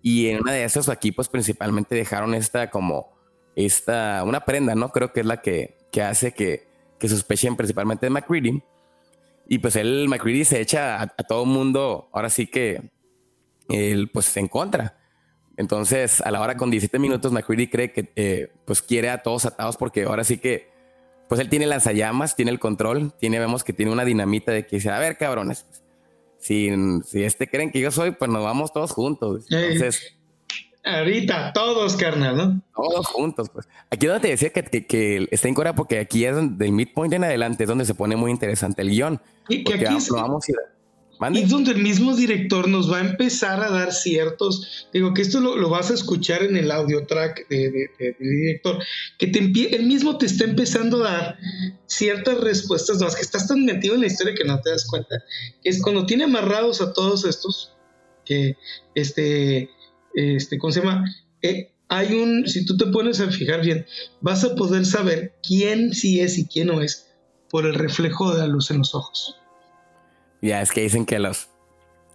Y 0.00 0.28
en 0.28 0.40
una 0.40 0.52
de 0.52 0.64
esas 0.64 0.88
aquí 0.88 1.12
pues 1.12 1.28
principalmente 1.28 1.94
dejaron 1.94 2.34
esta 2.34 2.70
como, 2.70 3.18
esta, 3.54 4.24
una 4.24 4.46
prenda, 4.46 4.74
¿no? 4.74 4.90
Creo 4.92 5.12
que 5.12 5.20
es 5.20 5.26
la 5.26 5.42
que, 5.42 5.76
que 5.92 6.00
hace 6.00 6.32
que, 6.32 6.67
que 6.98 7.08
sospechen 7.08 7.56
principalmente 7.56 8.06
de 8.06 8.10
McCready. 8.10 8.62
Y 9.46 9.58
pues 9.58 9.76
él, 9.76 10.06
McCready 10.08 10.44
se 10.44 10.60
echa 10.60 11.02
a, 11.02 11.06
todo 11.06 11.44
el 11.44 11.48
mundo, 11.48 12.08
ahora 12.12 12.28
sí 12.28 12.46
que 12.46 12.90
él 13.68 14.10
pues 14.12 14.26
se 14.26 14.40
encuentra. 14.40 14.98
Entonces, 15.56 16.20
a 16.20 16.30
la 16.30 16.40
hora 16.40 16.56
con 16.56 16.70
17 16.70 16.98
minutos, 16.98 17.32
McCready 17.32 17.68
cree 17.68 17.92
que 17.92 18.12
eh, 18.14 18.52
pues 18.64 18.82
quiere 18.82 19.10
a 19.10 19.22
todos 19.22 19.46
atados 19.46 19.76
porque 19.76 20.04
ahora 20.04 20.22
sí 20.22 20.38
que, 20.38 20.70
pues 21.28 21.40
él 21.40 21.48
tiene 21.48 21.66
lanzallamas, 21.66 22.36
tiene 22.36 22.50
el 22.50 22.58
control, 22.58 23.12
tiene, 23.18 23.38
vemos 23.38 23.64
que 23.64 23.72
tiene 23.72 23.90
una 23.90 24.04
dinamita 24.04 24.52
de 24.52 24.66
que 24.66 24.76
dice, 24.76 24.90
a 24.90 24.98
ver, 24.98 25.16
cabrones, 25.16 25.66
si, 26.38 26.70
si 27.04 27.24
este 27.24 27.48
creen 27.48 27.72
que 27.72 27.80
yo 27.80 27.90
soy, 27.90 28.12
pues 28.12 28.30
nos 28.30 28.44
vamos 28.44 28.72
todos 28.72 28.92
juntos. 28.92 29.46
Entonces... 29.50 30.17
Ahorita, 30.84 31.52
todos, 31.52 31.96
carnal, 31.96 32.36
¿no? 32.36 32.62
Todos 32.74 33.06
juntos, 33.08 33.50
pues. 33.52 33.68
Aquí 33.90 34.06
donde 34.06 34.20
te 34.20 34.28
decía 34.28 34.50
que, 34.50 34.86
que, 34.86 35.28
está 35.30 35.48
en 35.48 35.54
Corea 35.54 35.74
porque 35.74 35.98
aquí 35.98 36.24
es 36.24 36.36
del 36.36 36.72
midpoint 36.72 37.12
en 37.12 37.24
adelante 37.24 37.64
es 37.64 37.68
donde 37.68 37.84
se 37.84 37.94
pone 37.94 38.16
muy 38.16 38.30
interesante 38.30 38.82
el 38.82 38.90
guion. 38.90 39.20
Y 39.48 39.64
que 39.64 39.74
aquí 39.74 39.96
vamos, 40.10 40.48
a 40.48 40.52
ir 40.52 40.56
es 41.34 41.48
donde 41.48 41.72
el 41.72 41.82
mismo 41.82 42.14
director 42.14 42.68
nos 42.68 42.90
va 42.90 42.98
a 42.98 43.00
empezar 43.00 43.62
a 43.62 43.70
dar 43.70 43.92
ciertos, 43.92 44.88
digo 44.92 45.14
que 45.14 45.22
esto 45.22 45.40
lo, 45.40 45.68
vas 45.68 45.90
a 45.90 45.94
escuchar 45.94 46.42
en 46.42 46.56
el 46.56 46.70
audio 46.70 47.06
track 47.06 47.48
del 47.48 47.72
de, 47.98 48.16
director, 48.20 48.78
que 49.18 49.26
te 49.26 49.38
él 49.40 49.86
mismo 49.86 50.16
te 50.16 50.26
está 50.26 50.44
empezando 50.44 51.04
a 51.04 51.10
dar 51.10 51.38
ciertas 51.86 52.40
respuestas, 52.40 53.00
más 53.00 53.16
que 53.16 53.22
estás 53.22 53.48
tan 53.48 53.64
metido 53.64 53.94
en 53.94 54.02
la 54.02 54.06
historia 54.06 54.34
que 54.34 54.44
no 54.44 54.60
te 54.60 54.70
das 54.70 54.86
cuenta, 54.86 55.16
que 55.62 55.68
es 55.68 55.82
cuando 55.82 56.06
tiene 56.06 56.24
amarrados 56.24 56.80
a 56.80 56.92
todos 56.92 57.24
estos, 57.24 57.74
que 58.24 58.56
este, 58.94 59.70
este, 60.18 60.58
¿cómo 60.58 60.72
se 60.72 60.80
llama? 60.80 61.04
Eh, 61.42 61.72
hay 61.88 62.14
un, 62.14 62.46
si 62.46 62.66
tú 62.66 62.76
te 62.76 62.86
pones 62.86 63.20
a 63.20 63.30
fijar 63.30 63.62
bien, 63.62 63.86
vas 64.20 64.44
a 64.44 64.54
poder 64.54 64.84
saber 64.84 65.34
quién 65.46 65.94
sí 65.94 66.20
es 66.20 66.38
y 66.38 66.46
quién 66.46 66.66
no 66.68 66.82
es 66.82 67.08
por 67.50 67.66
el 67.66 67.74
reflejo 67.74 68.32
de 68.34 68.40
la 68.40 68.46
luz 68.46 68.70
en 68.70 68.78
los 68.78 68.94
ojos. 68.94 69.36
Ya 70.42 70.60
es 70.60 70.70
que 70.70 70.82
dicen 70.82 71.06
que 71.06 71.18
los, 71.18 71.48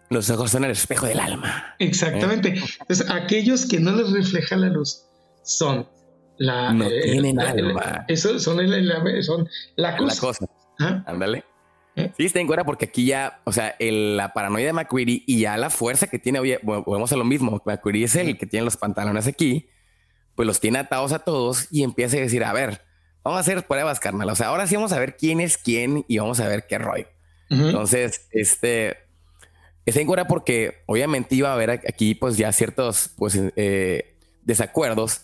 los 0.09 0.29
ojos 0.29 0.51
son 0.51 0.65
el 0.65 0.71
espejo 0.71 1.07
del 1.07 1.19
alma. 1.19 1.75
Exactamente. 1.79 2.49
¿Eh? 2.49 2.63
Entonces, 2.81 3.09
aquellos 3.09 3.65
que 3.65 3.79
no 3.79 3.95
les 3.95 4.11
refleja 4.11 4.57
la 4.57 4.67
luz 4.67 5.05
son 5.43 5.87
la. 6.37 6.73
No 6.73 6.85
eh, 6.85 7.01
tienen 7.03 7.39
alma. 7.39 8.05
eso 8.07 8.37
son, 8.39 8.57
son 9.23 9.49
la 9.75 9.97
cosa. 9.97 10.15
La 10.15 10.19
cosa. 10.19 10.45
¿Ah? 10.79 11.03
¿Eh? 11.95 12.11
Sí, 12.17 12.25
está 12.25 12.39
en 12.39 12.47
cuenta 12.47 12.65
porque 12.65 12.85
aquí 12.85 13.05
ya, 13.05 13.41
o 13.43 13.51
sea, 13.51 13.75
la 13.79 14.33
paranoia 14.33 14.65
de 14.65 14.73
McQuarrie 14.73 15.23
y 15.27 15.39
ya 15.39 15.57
la 15.57 15.69
fuerza 15.69 16.07
que 16.07 16.19
tiene, 16.19 16.39
oye, 16.39 16.59
volvemos 16.63 17.11
a 17.11 17.17
lo 17.17 17.23
mismo. 17.23 17.61
McQuarrie 17.65 18.05
es 18.05 18.15
el 18.15 18.37
que 18.37 18.45
tiene 18.45 18.65
los 18.65 18.77
pantalones 18.77 19.27
aquí, 19.27 19.69
pues 20.35 20.47
los 20.47 20.59
tiene 20.59 20.79
atados 20.79 21.11
a 21.11 21.19
todos 21.19 21.67
y 21.71 21.83
empieza 21.83 22.17
a 22.17 22.21
decir, 22.21 22.43
a 22.43 22.53
ver, 22.53 22.81
vamos 23.23 23.37
a 23.37 23.41
hacer 23.41 23.65
pruebas, 23.65 23.99
carnal. 23.99 24.29
O 24.29 24.35
sea, 24.35 24.47
ahora 24.47 24.67
sí 24.67 24.75
vamos 24.75 24.91
a 24.91 24.99
ver 24.99 25.17
quién 25.17 25.39
es 25.39 25.57
quién 25.57 26.05
y 26.07 26.17
vamos 26.17 26.39
a 26.39 26.47
ver 26.47 26.65
qué 26.67 26.77
rollo. 26.77 27.07
Entonces, 27.49 28.27
este, 28.31 28.97
está 29.85 30.01
en 30.01 30.07
cura 30.07 30.27
porque 30.27 30.81
obviamente 30.85 31.35
iba 31.35 31.49
a 31.49 31.53
haber 31.53 31.69
aquí 31.69 32.15
pues 32.15 32.37
ya 32.37 32.51
ciertos 32.51 33.11
pues 33.15 33.39
eh, 33.55 34.15
desacuerdos 34.43 35.21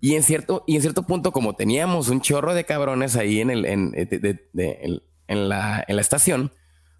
y 0.00 0.14
en 0.14 0.22
cierto 0.22 0.64
y 0.66 0.76
en 0.76 0.82
cierto 0.82 1.04
punto 1.04 1.32
como 1.32 1.54
teníamos 1.54 2.08
un 2.08 2.20
chorro 2.20 2.54
de 2.54 2.64
cabrones 2.64 3.16
ahí 3.16 3.40
en 3.40 3.50
el 3.50 3.64
en, 3.64 5.02
en, 5.28 5.48
la, 5.48 5.84
en 5.86 5.96
la 5.96 6.02
estación 6.02 6.52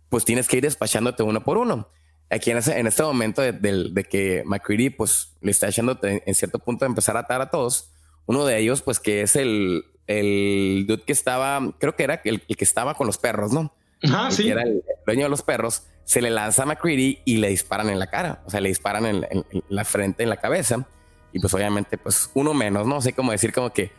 pues 0.09 0.25
tienes 0.25 0.49
que 0.49 0.59
ir 0.59 0.63
despachándote 0.63 1.23
uno 1.23 1.43
por 1.43 1.59
uno. 1.59 1.89
Aquí 2.31 2.51
en, 2.51 2.59
en 2.59 2.87
este 2.87 3.03
momento 3.03 3.43
de, 3.43 4.07
que 4.09 4.43
McCready 4.47 4.91
pues 4.91 5.37
le 5.41 5.51
está 5.51 5.69
echando 5.69 5.99
en 6.03 6.35
cierto 6.35 6.59
punto 6.59 6.85
de 6.85 6.91
empezar 6.91 7.17
a 7.17 7.21
atar 7.21 7.41
a 7.41 7.51
todos 7.51 7.93
uno 8.27 8.45
de 8.45 8.59
ellos 8.59 8.83
pues 8.83 8.99
que 8.99 9.23
es 9.23 9.37
el 9.37 9.85
el 10.09 10.85
dude 10.87 11.03
que 11.05 11.13
estaba 11.13 11.61
creo 11.79 11.95
que 11.95 12.05
era 12.05 12.21
el 12.25 12.41
que 12.41 12.65
estaba 12.65 12.95
con 12.95 13.07
los 13.07 13.19
perros 13.19 13.53
no 13.53 13.73
que 14.01 14.51
era 14.51 14.63
el 14.63 14.85
dueño 15.05 15.25
de 15.25 15.29
los 15.29 15.43
perros, 15.43 15.85
se 16.05 16.21
le 16.21 16.31
lanza 16.31 16.63
a 16.63 16.67
McCready 16.67 17.21
y 17.25 17.39
le 17.39 17.49
disparan 17.49 17.89
en 17.91 17.99
la 17.99 18.09
cara, 18.09 18.43
o 18.47 18.51
sea, 18.51 18.61
le 18.61 18.69
disparan 18.69 19.07
en, 19.07 19.27
la 19.69 19.85
frente, 19.85 20.23
en 20.23 20.29
la 20.29 20.37
cabeza, 20.37 20.87
y 21.33 21.39
pues 21.39 21.53
obviamente, 21.55 21.99
pues 21.99 22.31
uno 22.35 22.55
menos, 22.55 22.87
¿no? 22.87 23.01
sé 23.01 23.13
cómo 23.13 23.33
decir 23.33 23.53
como 23.53 23.73
que 23.73 23.93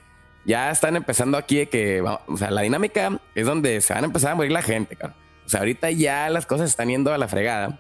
ya 0.48 0.72
están 0.72 0.96
empezando 0.96 1.38
aquí 1.38 1.58
de 1.58 1.70
que, 1.70 2.02
o 2.02 2.38
sea, 2.38 2.50
la 2.50 2.62
dinámica 2.62 3.20
es 3.36 3.46
donde 3.46 3.82
se 3.82 3.94
van 3.94 4.06
a 4.06 4.08
empezar 4.08 4.32
a 4.32 4.36
morir 4.36 4.54
la 4.54 4.62
gente, 4.62 4.96
cara. 4.96 5.14
O 5.46 5.50
sea, 5.50 5.60
ahorita 5.60 5.92
ya 5.92 6.30
las 6.30 6.46
cosas 6.46 6.70
están 6.70 6.88
yendo 6.88 7.14
a 7.14 7.18
la 7.18 7.28
fregada 7.28 7.80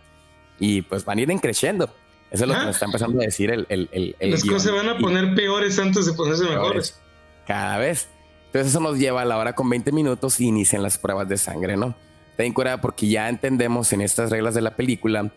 y 0.60 0.82
pues 0.82 1.06
van 1.06 1.18
a 1.18 1.22
ir 1.22 1.30
creciendo. 1.40 1.86
Eso 2.30 2.44
es 2.44 2.50
lo 2.50 2.54
que 2.54 2.66
nos 2.66 2.76
está 2.76 2.86
empezando 2.86 3.22
a 3.22 3.24
decir 3.24 3.52
el... 3.52 3.66
el, 3.70 4.16
las 4.20 4.44
cosas 4.44 4.64
se 4.64 4.72
van 4.72 4.90
a 4.90 4.98
poner 4.98 5.34
peores 5.34 5.80
antes 5.80 6.06
de 6.06 6.14
ponerse 6.14 6.44
mejores. 6.44 7.00
Cada 7.48 7.78
vez. 7.78 8.10
Entonces 8.48 8.72
eso 8.72 8.82
nos 8.82 9.00
lleva 9.00 9.22
a 9.22 9.26
la 9.26 9.38
hora 9.38 9.54
con 9.54 9.70
20 9.70 9.94
minutos 9.94 10.40
y 10.42 10.48
inician 10.48 10.84
las 10.84 10.98
pruebas 10.98 11.30
de 11.30 11.38
sangre, 11.38 11.78
¿no? 11.78 11.96
Ten 12.36 12.52
cuidado 12.54 12.82
porque 12.82 13.08
ya 13.08 13.30
entendemos 13.30 13.94
en 13.94 14.02
estas 14.02 14.30
reglas 14.30 14.54
de 14.54 14.62
la 14.62 14.76
película 14.76 15.32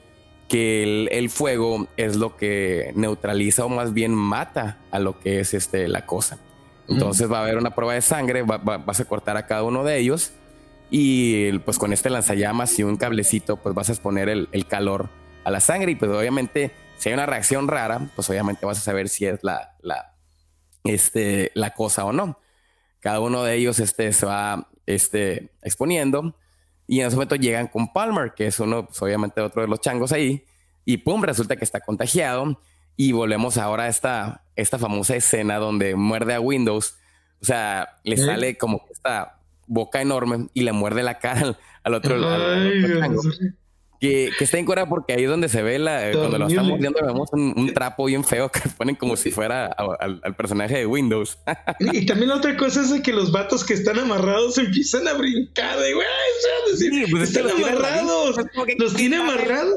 que 0.49 1.07
el, 1.13 1.31
fuego 1.31 1.87
es 1.97 2.17
lo 2.17 2.37
que 2.37 2.91
neutraliza 2.97 3.65
o 3.65 3.69
más 3.69 3.95
bien 3.95 4.13
mata 4.13 4.79
a 4.91 4.99
lo 4.99 5.21
que 5.21 5.39
es 5.39 5.55
este, 5.55 5.87
la 5.87 6.07
cosa. 6.07 6.41
Entonces 6.91 7.31
va 7.31 7.39
a 7.39 7.43
haber 7.43 7.57
una 7.57 7.75
prueba 7.75 7.95
de 7.95 8.03
sangre, 8.03 8.43
vas 8.43 9.01
a 9.01 9.05
cortar 9.05 9.37
a 9.37 9.47
cada 9.47 9.63
uno 9.63 9.85
de 9.85 9.99
ellos 9.99 10.33
y 10.91 11.57
pues 11.61 11.79
con 11.79 11.93
este 11.93 12.11
lanzallamas 12.11 12.77
y 12.79 12.83
un 12.83 12.97
cablecito 12.97 13.57
pues 13.57 13.75
vas 13.75 13.89
a 13.89 13.93
exponer 13.93 14.29
el, 14.29 14.67
calor 14.67 15.09
a 15.45 15.51
la 15.51 15.61
sangre 15.61 15.93
y 15.93 15.95
pues 15.95 16.11
obviamente 16.11 16.73
si 16.99 17.09
hay 17.09 17.15
una 17.15 17.27
reacción 17.27 17.69
rara 17.69 18.11
pues 18.17 18.29
obviamente 18.29 18.67
vas 18.67 18.79
a 18.79 18.81
saber 18.83 19.09
si 19.09 19.25
es 19.25 19.39
la, 19.43 19.77
la, 19.83 20.17
este, 20.85 21.53
la 21.55 21.71
cosa 21.71 22.05
o 22.05 22.13
no. 22.13 22.39
Cada 22.99 23.21
uno 23.21 23.45
de 23.45 23.55
ellos 23.55 23.79
este, 23.79 24.13
se 24.13 24.27
va 24.27 24.69
este, 24.87 25.53
exponiendo 25.63 26.35
y 26.91 27.03
en 27.03 27.07
ese 27.07 27.15
momento 27.15 27.37
llegan 27.37 27.69
con 27.69 27.93
Palmer, 27.93 28.35
que 28.35 28.49
es 28.49 28.59
uno, 28.59 28.87
pues, 28.87 29.01
obviamente, 29.01 29.41
otro 29.41 29.63
de 29.63 29.69
los 29.69 29.81
changos 29.81 30.11
ahí. 30.11 30.45
Y 30.85 30.97
pum, 30.97 31.23
resulta 31.23 31.55
que 31.55 31.63
está 31.63 31.79
contagiado. 31.79 32.61
Y 32.97 33.13
volvemos 33.13 33.59
ahora 33.59 33.85
a 33.85 33.89
esta, 33.89 34.43
esta 34.61 34.79
famosa 34.79 35.17
escena 35.17 35.57
donde 35.57 35.95
muerde 35.97 36.35
a 36.35 36.41
Windows 36.41 36.97
o 37.41 37.45
sea, 37.45 37.97
le 38.05 38.17
sale 38.17 38.59
como 38.59 38.85
esta 38.91 39.39
boca 39.67 40.03
enorme 40.03 40.49
y 40.53 40.63
le 40.63 40.73
muerde 40.73 41.03
la 41.03 41.19
cara 41.19 41.57
al, 41.83 41.95
otro, 41.95 42.19
lado 42.19 42.55
que, 44.01 44.31
que, 44.37 44.45
está 44.45 44.59
en 44.59 44.65
cura 44.65 44.89
porque 44.89 45.13
ahí 45.13 45.25
es 45.25 45.31
donde 45.31 45.49
se 45.49 45.63
ve 45.63 45.79
la, 45.79 46.11
cuando 46.13 46.39
lo 46.39 46.49
estamos 46.49 46.79
viendo 46.79 46.99
vemos 47.05 47.29
un, 47.33 47.73
trapo 47.75 48.07
bien 48.07 48.25
feo 48.25 48.51
que 48.51 48.61
ponen 48.77 48.97
como 48.97 49.17
si 49.17 49.31
fuera 49.31 49.67
al, 49.67 50.35
personaje 50.37 50.79
de 50.79 50.87
Windows. 50.87 51.39
y 51.81 52.07
también 52.07 52.31
la 52.31 52.37
otra 52.37 52.57
cosa 52.57 52.81
es 52.81 53.01
que 53.03 53.13
los 53.13 53.31
vatos 53.31 53.63
que 53.63 53.75
están 53.75 53.99
amarrados 53.99 54.57
empiezan 54.59 55.07
a 55.07 55.13
brincar 55.13 55.79
de 55.79 55.93
güey, 55.93 56.07
decir, 56.71 57.07
pues 57.11 57.25
están 57.25 57.51
amarrados, 57.51 58.37
los 58.79 58.95
tiene 58.95 59.17
amarrados. 59.17 59.77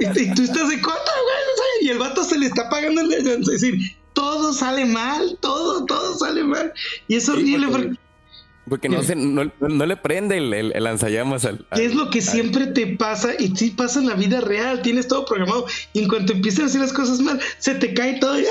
y, 0.00 0.34
tú 0.34 0.42
estás 0.42 0.68
de 0.68 0.80
cuatro, 0.82 1.12
güey, 1.22 1.86
y 1.86 1.88
el 1.90 1.98
vato 1.98 2.24
se 2.24 2.38
le 2.38 2.46
está 2.46 2.68
pagando 2.68 3.00
el 3.02 3.12
es 3.12 3.46
decir, 3.46 3.78
todo 4.14 4.52
sale 4.52 4.84
mal, 4.84 5.38
todo, 5.40 5.86
todo 5.86 6.18
sale 6.18 6.42
mal. 6.42 6.72
Y 7.06 7.16
es 7.16 7.28
horrible 7.28 7.68
porque 7.70 7.96
porque 8.68 8.88
no, 8.88 9.02
se, 9.04 9.16
no, 9.16 9.50
le 9.60 9.96
prende 9.96 10.38
el, 10.38 10.52
el, 10.52 10.84
lanzallamas 10.84 11.44
al, 11.44 11.66
¿Qué 11.74 11.84
es 11.84 11.94
lo 11.94 12.10
que 12.10 12.20
siempre 12.20 12.66
te 12.68 12.86
pasa? 12.96 13.30
Y 13.38 13.54
sí 13.56 13.70
pasa 13.70 14.00
en 14.00 14.06
la 14.06 14.14
vida 14.14 14.40
real, 14.40 14.82
tienes 14.82 15.08
todo 15.08 15.24
programado. 15.24 15.66
Y 15.92 16.00
en 16.00 16.08
cuanto 16.08 16.32
empiezan 16.32 16.64
a 16.64 16.66
hacer 16.66 16.80
las 16.80 16.92
cosas 16.92 17.20
mal, 17.20 17.40
se 17.58 17.74
te 17.74 17.94
cae 17.94 18.18
todo. 18.20 18.38
Y, 18.38 18.44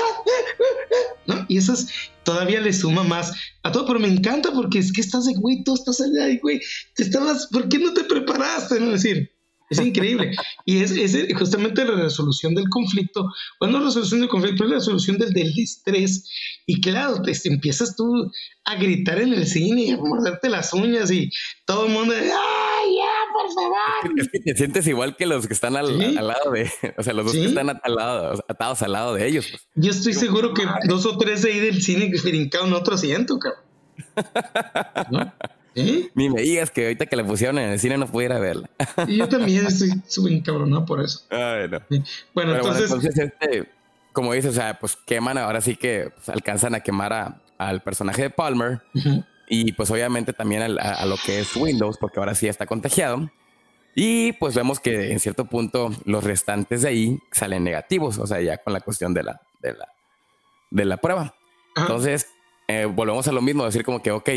¿no? 1.26 1.46
y 1.48 1.58
eso 1.58 1.72
es, 1.72 1.88
todavía 2.24 2.60
le 2.60 2.72
suma 2.72 3.02
más 3.02 3.32
a 3.62 3.72
todo. 3.72 3.86
Pero 3.86 3.98
me 3.98 4.08
encanta 4.08 4.52
porque 4.52 4.78
es 4.78 4.92
que 4.92 5.00
estás 5.00 5.26
de 5.26 5.34
güey, 5.34 5.62
tú 5.64 5.74
estás 5.74 6.00
allá 6.00 6.28
y 6.28 6.38
güey, 6.38 6.60
te 6.94 7.02
estabas, 7.02 7.48
¿por 7.48 7.68
qué 7.68 7.78
no 7.78 7.92
te 7.94 8.04
preparaste? 8.04 8.80
No 8.80 8.90
decir. 8.90 9.30
Es 9.70 9.80
increíble. 9.80 10.34
Y 10.64 10.78
es, 10.78 10.94
justamente 11.36 11.84
la 11.84 11.94
resolución 11.96 12.54
del 12.54 12.68
conflicto. 12.68 13.28
Bueno, 13.60 13.78
la 13.78 13.86
resolución 13.86 14.20
del 14.20 14.28
conflicto 14.28 14.64
es 14.64 14.70
la 14.70 14.76
resolución 14.76 15.18
del, 15.18 15.32
del 15.32 15.52
estrés. 15.58 16.28
Y 16.66 16.80
claro, 16.80 17.20
te, 17.22 17.32
empiezas 17.44 17.96
tú 17.96 18.30
a 18.64 18.76
gritar 18.76 19.20
en 19.20 19.32
el 19.32 19.46
cine 19.46 19.82
y 19.82 19.90
a 19.90 19.96
morderte 19.96 20.48
las 20.48 20.72
uñas 20.72 21.10
y 21.10 21.30
todo 21.64 21.86
el 21.86 21.92
mundo, 21.92 22.14
¡ay, 22.14 22.96
ya, 22.96 23.32
por 23.32 23.52
favor! 23.54 24.20
Es 24.20 24.28
que 24.28 24.40
te 24.40 24.54
sientes 24.54 24.86
igual 24.86 25.16
que 25.16 25.26
los 25.26 25.46
que 25.46 25.54
están 25.54 25.76
al, 25.76 25.96
lado 25.98 26.50
de, 26.52 26.70
o 26.96 27.02
sea, 27.02 27.12
los 27.14 27.26
dos 27.26 27.34
que 27.34 27.46
están 27.46 27.70
al 27.70 27.94
lado, 27.94 28.44
atados 28.48 28.82
al 28.82 28.92
lado 28.92 29.14
de 29.14 29.26
ellos. 29.26 29.48
Pues. 29.50 29.66
Yo 29.74 29.90
estoy 29.90 30.14
seguro 30.14 30.54
que 30.54 30.66
dos 30.84 31.06
o 31.06 31.16
tres 31.16 31.42
de 31.42 31.52
ahí 31.52 31.60
del 31.60 31.82
cine 31.82 32.10
que 32.10 32.20
brincaron 32.20 32.72
otro 32.72 32.94
asiento, 32.94 33.38
cabrón. 33.38 33.64
¿No? 35.10 35.32
¿Eh? 35.78 36.10
Ni 36.14 36.28
me 36.28 36.42
digas 36.42 36.70
que 36.70 36.84
ahorita 36.84 37.06
que 37.06 37.16
la 37.16 37.24
pusieron 37.24 37.58
en 37.58 37.70
el 37.70 37.78
cine 37.78 37.96
no 37.96 38.06
pudiera 38.06 38.38
verla. 38.38 38.68
yo 39.08 39.28
también 39.28 39.66
estoy 39.66 39.90
súper 40.06 40.32
encabronado 40.32 40.84
por 40.84 41.00
eso. 41.00 41.22
Bueno, 42.34 42.56
entonces. 42.56 43.18
este, 43.18 43.68
como 44.12 44.32
dices, 44.32 44.50
o 44.50 44.54
sea, 44.54 44.78
pues 44.78 44.96
queman, 44.96 45.38
ahora 45.38 45.60
sí 45.60 45.76
que 45.76 46.10
pues, 46.14 46.28
alcanzan 46.28 46.74
a 46.74 46.80
quemar 46.80 47.40
al 47.58 47.82
personaje 47.82 48.22
de 48.22 48.30
Palmer. 48.30 48.82
Y 49.48 49.72
pues 49.72 49.90
obviamente 49.90 50.32
también 50.32 50.62
a, 50.78 51.06
lo 51.06 51.16
que 51.24 51.40
es 51.40 51.56
Windows, 51.56 51.96
porque 51.98 52.18
ahora 52.18 52.34
sí 52.34 52.48
está 52.48 52.66
contagiado. 52.66 53.30
Y 53.94 54.32
pues 54.32 54.54
vemos 54.54 54.78
que 54.80 55.12
en 55.12 55.20
cierto 55.20 55.46
punto 55.46 55.90
los 56.04 56.22
restantes 56.22 56.82
de 56.82 56.88
ahí 56.88 57.18
salen 57.32 57.64
negativos, 57.64 58.18
o 58.18 58.26
sea, 58.26 58.40
ya 58.40 58.58
con 58.58 58.72
la 58.72 58.80
cuestión 58.80 59.14
de 59.14 59.22
la, 59.22 59.40
de 59.62 59.72
la, 59.72 59.88
de 60.70 60.84
la 60.84 60.96
prueba. 60.98 61.34
Entonces, 61.74 62.28
eh, 62.68 62.84
volvemos 62.84 63.26
a 63.28 63.32
lo 63.32 63.40
mismo, 63.40 63.64
decir 63.64 63.84
como 63.84 64.02
que, 64.02 64.10
ok, 64.10 64.28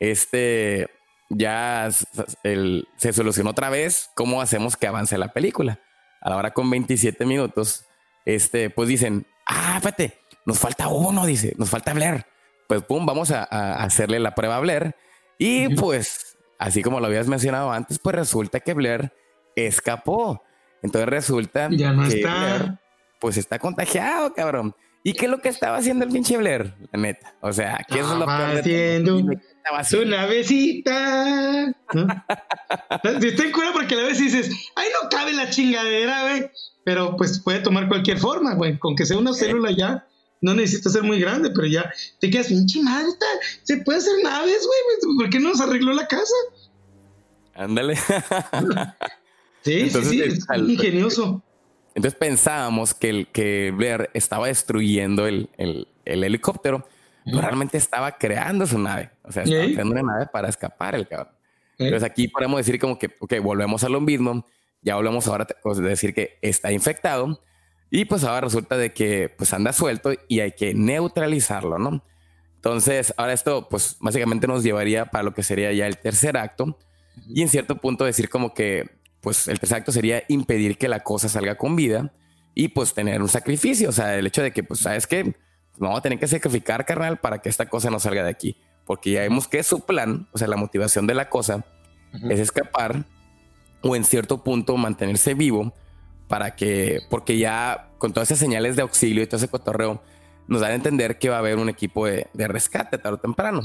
este 0.00 0.88
ya 1.30 1.88
se 1.90 3.12
solucionó 3.12 3.50
otra 3.50 3.70
vez. 3.70 4.10
¿Cómo 4.14 4.42
hacemos 4.42 4.76
que 4.76 4.86
avance 4.86 5.16
la 5.16 5.32
película? 5.32 5.80
A 6.20 6.30
la 6.30 6.36
hora 6.36 6.52
con 6.52 6.68
27 6.68 7.24
minutos, 7.24 7.86
este, 8.24 8.68
pues 8.68 8.88
dicen, 8.88 9.26
ah, 9.46 9.74
espérate, 9.76 10.18
nos 10.44 10.58
falta 10.58 10.88
uno, 10.88 11.24
dice, 11.24 11.54
nos 11.56 11.70
falta 11.70 11.94
Blair. 11.94 12.26
Pues 12.66 12.82
pum, 12.82 13.06
vamos 13.06 13.30
a, 13.30 13.44
hacerle 13.82 14.18
la 14.18 14.34
prueba 14.34 14.56
a 14.56 14.60
Blair. 14.60 14.94
Y 15.38 15.74
pues, 15.76 16.36
así 16.58 16.82
como 16.82 17.00
lo 17.00 17.06
habías 17.06 17.26
mencionado 17.26 17.72
antes, 17.72 17.98
pues 17.98 18.16
resulta 18.16 18.60
que 18.60 18.74
Blair 18.74 19.12
escapó. 19.56 20.42
Entonces 20.82 21.08
resulta 21.08 21.68
ya 21.70 21.92
no 21.92 22.08
que 22.08 22.16
está. 22.16 22.34
Blair, 22.34 22.78
pues 23.18 23.36
está 23.36 23.58
contagiado, 23.58 24.32
cabrón. 24.34 24.74
¿Y 25.02 25.14
qué 25.14 25.26
es 25.26 25.30
lo 25.30 25.40
que 25.40 25.48
estaba 25.48 25.78
haciendo 25.78 26.04
el 26.04 26.10
pinche 26.10 26.36
Blair? 26.36 26.74
La 26.92 27.00
neta. 27.00 27.34
O 27.40 27.52
sea, 27.52 27.84
¿qué 27.88 28.00
es 28.00 28.06
lo 28.06 28.26
que 28.26 28.32
haciendo? 28.32 29.18
Su 29.88 30.04
navecita. 30.04 31.66
¿No? 31.94 32.06
Está 33.02 33.44
en 33.44 33.52
cura 33.52 33.70
porque 33.72 33.94
a 33.94 34.04
veces 34.04 34.32
dices, 34.32 34.70
ay, 34.76 34.88
no 35.02 35.08
cabe 35.08 35.32
la 35.32 35.48
chingadera, 35.48 36.22
güey. 36.22 36.50
Pero 36.84 37.16
pues 37.16 37.40
puede 37.40 37.60
tomar 37.60 37.88
cualquier 37.88 38.18
forma, 38.18 38.54
güey. 38.54 38.78
Con 38.78 38.94
que 38.94 39.06
sea 39.06 39.16
una 39.16 39.32
célula 39.32 39.70
ya. 39.70 40.06
No 40.42 40.54
necesita 40.54 40.90
ser 40.90 41.02
muy 41.02 41.20
grande, 41.20 41.50
pero 41.54 41.66
ya 41.66 41.92
te 42.18 42.30
quedas, 42.30 42.48
pinche 42.48 42.82
madre, 42.82 43.10
se 43.62 43.76
puede 43.78 43.98
hacer 43.98 44.14
naves, 44.22 44.66
güey. 44.66 45.16
¿Por 45.18 45.30
qué 45.30 45.38
no 45.38 45.50
nos 45.50 45.60
arregló 45.60 45.92
la 45.92 46.08
casa? 46.08 46.32
Ándale. 47.54 47.96
sí, 49.62 49.90
sí, 49.90 50.04
sí, 50.04 50.22
es 50.22 50.46
ingenioso. 50.56 51.42
Entonces 51.94 52.18
pensábamos 52.18 52.94
que, 52.94 53.10
el, 53.10 53.26
que 53.28 53.72
Blair 53.74 54.10
estaba 54.14 54.46
destruyendo 54.46 55.26
el, 55.26 55.50
el, 55.58 55.88
el 56.04 56.24
helicóptero 56.24 56.86
realmente 57.26 57.78
estaba 57.78 58.16
creando 58.18 58.66
su 58.66 58.78
nave. 58.78 59.10
O 59.22 59.32
sea, 59.32 59.42
estaba 59.42 59.64
creando 59.64 59.92
una 59.92 60.02
nave 60.02 60.26
para 60.26 60.48
escapar 60.48 60.94
el 60.94 61.06
cabrón. 61.06 61.34
Entonces 61.78 62.08
aquí 62.08 62.28
podemos 62.28 62.58
decir 62.58 62.78
como 62.78 62.98
que, 62.98 63.10
ok, 63.18 63.34
volvemos 63.42 63.84
a 63.84 63.88
lo 63.88 64.00
mismo. 64.00 64.46
Ya 64.82 64.96
volvemos 64.96 65.26
ahora 65.28 65.46
a 65.46 65.74
decir 65.80 66.14
que 66.14 66.38
está 66.42 66.72
infectado. 66.72 67.42
Y 67.90 68.04
pues 68.04 68.24
ahora 68.24 68.42
resulta 68.42 68.76
de 68.76 68.92
que 68.92 69.28
pues 69.36 69.52
anda 69.52 69.72
suelto 69.72 70.12
y 70.28 70.40
hay 70.40 70.52
que 70.52 70.74
neutralizarlo, 70.74 71.78
¿no? 71.78 72.04
Entonces, 72.56 73.12
ahora 73.16 73.32
esto 73.32 73.68
pues 73.68 73.96
básicamente 74.00 74.46
nos 74.46 74.62
llevaría 74.62 75.06
para 75.06 75.24
lo 75.24 75.34
que 75.34 75.42
sería 75.42 75.72
ya 75.72 75.86
el 75.86 75.96
tercer 75.98 76.36
acto. 76.36 76.78
Y 77.28 77.42
en 77.42 77.48
cierto 77.48 77.76
punto 77.76 78.04
decir 78.04 78.28
como 78.28 78.54
que 78.54 78.99
pues 79.20 79.48
el 79.48 79.58
tercer 79.60 79.78
acto 79.78 79.92
sería 79.92 80.22
impedir 80.28 80.78
que 80.78 80.88
la 80.88 81.00
cosa 81.00 81.28
salga 81.28 81.56
con 81.56 81.76
vida 81.76 82.12
y 82.54 82.68
pues 82.68 82.94
tener 82.94 83.20
un 83.22 83.28
sacrificio. 83.28 83.88
O 83.88 83.92
sea, 83.92 84.16
el 84.16 84.26
hecho 84.26 84.42
de 84.42 84.52
que 84.52 84.62
pues, 84.62 84.80
¿sabes 84.80 85.06
qué? 85.06 85.34
vamos 85.78 85.98
a 85.98 86.02
tener 86.02 86.18
que 86.18 86.28
sacrificar, 86.28 86.84
carnal, 86.84 87.18
para 87.18 87.40
que 87.40 87.48
esta 87.48 87.66
cosa 87.66 87.90
no 87.90 87.98
salga 87.98 88.22
de 88.22 88.30
aquí. 88.30 88.56
Porque 88.84 89.12
ya 89.12 89.20
vemos 89.20 89.48
que 89.48 89.62
su 89.62 89.80
plan, 89.80 90.28
o 90.32 90.38
sea, 90.38 90.46
la 90.46 90.56
motivación 90.56 91.06
de 91.06 91.14
la 91.14 91.28
cosa, 91.28 91.64
es 92.28 92.40
escapar 92.40 93.04
o 93.82 93.96
en 93.96 94.04
cierto 94.04 94.42
punto 94.42 94.76
mantenerse 94.76 95.32
vivo 95.34 95.72
para 96.28 96.54
que, 96.54 97.00
porque 97.08 97.38
ya 97.38 97.90
con 97.98 98.12
todas 98.12 98.30
esas 98.30 98.40
señales 98.40 98.76
de 98.76 98.82
auxilio 98.82 99.22
y 99.22 99.26
todo 99.26 99.38
ese 99.38 99.48
cotorreo, 99.48 100.02
nos 100.48 100.60
dan 100.60 100.72
a 100.72 100.74
entender 100.74 101.18
que 101.18 101.28
va 101.28 101.36
a 101.36 101.38
haber 101.38 101.56
un 101.58 101.68
equipo 101.68 102.06
de, 102.06 102.28
rescate 102.34 102.98
tarde 102.98 103.16
o 103.16 103.20
temprano. 103.20 103.62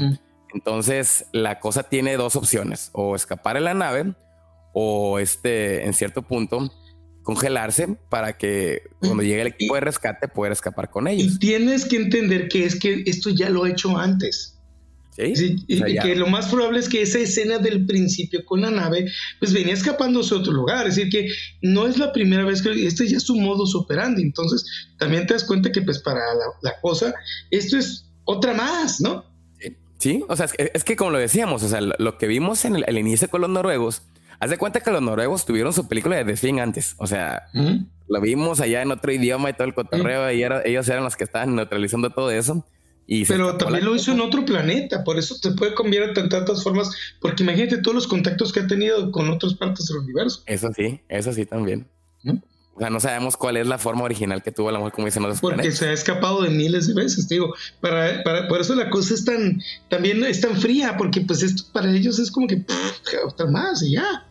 Entonces, 0.53 1.25
la 1.31 1.59
cosa 1.59 1.83
tiene 1.83 2.15
dos 2.15 2.35
opciones, 2.35 2.91
o 2.93 3.15
escapar 3.15 3.57
en 3.57 3.65
la 3.65 3.73
nave, 3.73 4.13
o 4.77 5.19
este, 5.19 5.85
en 5.85 5.93
cierto 5.93 6.21
punto, 6.21 6.69
congelarse 7.23 7.87
para 8.09 8.37
que 8.37 8.81
cuando 8.99 9.23
llegue 9.23 9.41
el 9.41 9.47
equipo 9.47 9.73
de 9.75 9.79
rescate 9.79 10.27
pueda 10.27 10.51
escapar 10.51 10.89
con 10.89 11.07
ellos. 11.07 11.35
Y 11.35 11.39
tienes 11.39 11.85
que 11.85 11.95
entender 11.95 12.49
que 12.49 12.65
es 12.65 12.77
que 12.77 13.03
esto 13.05 13.29
ya 13.29 13.49
lo 13.49 13.63
ha 13.63 13.69
hecho 13.69 13.97
antes. 13.97 14.59
Sí, 15.15 15.55
y 15.67 15.97
que 15.97 16.13
lo 16.17 16.27
más 16.27 16.49
probable 16.49 16.79
es 16.79 16.89
que 16.89 17.01
esa 17.01 17.19
escena 17.19 17.57
del 17.57 17.85
principio 17.85 18.43
con 18.43 18.61
la 18.61 18.69
nave, 18.69 19.09
pues 19.39 19.53
venía 19.53 19.73
escapándose 19.73 20.35
a 20.35 20.39
otro 20.39 20.51
lugar. 20.51 20.87
Es 20.87 20.97
decir, 20.97 21.09
que 21.09 21.29
no 21.61 21.87
es 21.87 21.97
la 21.97 22.11
primera 22.11 22.43
vez 22.43 22.61
que 22.61 22.85
este 22.85 23.07
ya 23.07 23.15
es 23.15 23.23
su 23.23 23.37
modus 23.37 23.75
operandi. 23.75 24.23
Entonces, 24.23 24.65
también 24.99 25.25
te 25.25 25.35
das 25.35 25.45
cuenta 25.45 25.71
que, 25.71 25.81
pues, 25.83 25.99
para 25.99 26.19
la, 26.61 26.81
cosa, 26.81 27.13
esto 27.49 27.77
es 27.77 28.09
otra 28.25 28.53
más, 28.53 28.99
¿no? 28.99 29.23
Sí, 29.99 30.21
o 30.27 30.35
sea, 30.35 30.49
es 30.57 30.83
que, 30.83 30.97
como 30.97 31.11
lo 31.11 31.17
decíamos, 31.17 31.63
o 31.63 31.69
sea, 31.69 31.79
lo, 31.79 32.17
que 32.17 32.27
vimos 32.27 32.65
en 32.65 32.83
el 32.85 32.97
inicio 32.97 33.29
con 33.29 33.39
los 33.39 33.49
noruegos 33.49 34.01
Haz 34.39 34.49
de 34.49 34.57
cuenta 34.57 34.79
que 34.79 34.91
los 34.91 35.01
noruegos 35.01 35.45
tuvieron 35.45 35.73
su 35.73 35.87
película 35.87 36.23
de 36.23 36.33
The 36.33 36.61
antes. 36.61 36.95
O 36.97 37.07
sea, 37.07 37.47
lo 38.07 38.21
vimos 38.21 38.59
allá 38.59 38.81
en 38.81 38.91
otro 38.91 39.11
idioma 39.11 39.49
y 39.49 39.53
todo 39.53 39.67
el 39.67 39.73
cotorreo. 39.73 40.31
Y 40.31 40.43
ellos 40.43 40.87
eran 40.89 41.03
los 41.03 41.15
que 41.15 41.23
estaban 41.23 41.55
neutralizando 41.55 42.09
todo 42.09 42.31
eso. 42.31 42.65
Y 43.07 43.25
Pero 43.25 43.55
también 43.55 43.85
lo 43.85 43.95
hizo 43.95 44.11
en 44.11 44.21
otro 44.21 44.45
planeta. 44.45 45.03
Por 45.03 45.17
eso 45.17 45.35
se 45.35 45.51
puede 45.51 45.75
convertir 45.75 46.17
en 46.17 46.29
tantas 46.29 46.63
formas. 46.63 46.89
Porque 47.21 47.43
imagínate 47.43 47.77
todos 47.77 47.95
los 47.95 48.07
contactos 48.07 48.51
que 48.51 48.61
ha 48.61 48.67
tenido 48.67 49.11
con 49.11 49.29
otras 49.29 49.53
partes 49.53 49.87
del 49.87 49.97
universo. 49.97 50.41
Eso 50.45 50.71
sí, 50.75 51.01
eso 51.07 51.31
sí 51.33 51.45
también. 51.45 51.87
O 52.75 52.79
sea, 52.79 52.89
no 52.89 52.99
sabemos 52.99 53.37
cuál 53.37 53.55
es 53.55 53.67
la 53.67 53.77
forma 53.77 54.03
original 54.03 54.43
que 54.43 54.51
tuvo 54.51 54.69
la 54.69 54.79
mujer, 54.79 54.91
como 54.91 55.05
dicen 55.05 55.23
los 55.23 55.39
Porque 55.39 55.71
se 55.71 55.87
ha 55.87 55.93
escapado 55.93 56.41
de 56.41 56.49
miles 56.49 56.87
de 56.87 56.93
veces, 56.93 57.29
digo. 57.29 57.55
Para, 57.79 58.21
para, 58.23 58.49
por 58.49 58.59
eso 58.59 58.75
la 58.75 58.89
cosa 58.89 59.13
es 59.13 59.23
tan, 59.23 59.61
también 59.87 60.21
es 60.25 60.41
tan 60.41 60.57
fría, 60.57 60.97
porque 60.97 61.21
pues 61.21 61.41
esto 61.41 61.63
para 61.71 61.89
ellos 61.89 62.19
es 62.19 62.29
como 62.29 62.47
que, 62.47 62.65
otra 63.25 63.45
más 63.45 63.81
y 63.81 63.93
ya. 63.93 64.24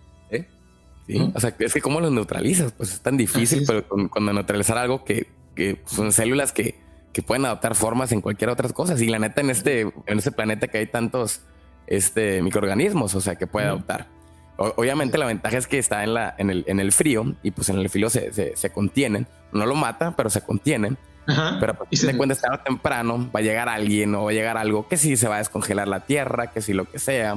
Sí, 1.06 1.32
o 1.34 1.40
sea, 1.40 1.54
es 1.58 1.74
que 1.74 1.80
cómo 1.80 2.00
los 2.00 2.12
neutralizas, 2.12 2.72
pues 2.72 2.92
es 2.92 3.00
tan 3.00 3.16
difícil, 3.16 3.64
pero 3.66 3.86
cuando 4.08 4.32
neutralizar 4.32 4.78
algo 4.78 5.04
que, 5.04 5.28
que 5.54 5.82
son 5.84 6.12
células 6.12 6.52
que, 6.52 6.76
que, 7.12 7.22
pueden 7.22 7.44
adoptar 7.44 7.74
formas 7.74 8.10
en 8.12 8.22
cualquier 8.22 8.50
otra 8.50 8.68
cosa. 8.70 8.94
Y 8.98 9.08
la 9.08 9.18
neta, 9.18 9.42
en 9.42 9.50
este, 9.50 9.80
en 9.82 10.18
este 10.18 10.32
planeta 10.32 10.68
que 10.68 10.78
hay 10.78 10.86
tantos 10.86 11.42
este, 11.86 12.40
microorganismos, 12.40 13.14
o 13.14 13.20
sea, 13.20 13.36
que 13.36 13.46
puede 13.46 13.66
adoptar. 13.66 14.08
obviamente 14.56 15.18
la 15.18 15.26
ventaja 15.26 15.58
es 15.58 15.66
que 15.66 15.78
está 15.78 16.04
en, 16.04 16.14
la, 16.14 16.34
en, 16.38 16.48
el, 16.48 16.64
en 16.66 16.80
el 16.80 16.90
frío 16.92 17.34
y 17.42 17.50
pues 17.50 17.68
en 17.68 17.78
el 17.78 17.90
frío 17.90 18.08
se, 18.08 18.32
se, 18.32 18.56
se, 18.56 18.70
contienen. 18.70 19.26
No 19.52 19.66
lo 19.66 19.74
mata, 19.74 20.16
pero 20.16 20.30
se 20.30 20.40
contienen. 20.40 20.96
Pero 21.26 21.74
pues, 21.74 21.88
si 21.90 21.96
se 22.06 22.16
cuenta 22.16 22.34
estar 22.34 22.62
temprano, 22.62 23.30
va 23.34 23.40
a 23.40 23.42
llegar 23.42 23.68
alguien 23.68 24.14
o 24.14 24.24
va 24.24 24.30
a 24.30 24.34
llegar 24.34 24.56
algo 24.56 24.88
que 24.88 24.96
sí 24.96 25.16
se 25.16 25.28
va 25.28 25.36
a 25.36 25.38
descongelar 25.38 25.88
la 25.88 26.00
tierra, 26.00 26.52
que 26.52 26.60
sí 26.60 26.72
lo 26.72 26.84
que 26.84 26.98
sea. 26.98 27.36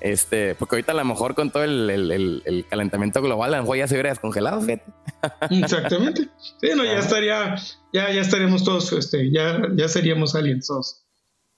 Este, 0.00 0.54
porque 0.54 0.76
ahorita 0.76 0.92
a 0.92 0.94
lo 0.94 1.04
mejor 1.04 1.34
con 1.34 1.50
todo 1.50 1.64
el, 1.64 2.64
calentamiento 2.68 3.20
global, 3.20 3.54
a 3.54 3.56
lo 3.58 3.62
mejor 3.64 3.78
ya 3.78 3.88
se 3.88 3.94
hubiera 3.94 4.10
descongelado, 4.10 4.60
fíjate. 4.60 4.84
Exactamente. 5.50 6.28
Sí, 6.60 6.70
no, 6.76 6.84
ya 6.84 6.98
estaría, 6.98 7.56
ya, 7.92 8.10
ya 8.12 8.20
estaríamos 8.20 8.64
todos, 8.64 8.92
este, 8.92 9.30
ya, 9.30 9.60
ya 9.76 9.88
seríamos 9.88 10.34
aliens 10.34 10.66
todos. 10.66 11.04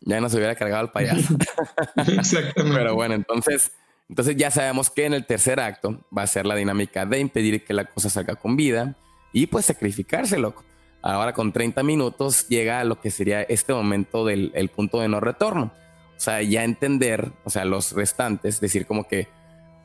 Ya 0.01 0.21
nos 0.21 0.33
hubiera 0.35 0.55
cargado 0.55 0.85
el 0.85 0.91
payaso. 0.91 1.37
Exactamente. 1.97 2.79
Pero 2.79 2.95
bueno, 2.95 3.15
entonces, 3.15 3.73
entonces 4.09 4.35
ya 4.37 4.51
sabemos 4.51 4.91
que 4.91 5.05
en 5.05 5.15
el 5.15 5.27
tercer 5.27 5.61
acto 5.61 6.07
va 6.17 6.23
a 6.23 6.27
ser 6.27 6.47
la 6.47 6.55
dinámica 6.55 7.07
de 7.07 7.21
impedir 7.21 7.65
que 7.65 7.75
la 7.75 7.85
cosa 7.85 8.09
salga 8.09 8.35
con 8.37 8.57
vida 8.57 8.97
y 9.33 9.47
pues 9.47 9.67
sacrificarse, 9.67 10.39
loco. 10.39 10.65
Ahora 11.03 11.33
con 11.33 11.53
30 11.53 11.83
minutos 11.83 12.49
llega 12.49 12.81
a 12.81 12.85
lo 12.85 13.01
que 13.01 13.11
sería 13.11 13.43
este 13.43 13.73
momento 13.73 14.25
del 14.27 14.71
punto 14.75 15.01
de 15.01 15.09
no 15.09 15.21
retorno. 15.21 15.73
O 16.17 16.23
sea, 16.23 16.43
ya 16.43 16.65
entender, 16.65 17.33
o 17.45 17.51
sea, 17.51 17.65
los 17.65 17.93
restantes, 17.93 18.61
decir 18.61 18.87
como 18.87 19.09
que, 19.09 19.29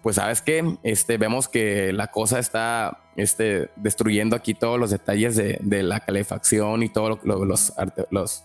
pues 0.03 0.17
sabes 0.17 0.41
que 0.41 0.77
este, 0.83 1.17
vemos 1.17 1.47
que 1.47 1.93
la 1.93 2.07
cosa 2.07 2.39
está 2.39 2.99
este, 3.15 3.69
destruyendo 3.77 4.35
aquí 4.35 4.53
todos 4.53 4.77
los 4.77 4.91
detalles 4.91 5.37
de, 5.37 5.83
la 5.83 6.01
calefacción 6.01 6.83
y 6.83 6.89
todo 6.89 7.21
lo, 7.23 7.45
los, 7.45 7.73
los, 8.09 8.43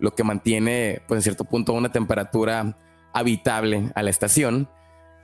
lo 0.00 0.14
que 0.16 0.24
mantiene, 0.24 1.00
pues 1.06 1.18
en 1.18 1.22
cierto 1.22 1.44
punto, 1.44 1.72
una 1.74 1.92
temperatura 1.92 2.76
habitable 3.12 3.90
a 3.94 4.02
la 4.02 4.10
estación 4.10 4.68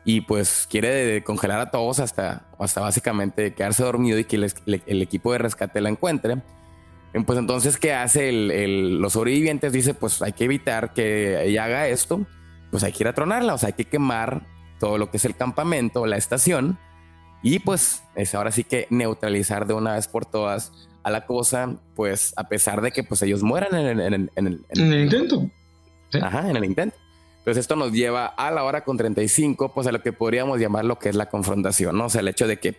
y 0.04 0.20
pues 0.20 0.68
quiere 0.70 1.24
congelar 1.24 1.60
a 1.60 1.70
todos 1.70 1.98
hasta, 1.98 2.46
hasta 2.58 2.80
básicamente 2.80 3.54
quedarse 3.54 3.82
dormido 3.82 4.18
y 4.18 4.24
que 4.24 4.36
el 4.36 5.02
equipo 5.02 5.32
de 5.32 5.38
rescate 5.38 5.80
la 5.80 5.88
encuentre. 5.88 6.36
Pues 7.22 7.38
entonces, 7.38 7.76
¿qué 7.78 7.92
hace 7.92 8.28
el, 8.28 8.98
los 8.98 9.12
sobrevivientes? 9.12 9.72
Dice, 9.72 9.94
pues 9.94 10.20
hay 10.20 10.32
que 10.32 10.44
evitar 10.44 10.92
que 10.92 11.44
ella 11.44 11.64
haga 11.64 11.86
esto, 11.86 12.26
pues 12.72 12.82
hay 12.82 12.92
que 12.92 13.04
ir 13.04 13.08
a 13.08 13.14
tronarla, 13.14 13.54
o 13.54 13.58
sea, 13.58 13.68
hay 13.68 13.74
que 13.74 13.84
quemar 13.84 14.46
todo 14.80 14.98
lo 14.98 15.10
que 15.10 15.18
es 15.18 15.24
el 15.24 15.36
campamento, 15.36 16.06
la 16.06 16.16
estación, 16.16 16.76
y 17.42 17.60
pues 17.60 18.02
es 18.16 18.34
ahora 18.34 18.50
sí 18.50 18.64
que 18.64 18.88
neutralizar 18.90 19.66
de 19.66 19.74
una 19.74 19.94
vez 19.94 20.08
por 20.08 20.26
todas 20.26 20.72
a 21.04 21.10
la 21.10 21.26
cosa, 21.26 21.76
pues 21.94 22.32
a 22.36 22.48
pesar 22.48 22.80
de 22.80 22.90
que 22.90 23.04
pues 23.04 23.22
ellos 23.22 23.42
mueran 23.42 23.74
en, 23.76 24.00
el, 24.00 24.30
en 24.34 24.66
el, 24.76 25.02
intento. 25.04 25.48
Ajá, 26.20 26.50
en 26.50 26.56
el 26.56 26.64
intento. 26.64 26.96
Entonces 27.38 27.60
esto 27.60 27.76
nos 27.76 27.92
lleva 27.92 28.26
a 28.26 28.50
la 28.50 28.64
hora 28.64 28.82
con 28.84 28.96
35, 28.96 29.72
pues 29.72 29.86
a 29.86 29.92
lo 29.92 30.02
que 30.02 30.14
podríamos 30.14 30.58
llamar 30.58 30.86
lo 30.86 30.98
que 30.98 31.10
es 31.10 31.14
la 31.14 31.28
confrontación, 31.28 31.96
¿no? 31.98 32.06
O 32.06 32.08
sea, 32.08 32.22
el 32.22 32.28
hecho 32.28 32.46
de 32.46 32.58
que 32.58 32.78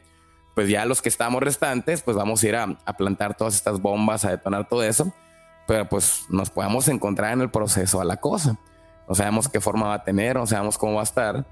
pues 0.55 0.69
ya 0.69 0.85
los 0.85 1.01
que 1.01 1.09
estamos 1.09 1.43
restantes, 1.43 2.01
pues 2.01 2.15
vamos 2.15 2.41
a 2.41 2.47
ir 2.47 2.55
a, 2.55 2.77
plantar 2.97 3.35
todas 3.35 3.55
estas 3.55 3.81
bombas, 3.81 4.23
a 4.23 4.31
detonar 4.31 4.67
todo 4.67 4.83
eso, 4.83 5.13
pero 5.67 5.87
pues 5.87 6.23
nos 6.29 6.49
podemos 6.49 6.87
encontrar 6.87 7.33
en 7.33 7.41
el 7.41 7.51
proceso 7.51 7.99
a 7.99 8.05
la 8.05 8.17
cosa. 8.17 8.57
No 9.07 9.13
sabemos 9.13 9.49
qué 9.49 9.59
forma 9.59 9.89
va 9.89 9.95
a 9.95 10.03
tener, 10.03 10.37
no 10.37 10.47
sabemos 10.47 10.77
cómo 10.77 10.95
va 10.95 11.01
a 11.01 11.03
estar. 11.03 11.45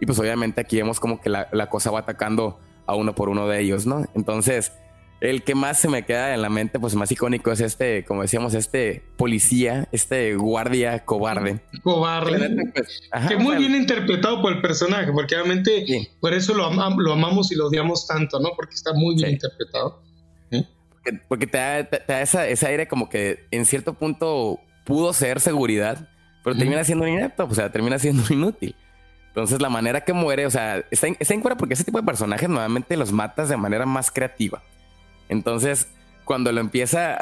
Y 0.00 0.06
pues 0.06 0.18
obviamente 0.18 0.60
aquí 0.60 0.76
vemos 0.76 0.98
como 0.98 1.20
que 1.20 1.30
la, 1.30 1.48
la 1.52 1.70
cosa 1.70 1.92
va 1.92 2.00
atacando 2.00 2.58
a 2.86 2.96
uno 2.96 3.14
por 3.14 3.28
uno 3.28 3.46
de 3.46 3.60
ellos, 3.60 3.86
¿no? 3.86 4.04
Entonces, 4.14 4.72
el 5.20 5.42
que 5.42 5.54
más 5.54 5.78
se 5.78 5.88
me 5.88 6.04
queda 6.04 6.32
en 6.32 6.42
la 6.42 6.48
mente, 6.48 6.78
pues 6.78 6.94
más 6.94 7.10
icónico 7.10 7.50
es 7.50 7.60
este, 7.60 8.04
como 8.04 8.22
decíamos, 8.22 8.54
este 8.54 9.02
policía, 9.16 9.88
este 9.90 10.36
guardia 10.36 11.04
cobarde. 11.04 11.60
Cobarde. 11.82 12.70
Pues, 12.72 13.02
que 13.28 13.36
muy 13.36 13.56
bien 13.56 13.74
interpretado 13.74 14.40
por 14.40 14.52
el 14.52 14.60
personaje, 14.60 15.10
porque 15.12 15.34
obviamente 15.34 15.84
por 16.20 16.34
eso 16.34 16.54
lo, 16.54 16.70
lo, 16.70 17.12
amamos 17.12 17.50
y 17.50 17.56
lo 17.56 17.66
odiamos 17.66 18.06
tanto, 18.06 18.38
¿no? 18.38 18.50
Porque 18.54 18.74
está 18.74 18.92
muy 18.92 19.16
bien 19.16 19.30
interpretado. 19.30 20.02
Porque, 21.26 21.46
te 21.46 21.56
da, 21.56 22.20
ese 22.20 22.66
aire 22.66 22.86
como 22.86 23.08
que 23.08 23.46
en 23.50 23.64
cierto 23.64 23.94
punto 23.94 24.60
pudo 24.84 25.12
ser 25.14 25.40
seguridad, 25.40 26.08
pero 26.44 26.54
termina 26.54 26.84
siendo 26.84 27.06
inepto, 27.06 27.46
o 27.50 27.54
sea, 27.54 27.72
termina 27.72 27.98
siendo 27.98 28.22
inútil. 28.32 28.76
Entonces 29.28 29.60
la 29.60 29.68
manera 29.68 30.02
que 30.02 30.12
muere, 30.12 30.46
o 30.46 30.50
sea, 30.50 30.84
está, 30.90 31.08
está 31.08 31.34
en 31.34 31.42
porque 31.42 31.74
ese 31.74 31.84
tipo 31.84 31.98
de 31.98 32.04
personajes 32.04 32.48
normalmente 32.48 32.96
los 32.96 33.10
matas 33.10 33.48
de 33.48 33.56
manera 33.56 33.86
más 33.86 34.10
creativa. 34.10 34.62
Entonces, 35.28 35.88
cuando 36.24 36.52
lo 36.52 36.60
empieza 36.60 37.16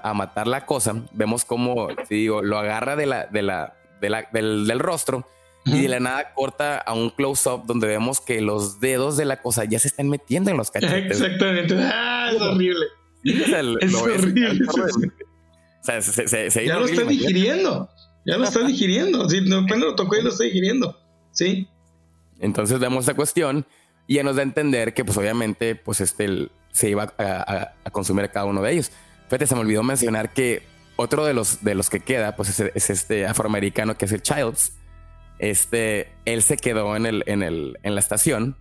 a, 0.00 0.14
matar 0.14 0.46
la 0.46 0.66
cosa, 0.66 1.04
vemos 1.12 1.44
como, 1.44 1.88
digo, 2.10 2.42
lo 2.42 2.58
agarra 2.58 2.96
de 2.96 3.06
la, 3.06 3.26
de 3.26 3.42
la, 3.42 3.74
del, 4.32 4.80
rostro 4.80 5.28
y 5.64 5.82
de 5.82 5.88
la 5.88 6.00
nada 6.00 6.34
corta 6.34 6.78
a 6.78 6.92
un 6.92 7.10
close-up 7.10 7.66
donde 7.66 7.86
vemos 7.86 8.20
que 8.20 8.40
los 8.40 8.80
dedos 8.80 9.16
de 9.16 9.26
la 9.26 9.40
cosa 9.42 9.64
ya 9.64 9.78
se 9.78 9.88
están 9.88 10.08
metiendo 10.08 10.50
en 10.50 10.56
los 10.56 10.70
cachetes. 10.70 11.20
Exactamente. 11.20 11.76
Ah, 11.78 12.30
es 12.34 12.40
horrible. 12.40 12.86
es 13.80 13.94
horrible. 13.94 14.66
O 14.68 15.84
sea, 15.84 16.02
se, 16.02 16.66
ya 16.66 16.78
lo 16.78 16.86
está 16.86 17.04
digiriendo. 17.04 17.88
Ya 18.26 18.36
lo 18.36 18.44
está 18.44 18.66
digiriendo. 18.66 19.28
Sí, 19.28 19.40
no, 19.42 19.66
cuando 19.66 19.86
lo 19.86 19.94
tocó 19.94 20.16
y 20.16 20.22
lo 20.22 20.30
está 20.30 20.44
digiriendo. 20.44 20.98
Sí. 21.30 21.68
Entonces 22.40 22.78
vemos 22.78 23.04
esa 23.04 23.14
cuestión 23.14 23.66
y 24.06 24.16
ya 24.16 24.22
nos 24.22 24.36
da 24.36 24.42
a 24.42 24.44
entender 24.44 24.94
que, 24.94 25.04
pues, 25.04 25.16
obviamente, 25.16 25.76
pues, 25.76 26.00
este, 26.00 26.48
se 26.78 26.90
iba 26.90 27.12
a, 27.18 27.72
consumir 27.90 28.30
cada 28.30 28.46
uno 28.46 28.62
de 28.62 28.72
ellos. 28.72 28.92
Fíjate, 29.26 29.46
se 29.46 29.54
me 29.54 29.62
olvidó 29.62 29.82
mencionar 29.82 30.32
que 30.32 30.62
otro 30.96 31.24
de 31.26 31.34
los, 31.34 31.64
de 31.64 31.74
los 31.74 31.90
que 31.90 32.00
queda, 32.00 32.36
pues 32.36 32.60
es, 32.60 32.90
este 32.90 33.26
afroamericano 33.26 33.96
que 33.96 34.04
es 34.04 34.12
el 34.12 34.22
Childs. 34.22 34.72
Este, 35.38 36.12
él 36.24 36.42
se 36.42 36.56
quedó 36.56 36.96
en, 36.96 37.06
el, 37.06 37.24
en, 37.26 37.42
el, 37.42 37.78
en 37.82 37.94
la 37.94 38.00
estación 38.00 38.56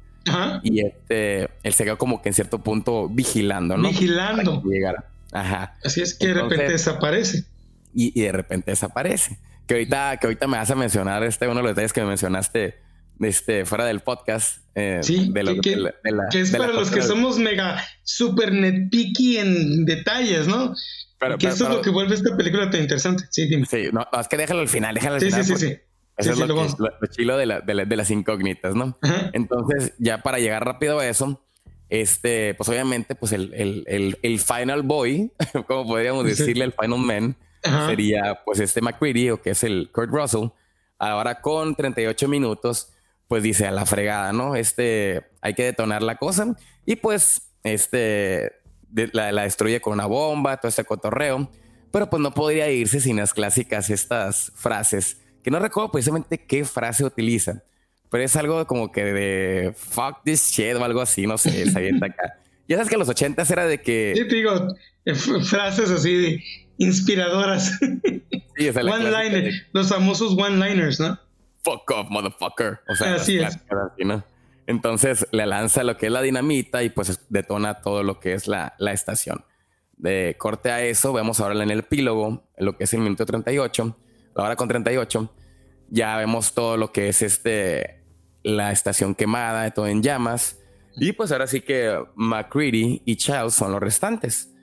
y 0.63 0.81
este, 0.85 1.49
él 1.63 1.73
se 1.73 1.85
quedó 1.85 1.97
como 1.97 2.21
que 2.21 2.29
en 2.29 2.33
cierto 2.33 2.59
punto 2.59 3.07
vigilando, 3.07 3.77
¿no? 3.77 3.87
Vigilando. 3.87 4.63
Ajá. 5.31 5.75
Así 5.83 6.01
es 6.01 6.15
que 6.15 6.27
de 6.27 6.33
repente 6.33 6.69
desaparece. 6.69 7.45
Y, 7.93 8.19
y, 8.19 8.23
de 8.23 8.31
repente 8.31 8.71
desaparece. 8.71 9.39
Que 9.67 9.75
ahorita, 9.75 10.17
que 10.17 10.27
ahorita 10.27 10.47
me 10.47 10.57
vas 10.57 10.69
a 10.69 10.75
mencionar 10.75 11.23
este, 11.23 11.47
uno 11.47 11.57
de 11.57 11.61
los 11.63 11.71
detalles 11.71 11.93
que 11.93 12.01
me 12.01 12.07
mencionaste 12.07 12.86
este, 13.19 13.65
fuera 13.65 13.85
del 13.85 14.01
podcast. 14.01 14.59
Eh, 14.75 14.99
sí, 15.01 15.31
de 15.31 15.43
lo, 15.43 15.55
que, 15.55 15.75
que, 16.31 16.41
es 16.41 16.51
para 16.51 16.71
los 16.71 16.91
que 16.91 17.01
somos 17.01 17.39
mega 17.39 17.83
super 18.03 18.51
netpicky 18.51 19.37
en 19.37 19.85
detalles, 19.85 20.47
¿no? 20.47 20.75
Pero, 21.19 21.37
que 21.37 21.47
eso 21.47 21.63
es 21.63 21.71
lo 21.71 21.81
que 21.81 21.89
vuelve 21.89 22.13
esta 22.13 22.37
película 22.37 22.69
tan 22.69 22.81
interesante. 22.81 23.25
Sí, 23.31 23.47
dime. 23.47 23.65
Sí, 23.65 23.89
no, 23.91 24.07
es 24.19 24.27
que 24.27 24.37
déjalo 24.37 24.59
al 24.59 24.69
final, 24.69 24.93
déjalo 24.93 25.15
al 25.15 25.21
final. 25.21 25.43
Sí, 25.43 25.55
sí, 25.55 25.67
sí. 25.67 25.77
Eso 26.17 26.31
es 26.31 26.39
lo, 26.39 26.47
lo, 26.47 27.07
chilo 27.11 27.37
de, 27.37 27.45
la, 27.45 27.61
de, 27.61 27.85
de, 27.85 27.95
las 27.95 28.09
incógnitas, 28.09 28.73
¿no? 28.73 28.97
Entonces, 29.33 29.93
ya 29.99 30.23
para 30.23 30.39
llegar 30.39 30.65
rápido 30.65 30.99
a 30.99 31.07
eso, 31.07 31.43
este, 31.89 32.55
pues 32.55 32.67
obviamente, 32.69 33.13
pues 33.13 33.33
el, 33.33 33.53
el, 33.53 33.83
el, 33.87 34.17
el 34.23 34.39
final 34.39 34.81
boy, 34.81 35.31
como 35.67 35.85
podríamos 35.85 36.25
decirle, 36.25 36.65
el 36.65 36.73
final 36.73 36.99
man, 36.99 37.35
sería 37.61 38.41
pues 38.45 38.59
este 38.59 38.81
McCready, 38.81 39.29
o 39.29 39.41
que 39.41 39.51
es 39.51 39.63
el 39.63 39.91
Kurt 39.91 40.09
Russell, 40.11 40.47
ahora 40.97 41.39
con 41.39 41.75
38 41.75 42.27
minutos 42.27 42.89
pues 43.27 43.43
dice 43.43 43.67
a 43.67 43.71
la 43.71 43.85
fregada, 43.85 44.31
¿no? 44.33 44.55
Este, 44.55 45.25
hay 45.41 45.53
que 45.53 45.63
detonar 45.63 46.01
la 46.01 46.15
cosa 46.17 46.55
y 46.85 46.95
pues, 46.95 47.49
este, 47.63 48.53
la, 48.93 49.43
destruye 49.43 49.81
con 49.81 49.93
una 49.93 50.05
bomba, 50.05 50.57
todo 50.57 50.69
este 50.69 50.85
cotorreo, 50.85 51.49
pero 51.91 52.09
pues 52.09 52.21
no 52.21 52.33
podría 52.33 52.69
irse 52.71 52.99
sin 52.99 53.17
las 53.17 53.33
clásicas 53.33 53.89
estas 53.89 54.51
frases, 54.55 55.21
que 55.43 55.51
no 55.51 55.59
recuerdo 55.59 55.91
precisamente 55.91 56.45
qué 56.45 56.63
frase 56.65 57.03
utiliza, 57.03 57.63
pero 58.09 58.23
es 58.23 58.35
algo 58.35 58.65
como 58.67 58.91
que 58.91 59.03
de 59.03 59.73
fuck 59.75 60.23
this 60.23 60.51
shit 60.51 60.75
o 60.75 60.83
algo 60.83 61.01
así, 61.01 61.27
no 61.27 61.37
sé, 61.37 61.69
se 61.69 61.77
avienta 61.77 62.07
acá. 62.07 62.39
Ya 62.67 62.75
sabes 62.77 62.89
que 62.89 62.97
los 62.97 63.07
ochentas 63.07 63.49
era 63.49 63.65
de 63.65 63.81
que... 63.81 64.13
Sí, 64.15 64.23
digo, 64.23 64.75
eh, 65.05 65.15
frases 65.15 65.89
así 65.89 66.15
de 66.15 66.43
inspiradoras. 66.77 67.79
Sí, 68.57 68.69
one 68.69 69.51
los 69.71 69.89
famosos 69.89 70.33
one-liners, 70.37 70.99
¿no? 70.99 71.19
Fuck 71.67 71.91
off, 71.91 72.09
motherfucker. 72.09 72.79
O 72.87 72.95
sea, 72.95 73.15
así 73.15 73.39
es. 73.39 73.59
Entonces 74.65 75.27
le 75.31 75.45
lanza 75.45 75.83
lo 75.83 75.97
que 75.97 76.07
es 76.07 76.11
la 76.11 76.21
dinamita 76.21 76.83
y 76.83 76.89
pues 76.89 77.25
detona 77.29 77.81
todo 77.81 78.03
lo 78.03 78.19
que 78.19 78.33
es 78.33 78.47
la, 78.47 78.75
la 78.79 78.91
estación. 78.91 79.45
De 79.95 80.35
corte 80.37 80.71
a 80.71 80.83
eso, 80.83 81.13
vemos 81.13 81.39
ahora 81.39 81.61
en 81.63 81.71
el 81.71 81.79
epílogo, 81.79 82.43
lo 82.57 82.77
que 82.77 82.83
es 82.83 82.93
el 82.93 82.99
minuto 82.99 83.25
38, 83.25 83.97
ahora 84.35 84.55
con 84.55 84.67
38, 84.67 85.33
ya 85.89 86.17
vemos 86.17 86.53
todo 86.53 86.77
lo 86.77 86.91
que 86.91 87.09
es 87.09 87.21
este, 87.21 88.03
la 88.43 88.71
estación 88.71 89.15
quemada, 89.15 89.71
todo 89.71 89.87
en 89.87 90.03
llamas. 90.03 90.59
Y 90.95 91.13
pues 91.13 91.31
ahora 91.31 91.47
sí 91.47 91.61
que 91.61 91.97
McCready 92.15 93.01
y 93.05 93.15
Charles 93.15 93.53
son 93.53 93.71
los 93.71 93.81
restantes. 93.81 94.53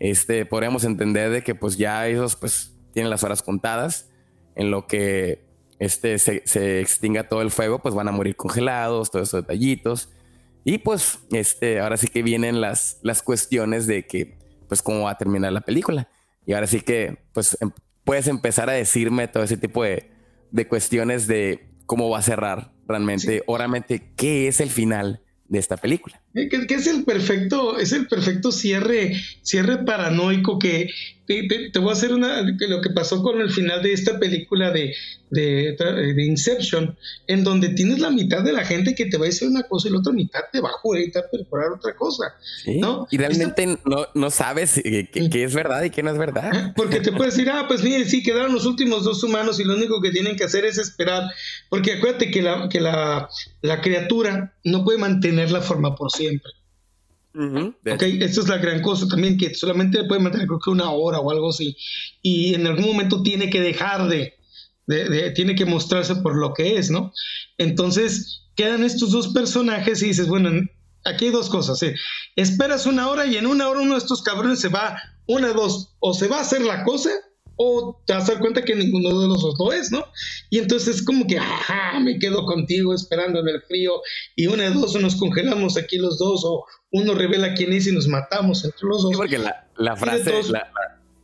Este, 0.00 0.44
podríamos 0.44 0.84
entender 0.84 1.30
de 1.30 1.42
que 1.42 1.54
pues 1.54 1.76
ya 1.76 2.06
ellos 2.06 2.34
pues 2.34 2.76
tienen 2.92 3.10
las 3.10 3.22
horas 3.22 3.42
contadas 3.42 4.10
en 4.56 4.70
lo 4.70 4.86
que 4.86 5.51
este, 5.82 6.16
se, 6.20 6.80
extinga 6.80 7.28
todo 7.28 7.42
el 7.42 7.50
fuego, 7.50 7.80
pues 7.80 7.92
van 7.92 8.06
a 8.06 8.12
morir 8.12 8.36
congelados, 8.36 9.10
todos 9.10 9.28
esos 9.28 9.42
detallitos. 9.42 10.10
Y 10.64 10.78
pues, 10.78 11.18
este, 11.32 11.80
ahora 11.80 11.96
sí 11.96 12.06
que 12.06 12.22
vienen 12.22 12.60
las, 12.60 13.00
las 13.02 13.20
cuestiones 13.20 13.88
de 13.88 14.06
que, 14.06 14.38
pues, 14.68 14.80
cómo 14.80 15.02
va 15.02 15.10
a 15.10 15.18
terminar 15.18 15.52
la 15.52 15.62
película. 15.62 16.08
Y 16.46 16.52
ahora 16.52 16.68
sí 16.68 16.82
que, 16.82 17.18
pues, 17.32 17.58
em, 17.60 17.72
puedes 18.04 18.28
empezar 18.28 18.70
a 18.70 18.74
decirme 18.74 19.26
todo 19.26 19.42
ese 19.42 19.56
tipo 19.56 19.82
de, 19.82 20.08
de 20.52 20.68
cuestiones 20.68 21.26
de 21.26 21.68
cómo 21.86 22.08
va 22.08 22.18
a 22.18 22.22
cerrar 22.22 22.72
realmente, 22.86 23.42
o 23.46 23.58
realmente, 23.58 24.12
qué 24.14 24.46
es 24.46 24.60
el 24.60 24.70
final 24.70 25.24
de 25.48 25.58
esta 25.58 25.76
película. 25.76 26.21
Eh, 26.34 26.48
que, 26.48 26.74
es 26.74 26.86
el 26.86 27.04
perfecto, 27.04 27.78
es 27.78 27.92
el 27.92 28.06
perfecto 28.06 28.52
cierre, 28.52 29.14
cierre 29.42 29.84
paranoico 29.84 30.58
que 30.58 30.88
te, 31.72 31.78
voy 31.78 31.90
a 31.90 31.92
hacer 31.92 32.12
una 32.12 32.42
lo 32.42 32.80
que 32.80 32.90
pasó 32.90 33.22
con 33.22 33.40
el 33.40 33.50
final 33.50 33.82
de 33.82 33.92
esta 33.92 34.18
película 34.18 34.70
de, 34.70 34.94
de, 35.30 35.76
de, 36.14 36.24
Inception, 36.24 36.96
en 37.26 37.44
donde 37.44 37.70
tienes 37.70 38.00
la 38.00 38.10
mitad 38.10 38.42
de 38.42 38.52
la 38.52 38.64
gente 38.64 38.94
que 38.94 39.06
te 39.06 39.16
va 39.16 39.24
a 39.24 39.28
decir 39.28 39.48
una 39.48 39.62
cosa 39.62 39.88
y 39.88 39.92
la 39.92 39.98
otra 39.98 40.12
mitad 40.12 40.40
te 40.52 40.60
va 40.60 40.68
a 40.68 40.72
jurar 40.72 41.02
y 41.02 41.10
te 41.10 41.20
va 41.20 41.26
a 41.26 41.30
perforar 41.30 41.72
otra 41.72 41.94
cosa. 41.94 42.34
¿no? 42.66 43.06
Y 43.10 43.16
realmente 43.16 43.78
no, 43.84 44.06
no, 44.14 44.30
sabes 44.30 44.80
qué 44.82 45.44
es 45.44 45.54
verdad 45.54 45.82
y 45.84 45.90
qué 45.90 46.02
no 46.02 46.10
es 46.10 46.18
verdad. 46.18 46.72
Porque 46.76 47.00
te 47.00 47.12
puedes 47.12 47.34
decir, 47.34 47.50
ah, 47.50 47.64
pues 47.66 47.82
mire, 47.82 48.04
sí, 48.04 48.22
quedaron 48.22 48.52
los 48.52 48.66
últimos 48.66 49.04
dos 49.04 49.22
humanos 49.24 49.58
y 49.60 49.64
lo 49.64 49.74
único 49.74 50.00
que 50.02 50.10
tienen 50.10 50.36
que 50.36 50.44
hacer 50.44 50.64
es 50.64 50.76
esperar. 50.78 51.30
Porque 51.70 51.92
acuérdate 51.92 52.30
que 52.30 52.42
la, 52.42 52.68
que 52.68 52.80
la, 52.80 53.28
la 53.62 53.80
criatura 53.80 54.54
no 54.64 54.84
puede 54.84 54.98
mantener 54.98 55.50
la 55.50 55.60
forma 55.60 55.94
por 55.94 56.10
siempre. 56.22 56.52
Ok, 57.34 58.02
esta 58.02 58.40
es 58.40 58.48
la 58.48 58.58
gran 58.58 58.82
cosa 58.82 59.08
también, 59.08 59.38
que 59.38 59.54
solamente 59.54 60.04
puede 60.04 60.20
mantener 60.20 60.46
creo 60.46 60.60
que 60.60 60.70
una 60.70 60.90
hora 60.90 61.18
o 61.20 61.30
algo 61.30 61.50
así. 61.50 61.76
Y 62.20 62.54
en 62.54 62.66
algún 62.66 62.86
momento 62.86 63.22
tiene 63.22 63.48
que 63.48 63.60
dejar 63.60 64.08
de, 64.08 64.34
tiene 65.34 65.54
que 65.54 65.64
mostrarse 65.64 66.16
por 66.16 66.36
lo 66.36 66.52
que 66.52 66.76
es, 66.76 66.90
¿no? 66.90 67.12
Entonces 67.58 68.50
quedan 68.54 68.84
estos 68.84 69.12
dos 69.12 69.28
personajes 69.28 70.02
y 70.02 70.08
dices, 70.08 70.28
bueno, 70.28 70.50
aquí 71.04 71.26
hay 71.26 71.30
dos 71.30 71.48
cosas. 71.48 71.82
¿eh? 71.82 71.94
Esperas 72.36 72.86
una 72.86 73.08
hora 73.08 73.26
y 73.26 73.36
en 73.36 73.46
una 73.46 73.68
hora 73.68 73.80
uno 73.80 73.92
de 73.92 73.98
estos 73.98 74.22
cabrones 74.22 74.60
se 74.60 74.68
va, 74.68 75.00
una, 75.26 75.52
dos, 75.52 75.94
o 76.00 76.12
se 76.12 76.28
va 76.28 76.38
a 76.38 76.42
hacer 76.42 76.62
la 76.62 76.84
cosa 76.84 77.10
o 77.64 78.02
te 78.04 78.12
vas 78.12 78.28
a 78.28 78.32
dar 78.32 78.40
cuenta 78.40 78.64
que 78.64 78.74
ninguno 78.74 79.20
de 79.20 79.28
los 79.28 79.42
dos 79.42 79.54
lo 79.58 79.72
es, 79.72 79.92
¿no? 79.92 80.04
Y 80.50 80.58
entonces 80.58 80.96
es 80.96 81.04
como 81.04 81.26
que, 81.26 81.38
ajá, 81.38 82.00
me 82.00 82.18
quedo 82.18 82.44
contigo 82.44 82.92
esperando 82.92 83.40
en 83.40 83.48
el 83.48 83.62
frío 83.62 84.02
y 84.34 84.48
una 84.48 84.64
de 84.64 84.70
dos 84.70 85.00
nos 85.00 85.16
congelamos 85.16 85.76
aquí 85.76 85.98
los 85.98 86.18
dos 86.18 86.42
o 86.44 86.64
uno 86.90 87.14
revela 87.14 87.54
quién 87.54 87.72
es 87.72 87.86
y 87.86 87.92
nos 87.92 88.08
matamos 88.08 88.64
entre 88.64 88.88
los 88.88 89.02
dos. 89.02 89.12
Sí, 89.12 89.16
porque 89.16 89.38
la, 89.38 89.96
frase, 89.96 90.42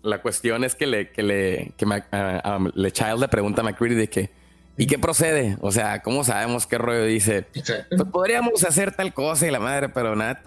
la, 0.03 0.23
cuestión 0.23 0.63
es 0.65 0.75
que 0.75 0.87
le, 0.87 1.11
que 1.11 1.23
le, 1.23 1.73
que 1.77 1.87
le 1.87 2.93
Child 2.93 3.21
le 3.21 3.29
pregunta 3.29 3.63
a 3.63 3.65
McCready 3.65 3.97
de 3.97 4.09
que, 4.09 4.31
¿y 4.77 4.87
qué 4.87 4.99
procede? 4.99 5.57
O 5.61 5.73
sea, 5.73 6.03
¿cómo 6.03 6.23
sabemos 6.23 6.67
qué 6.67 6.79
rollo 6.79 7.05
dice? 7.05 7.47
Pues 7.53 8.05
podríamos 8.13 8.63
hacer 8.63 8.95
tal 8.95 9.13
cosa 9.13 9.47
y 9.47 9.51
la 9.51 9.61
madre, 9.61 9.89
pero 9.89 10.15
nada, 10.15 10.41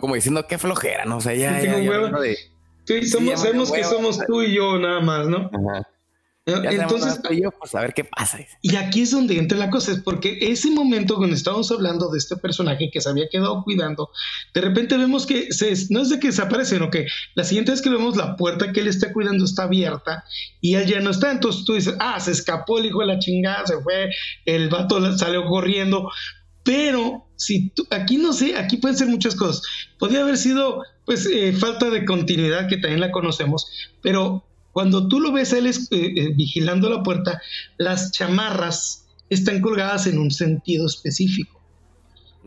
como, 0.00 0.14
diciendo 0.14 0.46
qué 0.46 0.56
flojera, 0.56 1.04
¿no? 1.04 1.18
O 1.18 1.20
sea, 1.20 1.34
ya, 1.34 1.60
ya, 1.62 1.76
Sí, 2.86 3.06
somos, 3.08 3.40
sabemos 3.40 3.72
que 3.72 3.84
somos 3.84 4.18
tú 4.26 4.42
y 4.42 4.54
yo 4.54 4.78
nada 4.78 5.00
más, 5.00 5.26
¿no? 5.26 5.50
Entonces, 6.48 7.20
yo, 7.36 7.50
pues 7.50 7.74
a 7.74 7.80
ver 7.80 7.92
qué 7.92 8.04
pasa. 8.04 8.38
Y 8.62 8.76
aquí 8.76 9.00
es 9.02 9.10
donde 9.10 9.36
entra 9.36 9.58
la 9.58 9.68
cosa, 9.68 9.90
es 9.90 10.00
porque 10.00 10.38
ese 10.40 10.70
momento 10.70 11.16
cuando 11.16 11.34
estábamos 11.34 11.72
hablando 11.72 12.08
de 12.08 12.18
este 12.18 12.36
personaje 12.36 12.88
que 12.92 13.00
se 13.00 13.08
había 13.08 13.28
quedado 13.28 13.64
cuidando, 13.64 14.10
de 14.54 14.60
repente 14.60 14.96
vemos 14.96 15.26
que 15.26 15.52
se, 15.52 15.74
no 15.90 16.02
es 16.02 16.08
de 16.08 16.20
que 16.20 16.28
desaparece, 16.28 16.76
sino 16.76 16.88
que 16.88 17.06
la 17.34 17.42
siguiente 17.42 17.72
vez 17.72 17.82
que 17.82 17.90
vemos 17.90 18.16
la 18.16 18.36
puerta 18.36 18.72
que 18.72 18.78
él 18.78 18.86
está 18.86 19.12
cuidando 19.12 19.44
está 19.44 19.64
abierta 19.64 20.22
y 20.60 20.76
él 20.76 20.86
ya 20.86 21.00
no 21.00 21.10
está. 21.10 21.32
Entonces 21.32 21.64
tú 21.64 21.74
dices, 21.74 21.96
ah, 21.98 22.20
se 22.20 22.30
escapó 22.30 22.78
el 22.78 22.86
hijo 22.86 23.00
de 23.00 23.06
la 23.06 23.18
chingada, 23.18 23.66
se 23.66 23.80
fue, 23.80 24.10
el 24.44 24.68
vato 24.68 25.18
salió 25.18 25.46
corriendo. 25.46 26.12
Pero 26.62 27.26
si 27.34 27.70
tú, 27.70 27.88
aquí 27.90 28.18
no 28.18 28.32
sé, 28.32 28.56
aquí 28.56 28.76
pueden 28.76 28.96
ser 28.96 29.08
muchas 29.08 29.34
cosas. 29.34 29.62
Podría 29.98 30.20
haber 30.20 30.36
sido 30.36 30.82
pues 31.06 31.26
eh, 31.32 31.52
falta 31.54 31.88
de 31.88 32.04
continuidad 32.04 32.68
que 32.68 32.76
también 32.76 33.00
la 33.00 33.12
conocemos, 33.12 33.70
pero 34.02 34.44
cuando 34.72 35.08
tú 35.08 35.20
lo 35.20 35.32
ves 35.32 35.54
él 35.54 35.66
es, 35.66 35.90
eh, 35.90 36.12
eh, 36.16 36.32
vigilando 36.34 36.90
la 36.90 37.02
puerta, 37.02 37.40
las 37.78 38.12
chamarras 38.12 39.06
están 39.30 39.62
colgadas 39.62 40.06
en 40.06 40.18
un 40.18 40.30
sentido 40.30 40.86
específico. 40.86 41.62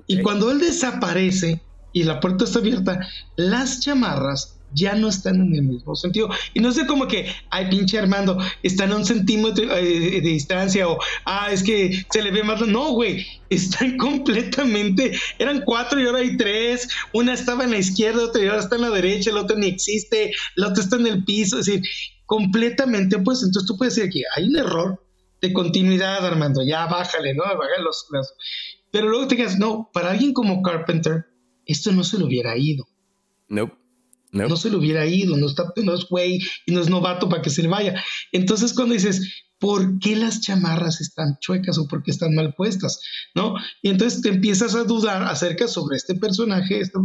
Y 0.06 0.22
cuando 0.22 0.52
él 0.52 0.60
desaparece 0.60 1.62
y 1.94 2.04
la 2.04 2.20
puerta 2.20 2.44
está 2.44 2.60
abierta, 2.60 3.08
las 3.36 3.80
chamarras 3.80 4.59
ya 4.74 4.96
no 4.96 5.10
están 5.10 5.36
en 5.36 5.56
el 5.56 5.64
mismo 5.64 5.96
sentido. 5.96 6.30
Y 6.54 6.60
no 6.60 6.72
sé 6.72 6.86
como 6.86 7.08
que, 7.08 7.32
ay, 7.50 7.70
pinche 7.70 8.00
Armando, 8.00 8.38
están 8.64 8.92
a 8.92 8.98
un 8.98 9.06
centímetro 9.06 9.66
eh, 9.76 10.22
de 10.22 10.22
distancia 10.22 10.88
o, 10.88 11.00
ah, 11.26 11.50
es 11.52 11.64
que 11.64 12.06
se 12.12 12.22
le 12.22 12.32
ve 12.32 12.44
más. 12.44 12.62
No, 12.62 12.92
güey, 12.92 13.26
están 13.50 13.98
completamente, 13.98 15.18
eran 15.38 15.64
cuatro 15.66 16.00
y 16.00 16.06
ahora 16.06 16.20
hay 16.20 16.38
tres. 16.38 16.90
Una 17.14 17.34
estaba 17.34 17.64
en 17.64 17.72
la 17.72 17.78
izquierda, 17.78 18.26
otra 18.26 18.44
y 18.44 18.48
ahora 18.48 18.62
está 18.62 18.76
en 18.76 18.82
la 18.84 18.90
derecha, 18.90 19.32
la 19.32 19.42
otra 19.42 19.58
ni 19.58 19.68
existe, 19.68 20.32
la 20.56 20.70
otra 20.70 20.84
está 20.84 20.96
en 20.98 21.08
el 21.08 21.24
piso. 21.24 21.60
Es 21.60 21.66
decir, 21.66 21.82
completamente, 22.26 23.18
pues 23.20 23.42
entonces 23.44 23.68
tú 23.68 23.78
puedes 23.78 23.96
decir 23.96 24.10
aquí, 24.10 24.24
hay 24.36 24.48
un 24.48 24.58
error 24.58 25.04
de 25.42 25.54
continuidad, 25.54 26.26
Armando, 26.26 26.62
ya 26.64 26.86
bájale, 26.86 27.34
¿no? 27.34 27.44
Bájale 27.44 27.84
los, 27.84 28.08
Pero 28.92 29.10
luego 29.10 29.28
te 29.28 29.36
digas, 29.36 29.58
no, 29.58 29.90
para 29.94 30.12
alguien 30.12 30.34
como 30.34 30.62
Carpenter, 30.62 31.26
esto 31.66 31.92
no 31.92 32.04
se 32.04 32.20
lo 32.20 32.26
hubiera 32.26 32.58
ido. 32.58 32.88
No. 34.32 34.48
No. 34.48 34.56
se 34.58 34.70
le 34.70 34.78
hubiera 34.78 35.06
ido, 35.06 35.36
no, 35.38 35.48
está, 35.48 35.72
no 35.78 35.94
es 35.94 36.06
güey 36.08 36.40
y 36.66 36.72
no 36.72 36.82
es 36.82 36.90
novato 36.90 37.28
para 37.30 37.42
que 37.42 37.50
se 37.50 37.64
le 37.64 37.68
vaya. 37.68 38.02
Entonces 38.32 38.74
cuando 38.74 38.94
dices, 38.94 39.46
¿por 39.60 40.00
qué 40.00 40.16
las 40.16 40.42
chamarras 40.42 41.02
están 41.02 41.38
chuecas 41.40 41.78
o 41.78 41.88
por 41.88 42.02
qué 42.02 42.12
están 42.12 42.34
mal 42.34 42.54
puestas? 42.56 43.02
¿No? 43.36 43.56
Y 43.82 43.90
entonces 43.90 44.22
te 44.22 44.30
empiezas 44.30 44.74
a 44.76 44.84
dudar 44.84 45.24
acerca 45.24 45.68
sobre 45.68 45.98
este 45.98 46.16
personaje, 46.16 46.80
esto, 46.80 47.02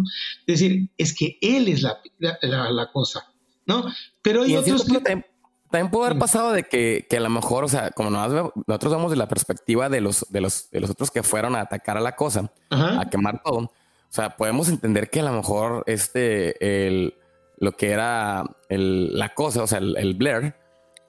decir, 0.47 0.89
es 0.97 1.15
que 1.15 1.37
él 1.41 1.69
es 1.69 1.83
la, 1.83 1.99
la, 2.19 2.91
cosa, 2.93 3.33
¿no? 3.67 3.87
Pero 4.23 4.43
hay 4.45 4.57
otros 4.57 4.87
También, 4.87 5.91
puede 5.91 6.07
haber 6.07 6.19
pasado 6.19 6.53
de 6.53 6.63
que, 6.63 7.07
que, 7.11 7.17
a 7.17 7.21
lo 7.21 7.31
mejor, 7.31 7.65
o 7.65 7.69
sea, 7.69 7.91
como 7.91 8.11
nosotros 8.11 8.93
vemos 8.93 9.11
de 9.11 9.17
la 9.17 9.27
perspectiva 9.27 9.89
de 9.89 10.01
los, 10.01 10.25
de 10.31 10.41
los, 10.41 10.71
de 10.71 10.81
los 10.81 10.91
otros 10.91 11.11
que 11.11 11.25
fueron 11.25 11.57
a 11.57 11.63
atacar 11.63 11.97
a 11.97 12.01
la 12.01 12.15
cosa, 12.15 12.53
a 12.71 13.11
quemar 13.11 13.43
todo, 13.43 13.73
o 14.15 14.17
sea, 14.17 14.37
podemos 14.37 14.69
entender 14.69 15.11
que 15.11 15.19
a 15.19 15.25
lo 15.25 15.33
mejor 15.33 15.83
este, 15.89 16.87
el, 16.87 17.15
lo 17.59 17.73
que 17.73 17.91
era 17.91 18.45
el, 18.69 19.19
la 19.19 19.35
cosa, 19.35 19.65
o 19.65 19.67
sea, 19.67 19.79
el, 19.79 20.15
Blair, 20.15 20.55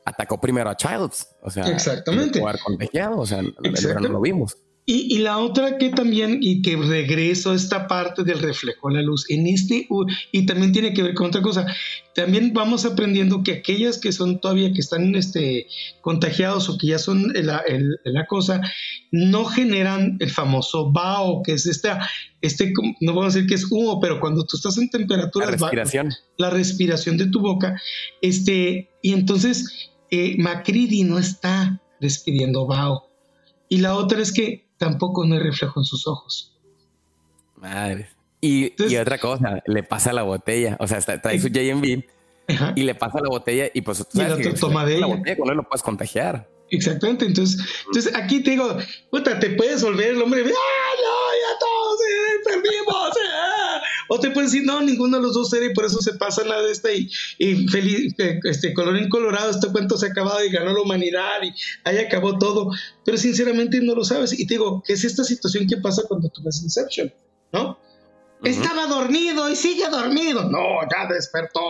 atacó 0.05 0.41
primero 0.41 0.71
a 0.71 0.75
Childs. 0.75 1.35
O 1.43 1.51
sea, 1.51 1.67
exactamente. 1.67 2.41
contagiado, 2.63 3.19
o 3.19 3.25
sea, 3.27 3.43
no 3.43 4.09
lo 4.09 4.19
vimos. 4.21 4.57
Y, 4.87 5.17
la 5.17 5.39
otra 5.39 5.79
que 5.79 5.89
también, 5.89 6.37
y 6.41 6.61
que 6.61 6.75
regreso 6.75 7.51
a 7.51 7.55
esta 7.55 7.87
parte 7.87 8.23
del 8.23 8.37
reflejo 8.37 8.89
de 8.89 8.95
la 8.95 9.01
luz, 9.01 9.25
en 9.31 9.47
este, 9.47 9.87
y 10.31 10.45
también 10.45 10.73
tiene 10.73 10.93
que 10.93 11.01
ver 11.01 11.15
con 11.15 11.25
otra 11.25 11.41
cosa, 11.41 11.65
también 12.13 12.53
vamos 12.53 12.85
aprendiendo 12.85 13.41
que 13.41 13.53
aquellas 13.53 13.97
que 13.97 14.11
son 14.11 14.39
todavía, 14.39 14.73
que 14.73 14.81
están 14.81 15.15
este, 15.15 15.65
contagiados 16.01 16.69
o 16.69 16.77
que 16.77 16.85
ya 16.87 16.99
son 16.99 17.33
la, 17.33 17.63
la 18.03 18.27
cosa, 18.27 18.61
no 19.11 19.45
generan 19.45 20.17
el 20.19 20.29
famoso 20.29 20.91
BAO, 20.91 21.41
que 21.41 21.53
es 21.53 21.65
esta, 21.65 22.07
este, 22.41 22.71
no 23.01 23.15
vamos 23.15 23.33
a 23.33 23.37
decir 23.37 23.49
que 23.49 23.55
es 23.55 23.65
humo, 23.71 23.99
pero 23.99 24.19
cuando 24.19 24.45
tú 24.45 24.55
estás 24.55 24.77
en 24.77 24.91
temperatura... 24.91 25.47
La 25.47 25.51
respiración. 25.53 26.13
la 26.37 26.51
respiración 26.51 27.17
de 27.17 27.25
tu 27.25 27.39
boca, 27.39 27.81
este, 28.21 28.91
y 29.01 29.13
entonces 29.13 29.89
eh, 30.11 30.35
Macridi 30.37 31.03
no 31.05 31.17
está 31.17 31.81
despidiendo 31.99 32.67
BAO. 32.67 33.09
Y 33.67 33.77
la 33.77 33.95
otra 33.95 34.21
es 34.21 34.31
que 34.31 34.64
tampoco 34.77 35.25
no 35.25 35.35
hay 35.35 35.41
reflejo 35.41 35.79
en 35.79 35.85
sus 35.85 36.07
ojos. 36.07 36.57
Madre. 37.55 38.09
Y, 38.41 38.73
y 38.83 38.97
otra 38.97 39.17
cosa, 39.17 39.63
le 39.65 39.83
pasa 39.83 40.13
la 40.13 40.23
botella. 40.23 40.77
O 40.79 40.87
sea, 40.87 40.99
trae 41.01 41.39
su 41.39 41.47
JMB 41.47 42.03
y 42.75 42.83
le 42.83 42.95
pasa 42.95 43.19
la 43.21 43.29
botella 43.29 43.69
y 43.73 43.81
pues 43.81 44.07
tú 44.07 44.17
sabes 44.17 44.45
que 44.45 44.53
toma 44.53 44.85
de 44.85 44.99
la 44.99 45.07
botella 45.07 45.37
con 45.37 45.49
él 45.49 45.57
lo 45.57 45.63
puedes 45.63 45.81
contagiar. 45.81 46.47
Exactamente, 46.69 47.25
entonces, 47.25 47.63
entonces 47.85 48.15
aquí 48.15 48.41
te 48.41 48.51
digo, 48.51 48.77
puta, 49.11 49.39
te 49.39 49.51
puedes 49.51 49.83
volver 49.83 50.09
el 50.09 50.21
hombre, 50.21 50.41
¡ah, 50.41 50.45
no, 50.47 50.49
ya 50.49 51.59
todos 51.59 51.99
eh, 52.01 52.41
perdimos! 52.43 53.17
Eh". 53.17 53.64
O 54.07 54.19
te 54.19 54.31
puedes 54.31 54.51
decir, 54.51 54.65
no, 54.65 54.81
ninguno 54.81 55.17
de 55.17 55.23
los 55.23 55.33
dos 55.33 55.53
era 55.53 55.65
y 55.65 55.73
por 55.73 55.85
eso 55.85 56.01
se 56.01 56.13
pasa 56.13 56.43
la 56.45 56.61
de 56.61 56.71
esta 56.71 56.91
y, 56.93 57.09
y 57.37 57.67
feliz, 57.67 58.13
eh, 58.17 58.39
este, 58.43 58.73
colorín 58.73 59.09
colorado, 59.09 59.51
este 59.51 59.67
cuento 59.69 59.97
se 59.97 60.07
ha 60.07 60.09
acabado 60.09 60.43
y 60.43 60.51
ganó 60.51 60.73
la 60.73 60.81
humanidad 60.81 61.41
y 61.43 61.53
ahí 61.83 61.97
acabó 61.97 62.37
todo. 62.37 62.71
Pero 63.03 63.17
sinceramente 63.17 63.79
no 63.81 63.95
lo 63.95 64.03
sabes. 64.03 64.37
Y 64.37 64.45
te 64.45 64.55
digo, 64.55 64.83
es 64.87 65.03
esta 65.03 65.23
situación 65.23 65.67
que 65.67 65.77
pasa 65.77 66.03
cuando 66.07 66.29
tú 66.29 66.41
ves 66.43 66.61
Inception, 66.63 67.13
¿no? 67.51 67.77
Estaba 68.43 68.85
dormido 68.87 69.49
y 69.49 69.55
sigue 69.55 69.87
dormido. 69.89 70.49
No, 70.49 70.81
ya 70.91 71.07
despertó. 71.11 71.61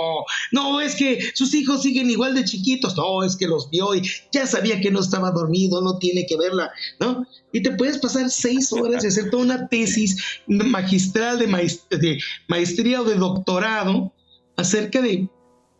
No, 0.51 0.81
es 0.81 0.95
que 0.95 1.31
sus 1.33 1.53
hijos 1.53 1.83
siguen 1.83 2.09
igual 2.09 2.35
de 2.35 2.43
chiquitos. 2.43 2.97
No, 2.97 3.23
es 3.23 3.35
que 3.37 3.47
los 3.47 3.69
vio 3.69 3.95
y 3.95 4.01
ya 4.31 4.45
sabía 4.47 4.81
que 4.81 4.91
no 4.91 4.99
estaba 4.99 5.31
dormido, 5.31 5.81
no 5.81 5.97
tiene 5.99 6.25
que 6.25 6.37
verla, 6.37 6.71
¿no? 6.99 7.25
Y 7.51 7.61
te 7.61 7.71
puedes 7.71 7.97
pasar 7.99 8.29
seis 8.29 8.73
horas 8.73 9.03
y 9.03 9.07
hacer 9.07 9.29
toda 9.29 9.43
una 9.43 9.67
tesis 9.67 10.41
magistral 10.47 11.39
de, 11.39 11.47
maestría 12.47 13.01
o 13.01 13.05
de 13.05 13.15
doctorado 13.15 14.13
acerca 14.57 15.01
de, 15.01 15.29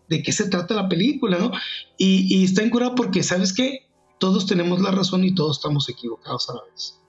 de 0.08 0.24
qué 0.24 0.32
se 0.32 0.48
trata 0.48 0.76
la 0.76 0.88
película, 0.88 1.38
¿no? 1.38 1.52
Y, 1.98 2.38
y 2.38 2.46
está 2.46 2.64
incurado 2.64 2.96
porque, 2.96 3.24
¿sabes 3.24 3.54
qué? 3.54 3.88
Todos 4.20 4.46
tenemos 4.46 4.80
la 4.82 4.92
razón 4.92 5.26
y 5.26 5.36
todos 5.36 5.58
estamos 5.58 5.90
equivocados 5.90 6.50
a 6.50 6.54
la 6.54 6.62
vez. 6.72 7.00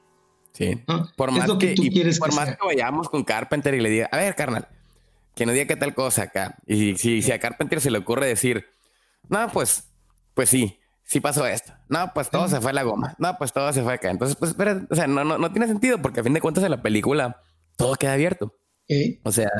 Sí. 0.57 0.83
Por 1.17 1.33
más 1.33 1.51
que, 1.59 1.75
por 2.19 2.35
más 2.35 2.57
que 2.57 2.65
vayamos 2.65 3.11
con 3.11 3.25
Carpenter 3.25 3.75
y 3.75 3.81
le 3.81 3.91
diga, 3.91 4.09
a 4.11 4.17
ver, 4.17 4.35
carnal, 4.35 4.69
que 5.35 5.45
no 5.45 5.53
diga 5.53 5.67
qué 5.67 5.77
tal 5.77 5.95
cosa 5.95 6.23
acá. 6.23 6.57
Y 6.67 6.97
si, 6.97 7.21
si 7.21 7.33
a 7.33 7.39
Carpenter 7.39 7.81
se 7.81 7.91
le 7.91 7.99
ocurre 7.99 8.27
decir, 8.27 8.65
no, 9.29 9.51
pues, 9.53 9.85
pues 10.33 10.49
sí, 10.49 10.79
sí 11.05 11.21
pasó 11.21 11.47
esto. 11.47 11.75
No, 11.91 12.11
pues 12.15 12.31
todo 12.31 12.49
se 12.49 12.61
fue 12.61 12.71
a 12.71 12.75
la 12.75 12.85
goma. 12.85 13.15
No, 13.19 13.37
pues 13.37 13.53
todo 13.53 13.71
se 13.73 13.83
fue 13.83 13.95
acá. 13.95 14.11
Entonces, 14.11 14.37
pues, 14.37 14.53
espera, 14.53 14.87
o 14.89 14.95
sea, 14.95 15.07
no, 15.07 15.25
no, 15.25 15.37
no 15.37 15.53
tiene 15.53 15.67
sentido 15.67 16.01
porque 16.01 16.21
a 16.21 16.25
fin 16.25 16.33
de 16.33 16.41
cuentas 16.41 16.65
en 16.65 16.71
la 16.71 16.83
película 16.83 17.43
todo 17.77 17.95
queda 17.97 18.15
abierto. 18.15 18.55
O 19.25 19.33
sea, 19.33 19.51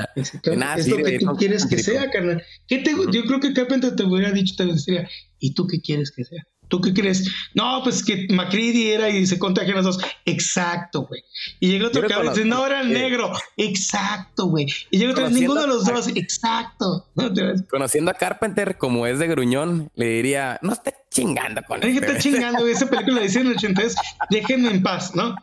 nada 0.55 0.77
es 0.77 0.87
lo 0.87 0.97
que 0.97 1.19
tú 1.19 1.35
quieres 1.37 1.65
que 1.65 1.77
sea, 1.77 2.09
carnal. 2.09 2.41
¿Qué 2.65 2.79
te, 2.79 2.91
Yo 3.11 3.23
creo 3.25 3.39
que 3.41 3.53
Carpenter 3.53 3.95
te 3.95 4.03
hubiera 4.03 4.31
dicho, 4.31 4.55
te 4.57 4.65
decía, 4.65 5.07
¿y 5.37 5.53
tú 5.53 5.67
qué 5.67 5.81
quieres 5.81 6.11
que 6.11 6.23
sea? 6.23 6.47
¿Tú 6.67 6.81
qué 6.81 6.93
crees? 6.93 7.31
No, 7.53 7.81
pues 7.83 8.03
que 8.03 8.27
Macready 8.29 8.89
era 8.89 9.09
y 9.09 9.25
se 9.25 9.39
contagian 9.39 9.77
los 9.77 9.85
dos. 9.85 9.99
Exacto, 10.25 11.03
güey. 11.03 11.23
Y 11.59 11.69
llega 11.71 11.87
otro 11.87 12.07
cabrón 12.07 12.27
y 12.27 12.29
dice, 12.29 12.45
no, 12.45 12.65
era 12.65 12.81
el 12.81 12.91
negro. 12.91 13.31
Exacto, 13.55 14.47
güey. 14.47 14.67
Y 14.91 14.97
llega 14.97 15.11
otro, 15.11 15.29
ninguno 15.29 15.61
de 15.61 15.67
los 15.67 15.85
dos. 15.85 16.09
Exacto. 16.09 17.07
Conociendo 17.69 18.11
a 18.11 18.13
Carpenter 18.13 18.77
como 18.77 19.07
es 19.07 19.19
de 19.19 19.27
gruñón, 19.27 19.89
le 19.95 20.07
diría, 20.07 20.59
no 20.61 20.73
esté 20.73 20.93
chingando 21.09 21.61
con 21.63 21.83
él. 21.83 21.97
está 21.97 22.17
chingando. 22.17 22.67
Esa 22.67 22.89
película 22.89 23.21
dice 23.21 23.39
en 23.39 23.47
el 23.47 23.53
83, 23.53 23.95
déjenme 24.29 24.69
en 24.69 24.83
paz, 24.83 25.15
¿no? 25.15 25.35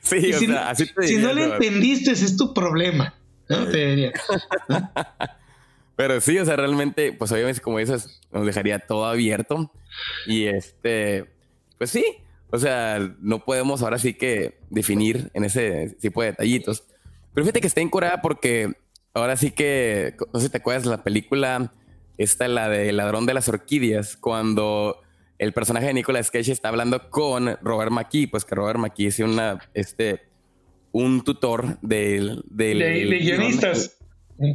Sí, 0.00 0.32
o 0.32 0.38
sea, 0.38 0.70
así 0.70 0.86
te 0.86 1.06
Si 1.06 1.16
no 1.16 1.32
le 1.32 1.44
entendiste, 1.44 2.12
es 2.12 2.36
tu 2.36 2.54
problema. 2.54 3.14
¿no? 3.48 3.66
Te 3.68 3.86
diría. 3.86 4.12
Pero 5.96 6.20
sí, 6.20 6.38
o 6.38 6.44
sea, 6.44 6.56
realmente, 6.56 7.12
pues 7.12 7.30
obviamente, 7.30 7.60
como 7.60 7.78
dices, 7.78 8.20
nos 8.32 8.46
dejaría 8.46 8.80
todo 8.80 9.04
abierto. 9.04 9.70
Y 10.26 10.46
este, 10.46 11.26
pues 11.78 11.90
sí, 11.90 12.04
o 12.50 12.58
sea, 12.58 12.98
no 13.20 13.44
podemos 13.44 13.82
ahora 13.82 13.98
sí 13.98 14.14
que 14.14 14.58
definir 14.70 15.30
en 15.34 15.44
ese 15.44 15.96
tipo 16.00 16.22
de 16.22 16.28
detallitos. 16.28 16.84
Pero 17.32 17.44
fíjate 17.44 17.60
que 17.60 17.66
está 17.66 17.80
incurada 17.80 18.22
porque 18.22 18.72
ahora 19.12 19.36
sí 19.36 19.52
que, 19.52 20.16
no 20.32 20.40
sé 20.40 20.46
si 20.46 20.52
te 20.52 20.58
acuerdas, 20.58 20.86
la 20.86 21.04
película, 21.04 21.72
esta, 22.18 22.48
la 22.48 22.68
de 22.68 22.92
Ladrón 22.92 23.26
de 23.26 23.34
las 23.34 23.48
Orquídeas, 23.48 24.16
cuando 24.16 25.00
el 25.38 25.52
personaje 25.52 25.86
de 25.86 25.94
Nicolas 25.94 26.30
Cage 26.30 26.50
está 26.50 26.68
hablando 26.70 27.08
con 27.10 27.56
Robert 27.62 27.92
McKee, 27.92 28.26
pues 28.26 28.44
que 28.44 28.54
Robert 28.56 28.78
McKee 28.78 29.06
es 29.06 29.20
una, 29.20 29.60
este, 29.74 30.22
un 30.90 31.22
tutor 31.22 31.78
del... 31.82 32.42
del 32.50 32.78
de, 32.80 32.84
de 32.86 33.18
guionistas. 33.18 33.96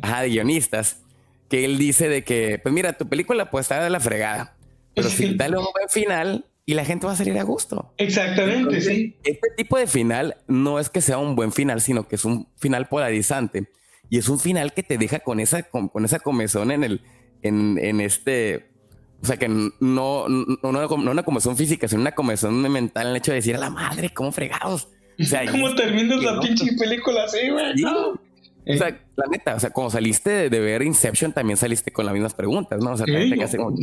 Ajá, 0.02 0.22
de 0.24 0.30
guionistas 0.30 1.04
que 1.50 1.66
él 1.66 1.78
dice 1.78 2.08
de 2.08 2.24
que, 2.24 2.60
pues 2.62 2.74
mira, 2.74 2.94
tu 2.94 3.08
película 3.10 3.50
puede 3.50 3.64
estar 3.64 3.84
de 3.84 3.90
la 3.90 4.00
fregada, 4.00 4.56
pero 4.96 5.10
si 5.10 5.34
dale 5.36 5.58
un 5.58 5.66
buen 5.74 5.90
final 5.90 6.46
y 6.66 6.76
la 6.76 6.86
gente 6.86 7.08
va 7.08 7.14
a 7.14 7.16
salir 7.16 7.38
a 7.40 7.44
gusto. 7.44 7.94
Exactamente, 7.98 8.80
sí. 8.82 9.18
Este 9.24 9.50
tipo 9.58 9.78
de 9.78 9.88
final 9.88 10.38
no 10.48 10.80
es 10.80 10.90
que 10.90 11.02
sea 11.02 11.18
un 11.18 11.36
buen 11.36 11.52
final, 11.52 11.82
sino 11.82 12.08
que 12.08 12.16
es 12.16 12.26
un 12.26 12.48
final 12.58 12.88
polarizante 12.88 13.68
y 14.10 14.20
es 14.20 14.30
un 14.30 14.40
final 14.40 14.74
que 14.74 14.84
te 14.84 14.98
deja 14.98 15.20
con 15.20 15.40
esa, 15.40 15.64
con, 15.64 15.90
esa 16.06 16.20
comezón 16.20 16.72
en 16.72 16.84
el, 16.84 17.02
en, 17.42 17.80
en 17.80 18.02
este, 18.02 18.70
o 19.22 19.26
sea, 19.26 19.38
que 19.38 19.48
no, 19.48 19.74
no, 19.80 20.28
no, 20.62 20.88
una 20.96 21.24
comezón 21.24 21.58
física, 21.58 21.88
sino 21.88 22.02
una 22.02 22.14
comezón 22.14 22.62
mental 22.62 23.08
en 23.08 23.12
el 23.12 23.18
hecho 23.18 23.32
de 23.32 23.38
decir 23.38 23.56
a 23.56 23.60
la 23.60 23.70
madre, 23.72 24.10
¿cómo 24.14 24.32
fregados? 24.32 24.88
O 25.20 25.24
sea, 25.24 25.46
¿Cómo 25.52 25.74
terminas 25.76 26.24
la 26.24 26.40
pinche 26.40 26.66
película 26.78 27.24
así, 27.24 27.50
güey? 27.50 27.74
O 28.72 28.78
sea, 28.78 29.00
la 29.16 29.26
neta, 29.32 29.56
o 29.56 29.60
sea, 29.60 29.72
cuando 29.72 29.90
saliste 29.90 30.50
de, 30.50 30.60
ver 30.60 30.84
Inception, 30.84 31.34
también 31.34 31.58
saliste 31.58 31.92
con 31.92 32.06
las 32.06 32.14
mismas 32.14 32.36
preguntas, 32.36 32.80
¿no? 32.84 32.92
O 32.92 32.98
sea, 32.98 33.06
te 33.06 33.30
quedaste 33.30 33.58
como, 33.58 33.76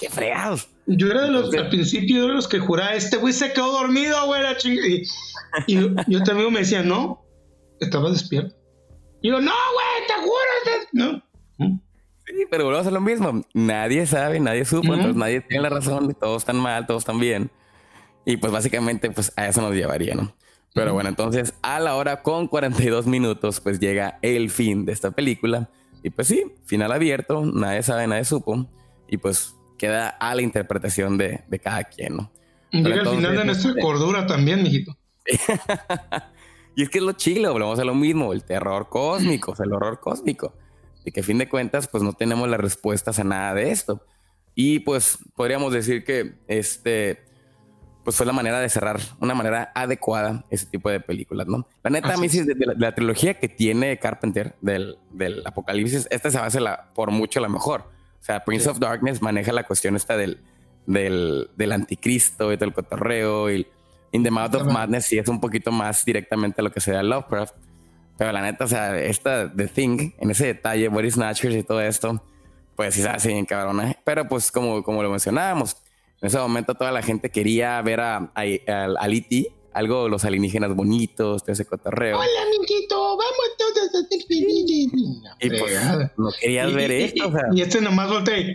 qué 0.00 0.10
fregados. 0.10 0.68
Yo 0.86 1.10
era 1.10 1.22
de 1.22 1.30
los, 1.30 1.54
al 1.54 1.68
principio 1.68 2.26
de 2.26 2.34
los 2.34 2.48
que 2.48 2.58
juraba, 2.58 2.94
este 2.94 3.18
güey 3.18 3.32
se 3.32 3.52
quedó 3.52 3.70
dormido, 3.72 4.26
güey, 4.26 4.42
la 4.42 4.56
chingada. 4.56 4.88
Y, 5.66 5.74
yo, 6.08 6.22
también 6.24 6.52
me 6.52 6.60
decía, 6.60 6.82
no, 6.82 7.24
estaba 7.80 8.10
despierto. 8.10 8.56
Y 9.20 9.28
yo, 9.28 9.40
no, 9.40 9.52
güey, 9.52 10.06
te 10.08 10.14
juro, 10.14 10.86
no. 10.92 11.22
Sí, 12.26 12.46
pero 12.50 12.64
volvemos 12.64 12.86
a 12.86 12.90
lo 12.90 13.00
mismo. 13.00 13.44
Nadie 13.54 14.06
sabe, 14.06 14.40
nadie 14.40 14.64
supo, 14.64 14.94
entonces 14.94 15.16
nadie 15.16 15.40
tiene 15.40 15.62
la 15.62 15.68
razón, 15.68 16.14
todos 16.20 16.42
están 16.42 16.56
mal, 16.56 16.86
todos 16.86 17.02
están 17.02 17.20
bien. 17.20 17.50
Y 18.24 18.38
pues 18.38 18.52
básicamente, 18.52 19.10
pues 19.10 19.32
a 19.36 19.46
eso 19.46 19.60
nos 19.60 19.74
llevaría, 19.74 20.14
¿no? 20.14 20.34
Pero 20.74 20.94
bueno, 20.94 21.10
entonces 21.10 21.54
a 21.62 21.80
la 21.80 21.96
hora 21.96 22.22
con 22.22 22.48
42 22.48 23.06
minutos, 23.06 23.60
pues 23.60 23.78
llega 23.78 24.18
el 24.22 24.50
fin 24.50 24.84
de 24.84 24.92
esta 24.92 25.10
película. 25.10 25.68
Y 26.02 26.10
pues 26.10 26.28
sí, 26.28 26.44
final 26.64 26.92
abierto, 26.92 27.44
nadie 27.44 27.82
sabe, 27.82 28.06
nadie 28.06 28.24
supo. 28.24 28.66
Y 29.08 29.18
pues 29.18 29.54
queda 29.78 30.08
a 30.08 30.34
la 30.34 30.42
interpretación 30.42 31.18
de, 31.18 31.44
cada 31.62 31.84
quien, 31.84 32.16
¿no? 32.16 32.32
Llega 32.70 33.02
al 33.02 33.08
final 33.08 33.36
de 33.36 33.44
nuestra 33.44 33.74
cordura 33.80 34.26
también, 34.26 34.62
mijito. 34.62 34.96
y 36.74 36.82
es 36.82 36.88
que 36.88 36.98
es 36.98 37.04
lo 37.04 37.12
chilo, 37.12 37.52
volvemos 37.52 37.78
a 37.78 37.84
lo 37.84 37.94
mismo, 37.94 38.32
el 38.32 38.44
terror 38.44 38.88
cósmico, 38.88 39.54
el 39.62 39.72
horror 39.72 40.00
cósmico. 40.00 40.54
Y 41.04 41.12
que 41.12 41.20
a 41.20 41.24
fin 41.24 41.36
de 41.38 41.48
cuentas, 41.48 41.86
pues 41.86 42.02
no 42.02 42.14
tenemos 42.14 42.48
las 42.48 42.60
respuestas 42.60 43.18
a 43.18 43.24
nada 43.24 43.54
de 43.54 43.70
esto. 43.70 44.06
Y 44.54 44.80
pues 44.80 45.18
podríamos 45.34 45.72
decir 45.72 46.04
que 46.04 46.34
este 46.46 47.24
pues 48.04 48.16
fue 48.16 48.26
la 48.26 48.32
manera 48.32 48.58
de 48.60 48.68
cerrar, 48.68 49.00
una 49.20 49.34
manera 49.34 49.70
adecuada 49.74 50.44
ese 50.50 50.66
tipo 50.66 50.90
de 50.90 51.00
películas, 51.00 51.46
¿no? 51.46 51.66
La 51.82 51.90
neta, 51.90 52.14
a 52.14 52.16
mí 52.16 52.28
sí, 52.28 52.42
de, 52.42 52.54
la, 52.76 52.94
trilogía 52.94 53.34
que 53.34 53.48
tiene 53.48 53.98
Carpenter 53.98 54.56
del, 54.60 54.98
del 55.10 55.46
Apocalipsis, 55.46 56.08
esta 56.10 56.30
se 56.30 56.38
hace 56.38 56.60
la, 56.60 56.92
por 56.94 57.10
mucho 57.10 57.40
la 57.40 57.48
mejor. 57.48 57.82
O 58.20 58.24
sea, 58.24 58.44
Prince 58.44 58.68
of 58.68 58.78
Darkness 58.78 59.22
maneja 59.22 59.52
la 59.52 59.64
cuestión 59.64 59.96
esta 59.96 60.16
del, 60.16 60.40
del, 60.86 61.50
del 61.56 61.72
anticristo 61.72 62.52
y 62.52 62.56
del 62.56 62.72
cotorreo 62.72 63.50
y 63.50 63.66
In 64.12 64.22
the 64.22 64.30
Mouth 64.30 64.54
of 64.54 64.66
Madness 64.66 65.06
sí 65.06 65.18
es 65.18 65.26
un 65.28 65.40
poquito 65.40 65.72
más 65.72 66.04
directamente 66.04 66.60
a 66.60 66.64
lo 66.64 66.70
que 66.70 66.80
sería 66.80 67.02
Lovecraft. 67.02 67.54
Pero 68.18 68.30
la 68.30 68.42
neta, 68.42 68.64
o 68.64 68.68
sea, 68.68 68.98
esta 68.98 69.50
The 69.50 69.68
Thing, 69.68 70.12
en 70.18 70.30
ese 70.30 70.46
detalle, 70.46 70.88
Body 70.88 71.10
Snatchers 71.10 71.56
y 71.56 71.62
todo 71.62 71.80
esto, 71.80 72.22
pues 72.76 72.94
sí 72.94 73.02
se 73.02 73.08
hace 73.08 73.28
bien 73.28 73.46
cabrona. 73.46 73.96
Pero 74.04 74.28
pues 74.28 74.52
como, 74.52 74.82
como 74.82 75.02
lo 75.02 75.10
mencionábamos, 75.10 75.76
en 76.22 76.28
ese 76.28 76.38
momento 76.38 76.74
toda 76.76 76.92
la 76.92 77.02
gente 77.02 77.30
quería 77.30 77.82
ver 77.82 77.98
a, 78.00 78.16
a, 78.16 78.42
a, 78.42 79.08
E.T., 79.08 79.52
algo 79.72 80.08
los 80.08 80.24
alienígenas 80.24 80.72
bonitos, 80.72 81.42
todo 81.42 81.52
ese 81.52 81.64
cotorreo. 81.64 82.16
Hola, 82.16 82.42
amiguito, 82.46 83.16
vamos 83.16 83.56
todos 83.58 83.88
a 83.88 84.08
ser 84.08 84.22
felices. 84.28 84.92
Y 85.40 85.50
pues 85.50 85.80
no 86.16 86.30
querías 86.40 86.72
ver 86.72 86.92
esto. 86.92 87.26
O 87.26 87.32
sea. 87.32 87.42
Y 87.52 87.62
este 87.62 87.80
nomás 87.80 88.08
voltea 88.08 88.38
y... 88.38 88.54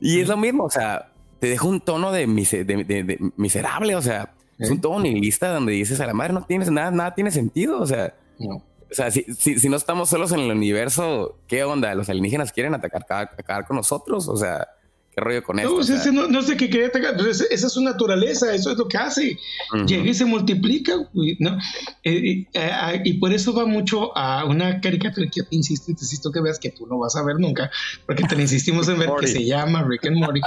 y 0.00 0.20
es 0.20 0.28
lo 0.28 0.36
mismo, 0.36 0.64
o 0.64 0.70
sea, 0.70 1.12
te 1.38 1.46
deja 1.48 1.64
un 1.64 1.80
tono 1.80 2.10
de, 2.10 2.26
de, 2.26 3.32
miserable, 3.36 3.94
o 3.94 4.02
sea, 4.02 4.34
es 4.58 4.68
un 4.68 4.80
tono 4.80 4.98
nihilista 4.98 5.52
donde 5.52 5.72
dices 5.72 6.00
a 6.00 6.06
la 6.06 6.14
madre 6.14 6.32
no 6.32 6.44
tienes 6.44 6.72
nada, 6.72 6.90
nada 6.90 7.14
tiene 7.14 7.30
sentido, 7.30 7.80
o 7.80 7.86
sea, 7.86 8.14
no. 8.38 8.64
O 8.90 8.94
sea, 8.94 9.10
si, 9.10 9.24
si, 9.34 9.68
no 9.68 9.76
estamos 9.76 10.08
solos 10.08 10.32
en 10.32 10.40
el 10.40 10.50
universo, 10.50 11.38
¿qué 11.46 11.62
onda? 11.62 11.94
¿Los 11.94 12.08
alienígenas 12.08 12.52
quieren 12.52 12.74
atacar, 12.74 13.02
acabar 13.36 13.66
con 13.66 13.76
nosotros? 13.76 14.28
O 14.28 14.36
sea, 14.36 14.66
¿qué 15.14 15.20
rollo 15.20 15.42
con 15.42 15.58
eso? 15.58 15.78
no, 16.12 16.42
sé 16.42 16.56
qué 16.56 16.70
quiere 16.70 16.86
atacar, 16.86 17.14
esa 17.20 17.44
es 17.50 17.72
su 17.72 17.82
naturaleza, 17.82 18.54
eso 18.54 18.70
es 18.70 18.78
lo 18.78 18.88
que 18.88 18.96
hace. 18.96 19.38
Llega 19.86 20.08
y 20.08 20.14
se 20.14 20.24
multiplica, 20.24 20.94
¿no? 21.38 21.58
Eh, 22.02 22.46
eh, 22.54 22.70
ah, 22.72 22.94
y 23.04 23.14
por 23.14 23.34
eso 23.34 23.52
va 23.52 23.66
mucho 23.66 24.16
a 24.16 24.46
una 24.46 24.80
caricatura 24.80 25.28
que 25.30 25.42
insisto, 25.50 25.90
insisto 25.90 26.32
que 26.32 26.40
veas 26.40 26.58
que 26.58 26.70
tú 26.70 26.86
no 26.86 26.98
vas 26.98 27.14
a 27.16 27.22
ver 27.22 27.38
nunca, 27.38 27.70
porque 28.06 28.24
te 28.24 28.34
insistimos 28.40 28.88
en 28.88 29.00
ver 29.00 29.10
que 29.20 29.26
se 29.26 29.44
llama 29.44 29.84
Rick 29.86 30.06
and 30.06 30.16
Morty, 30.16 30.40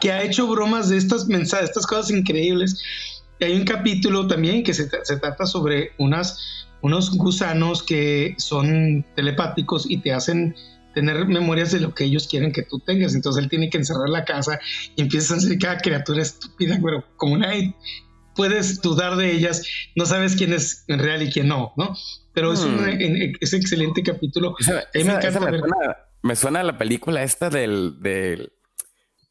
que 0.00 0.12
ha 0.12 0.22
hecho 0.22 0.46
bromas 0.46 0.88
de 0.88 0.98
estas 0.98 1.26
mensajes, 1.26 1.70
estas 1.70 1.86
cosas 1.86 2.12
increíbles. 2.12 2.80
hay 3.40 3.56
un 3.56 3.64
capítulo 3.64 4.28
también 4.28 4.62
que 4.62 4.72
se, 4.72 4.88
se 5.02 5.16
trata 5.16 5.46
sobre 5.46 5.92
unas 5.98 6.67
unos 6.82 7.16
gusanos 7.16 7.82
que 7.82 8.34
son 8.38 9.04
telepáticos 9.16 9.90
y 9.90 9.98
te 9.98 10.12
hacen 10.12 10.54
tener 10.94 11.26
memorias 11.26 11.72
de 11.72 11.80
lo 11.80 11.94
que 11.94 12.04
ellos 12.04 12.26
quieren 12.26 12.52
que 12.52 12.62
tú 12.62 12.80
tengas. 12.80 13.14
Entonces 13.14 13.42
él 13.42 13.48
tiene 13.48 13.70
que 13.70 13.78
encerrar 13.78 14.08
la 14.08 14.24
casa 14.24 14.58
y 14.96 15.02
empiezas 15.02 15.38
a 15.38 15.40
ser 15.40 15.58
cada 15.58 15.78
criatura 15.78 16.22
estúpida, 16.22 16.78
pero 16.82 17.04
como 17.16 17.38
nadie 17.38 17.74
puedes 18.34 18.80
dudar 18.80 19.16
de 19.16 19.32
ellas, 19.32 19.62
no 19.96 20.06
sabes 20.06 20.36
quién 20.36 20.52
es 20.52 20.84
en 20.86 21.00
real 21.00 21.22
y 21.22 21.30
quién 21.30 21.48
no, 21.48 21.72
¿no? 21.76 21.94
Pero 22.32 22.52
es 22.52 22.60
un 22.60 22.76
hmm. 22.76 23.36
excelente 23.40 24.02
capítulo. 24.02 24.54
me, 26.22 26.36
suena, 26.36 26.60
a 26.60 26.62
la 26.62 26.78
película 26.78 27.22
esta 27.22 27.50
del, 27.50 28.00
del 28.00 28.52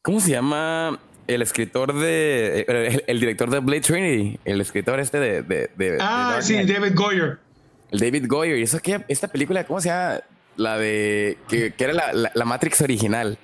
¿cómo 0.02 0.20
se 0.20 0.32
llama? 0.32 1.00
El 1.28 1.42
escritor 1.42 1.94
de. 1.94 3.04
El, 3.06 3.20
director 3.20 3.50
de 3.50 3.60
Blade 3.60 3.82
Trinity. 3.82 4.40
El 4.44 4.60
escritor 4.60 4.98
este 4.98 5.20
de. 5.20 5.42
de, 5.42 5.98
ah, 6.00 6.38
sí, 6.40 6.54
David 6.64 6.94
Goyer. 6.94 7.38
El 7.90 8.00
David 8.00 8.24
Goyer. 8.26 8.58
¿Y 8.58 8.62
eso 8.62 8.80
qué? 8.80 9.04
Esta 9.08 9.28
película, 9.28 9.64
¿cómo 9.64 9.80
se 9.80 9.90
llama? 9.90 10.20
La 10.56 10.78
de. 10.78 11.38
Que, 11.48 11.72
era 11.78 11.92
la, 11.92 12.32
la, 12.34 12.44
Matrix 12.44 12.80
original. 12.80 13.38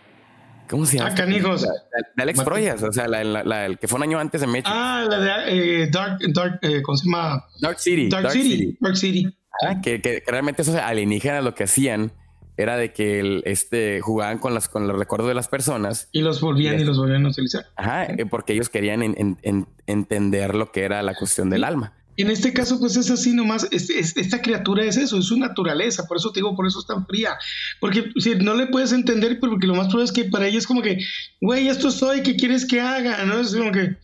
¿Cómo 0.69 0.87
se 0.87 0.97
llama? 0.97 1.11
Ah, 1.13 1.15
canijos. 1.15 1.63
de 1.63 2.23
Alex 2.23 2.43
Proyas, 2.43 2.83
o 2.83 2.91
sea, 2.91 3.07
la, 3.07 3.67
el 3.67 3.79
que 3.79 3.87
fue 3.87 3.99
un 3.99 4.03
año 4.03 4.19
antes 4.19 4.41
de 4.41 4.47
Matrix. 4.47 4.71
Ah, 4.73 5.07
la 5.09 5.21
de 5.21 5.83
eh, 5.83 5.89
Dark, 5.91 6.19
Dark 6.33 6.59
eh, 6.63 6.81
¿cómo 6.83 6.97
se 6.97 7.05
llama? 7.05 7.45
Dark 7.61 7.79
City. 7.79 8.09
Dark, 8.09 8.31
City. 8.31 8.77
Dark 8.81 8.97
City. 8.97 9.37
Ah, 9.63 9.81
que, 9.81 10.01
que, 10.01 10.23
realmente 10.27 10.63
esos 10.63 10.75
alienígenas 10.75 11.45
lo 11.45 11.55
que 11.55 11.65
hacían 11.65 12.11
era 12.57 12.77
de 12.77 12.93
que 12.93 13.21
el, 13.21 13.43
este, 13.47 14.01
jugaban 14.01 14.39
con, 14.39 14.55
las, 14.55 14.69
con 14.69 14.87
los 14.87 14.99
recuerdos 14.99 15.29
de 15.29 15.35
las 15.35 15.49
personas. 15.49 16.09
Y 16.13 16.21
los 16.23 16.41
volvían 16.41 16.79
y, 16.79 16.85
los 16.85 16.99
volvían 16.99 17.27
a 17.27 17.31
utilizar. 17.31 17.67
Ajá, 17.77 18.05
eh, 18.05 18.27
porque 18.27 18.53
ellos 18.53 18.69
querían 18.69 19.03
entender 19.87 20.55
lo 20.55 20.71
que 20.73 20.83
era 20.83 21.03
la 21.03 21.15
cuestión 21.15 21.51
del 21.51 21.65
alma. 21.65 21.93
En 22.17 22.31
este 22.31 22.53
caso, 22.53 22.79
pues 22.79 22.97
es 22.97 23.11
así 23.11 23.33
nomás, 23.33 23.67
esta 23.73 24.41
criatura 24.41 24.85
es 24.85 24.97
eso, 24.97 25.19
es 25.19 25.27
su 25.27 25.37
naturaleza, 25.37 26.07
por 26.07 26.17
eso 26.17 26.31
te 26.31 26.39
digo, 26.39 26.55
por 26.55 26.67
eso 26.67 26.79
es 26.79 26.87
tan 26.87 27.05
fría, 27.07 27.37
porque 27.81 28.13
si 28.19 28.37
no 28.37 28.55
le 28.55 28.69
puedes 28.69 28.93
entender, 28.93 29.41
porque 29.41 29.67
lo 29.67 29.75
más 29.75 29.89
probable 29.89 30.05
es 30.05 30.13
que 30.13 30.25
para 30.25 30.47
ella 30.47 30.59
es 30.59 30.67
como 30.67 30.81
que, 30.81 30.99
güey, 31.41 31.67
esto 31.67 31.91
soy, 31.91 32.23
¿qué 32.23 32.37
quieres 32.37 32.67
que 32.67 32.81
haga? 32.81 33.25
¿No? 33.25 33.41
Es 33.41 33.53
como 33.57 33.73
que, 33.73 33.97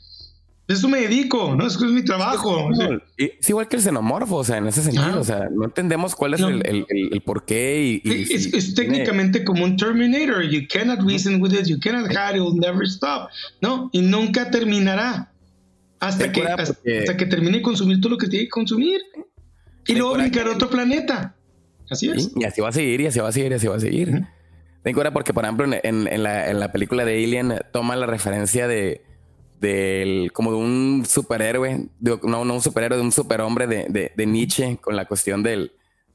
Eso 0.71 0.89
me 0.89 1.01
dedico, 1.01 1.57
¿no? 1.57 1.67
Eso 1.67 1.85
es 1.85 1.91
mi 1.91 2.05
trabajo. 2.05 2.71
Es 3.17 3.49
igual 3.49 3.67
que 3.67 3.75
el 3.75 3.83
xenomorfo, 3.83 4.37
o 4.37 4.45
sea, 4.45 4.59
en 4.59 4.69
ese 4.69 4.83
sentido, 4.83 5.19
o 5.19 5.25
sea, 5.25 5.49
no 5.51 5.65
entendemos 5.65 6.15
cuál 6.15 6.35
es 6.35 6.41
el, 6.41 6.65
el, 6.65 6.87
el, 6.89 7.21
por 7.23 7.45
qué. 7.45 8.01
Y, 8.05 8.11
es, 8.33 8.75
técnicamente 8.75 9.43
como 9.43 9.65
un 9.65 9.77
Terminator. 9.77 10.45
You 10.45 10.69
cannot 10.69 11.01
reason 11.05 11.43
with 11.43 11.53
it, 11.53 11.67
you 11.67 11.79
cannot 11.81 12.09
hide, 12.11 12.37
it 12.37 12.43
will 12.43 12.55
never 12.55 12.85
stop. 12.85 13.31
¿No? 13.61 13.91
Y 13.93 14.01
nunca 14.01 14.49
terminará 14.53 15.33
hasta 15.99 16.31
que, 16.31 16.43
hasta, 16.43 17.17
que 17.17 17.27
termine 17.27 17.59
de 17.59 17.63
consumir 17.63 18.01
todo 18.01 18.13
lo 18.13 18.19
que 18.19 18.29
tiene 18.29 18.45
que 18.45 18.51
consumir. 18.51 19.01
Y 19.89 19.95
luego 19.97 20.15
brincar 20.15 20.47
a 20.47 20.53
otro 20.53 20.71
planeta. 20.71 21.35
Así 21.91 22.09
es. 22.11 22.31
Y 22.37 22.45
así 22.45 22.61
va 22.61 22.69
a 22.69 22.73
seguir, 22.73 23.01
y 23.01 23.07
así 23.07 23.19
va 23.19 23.29
a 23.29 23.33
seguir, 23.33 23.51
y 23.51 23.55
así 23.57 23.67
va 23.67 23.75
a 23.75 23.81
seguir. 23.81 24.25
Ten 24.85 24.95
cuenta 24.95 25.13
porque, 25.13 25.35
por 25.35 25.45
ejemplo, 25.45 25.67
en, 25.67 26.07
en, 26.07 26.23
la, 26.23 26.49
en 26.49 26.61
la 26.61 26.71
película 26.71 27.05
de 27.05 27.25
Alien 27.25 27.55
toma 27.73 27.97
la 27.97 28.07
referencia 28.07 28.69
de 28.69 29.10
del 29.61 30.33
como 30.33 30.53
de 30.53 30.57
un 30.57 31.05
superhéroe, 31.07 31.89
no, 32.01 32.45
no 32.45 32.55
un 32.55 32.63
superhéroe, 32.63 32.99
de 32.99 33.05
un 33.05 33.13
superhombre 33.13 33.67
de, 33.67 33.87
de, 33.89 34.13
de, 34.15 34.27
Nietzsche 34.27 34.79
con 34.81 34.97
la 34.97 35.07
cuestión 35.07 35.43
del, 35.43 35.73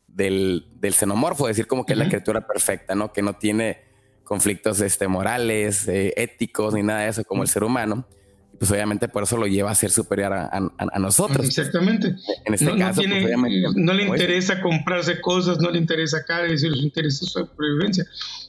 del, 0.07 0.65
del 0.79 0.93
xenomorfo, 0.93 1.47
decir 1.47 1.67
como 1.67 1.85
que 1.85 1.93
es 1.93 1.99
la 1.99 2.07
criatura 2.07 2.45
perfecta, 2.47 2.95
¿no? 2.95 3.13
Que 3.13 3.21
no 3.21 3.33
tiene 3.33 3.79
conflictos 4.23 4.81
este, 4.81 5.07
morales, 5.07 5.87
eh, 5.87 6.13
éticos, 6.17 6.73
ni 6.73 6.81
nada 6.81 7.01
de 7.01 7.09
eso 7.09 7.23
como 7.23 7.43
el 7.43 7.49
ser 7.49 7.63
humano 7.63 8.07
pues 8.57 8.71
obviamente 8.71 9.07
por 9.07 9.23
eso 9.23 9.37
lo 9.37 9.47
lleva 9.47 9.71
a 9.71 9.75
ser 9.75 9.91
superior 9.91 10.33
a, 10.33 10.99
nosotros. 10.99 11.45
Exactamente. 11.45 12.15
En 12.45 12.53
este 12.53 12.65
no, 12.65 12.77
caso, 12.77 13.01
pues, 13.01 13.75
no, 13.75 13.93
le 13.93 14.03
interesa 14.03 14.61
comprarse 14.61 15.21
cosas, 15.21 15.59
no 15.59 15.69
le 15.69 15.77
interesa 15.77 16.23
cara, 16.25 16.47
es 16.47 16.63
le 16.63 16.83
interesa 16.83 17.25
su 17.25 17.25
supervivencia. 17.25 18.05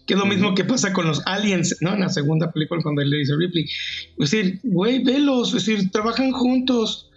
Que 0.06 0.14
es 0.14 0.20
lo 0.20 0.26
mismo 0.26 0.54
que 0.54 0.64
pasa 0.64 0.92
con 0.92 1.06
los 1.06 1.22
aliens, 1.26 1.76
¿no? 1.80 1.94
En 1.94 2.00
la 2.00 2.08
segunda 2.08 2.52
película 2.52 2.80
cuando 2.82 3.02
le 3.02 3.16
dice 3.18 3.34
Ripley. 3.36 3.64
Es 3.64 4.30
decir, 4.30 4.60
güey, 4.62 5.02
velos, 5.02 5.54
es 5.54 5.66
decir, 5.66 5.90
trabajan 5.90 6.32
juntos. 6.32 7.10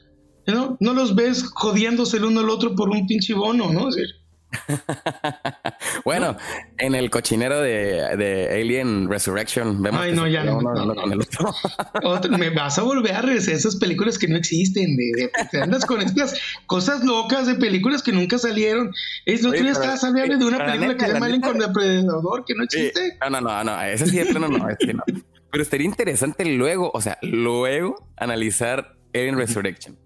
¿no? 0.47 0.77
no 0.79 0.93
los 0.93 1.13
ves 1.13 1.43
jodiéndose 1.43 2.17
el 2.17 2.25
uno 2.25 2.39
al 2.39 2.49
otro 2.49 2.75
por 2.75 2.89
un 2.89 3.05
pinche 3.05 3.35
bono, 3.35 3.71
¿no? 3.71 3.89
Es 3.89 3.95
decir, 3.95 4.15
bueno, 6.05 6.35
en 6.77 6.95
el 6.95 7.09
cochinero 7.09 7.61
de, 7.61 8.49
Alien 8.51 9.09
Resurrection 9.09 9.81
vemos. 9.81 10.01
Ay, 10.01 10.13
no, 10.13 10.27
ya 10.27 10.43
no. 10.43 10.59
me 12.37 12.49
vas 12.49 12.77
a 12.77 12.83
volver 12.83 13.15
a 13.15 13.21
regresar 13.21 13.53
esas 13.53 13.75
películas 13.75 14.17
que 14.17 14.27
no 14.27 14.37
existen. 14.37 14.95
De, 14.95 15.31
te 15.51 15.61
andas 15.61 15.85
con 15.85 16.01
estas 16.01 16.39
cosas 16.65 17.03
locas 17.03 17.47
de 17.47 17.55
películas 17.55 18.01
que 18.01 18.11
nunca 18.11 18.37
salieron. 18.37 18.91
Es 19.25 19.43
lo 19.43 19.51
que 19.51 19.63
ya 19.63 19.71
estabas 19.71 20.03
hablando 20.03 20.37
de 20.37 20.45
una 20.45 20.65
película 20.65 20.95
que 20.95 21.05
se 21.05 21.13
llama 21.13 21.25
Alien 21.27 21.41
con 21.41 21.55
el 21.55 21.67
Depredador 21.67 22.45
que 22.45 22.55
no 22.55 22.63
existe. 22.63 23.17
no, 23.21 23.29
no, 23.29 23.41
no, 23.41 23.63
no. 23.63 23.81
Ese 23.83 24.07
sí, 24.07 24.19
no, 24.33 24.39
no, 24.39 24.69
es 24.69 24.77
no. 24.93 25.03
Pero 25.51 25.63
estaría 25.63 25.85
interesante 25.85 26.45
luego, 26.45 26.91
o 26.93 27.01
sea, 27.01 27.17
luego 27.21 28.07
analizar 28.17 28.95
Alien 29.13 29.37
Resurrection 29.37 29.97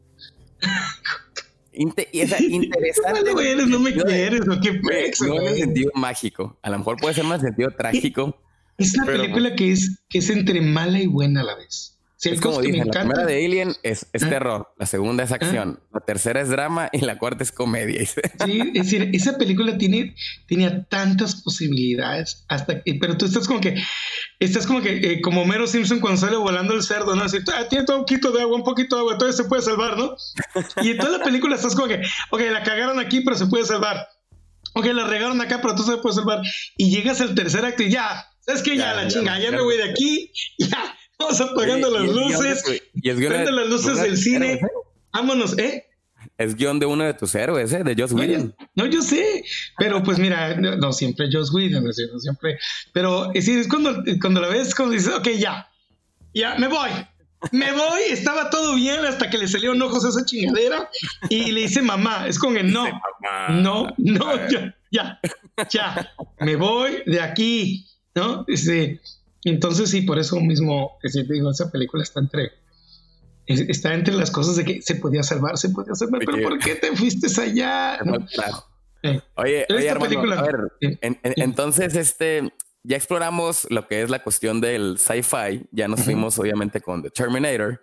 y 1.73 2.19
esa 2.19 2.41
interesante. 2.43 3.33
No, 3.33 3.65
no 3.65 3.79
me 3.79 3.93
quieres, 3.93 4.41
¿o 4.47 4.59
qué 4.61 4.73
pex, 4.73 5.21
No 5.21 5.41
en 5.41 5.47
el 5.47 5.55
sentido 5.55 5.91
mágico. 5.95 6.57
A 6.61 6.69
lo 6.69 6.77
mejor 6.77 6.97
puede 6.97 7.15
ser 7.15 7.25
más 7.25 7.41
sentido 7.41 7.71
trágico. 7.71 8.37
Es 8.77 8.95
una 8.95 9.05
película 9.05 9.55
que 9.55 9.71
es, 9.71 10.03
que 10.09 10.19
es 10.19 10.29
entre 10.29 10.61
mala 10.61 10.99
y 10.99 11.07
buena 11.07 11.41
a 11.41 11.43
la 11.43 11.55
vez 11.55 11.92
es 12.23 12.41
como 12.41 12.61
dicen, 12.61 12.87
la 12.87 13.01
primera 13.01 13.25
de 13.25 13.45
Alien 13.45 13.75
es, 13.83 14.07
es 14.13 14.29
terror, 14.29 14.73
la 14.77 14.85
segunda 14.85 15.23
es 15.23 15.31
acción, 15.31 15.79
la 15.93 15.99
tercera 16.01 16.41
es 16.41 16.49
drama 16.49 16.89
y 16.91 16.99
la 16.99 17.17
cuarta 17.17 17.43
es 17.43 17.51
comedia. 17.51 18.05
Sí, 18.05 18.61
es 18.73 18.73
decir, 18.73 19.09
esa 19.13 19.37
película 19.37 19.77
tiene, 19.77 20.15
tenía 20.47 20.83
tantas 20.85 21.41
posibilidades, 21.41 22.45
hasta 22.47 22.81
pero 22.99 23.17
tú 23.17 23.25
estás 23.25 23.47
como 23.47 23.59
que, 23.59 23.75
estás 24.39 24.67
como 24.67 24.81
que, 24.81 24.97
eh, 24.97 25.21
como 25.21 25.45
Mero 25.45 25.67
Simpson 25.67 25.99
cuando 25.99 26.19
sale 26.19 26.37
volando 26.37 26.73
el 26.73 26.83
cerdo, 26.83 27.15
¿no? 27.15 27.23
Así, 27.23 27.37
ah, 27.53 27.67
tiene 27.69 27.85
todo 27.85 27.97
un 27.97 28.03
poquito 28.03 28.31
de 28.31 28.41
agua, 28.41 28.55
un 28.57 28.63
poquito 28.63 28.95
de 28.95 29.01
agua, 29.01 29.17
todavía 29.17 29.37
se 29.37 29.45
puede 29.45 29.61
salvar, 29.61 29.97
¿no? 29.97 30.15
Y 30.81 30.91
en 30.91 30.97
toda 30.97 31.17
la 31.17 31.23
película 31.23 31.55
estás 31.55 31.75
como 31.75 31.87
que, 31.87 32.01
ok, 32.31 32.41
la 32.51 32.63
cagaron 32.63 32.99
aquí, 32.99 33.21
pero 33.21 33.37
se 33.37 33.47
puede 33.47 33.65
salvar. 33.65 34.07
Ok, 34.75 34.85
la 34.85 35.05
regaron 35.05 35.39
acá, 35.39 35.59
pero 35.61 35.75
tú 35.75 35.83
se 35.83 35.97
puede 35.97 36.15
salvar. 36.15 36.41
Y 36.77 36.89
llegas 36.89 37.21
al 37.21 37.35
tercer 37.35 37.63
acto 37.63 37.83
y 37.83 37.91
ya, 37.91 38.25
¿sabes 38.41 38.63
qué? 38.63 38.75
Ya, 38.75 38.93
la 38.93 39.07
chinga, 39.07 39.39
ya 39.39 39.51
me 39.51 39.61
voy 39.61 39.77
de 39.77 39.83
aquí, 39.83 40.31
ya 40.57 40.95
Vamos 41.19 41.41
apagando 41.41 41.89
las 41.89 42.09
luces. 42.09 42.63
Prende 43.01 43.51
las 43.51 43.67
luces 43.67 44.01
del 44.01 44.17
cine. 44.17 44.59
Vámonos, 45.11 45.57
¿eh? 45.57 45.85
Es 46.37 46.55
guion 46.55 46.79
de 46.79 46.85
uno 46.85 47.03
de 47.03 47.13
tus 47.13 47.35
héroes, 47.35 47.71
¿eh? 47.73 47.83
De 47.83 47.95
Joss 47.95 48.11
Whedon. 48.13 48.55
No, 48.75 48.85
yo 48.85 49.01
sé. 49.01 49.43
Pero 49.77 50.01
pues 50.03 50.17
mira, 50.19 50.55
no, 50.55 50.91
siempre 50.91 51.27
Joss 51.31 51.53
Whedon, 51.53 51.83
no 51.83 52.19
siempre. 52.19 52.57
Pero 52.93 53.31
es, 53.33 53.47
es 53.47 53.67
cuando, 53.67 54.03
cuando 54.21 54.41
la 54.41 54.47
ves, 54.47 54.73
cuando 54.73 54.93
dices, 54.93 55.13
ok, 55.13 55.27
ya. 55.37 55.69
Ya, 56.33 56.55
me 56.55 56.67
voy. 56.67 56.89
Me 57.51 57.71
voy, 57.73 58.01
estaba 58.09 58.49
todo 58.49 58.75
bien 58.75 59.03
hasta 59.05 59.29
que 59.29 59.37
le 59.37 59.47
salieron 59.47 59.81
ojos 59.81 60.05
a 60.05 60.09
esa 60.09 60.25
chingadera 60.25 60.89
y 61.29 61.51
le 61.51 61.61
dice 61.61 61.81
mamá. 61.81 62.25
Es 62.27 62.39
como 62.39 62.55
que 62.55 62.63
no, 62.63 62.85
no, 63.49 63.93
no, 63.97 64.49
ya, 64.49 64.75
ya, 64.91 65.19
ya. 65.69 66.13
Me 66.39 66.55
voy 66.55 67.03
de 67.05 67.19
aquí, 67.19 67.85
¿no? 68.15 68.45
Este, 68.47 69.01
entonces 69.49 69.89
sí, 69.89 70.01
por 70.01 70.19
eso 70.19 70.39
mismo, 70.39 70.97
siempre 71.03 71.35
digo, 71.35 71.51
esa 71.51 71.71
película 71.71 72.03
está 72.03 72.19
entre, 72.19 72.51
está 73.45 73.93
entre 73.93 74.13
las 74.13 74.31
cosas 74.31 74.55
de 74.55 74.63
que 74.63 74.81
se 74.81 74.95
podía 74.95 75.23
salvar, 75.23 75.57
se 75.57 75.69
podía 75.69 75.95
salvar, 75.95 76.21
pero 76.25 76.41
¿por 76.41 76.59
qué 76.59 76.75
te 76.75 76.95
fuiste 76.95 77.27
allá? 77.41 77.99
Oye, 79.35 79.65
oye 79.69 79.89
a 79.89 79.95
ver, 79.95 80.71
entonces 81.35 81.95
este, 81.95 82.53
ya 82.83 82.95
exploramos 82.95 83.67
lo 83.69 83.87
que 83.87 84.01
es 84.01 84.09
la 84.09 84.23
cuestión 84.23 84.61
del 84.61 84.97
sci-fi, 84.97 85.67
ya 85.71 85.87
nos 85.89 86.03
fuimos 86.03 86.39
obviamente 86.39 86.79
con 86.79 87.03
The 87.03 87.09
Terminator 87.09 87.81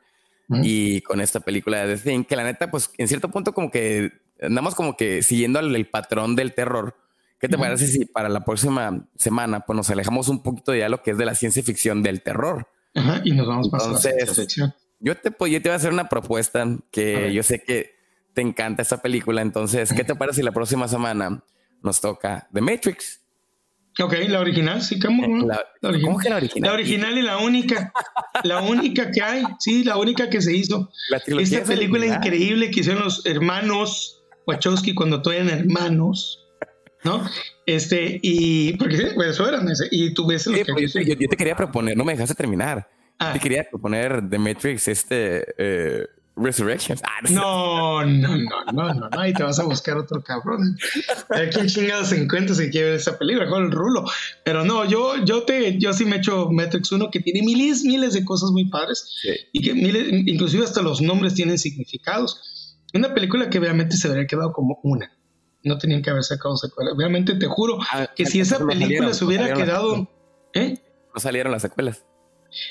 y 0.62 1.02
con 1.02 1.20
esta 1.20 1.40
película 1.40 1.86
de 1.86 1.96
The 1.96 2.02
Thing, 2.02 2.24
que 2.24 2.36
la 2.36 2.44
neta, 2.44 2.70
pues 2.70 2.90
en 2.96 3.06
cierto 3.06 3.30
punto 3.30 3.52
como 3.52 3.70
que 3.70 4.12
andamos 4.40 4.74
como 4.74 4.96
que 4.96 5.22
siguiendo 5.22 5.60
el 5.60 5.86
patrón 5.86 6.36
del 6.36 6.54
terror 6.54 6.96
¿Qué 7.40 7.48
te 7.48 7.56
parece 7.56 7.86
si 7.86 8.04
para 8.04 8.28
la 8.28 8.44
próxima 8.44 9.08
semana 9.16 9.60
pues 9.60 9.74
nos 9.74 9.88
alejamos 9.88 10.28
un 10.28 10.42
poquito 10.42 10.72
de 10.72 10.80
ya 10.80 10.88
lo 10.90 11.02
que 11.02 11.12
es 11.12 11.18
de 11.18 11.24
la 11.24 11.34
ciencia 11.34 11.62
ficción 11.62 12.02
del 12.02 12.22
terror? 12.22 12.68
Ajá, 12.94 13.22
y 13.24 13.32
nos 13.32 13.46
vamos 13.46 13.70
para 13.70 13.86
la 13.86 13.98
ciencia 13.98 14.34
ficción. 14.34 14.74
Yo 14.98 15.16
te, 15.16 15.30
pues, 15.30 15.50
yo 15.50 15.62
te 15.62 15.70
voy 15.70 15.72
a 15.72 15.76
hacer 15.76 15.92
una 15.92 16.08
propuesta 16.08 16.66
que 16.90 17.32
yo 17.32 17.42
sé 17.42 17.62
que 17.62 17.94
te 18.34 18.42
encanta 18.42 18.82
esa 18.82 19.00
película. 19.00 19.40
Entonces, 19.40 19.92
¿qué 19.92 20.04
te 20.04 20.14
parece 20.14 20.40
si 20.40 20.42
la 20.42 20.52
próxima 20.52 20.86
semana 20.86 21.42
nos 21.82 22.00
toca 22.02 22.46
The 22.52 22.60
Matrix? 22.60 23.20
Ok, 23.98 24.14
la 24.28 24.40
original, 24.40 24.82
sí, 24.82 25.00
¿cómo? 25.00 25.22
La, 25.46 25.64
original. 25.82 26.02
¿Cómo 26.02 26.18
que 26.18 26.28
la 26.28 26.36
original? 26.36 26.70
La 26.70 26.74
original 26.74 27.18
y 27.18 27.22
la 27.22 27.38
única. 27.38 27.92
la 28.44 28.60
única 28.60 29.10
que 29.10 29.22
hay, 29.22 29.44
sí, 29.58 29.82
la 29.82 29.96
única 29.96 30.28
que 30.28 30.40
se 30.42 30.54
hizo. 30.54 30.90
Esta 31.26 31.64
película 31.64 32.06
increíble 32.06 32.70
que 32.70 32.80
hicieron 32.80 33.02
los 33.02 33.24
hermanos 33.26 34.22
Wachowski 34.46 34.94
cuando 34.94 35.22
todavía 35.22 35.44
eran 35.44 35.58
hermanos. 35.60 36.39
¿No? 37.04 37.24
Este, 37.66 38.18
y 38.22 38.74
porque 38.74 39.12
pues, 39.14 39.30
eso 39.30 39.48
era, 39.48 39.62
y 39.90 40.12
tú 40.14 40.26
ves 40.26 40.44
que 40.44 40.64
pues, 40.72 40.92
yo, 40.92 41.16
te 41.16 41.36
quería 41.36 41.56
proponer, 41.56 41.96
no 41.96 42.04
me 42.04 42.12
dejaste 42.12 42.34
terminar. 42.34 42.88
Ah. 43.18 43.32
Te 43.32 43.38
quería 43.38 43.68
proponer 43.68 44.28
The 44.28 44.38
Matrix, 44.38 44.88
este 44.88 45.44
eh, 45.58 46.06
Resurrections. 46.36 47.02
Ah, 47.04 47.20
no, 47.30 48.04
no, 48.04 48.36
no, 48.36 48.72
no, 48.72 48.94
no, 48.94 49.08
no, 49.10 49.20
ahí 49.20 49.32
te 49.34 49.42
vas 49.42 49.58
a 49.58 49.64
buscar 49.64 49.98
otro 49.98 50.22
cabrón. 50.22 50.76
A 51.28 51.48
quién 51.50 51.68
chingados 51.68 52.08
se 52.08 52.22
encuentra 52.22 52.54
si 52.54 52.70
quiere 52.70 52.90
ver 52.90 53.00
esa 53.00 53.18
película, 53.18 53.48
con 53.48 53.64
el 53.64 53.70
rulo. 53.70 54.04
Pero 54.44 54.64
no, 54.64 54.86
yo, 54.86 55.22
yo 55.24 55.42
te, 55.42 55.78
yo 55.78 55.92
sí 55.92 56.06
me 56.06 56.16
echo 56.16 56.48
Matrix 56.50 56.92
1 56.92 57.10
que 57.10 57.20
tiene 57.20 57.42
miles, 57.42 57.84
miles 57.84 58.14
de 58.14 58.24
cosas 58.24 58.50
muy 58.52 58.70
padres 58.70 59.06
y 59.52 59.60
que 59.60 59.74
miles, 59.74 60.08
inclusive 60.26 60.64
hasta 60.64 60.80
los 60.80 61.02
nombres 61.02 61.34
tienen 61.34 61.58
significados. 61.58 62.76
Una 62.94 63.12
película 63.12 63.50
que 63.50 63.58
obviamente 63.58 63.96
se 63.96 64.08
habría 64.08 64.26
quedado 64.26 64.52
como 64.52 64.80
una 64.82 65.12
no 65.62 65.78
tenían 65.78 66.02
que 66.02 66.10
haber 66.10 66.24
sacado 66.24 66.56
secuelas. 66.56 66.94
Obviamente 66.94 67.34
te 67.34 67.46
juro 67.46 67.78
ah, 67.92 68.08
que 68.14 68.26
si 68.26 68.40
esa 68.40 68.64
película 68.64 69.12
se 69.14 69.24
hubiera 69.24 69.52
quedado... 69.54 70.08
¿eh? 70.54 70.78
No 71.14 71.20
salieron 71.20 71.52
las 71.52 71.62
secuelas. 71.62 72.04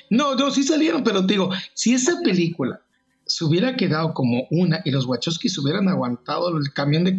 No, 0.10 0.36
no, 0.36 0.52
sí 0.52 0.64
salieron, 0.64 1.04
pero 1.04 1.26
te 1.26 1.34
digo, 1.34 1.52
si 1.74 1.94
esa 1.94 2.20
película 2.24 2.82
se 3.26 3.46
hubiera 3.46 3.76
quedado 3.76 4.14
como 4.14 4.48
una 4.50 4.82
y 4.84 4.92
los 4.92 5.06
Wachowski 5.06 5.50
se 5.50 5.62
hubieran 5.62 5.88
aguantado 5.88 6.58
el 6.58 6.74
camión 6.74 7.04
de, 7.04 7.16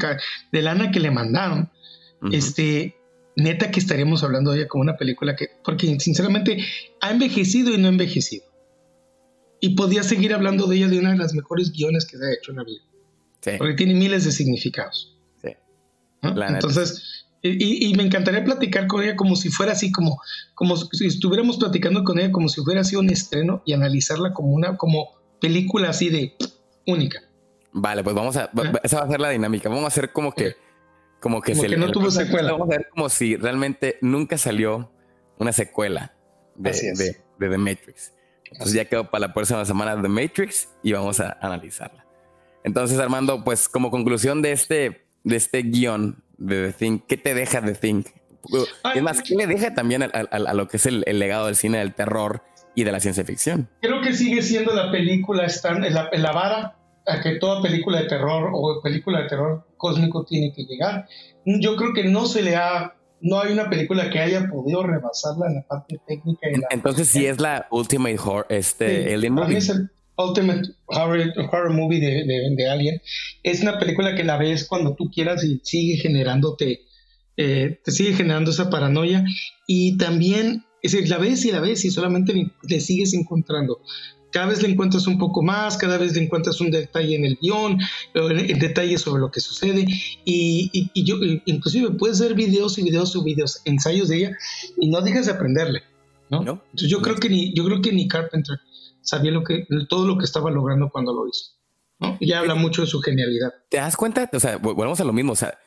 de 0.52 0.62
lana 0.62 0.90
que 0.90 1.00
le 1.00 1.10
mandaron, 1.10 1.70
este, 2.32 2.96
neta 3.36 3.70
que 3.70 3.80
estaríamos 3.80 4.22
hablando 4.22 4.50
de 4.50 4.58
ella 4.58 4.68
como 4.68 4.82
una 4.82 4.96
película 4.96 5.36
que, 5.36 5.48
porque 5.64 5.98
sinceramente 6.00 6.58
ha 7.00 7.10
envejecido 7.10 7.72
y 7.72 7.78
no 7.78 7.86
ha 7.86 7.90
envejecido. 7.90 8.44
Y 9.60 9.74
podía 9.74 10.02
seguir 10.02 10.34
hablando 10.34 10.66
de 10.66 10.76
ella 10.76 10.88
de 10.88 10.98
una 10.98 11.12
de 11.12 11.18
las 11.18 11.34
mejores 11.34 11.72
guiones 11.72 12.06
que 12.06 12.16
se 12.16 12.24
ha 12.24 12.32
hecho 12.32 12.50
en 12.50 12.56
la 12.58 12.64
vida. 12.64 12.82
Porque 13.58 13.74
tiene 13.74 13.94
miles 13.94 14.24
de 14.24 14.32
significados. 14.32 15.09
Entonces, 16.22 17.26
y, 17.42 17.94
me 17.96 18.02
encantaría 18.02 18.44
platicar 18.44 18.86
con 18.86 19.02
ella 19.02 19.16
como 19.16 19.34
si 19.34 19.48
fuera 19.48 19.72
así, 19.72 19.90
como, 19.90 20.20
como 20.54 20.76
si 20.76 21.06
estuviéramos 21.06 21.56
platicando 21.56 22.04
con 22.04 22.18
ella 22.18 22.30
como 22.30 22.48
si 22.48 22.62
fuera 22.62 22.82
así 22.82 22.96
un 22.96 23.08
estreno 23.08 23.62
y 23.64 23.72
analizarla 23.72 24.34
como 24.34 24.50
una 24.50 24.76
como 24.76 25.18
película 25.40 25.90
así 25.90 26.10
de 26.10 26.36
única. 26.86 27.20
Vale, 27.72 28.02
pues 28.02 28.14
vamos 28.14 28.36
a, 28.36 28.50
esa 28.82 29.00
va 29.00 29.06
a 29.06 29.10
ser 29.10 29.20
la 29.20 29.30
dinámica. 29.30 29.68
Vamos 29.68 29.84
a 29.84 29.88
hacer 29.88 30.12
como 30.12 30.32
que, 30.32 30.56
como 31.20 31.40
que, 31.40 31.54
se 31.54 31.76
no 31.76 31.90
tuvo 31.90 32.10
secuela. 32.10 32.52
Vamos 32.52 32.68
a 32.68 32.78
ver 32.78 32.88
como 32.90 33.08
si 33.08 33.36
realmente 33.36 33.98
nunca 34.02 34.36
salió 34.36 34.92
una 35.38 35.52
secuela 35.52 36.14
de, 36.56 36.72
de, 37.38 37.48
The 37.48 37.58
Matrix. 37.58 38.12
Entonces 38.52 38.74
ya 38.74 38.84
quedó 38.84 39.10
para 39.10 39.28
la 39.28 39.32
próxima 39.32 39.64
semana 39.64 40.00
The 40.00 40.08
Matrix 40.08 40.68
y 40.82 40.92
vamos 40.92 41.20
a 41.20 41.38
analizarla. 41.40 42.04
Entonces, 42.64 42.98
Armando, 42.98 43.42
pues 43.44 43.68
como 43.68 43.90
conclusión 43.90 44.42
de 44.42 44.52
este, 44.52 45.06
de 45.24 45.36
este 45.36 45.62
guion 45.62 46.22
de 46.38 46.68
The 46.68 46.72
Thing, 46.72 46.98
¿qué 47.06 47.16
te 47.16 47.34
deja 47.34 47.62
The 47.62 47.74
Thing? 47.74 48.04
Es 48.94 49.02
más, 49.02 49.22
¿qué 49.22 49.34
le 49.34 49.46
deja 49.46 49.74
también 49.74 50.02
a, 50.02 50.54
lo 50.54 50.66
que 50.68 50.78
es 50.78 50.86
el, 50.86 51.04
legado 51.06 51.46
del 51.46 51.56
cine 51.56 51.78
del 51.78 51.94
terror 51.94 52.42
y 52.74 52.84
de 52.84 52.92
la 52.92 53.00
ciencia 53.00 53.24
ficción? 53.24 53.68
Creo 53.82 54.00
que 54.00 54.14
sigue 54.14 54.42
siendo 54.42 54.74
la 54.74 54.90
película, 54.90 55.44
están 55.44 55.82
la, 55.82 56.08
la 56.10 56.32
vara 56.32 56.76
a 57.06 57.20
que 57.20 57.36
toda 57.36 57.62
película 57.62 58.00
de 58.00 58.08
terror 58.08 58.50
o 58.52 58.80
película 58.82 59.22
de 59.22 59.28
terror 59.28 59.66
cósmico 59.76 60.24
tiene 60.24 60.52
que 60.54 60.64
llegar. 60.64 61.06
Yo 61.44 61.76
creo 61.76 61.92
que 61.92 62.04
no 62.04 62.26
se 62.26 62.42
le 62.42 62.56
ha 62.56 62.94
no 63.22 63.40
hay 63.40 63.52
una 63.52 63.68
película 63.68 64.08
que 64.10 64.18
haya 64.18 64.48
podido 64.48 64.82
rebasarla 64.82 65.48
en 65.48 65.54
la 65.56 65.62
parte 65.62 66.00
técnica. 66.06 66.48
Entonces, 66.70 67.08
si 67.08 67.26
es 67.26 67.38
la 67.38 67.66
Ultimate 67.70 68.18
Horror, 68.18 68.46
este, 68.48 69.12
Alien 69.12 69.34
Movie. 69.34 69.58
Es 69.58 69.68
el 69.68 69.90
Ultimate 70.20 70.62
Horror, 70.86 71.70
Movie 71.70 72.00
de, 72.00 72.54
de, 72.56 72.68
Alien. 72.68 73.00
Es 73.42 73.62
una 73.62 73.78
película 73.78 74.14
que 74.14 74.24
la 74.24 74.36
ves 74.36 74.66
cuando 74.68 74.94
tú 74.94 75.10
quieras 75.10 75.44
y 75.44 75.60
sigue 75.62 75.96
generándote, 75.96 76.80
eh, 77.36 77.78
te 77.84 77.92
sigue 77.92 78.14
generando 78.14 78.50
esa 78.50 78.70
paranoia. 78.70 79.24
Y 79.66 79.96
también, 79.96 80.64
es 80.82 80.92
decir, 80.92 81.08
la 81.08 81.18
ves 81.18 81.44
y 81.44 81.52
la 81.52 81.60
ves 81.60 81.84
y 81.84 81.90
solamente 81.90 82.52
le 82.62 82.80
sigues 82.80 83.14
encontrando 83.14 83.80
cada 84.30 84.46
vez 84.46 84.62
le 84.62 84.68
encuentras 84.68 85.06
un 85.06 85.18
poco 85.18 85.42
más, 85.42 85.76
cada 85.76 85.98
vez 85.98 86.14
le 86.14 86.22
encuentras 86.22 86.60
un 86.60 86.70
detalle 86.70 87.16
en 87.16 87.24
el 87.24 87.38
guion, 87.40 87.78
en 88.14 88.58
detalle 88.58 88.98
sobre 88.98 89.20
lo 89.20 89.30
que 89.30 89.40
sucede 89.40 89.86
y, 90.24 90.90
yo 91.02 91.16
inclusive 91.44 91.90
puedes 91.92 92.20
ver 92.20 92.34
videos 92.34 92.78
y 92.78 92.82
videos 92.82 93.14
y 93.16 93.22
videos, 93.22 93.60
ensayos 93.64 94.08
de 94.08 94.16
ella 94.18 94.36
y 94.78 94.88
no 94.88 95.00
dejas 95.00 95.26
de 95.26 95.32
aprenderle, 95.32 95.82
¿no? 96.30 96.40
Entonces 96.40 96.88
yo 96.88 97.02
creo 97.02 97.16
que 97.16 97.28
ni 97.28 97.52
yo 97.54 97.64
creo 97.64 97.80
que 97.82 97.92
ni 97.92 98.08
Carpenter 98.08 98.58
sabía 99.10 99.30
lo 99.30 99.44
que 99.44 99.66
todo 99.88 100.06
lo 100.06 100.18
que 100.18 100.24
estaba 100.24 100.50
logrando 100.50 100.90
cuando 100.90 101.12
lo 101.12 101.28
hizo, 101.28 101.52
¿no? 101.98 102.16
Y 102.20 102.32
habla 102.32 102.54
mucho 102.54 102.82
de 102.82 102.88
su 102.88 103.00
genialidad. 103.00 103.52
¿Te 103.68 103.76
das 103.76 103.96
cuenta? 103.96 104.28
O 104.32 104.40
sea, 104.40 104.56
volvemos 104.56 105.00
a 105.00 105.04
lo 105.04 105.12
mismo, 105.12 105.32
o 105.32 105.36
sea, 105.36 105.58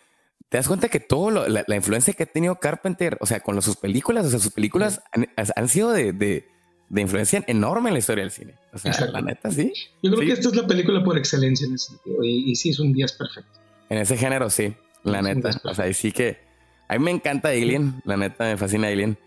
te 0.49 0.57
das 0.57 0.67
cuenta 0.67 0.89
que 0.89 0.99
todo 0.99 1.47
la, 1.47 1.75
influencia 1.75 2.13
que 2.13 2.23
ha 2.23 2.27
tenido 2.27 2.55
Carpenter, 2.55 3.17
o 3.21 3.25
sea, 3.25 3.39
con 3.39 3.61
sus 3.61 3.75
películas, 3.77 4.25
o 4.25 4.29
sea, 4.29 4.39
sus 4.39 4.51
películas 4.51 5.01
han, 5.55 5.69
sido 5.69 5.91
de 5.91 6.47
de 6.93 7.01
influencia 7.01 7.43
enorme 7.47 7.89
en 7.89 7.93
la 7.93 7.99
historia 7.99 8.23
del 8.23 8.31
cine. 8.31 8.53
O 8.71 8.77
sea, 8.77 8.93
la 9.07 9.19
neta, 9.21 9.49
sí. 9.51 9.73
Yo 10.03 10.11
creo 10.11 10.27
que 10.27 10.33
esta 10.33 10.49
es 10.49 10.55
la 10.55 10.67
película 10.67 11.03
por 11.03 11.17
excelencia 11.17 11.65
en 11.65 11.73
ese 11.73 11.87
sentido. 11.87 12.23
Y, 12.23 12.55
sí, 12.55 12.69
es 12.69 12.79
un 12.79 12.93
día 12.93 13.07
perfecto. 13.17 13.59
En 13.89 13.97
ese 13.97 14.15
género, 14.15 14.49
sí. 14.51 14.75
La 15.03 15.23
neta. 15.23 15.59
O 15.63 15.73
sea, 15.73 15.87
y 15.89 15.95
sí 15.95 16.11
que. 16.11 16.37
A 16.87 16.97
mí 16.99 17.03
me 17.03 17.09
encanta 17.09 17.49
Alien. 17.49 18.01
La 18.05 18.15
neta, 18.15 18.43
me 18.43 18.57
fascina 18.57 18.89
Alien. 18.89 19.17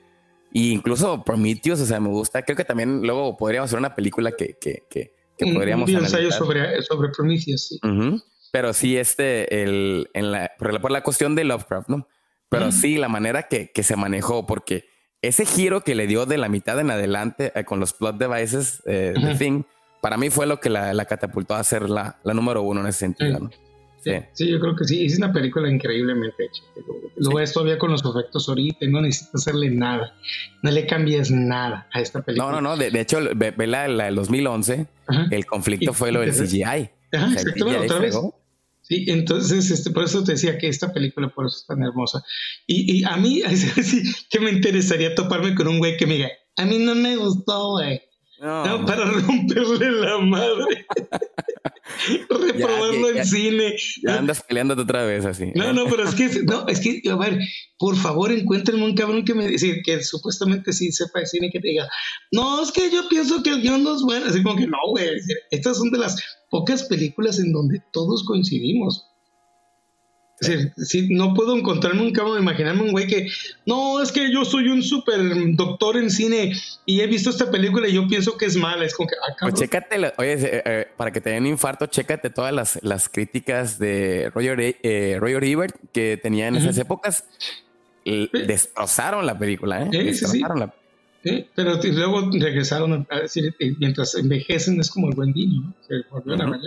Y 0.52 0.73
incluso 0.73 1.23
Prometheus, 1.24 1.81
o 1.81 1.86
sea, 1.86 2.01
me 2.01 2.09
gusta. 2.09 2.43
Creo 2.43 2.56
que 2.56 2.64
también 2.64 3.02
luego 3.02 3.36
podríamos 3.36 3.68
hacer 3.68 3.78
una 3.78 3.94
película 3.94 4.32
que, 4.32 4.56
que, 4.60 4.85
que, 4.89 5.14
que 5.36 5.52
podríamos. 5.52 5.90
Un 5.90 5.97
ensayo 5.97 6.31
sobre, 6.31 6.82
sobre 6.82 7.10
Prometheus, 7.10 7.68
sí. 7.68 7.81
Pero 8.52 8.73
sí, 8.73 8.97
este, 8.97 9.62
el, 9.62 10.09
en 10.14 10.32
la, 10.32 10.52
por, 10.59 10.90
la, 10.90 11.02
cuestión 11.02 11.35
de 11.35 11.44
Lovecraft, 11.44 11.89
¿no? 11.89 12.09
Pero 12.48 12.73
sí, 12.73 12.97
la 12.97 13.09
manera 13.09 13.48
que, 13.48 13.70
que 13.70 13.82
se 13.82 13.97
manejó, 13.97 14.47
porque 14.47 14.89
ese 15.20 15.44
giro 15.44 15.82
que 15.82 15.94
le 15.94 16.06
dio 16.06 16.27
de 16.27 16.39
la 16.39 16.48
mitad 16.48 16.78
en 16.81 16.90
adelante 16.90 17.52
eh, 17.55 17.64
con 17.64 17.81
los 17.81 17.93
plot 17.93 18.16
devices 18.16 18.82
eh, 18.86 19.12
de 19.20 19.35
Thing, 19.35 19.64
para 20.01 20.16
mí 20.16 20.31
fue 20.31 20.47
lo 20.47 20.60
que 20.60 20.70
la, 20.70 21.05
catapultó 21.05 21.55
a 21.55 21.64
ser 21.64 21.90
la, 21.90 22.18
número 22.24 22.62
uno 22.62 22.81
en 22.81 22.86
ese 22.86 23.01
sentido. 23.01 23.51
Sí. 24.07 24.12
sí. 24.35 24.49
yo 24.49 24.61
creo 24.61 24.77
que 24.77 24.85
sí. 24.85 25.05
Es 25.05 25.19
una 25.19 25.33
película 25.33 25.69
increíblemente 25.69 26.45
hecha. 26.45 26.62
Lo 27.16 27.35
ves 27.35 27.53
todavía 27.53 27.77
con 27.77 27.91
los 27.91 28.05
efectos 28.05 28.49
ahorita 28.49 28.85
y 28.85 28.89
no 28.89 29.01
necesitas 29.01 29.43
hacerle 29.43 29.70
nada. 29.70 30.15
No 30.62 30.70
le 30.70 30.87
cambias 30.87 31.31
nada 31.33 31.89
a 31.93 32.01
esta 32.01 32.23
película. 32.23 32.53
No, 32.53 32.61
no, 32.61 32.77
no. 32.77 32.77
De, 32.77 33.01
hecho, 33.01 33.19
ve, 33.35 33.55
la, 33.66 33.89
del 33.89 34.15
2011. 34.15 34.87
El 35.31 35.47
conflicto 35.47 35.93
fue 35.93 36.12
lo 36.12 36.20
del 36.20 36.33
CGI. 36.33 36.91
Ajá, 37.12 37.37
otra 37.85 37.99
vez. 37.99 38.16
Sí, 38.83 39.05
entonces, 39.09 39.69
este, 39.73 39.91
por 39.91 40.05
eso 40.05 40.23
te 40.23 40.33
decía 40.33 40.59
que 40.59 40.69
esta 40.69 40.93
película 40.93 41.28
por 41.28 41.47
eso 41.47 41.57
es 41.57 41.66
tan 41.66 41.83
hermosa. 41.83 42.23
Y, 42.69 43.01
y 43.01 43.05
a 43.05 43.16
mí, 43.16 43.43
sí, 43.83 44.03
que 44.31 44.39
me 44.39 44.51
interesaría 44.51 45.12
toparme 45.12 45.57
con 45.57 45.66
un 45.66 45.78
güey 45.78 45.97
que 45.97 46.07
me 46.07 46.15
diga, 46.15 46.28
a 46.57 46.65
mí 46.65 46.78
no 46.78 46.95
me 46.95 47.16
gustó, 47.16 47.73
güey. 47.73 48.01
No. 48.41 48.85
para 48.87 49.07
romperle 49.07 49.91
la 49.91 50.19
madre. 50.19 50.87
Reprobarlo 52.31 53.11
en 53.11 53.25
cine. 53.25 53.77
Ya 54.03 54.19
andas 54.19 54.43
peleándote 54.43 54.83
otra 54.83 55.05
vez 55.05 55.25
así. 55.25 55.53
No, 55.55 55.73
no, 55.73 55.87
pero 55.87 56.05
es 56.05 56.15
que, 56.15 56.29
no, 56.45 56.67
es 56.67 56.81
que, 56.81 57.03
a 57.11 57.17
ver, 57.17 57.39
por 57.79 57.97
favor, 57.97 58.33
encuéntrenme 58.33 58.85
un 58.85 58.95
cabrón 58.95 59.25
que 59.25 59.35
me 59.35 59.47
dice 59.47 59.81
que 59.85 60.03
supuestamente 60.03 60.73
sí 60.73 60.91
sepa 60.93 61.21
de 61.21 61.27
cine 61.27 61.51
que 61.51 61.61
te 61.61 61.69
diga, 61.69 61.89
no, 62.33 62.63
es 62.63 62.73
que 62.73 62.91
yo 62.91 63.09
pienso 63.09 63.43
que 63.43 63.51
el 63.51 63.63
guion 63.63 63.83
no 63.85 63.97
es 63.97 64.03
bueno. 64.03 64.27
Así 64.27 64.43
como 64.43 64.57
que 64.57 64.67
no, 64.67 64.79
güey. 64.91 65.09
Estas 65.51 65.79
son 65.79 65.91
de 65.91 65.99
las 65.99 66.17
pocas 66.51 66.85
películas 66.85 67.39
en 67.39 67.53
donde 67.53 67.83
todos 67.93 68.25
coincidimos. 68.25 69.07
Es 70.39 70.49
decir, 70.49 70.73
si 70.77 71.15
no 71.15 71.33
puedo 71.33 71.57
encontrarme 71.57 72.03
un 72.03 72.13
cabrón, 72.13 72.39
imaginarme 72.39 72.83
un 72.83 72.91
güey 72.91 73.07
que, 73.07 73.27
no, 73.65 74.03
es 74.03 74.13
que 74.13 74.31
yo 74.31 74.45
soy 74.45 74.69
un 74.69 74.83
súper 74.83 75.19
doctor 75.55 75.97
en 75.97 76.11
cine 76.11 76.53
y 76.85 77.01
he 77.01 77.07
visto 77.07 77.31
esta 77.31 77.51
película 77.51 77.89
y 77.89 77.95
yo 77.95 78.07
pienso 78.07 78.37
que 78.37 78.45
es 78.45 78.57
mala. 78.57 78.85
Es 78.85 78.95
como 78.95 79.09
que, 79.09 79.15
ah, 79.17 79.35
pues 79.41 79.55
chécate, 79.55 80.13
oye, 80.19 80.33
eh, 80.35 80.63
eh, 80.65 80.89
para 80.95 81.11
que 81.11 81.23
te 81.23 81.31
den 81.31 81.45
un 81.45 81.49
infarto, 81.51 81.87
chécate 81.87 82.29
todas 82.29 82.53
las, 82.53 82.79
las 82.83 83.09
críticas 83.09 83.79
de 83.79 84.31
Roger, 84.35 84.77
eh, 84.83 85.17
Roger 85.19 85.43
Ebert 85.43 85.77
que 85.93 86.19
tenía 86.23 86.49
en 86.49 86.57
esas 86.57 86.77
épocas. 86.77 87.25
Destrozaron 88.05 89.25
la 89.25 89.39
película, 89.39 89.83
¿eh? 89.83 89.89
destrozaron 89.91 90.61
la 90.61 90.75
pero 91.55 91.81
luego 91.82 92.31
regresaron 92.32 93.07
a 93.11 93.20
decir, 93.20 93.55
mientras 93.78 94.15
envejecen 94.15 94.81
es 94.81 94.90
como 94.90 95.09
el 95.09 95.15
buen 95.15 95.32
vino, 95.32 95.62
¿no? 95.62 95.74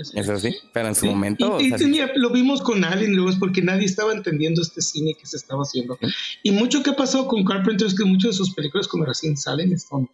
Se 0.04 0.20
Eso 0.20 0.38
sí, 0.38 0.56
pero 0.74 0.90
en 0.90 0.96
su 0.96 1.06
momento... 1.06 1.60
Y, 1.60 1.72
lo 2.16 2.30
vimos 2.30 2.62
con 2.62 2.84
Alien, 2.84 3.16
luego 3.16 3.32
porque 3.40 3.62
nadie 3.62 3.86
estaba 3.86 4.14
entendiendo 4.14 4.62
este 4.62 4.82
cine 4.82 5.14
que 5.20 5.26
se 5.26 5.38
estaba 5.38 5.64
haciendo. 5.64 5.98
Y 6.44 6.52
mucho 6.52 6.84
que 6.84 6.94
pasó 6.94 7.28
con 7.28 7.44
Carpenter 7.44 7.88
es 7.88 7.96
que 7.96 8.06
muchas 8.06 8.32
de 8.32 8.38
sus 8.38 8.54
películas 8.54 8.88
como 8.88 9.06
recién 9.06 9.38
salen 9.38 9.78
son, 9.80 10.10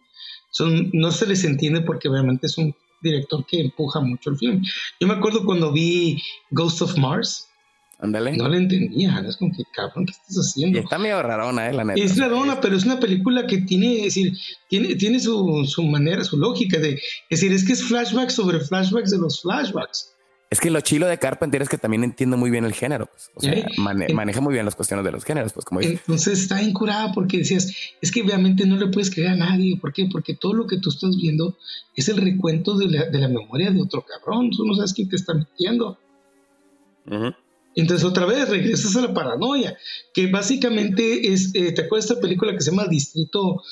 son, 0.50 0.90
no 0.92 1.10
se 1.10 1.26
les 1.26 1.44
entiende 1.44 1.80
porque 1.80 2.08
obviamente 2.08 2.46
es 2.46 2.58
un 2.58 2.74
director 3.00 3.44
que 3.46 3.60
empuja 3.60 4.00
mucho 4.00 4.30
el 4.30 4.38
film. 4.38 4.62
Yo 5.00 5.06
me 5.06 5.14
acuerdo 5.14 5.44
cuando 5.44 5.72
vi 5.72 6.22
Ghost 6.50 6.82
of 6.82 6.96
Mars, 6.98 7.45
Ándale. 7.98 8.36
No 8.36 8.48
la 8.48 8.58
entendía, 8.58 9.24
es 9.26 9.38
como 9.38 9.52
que 9.52 9.62
cabrón, 9.74 10.04
¿qué 10.04 10.12
estás 10.12 10.36
haciendo? 10.36 10.78
está 10.78 10.98
medio 10.98 11.22
rarona, 11.22 11.70
eh, 11.70 11.72
la 11.72 11.84
neta. 11.84 12.00
Es 12.00 12.18
rarona, 12.18 12.60
pero 12.60 12.76
es 12.76 12.84
una 12.84 13.00
película 13.00 13.46
que 13.46 13.58
tiene, 13.58 13.98
es 13.98 14.14
decir, 14.14 14.36
tiene, 14.68 14.96
tiene 14.96 15.18
su, 15.18 15.64
su 15.66 15.82
manera, 15.82 16.22
su 16.22 16.36
lógica 16.36 16.78
de, 16.78 16.92
es 16.94 17.00
decir, 17.30 17.52
es 17.52 17.64
que 17.64 17.72
es 17.72 17.82
flashback 17.84 18.28
sobre 18.28 18.60
flashbacks 18.60 19.10
de 19.10 19.18
los 19.18 19.40
flashbacks. 19.40 20.12
Es 20.48 20.60
que 20.60 20.70
lo 20.70 20.80
chilo 20.80 21.06
de 21.06 21.18
Carpenter 21.18 21.60
es 21.60 21.68
que 21.68 21.78
también 21.78 22.04
entiende 22.04 22.36
muy 22.36 22.50
bien 22.50 22.64
el 22.64 22.72
género, 22.72 23.06
pues. 23.06 23.30
O 23.34 23.40
sea, 23.40 23.66
maneja 23.78 24.40
muy 24.40 24.52
bien 24.52 24.64
las 24.64 24.76
cuestiones 24.76 25.04
de 25.04 25.10
los 25.10 25.24
géneros, 25.24 25.52
pues 25.52 25.64
como 25.64 25.80
Entonces 25.80 26.38
está 26.38 26.62
incurada 26.62 27.12
porque 27.12 27.38
decías, 27.38 27.74
es 28.00 28.12
que 28.12 28.22
obviamente 28.22 28.64
no 28.64 28.76
le 28.76 28.86
puedes 28.86 29.10
creer 29.10 29.30
a 29.30 29.36
nadie. 29.36 29.76
¿Por 29.76 29.92
qué? 29.92 30.06
Porque 30.10 30.34
todo 30.34 30.52
lo 30.52 30.66
que 30.68 30.78
tú 30.78 30.90
estás 30.90 31.16
viendo 31.16 31.58
es 31.96 32.08
el 32.08 32.18
recuento 32.18 32.76
de 32.76 32.86
la, 32.86 33.06
de 33.06 33.18
la 33.18 33.28
memoria 33.28 33.72
de 33.72 33.82
otro 33.82 34.04
cabrón. 34.04 34.50
Tú 34.50 34.64
no 34.64 34.76
sabes 34.76 34.92
quién 34.92 35.08
te 35.08 35.16
está 35.16 35.34
metiendo. 35.34 35.98
Ajá. 37.10 37.36
Entonces 37.76 38.06
otra 38.06 38.24
vez 38.24 38.48
regresas 38.48 38.96
a 38.96 39.02
la 39.02 39.14
paranoia, 39.14 39.76
que 40.14 40.26
básicamente 40.28 41.32
es, 41.32 41.54
eh, 41.54 41.72
¿te 41.72 41.82
acuerdas 41.82 42.08
de 42.08 42.14
esta 42.14 42.22
película 42.22 42.52
que 42.54 42.62
se 42.62 42.70
llama 42.70 42.88
Distrito, 42.88 43.62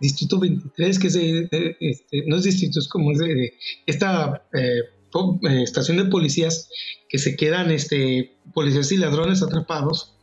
Distrito 0.00 0.40
23, 0.40 0.98
que 0.98 1.06
es 1.06 1.12
de, 1.12 1.76
este, 1.78 2.24
no 2.26 2.36
es 2.36 2.44
distrito, 2.44 2.80
es 2.80 2.88
como 2.88 3.12
de, 3.12 3.52
esta 3.84 4.46
eh, 4.54 4.80
eh, 4.80 5.62
estación 5.62 5.98
de 5.98 6.06
policías 6.06 6.70
que 7.06 7.18
se 7.18 7.36
quedan 7.36 7.70
este, 7.70 8.34
policías 8.54 8.90
y 8.92 8.96
ladrones 8.96 9.42
atrapados 9.42 10.14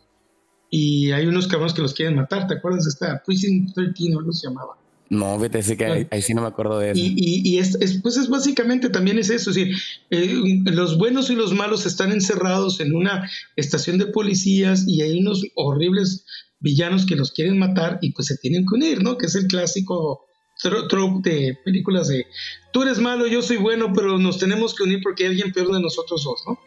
y 0.72 1.11
hay 1.11 1.27
unos 1.27 1.47
cabrones 1.47 1.76
que 1.76 1.84
los 1.84 1.93
quieren 1.93 2.15
matar, 2.15 2.47
¿te 2.47 2.55
acuerdas 2.55 2.85
de 2.85 2.89
esta 2.89 3.23
Prison 3.23 3.72
13 3.72 4.15
o 4.15 4.19
algo 4.19 4.34
se 4.34 4.47
llamaba? 4.47 4.77
No, 5.09 5.39
vete, 5.39 5.63
sí 5.63 5.77
que 5.77 6.07
ahí, 6.09 6.21
sí 6.21 6.34
no 6.34 6.41
me 6.41 6.47
acuerdo 6.47 6.79
de 6.79 6.91
eso. 6.91 7.01
Y, 7.01 7.57
es, 7.57 7.77
pues 8.01 8.17
es 8.17 8.29
básicamente 8.29 8.89
también 8.89 9.17
es 9.17 9.29
eso, 9.29 9.51
es 9.51 9.55
decir, 9.55 9.75
eh, 10.09 10.61
los 10.65 10.97
buenos 10.97 11.29
y 11.29 11.35
los 11.35 11.53
malos 11.53 11.85
están 11.85 12.11
encerrados 12.11 12.79
en 12.81 12.93
una 12.95 13.29
estación 13.55 13.97
de 13.97 14.07
policías 14.07 14.85
y 14.88 15.01
hay 15.01 15.19
unos 15.19 15.45
horribles 15.55 16.25
villanos 16.59 17.05
que 17.05 17.15
los 17.15 17.31
quieren 17.31 17.57
matar 17.57 17.99
y 18.01 18.11
pues 18.11 18.27
se 18.27 18.38
tienen 18.38 18.65
que 18.65 18.75
unir, 18.75 19.01
¿no? 19.01 19.17
Que 19.17 19.27
es 19.27 19.35
el 19.35 19.47
clásico 19.47 20.25
trope 20.61 21.29
de 21.29 21.57
películas 21.63 22.07
de 22.07 22.25
tú 22.73 22.81
eres 22.81 22.99
malo, 22.99 23.27
yo 23.27 23.41
soy 23.41 23.57
bueno, 23.57 23.93
pero 23.93 24.17
nos 24.17 24.39
tenemos 24.39 24.73
que 24.75 24.84
unir 24.84 24.99
porque 25.03 25.23
hay 25.23 25.31
alguien 25.31 25.53
peor 25.53 25.71
de 25.71 25.81
nosotros 25.81 26.23
dos, 26.23 26.43
¿no? 26.47 26.59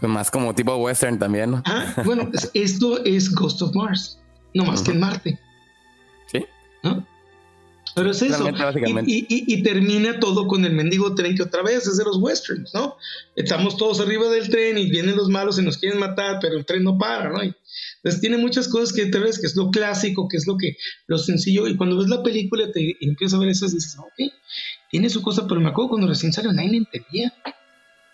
Pues 0.00 0.12
más 0.12 0.30
como 0.30 0.54
tipo 0.54 0.74
western 0.76 1.18
también, 1.18 1.52
¿no? 1.52 1.62
Ah, 1.64 1.94
bueno, 2.04 2.30
esto 2.54 3.04
es 3.04 3.32
Ghost 3.34 3.62
of 3.62 3.74
Mars, 3.74 4.18
no 4.54 4.64
más 4.64 4.82
que 4.82 4.90
en 4.90 5.00
Marte. 5.00 5.38
Sí. 6.26 6.44
¿No? 6.82 7.06
Pero 7.96 8.10
es 8.10 8.20
eso. 8.20 8.46
Y, 9.06 9.62
termina 9.62 10.20
todo 10.20 10.46
con 10.46 10.66
el 10.66 10.74
mendigo 10.74 11.14
tren 11.14 11.34
que 11.34 11.42
otra 11.42 11.62
vez 11.62 11.86
es 11.86 11.96
de 11.96 12.04
los 12.04 12.18
westerns, 12.18 12.74
¿no? 12.74 12.98
Estamos 13.34 13.78
todos 13.78 14.00
arriba 14.00 14.28
del 14.28 14.50
tren 14.50 14.76
y 14.76 14.90
vienen 14.90 15.16
los 15.16 15.30
malos 15.30 15.58
y 15.58 15.62
nos 15.62 15.78
quieren 15.78 15.98
matar, 15.98 16.36
pero 16.42 16.58
el 16.58 16.66
tren 16.66 16.84
no 16.84 16.98
para, 16.98 17.30
¿no? 17.30 17.40
entonces 17.40 18.20
tiene 18.20 18.36
muchas 18.36 18.68
cosas 18.68 18.92
que 18.92 19.06
te 19.06 19.18
ves 19.18 19.40
que 19.40 19.46
es 19.46 19.56
lo 19.56 19.70
clásico, 19.70 20.28
que 20.28 20.36
es 20.36 20.46
lo 20.46 20.58
que 20.58 20.76
lo 21.06 21.16
sencillo. 21.16 21.66
Y 21.68 21.76
cuando 21.76 21.96
ves 21.96 22.08
la 22.08 22.22
película 22.22 22.70
te 22.70 22.98
empiezas 23.00 23.38
a 23.38 23.40
ver 23.40 23.48
esas 23.48 23.72
y 23.72 23.76
dices, 23.76 23.96
ok. 23.98 24.30
tiene 24.90 25.08
su 25.08 25.22
cosa, 25.22 25.46
pero 25.48 25.62
me 25.62 25.70
acuerdo 25.70 25.88
cuando 25.88 26.06
recién 26.06 26.34
salió, 26.34 26.52
nadie 26.52 26.76
entendía. 26.76 27.32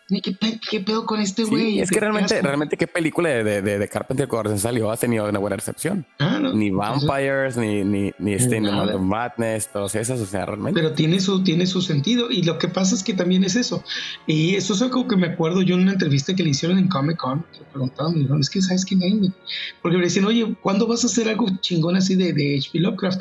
¿Qué, 0.08 0.80
pedo 0.80 1.06
con 1.06 1.20
este 1.20 1.44
güey? 1.44 1.72
Sí, 1.72 1.80
es 1.80 1.90
que 1.90 2.00
realmente, 2.00 2.42
realmente, 2.42 2.76
¿qué 2.76 2.86
película 2.86 3.30
de, 3.30 3.62
de, 3.62 3.78
de 3.78 3.88
Carpenter 3.88 4.28
Corsen 4.28 4.58
salió 4.58 4.90
ha 4.90 4.96
tenido 4.96 5.28
una 5.28 5.38
buena 5.38 5.56
recepción? 5.56 6.04
Ah, 6.18 6.38
ni 6.54 6.70
Vampires, 6.70 7.56
ni, 7.56 7.84
ni, 7.84 8.12
ni 8.18 8.34
este 8.34 8.60
of 8.60 9.00
Madness, 9.00 9.68
todos 9.72 9.94
esos, 9.94 10.20
o 10.20 10.26
sea, 10.26 10.44
realmente. 10.46 10.80
Pero 10.80 10.92
tiene 10.94 11.20
su, 11.20 11.42
tiene 11.42 11.66
su 11.66 11.80
sentido, 11.80 12.30
y 12.30 12.42
lo 12.42 12.58
que 12.58 12.68
pasa 12.68 12.94
es 12.94 13.02
que 13.02 13.14
también 13.14 13.44
es 13.44 13.56
eso. 13.56 13.84
Y 14.26 14.56
eso 14.56 14.74
es 14.74 14.82
algo 14.82 15.06
que 15.06 15.16
me 15.16 15.28
acuerdo 15.28 15.62
yo 15.62 15.76
en 15.76 15.82
una 15.82 15.92
entrevista 15.92 16.34
que 16.34 16.42
le 16.42 16.50
hicieron 16.50 16.78
en 16.78 16.88
Comic 16.88 17.16
Con, 17.16 17.44
que 17.52 17.64
preguntaban, 17.70 18.12
me 18.12 18.18
dijeron, 18.20 18.40
es 18.40 18.50
que 18.50 18.60
sabes 18.60 18.84
que 18.84 18.96
nadie 18.96 19.32
Porque 19.80 19.96
me 19.96 20.04
decían, 20.04 20.26
oye, 20.26 20.54
¿cuándo 20.60 20.86
vas 20.86 21.04
a 21.04 21.06
hacer 21.06 21.28
algo 21.28 21.46
chingón 21.60 21.96
así 21.96 22.16
de, 22.16 22.32
de 22.32 22.58
H.P. 22.58 22.80
Lovecraft? 22.80 23.20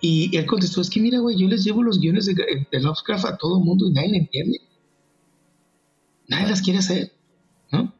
Y 0.00 0.36
él 0.36 0.46
contestó, 0.46 0.80
es 0.80 0.90
que 0.90 1.00
mira, 1.00 1.18
güey, 1.18 1.36
yo 1.38 1.46
les 1.46 1.62
llevo 1.62 1.82
los 1.82 2.00
guiones 2.00 2.26
de, 2.26 2.34
de 2.34 2.80
Lovecraft 2.80 3.26
a 3.26 3.36
todo 3.36 3.58
el 3.58 3.64
mundo 3.64 3.86
y 3.86 3.92
nadie 3.92 4.10
le 4.10 4.18
entiende 4.18 4.60
nadie 6.32 6.48
las 6.48 6.62
quiere 6.62 6.78
hacer, 6.80 7.12
¿no? 7.70 7.94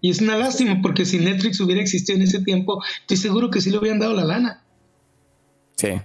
Y 0.00 0.10
es 0.10 0.20
una 0.20 0.36
lástima 0.36 0.80
porque 0.82 1.04
si 1.04 1.18
Netflix 1.18 1.60
hubiera 1.60 1.80
existido 1.80 2.16
en 2.16 2.22
ese 2.22 2.40
tiempo, 2.42 2.82
estoy 3.00 3.16
seguro 3.16 3.50
que 3.50 3.60
sí 3.60 3.70
le 3.70 3.78
hubieran 3.78 3.98
dado 3.98 4.14
la 4.14 4.24
lana. 4.24 4.62
Sí. 5.76 6.00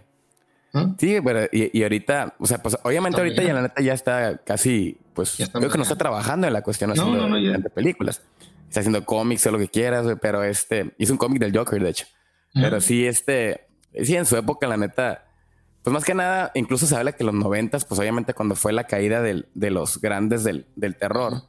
Sí, 0.97 1.17
pero 1.23 1.49
y, 1.51 1.83
ahorita, 1.83 2.35
o 2.39 2.45
sea, 2.45 2.61
pues 2.63 2.77
obviamente 2.83 3.19
ahorita 3.19 3.43
ya 3.43 3.53
la 3.53 3.61
neta 3.63 3.81
ya 3.81 3.93
está 3.93 4.37
casi, 4.37 4.97
pues 5.13 5.35
creo 5.51 5.69
que 5.69 5.77
no 5.77 5.83
está 5.83 5.97
trabajando 5.97 6.47
en 6.47 6.53
la 6.53 6.61
cuestión 6.61 6.93
de, 6.93 7.69
películas. 7.69 8.21
Está 8.69 8.79
haciendo 8.79 9.03
cómics 9.03 9.45
o 9.47 9.51
lo 9.51 9.57
que 9.57 9.67
quieras, 9.67 10.07
pero 10.21 10.43
este, 10.45 10.93
hizo 10.97 11.11
un 11.11 11.17
cómic 11.17 11.41
del 11.41 11.55
Joker, 11.55 11.83
de 11.83 11.89
hecho. 11.89 12.05
Pero 12.53 12.79
sí, 12.79 13.05
este, 13.05 13.67
sí, 14.01 14.15
en 14.15 14.25
su 14.25 14.37
época, 14.37 14.65
la 14.65 14.77
neta, 14.77 15.25
pues 15.83 15.93
más 15.93 16.05
que 16.05 16.13
nada, 16.13 16.51
incluso 16.53 16.85
se 16.85 16.95
habla 16.95 17.13
que 17.13 17.23
los 17.23 17.33
noventas, 17.33 17.85
pues 17.85 17.99
obviamente 17.99 18.33
cuando 18.33 18.55
fue 18.55 18.71
la 18.71 18.85
caída 18.85 19.21
de 19.21 19.69
los 19.71 19.99
grandes 19.99 20.43
del, 20.43 20.65
terror, 20.97 21.43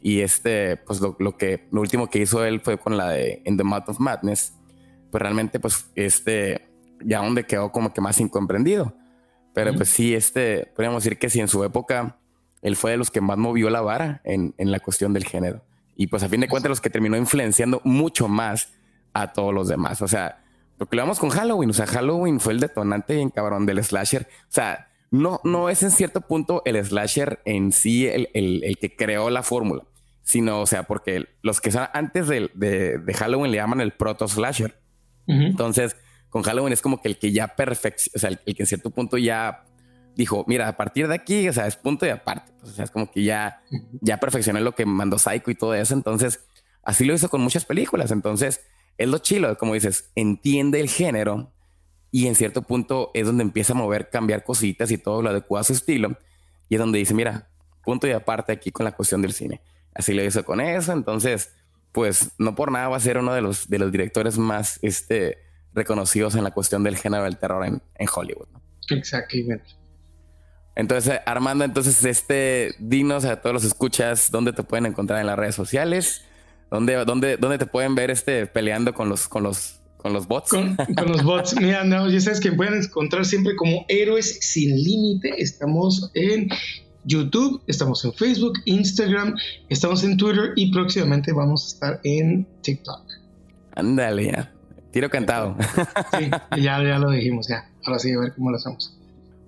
y 0.00 0.20
este, 0.20 0.76
pues 0.76 1.00
lo, 1.00 1.36
que, 1.36 1.66
lo 1.72 1.80
último 1.80 2.08
que 2.08 2.20
hizo 2.20 2.44
él 2.44 2.60
fue 2.60 2.78
con 2.78 2.96
la 2.96 3.08
de 3.08 3.42
In 3.46 3.56
the 3.56 3.64
Mouth 3.64 3.88
of 3.88 4.00
Madness, 4.00 4.52
pues 5.10 5.20
realmente, 5.22 5.58
pues 5.58 5.90
este, 5.94 6.68
ya 7.02 7.22
donde 7.22 7.44
quedó 7.44 7.72
como 7.72 7.92
que 7.92 8.00
más 8.00 8.20
incomprendido. 8.20 8.94
Pero 9.54 9.72
pues 9.72 9.88
sí, 9.88 10.14
este, 10.14 10.66
podríamos 10.74 11.04
decir 11.04 11.18
que 11.18 11.30
si 11.30 11.40
en 11.40 11.48
su 11.48 11.62
época 11.64 12.18
él 12.60 12.76
fue 12.76 12.90
de 12.90 12.96
los 12.96 13.10
que 13.10 13.20
más 13.20 13.38
movió 13.38 13.70
la 13.70 13.80
vara 13.80 14.20
en, 14.24 14.54
en 14.58 14.72
la 14.72 14.80
cuestión 14.80 15.12
del 15.12 15.24
género. 15.24 15.64
Y 15.96 16.08
pues 16.08 16.22
a 16.22 16.28
fin 16.28 16.40
de 16.40 16.48
cuentas 16.48 16.68
los 16.68 16.80
que 16.80 16.90
terminó 16.90 17.16
influenciando 17.16 17.80
mucho 17.84 18.28
más 18.28 18.72
a 19.12 19.32
todos 19.32 19.54
los 19.54 19.68
demás. 19.68 20.02
O 20.02 20.08
sea, 20.08 20.43
lo 20.78 20.86
que 20.86 20.96
le 20.96 21.02
vamos 21.02 21.18
con 21.18 21.30
Halloween, 21.30 21.70
o 21.70 21.72
sea, 21.72 21.86
Halloween 21.86 22.40
fue 22.40 22.52
el 22.52 22.60
detonante 22.60 23.20
en 23.20 23.30
cabrón 23.30 23.66
del 23.66 23.82
slasher. 23.82 24.28
O 24.42 24.52
sea, 24.52 24.88
no, 25.10 25.40
no 25.44 25.68
es 25.68 25.82
en 25.82 25.90
cierto 25.90 26.22
punto 26.22 26.62
el 26.64 26.82
slasher 26.84 27.40
en 27.44 27.72
sí 27.72 28.06
el, 28.06 28.28
el, 28.34 28.76
que 28.78 28.96
creó 28.96 29.30
la 29.30 29.42
fórmula, 29.42 29.84
sino, 30.22 30.60
o 30.60 30.66
sea, 30.66 30.84
porque 30.84 31.26
los 31.42 31.60
que 31.60 31.70
son 31.70 31.86
antes 31.92 32.26
de, 32.26 32.50
de, 32.54 33.14
Halloween 33.14 33.52
le 33.52 33.58
llaman 33.58 33.80
el 33.80 33.92
proto 33.92 34.26
slasher. 34.26 34.80
Entonces, 35.26 35.96
con 36.28 36.42
Halloween 36.42 36.72
es 36.72 36.82
como 36.82 37.00
que 37.00 37.08
el 37.08 37.18
que 37.18 37.32
ya 37.32 37.48
perfeccionó, 37.48 38.16
o 38.16 38.18
sea, 38.18 38.30
el, 38.30 38.38
que 38.38 38.62
en 38.62 38.66
cierto 38.66 38.90
punto 38.90 39.16
ya 39.16 39.64
dijo, 40.16 40.44
mira, 40.48 40.68
a 40.68 40.76
partir 40.76 41.06
de 41.08 41.14
aquí, 41.14 41.48
o 41.48 41.52
sea, 41.52 41.66
es 41.66 41.76
punto 41.76 42.04
y 42.06 42.08
aparte. 42.08 42.52
Pues, 42.58 42.72
o 42.72 42.74
sea, 42.74 42.84
es 42.84 42.90
como 42.90 43.10
que 43.10 43.22
ya, 43.22 43.62
ya 44.00 44.18
perfeccioné 44.18 44.60
lo 44.60 44.72
que 44.72 44.84
mandó 44.84 45.18
Psycho 45.18 45.50
y 45.50 45.54
todo 45.54 45.74
eso. 45.74 45.94
Entonces, 45.94 46.44
así 46.82 47.04
lo 47.04 47.14
hizo 47.14 47.28
con 47.28 47.40
muchas 47.40 47.64
películas. 47.64 48.10
Entonces, 48.10 48.60
es 48.98 49.08
lo 49.08 49.18
chilo, 49.18 49.56
como 49.58 49.74
dices, 49.74 50.10
entiende 50.14 50.80
el 50.80 50.88
género 50.88 51.52
y 52.10 52.28
en 52.28 52.34
cierto 52.34 52.62
punto 52.62 53.10
es 53.14 53.26
donde 53.26 53.42
empieza 53.42 53.72
a 53.72 53.76
mover, 53.76 54.08
cambiar 54.08 54.44
cositas 54.44 54.90
y 54.90 54.98
todo 54.98 55.20
lo 55.20 55.30
adecuado 55.30 55.62
a 55.62 55.64
su 55.64 55.72
estilo. 55.72 56.16
Y 56.68 56.76
es 56.76 56.78
donde 56.78 56.98
dice, 56.98 57.12
mira, 57.12 57.48
punto 57.84 58.06
y 58.06 58.12
aparte 58.12 58.52
aquí 58.52 58.70
con 58.70 58.84
la 58.84 58.92
cuestión 58.92 59.20
del 59.20 59.32
cine. 59.32 59.60
Así 59.94 60.14
lo 60.14 60.22
hizo 60.22 60.44
con 60.44 60.60
eso. 60.60 60.92
Entonces, 60.92 61.52
pues 61.90 62.30
no 62.38 62.54
por 62.54 62.70
nada 62.70 62.88
va 62.88 62.96
a 62.96 63.00
ser 63.00 63.18
uno 63.18 63.34
de 63.34 63.40
los, 63.40 63.68
de 63.68 63.78
los 63.78 63.90
directores 63.90 64.38
más 64.38 64.78
este, 64.82 65.38
reconocidos 65.72 66.36
en 66.36 66.44
la 66.44 66.52
cuestión 66.52 66.84
del 66.84 66.96
género 66.96 67.24
del 67.24 67.36
terror 67.36 67.66
en, 67.66 67.82
en 67.96 68.08
Hollywood. 68.14 68.48
Exactamente. 68.90 69.64
Entonces, 70.76 71.20
Armando, 71.26 71.64
entonces, 71.64 72.04
este, 72.04 72.74
dinos 72.78 73.24
a 73.24 73.40
todos 73.40 73.54
los 73.54 73.64
escuchas 73.64 74.30
dónde 74.30 74.52
te 74.52 74.62
pueden 74.62 74.86
encontrar 74.86 75.20
en 75.20 75.26
las 75.26 75.38
redes 75.38 75.54
sociales 75.54 76.24
¿Dónde, 76.74 77.04
dónde, 77.04 77.36
dónde 77.36 77.56
te 77.56 77.66
pueden 77.66 77.94
ver 77.94 78.10
este 78.10 78.48
peleando 78.48 78.92
con 78.92 79.08
los, 79.08 79.28
con 79.28 79.44
los, 79.44 79.78
con 79.96 80.12
los 80.12 80.26
bots? 80.26 80.50
Con, 80.50 80.76
los 81.06 81.22
bots. 81.22 81.54
Mira, 81.60 81.84
no, 81.84 82.10
ya 82.10 82.20
sabes 82.20 82.40
que 82.40 82.50
pueden 82.50 82.82
encontrar 82.82 83.24
siempre 83.24 83.54
como 83.54 83.84
héroes 83.86 84.40
sin 84.40 84.74
límite. 84.82 85.40
Estamos 85.40 86.10
en 86.14 86.48
YouTube, 87.04 87.62
estamos 87.68 88.04
en 88.04 88.12
Facebook, 88.14 88.54
Instagram, 88.64 89.36
estamos 89.68 90.02
en 90.02 90.16
Twitter 90.16 90.50
y 90.56 90.72
próximamente 90.72 91.32
vamos 91.32 91.62
a 91.62 91.68
estar 91.68 92.00
en 92.02 92.44
TikTok. 92.62 93.02
Ándale, 93.76 94.32
ya. 94.32 94.52
Tiro 94.90 95.08
cantado. 95.08 95.56
Sí, 96.18 96.28
ya, 96.60 96.82
ya 96.82 96.98
lo 96.98 97.10
dijimos, 97.10 97.46
ya. 97.46 97.70
Ahora 97.84 98.00
sí, 98.00 98.10
a 98.10 98.18
ver 98.18 98.34
cómo 98.34 98.50
lo 98.50 98.56
hacemos. 98.56 98.98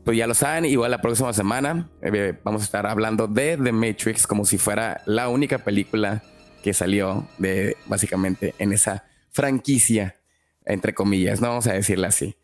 Pues 0.05 0.17
ya 0.17 0.29
lo 0.29 0.35
saben, 0.35 0.65
igual 0.67 0.93
la 0.93 1.03
próxima 1.03 1.33
semana 1.33 1.89
eh, 2.03 2.39
vamos 2.45 2.63
a 2.63 2.65
estar 2.67 2.87
hablando 2.87 3.27
de 3.27 3.57
The 3.57 3.73
Matrix 3.73 4.29
como 4.29 4.45
si 4.45 4.59
fuera 4.59 5.03
la 5.07 5.29
única 5.29 5.59
película 5.59 6.23
que 6.67 6.75
salió 6.75 7.29
de 7.39 7.77
básicamente 7.87 8.53
en 8.59 8.73
esa 8.73 9.05
franquicia, 9.31 10.17
entre 10.65 10.95
comillas, 10.95 11.41
no 11.41 11.47
vamos 11.47 11.69
a 11.69 11.75
decirla 11.75 12.09
así. 12.09 12.35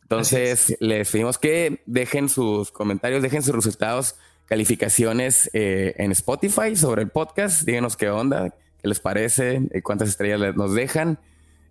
Entonces, 0.00 0.74
les 0.80 1.10
pedimos 1.10 1.36
que 1.36 1.82
dejen 1.84 2.30
sus 2.30 2.72
comentarios, 2.72 3.20
dejen 3.20 3.42
sus 3.42 3.54
resultados, 3.54 4.14
calificaciones 4.46 5.50
eh, 5.52 5.94
en 5.98 6.10
Spotify 6.12 6.74
sobre 6.74 7.02
el 7.02 7.10
podcast. 7.10 7.66
Díganos 7.66 7.98
qué 7.98 8.08
onda, 8.08 8.54
qué 8.80 8.88
les 8.88 8.98
parece, 8.98 9.60
eh, 9.70 9.82
cuántas 9.82 10.08
estrellas 10.08 10.56
nos 10.56 10.72
dejan. 10.72 11.18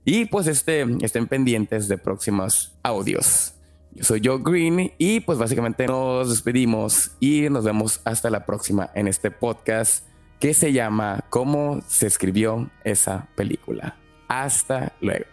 Y 0.04 0.26
pues 0.26 0.46
este, 0.46 0.86
estén 1.02 1.26
pendientes 1.26 1.88
de 1.88 1.98
próximos 1.98 2.76
audios. 2.84 3.56
Yo 3.94 4.04
soy 4.04 4.22
Joe 4.24 4.42
Green 4.44 4.94
y 5.00 5.22
pues 5.22 5.40
básicamente 5.40 5.88
nos 5.88 6.30
despedimos 6.30 7.14
y 7.20 7.50
nos 7.50 7.64
vemos 7.64 8.00
hasta 8.04 8.30
la 8.30 8.46
próxima 8.46 8.92
en 8.94 9.08
este 9.08 9.32
podcast 9.32 10.06
que 10.46 10.54
se 10.54 10.72
llama 10.72 11.22
¿Cómo 11.32 11.82
se 11.88 12.06
escribió 12.06 12.70
esa 12.84 13.28
película? 13.36 13.98
Hasta 14.28 14.94
luego. 15.02 15.26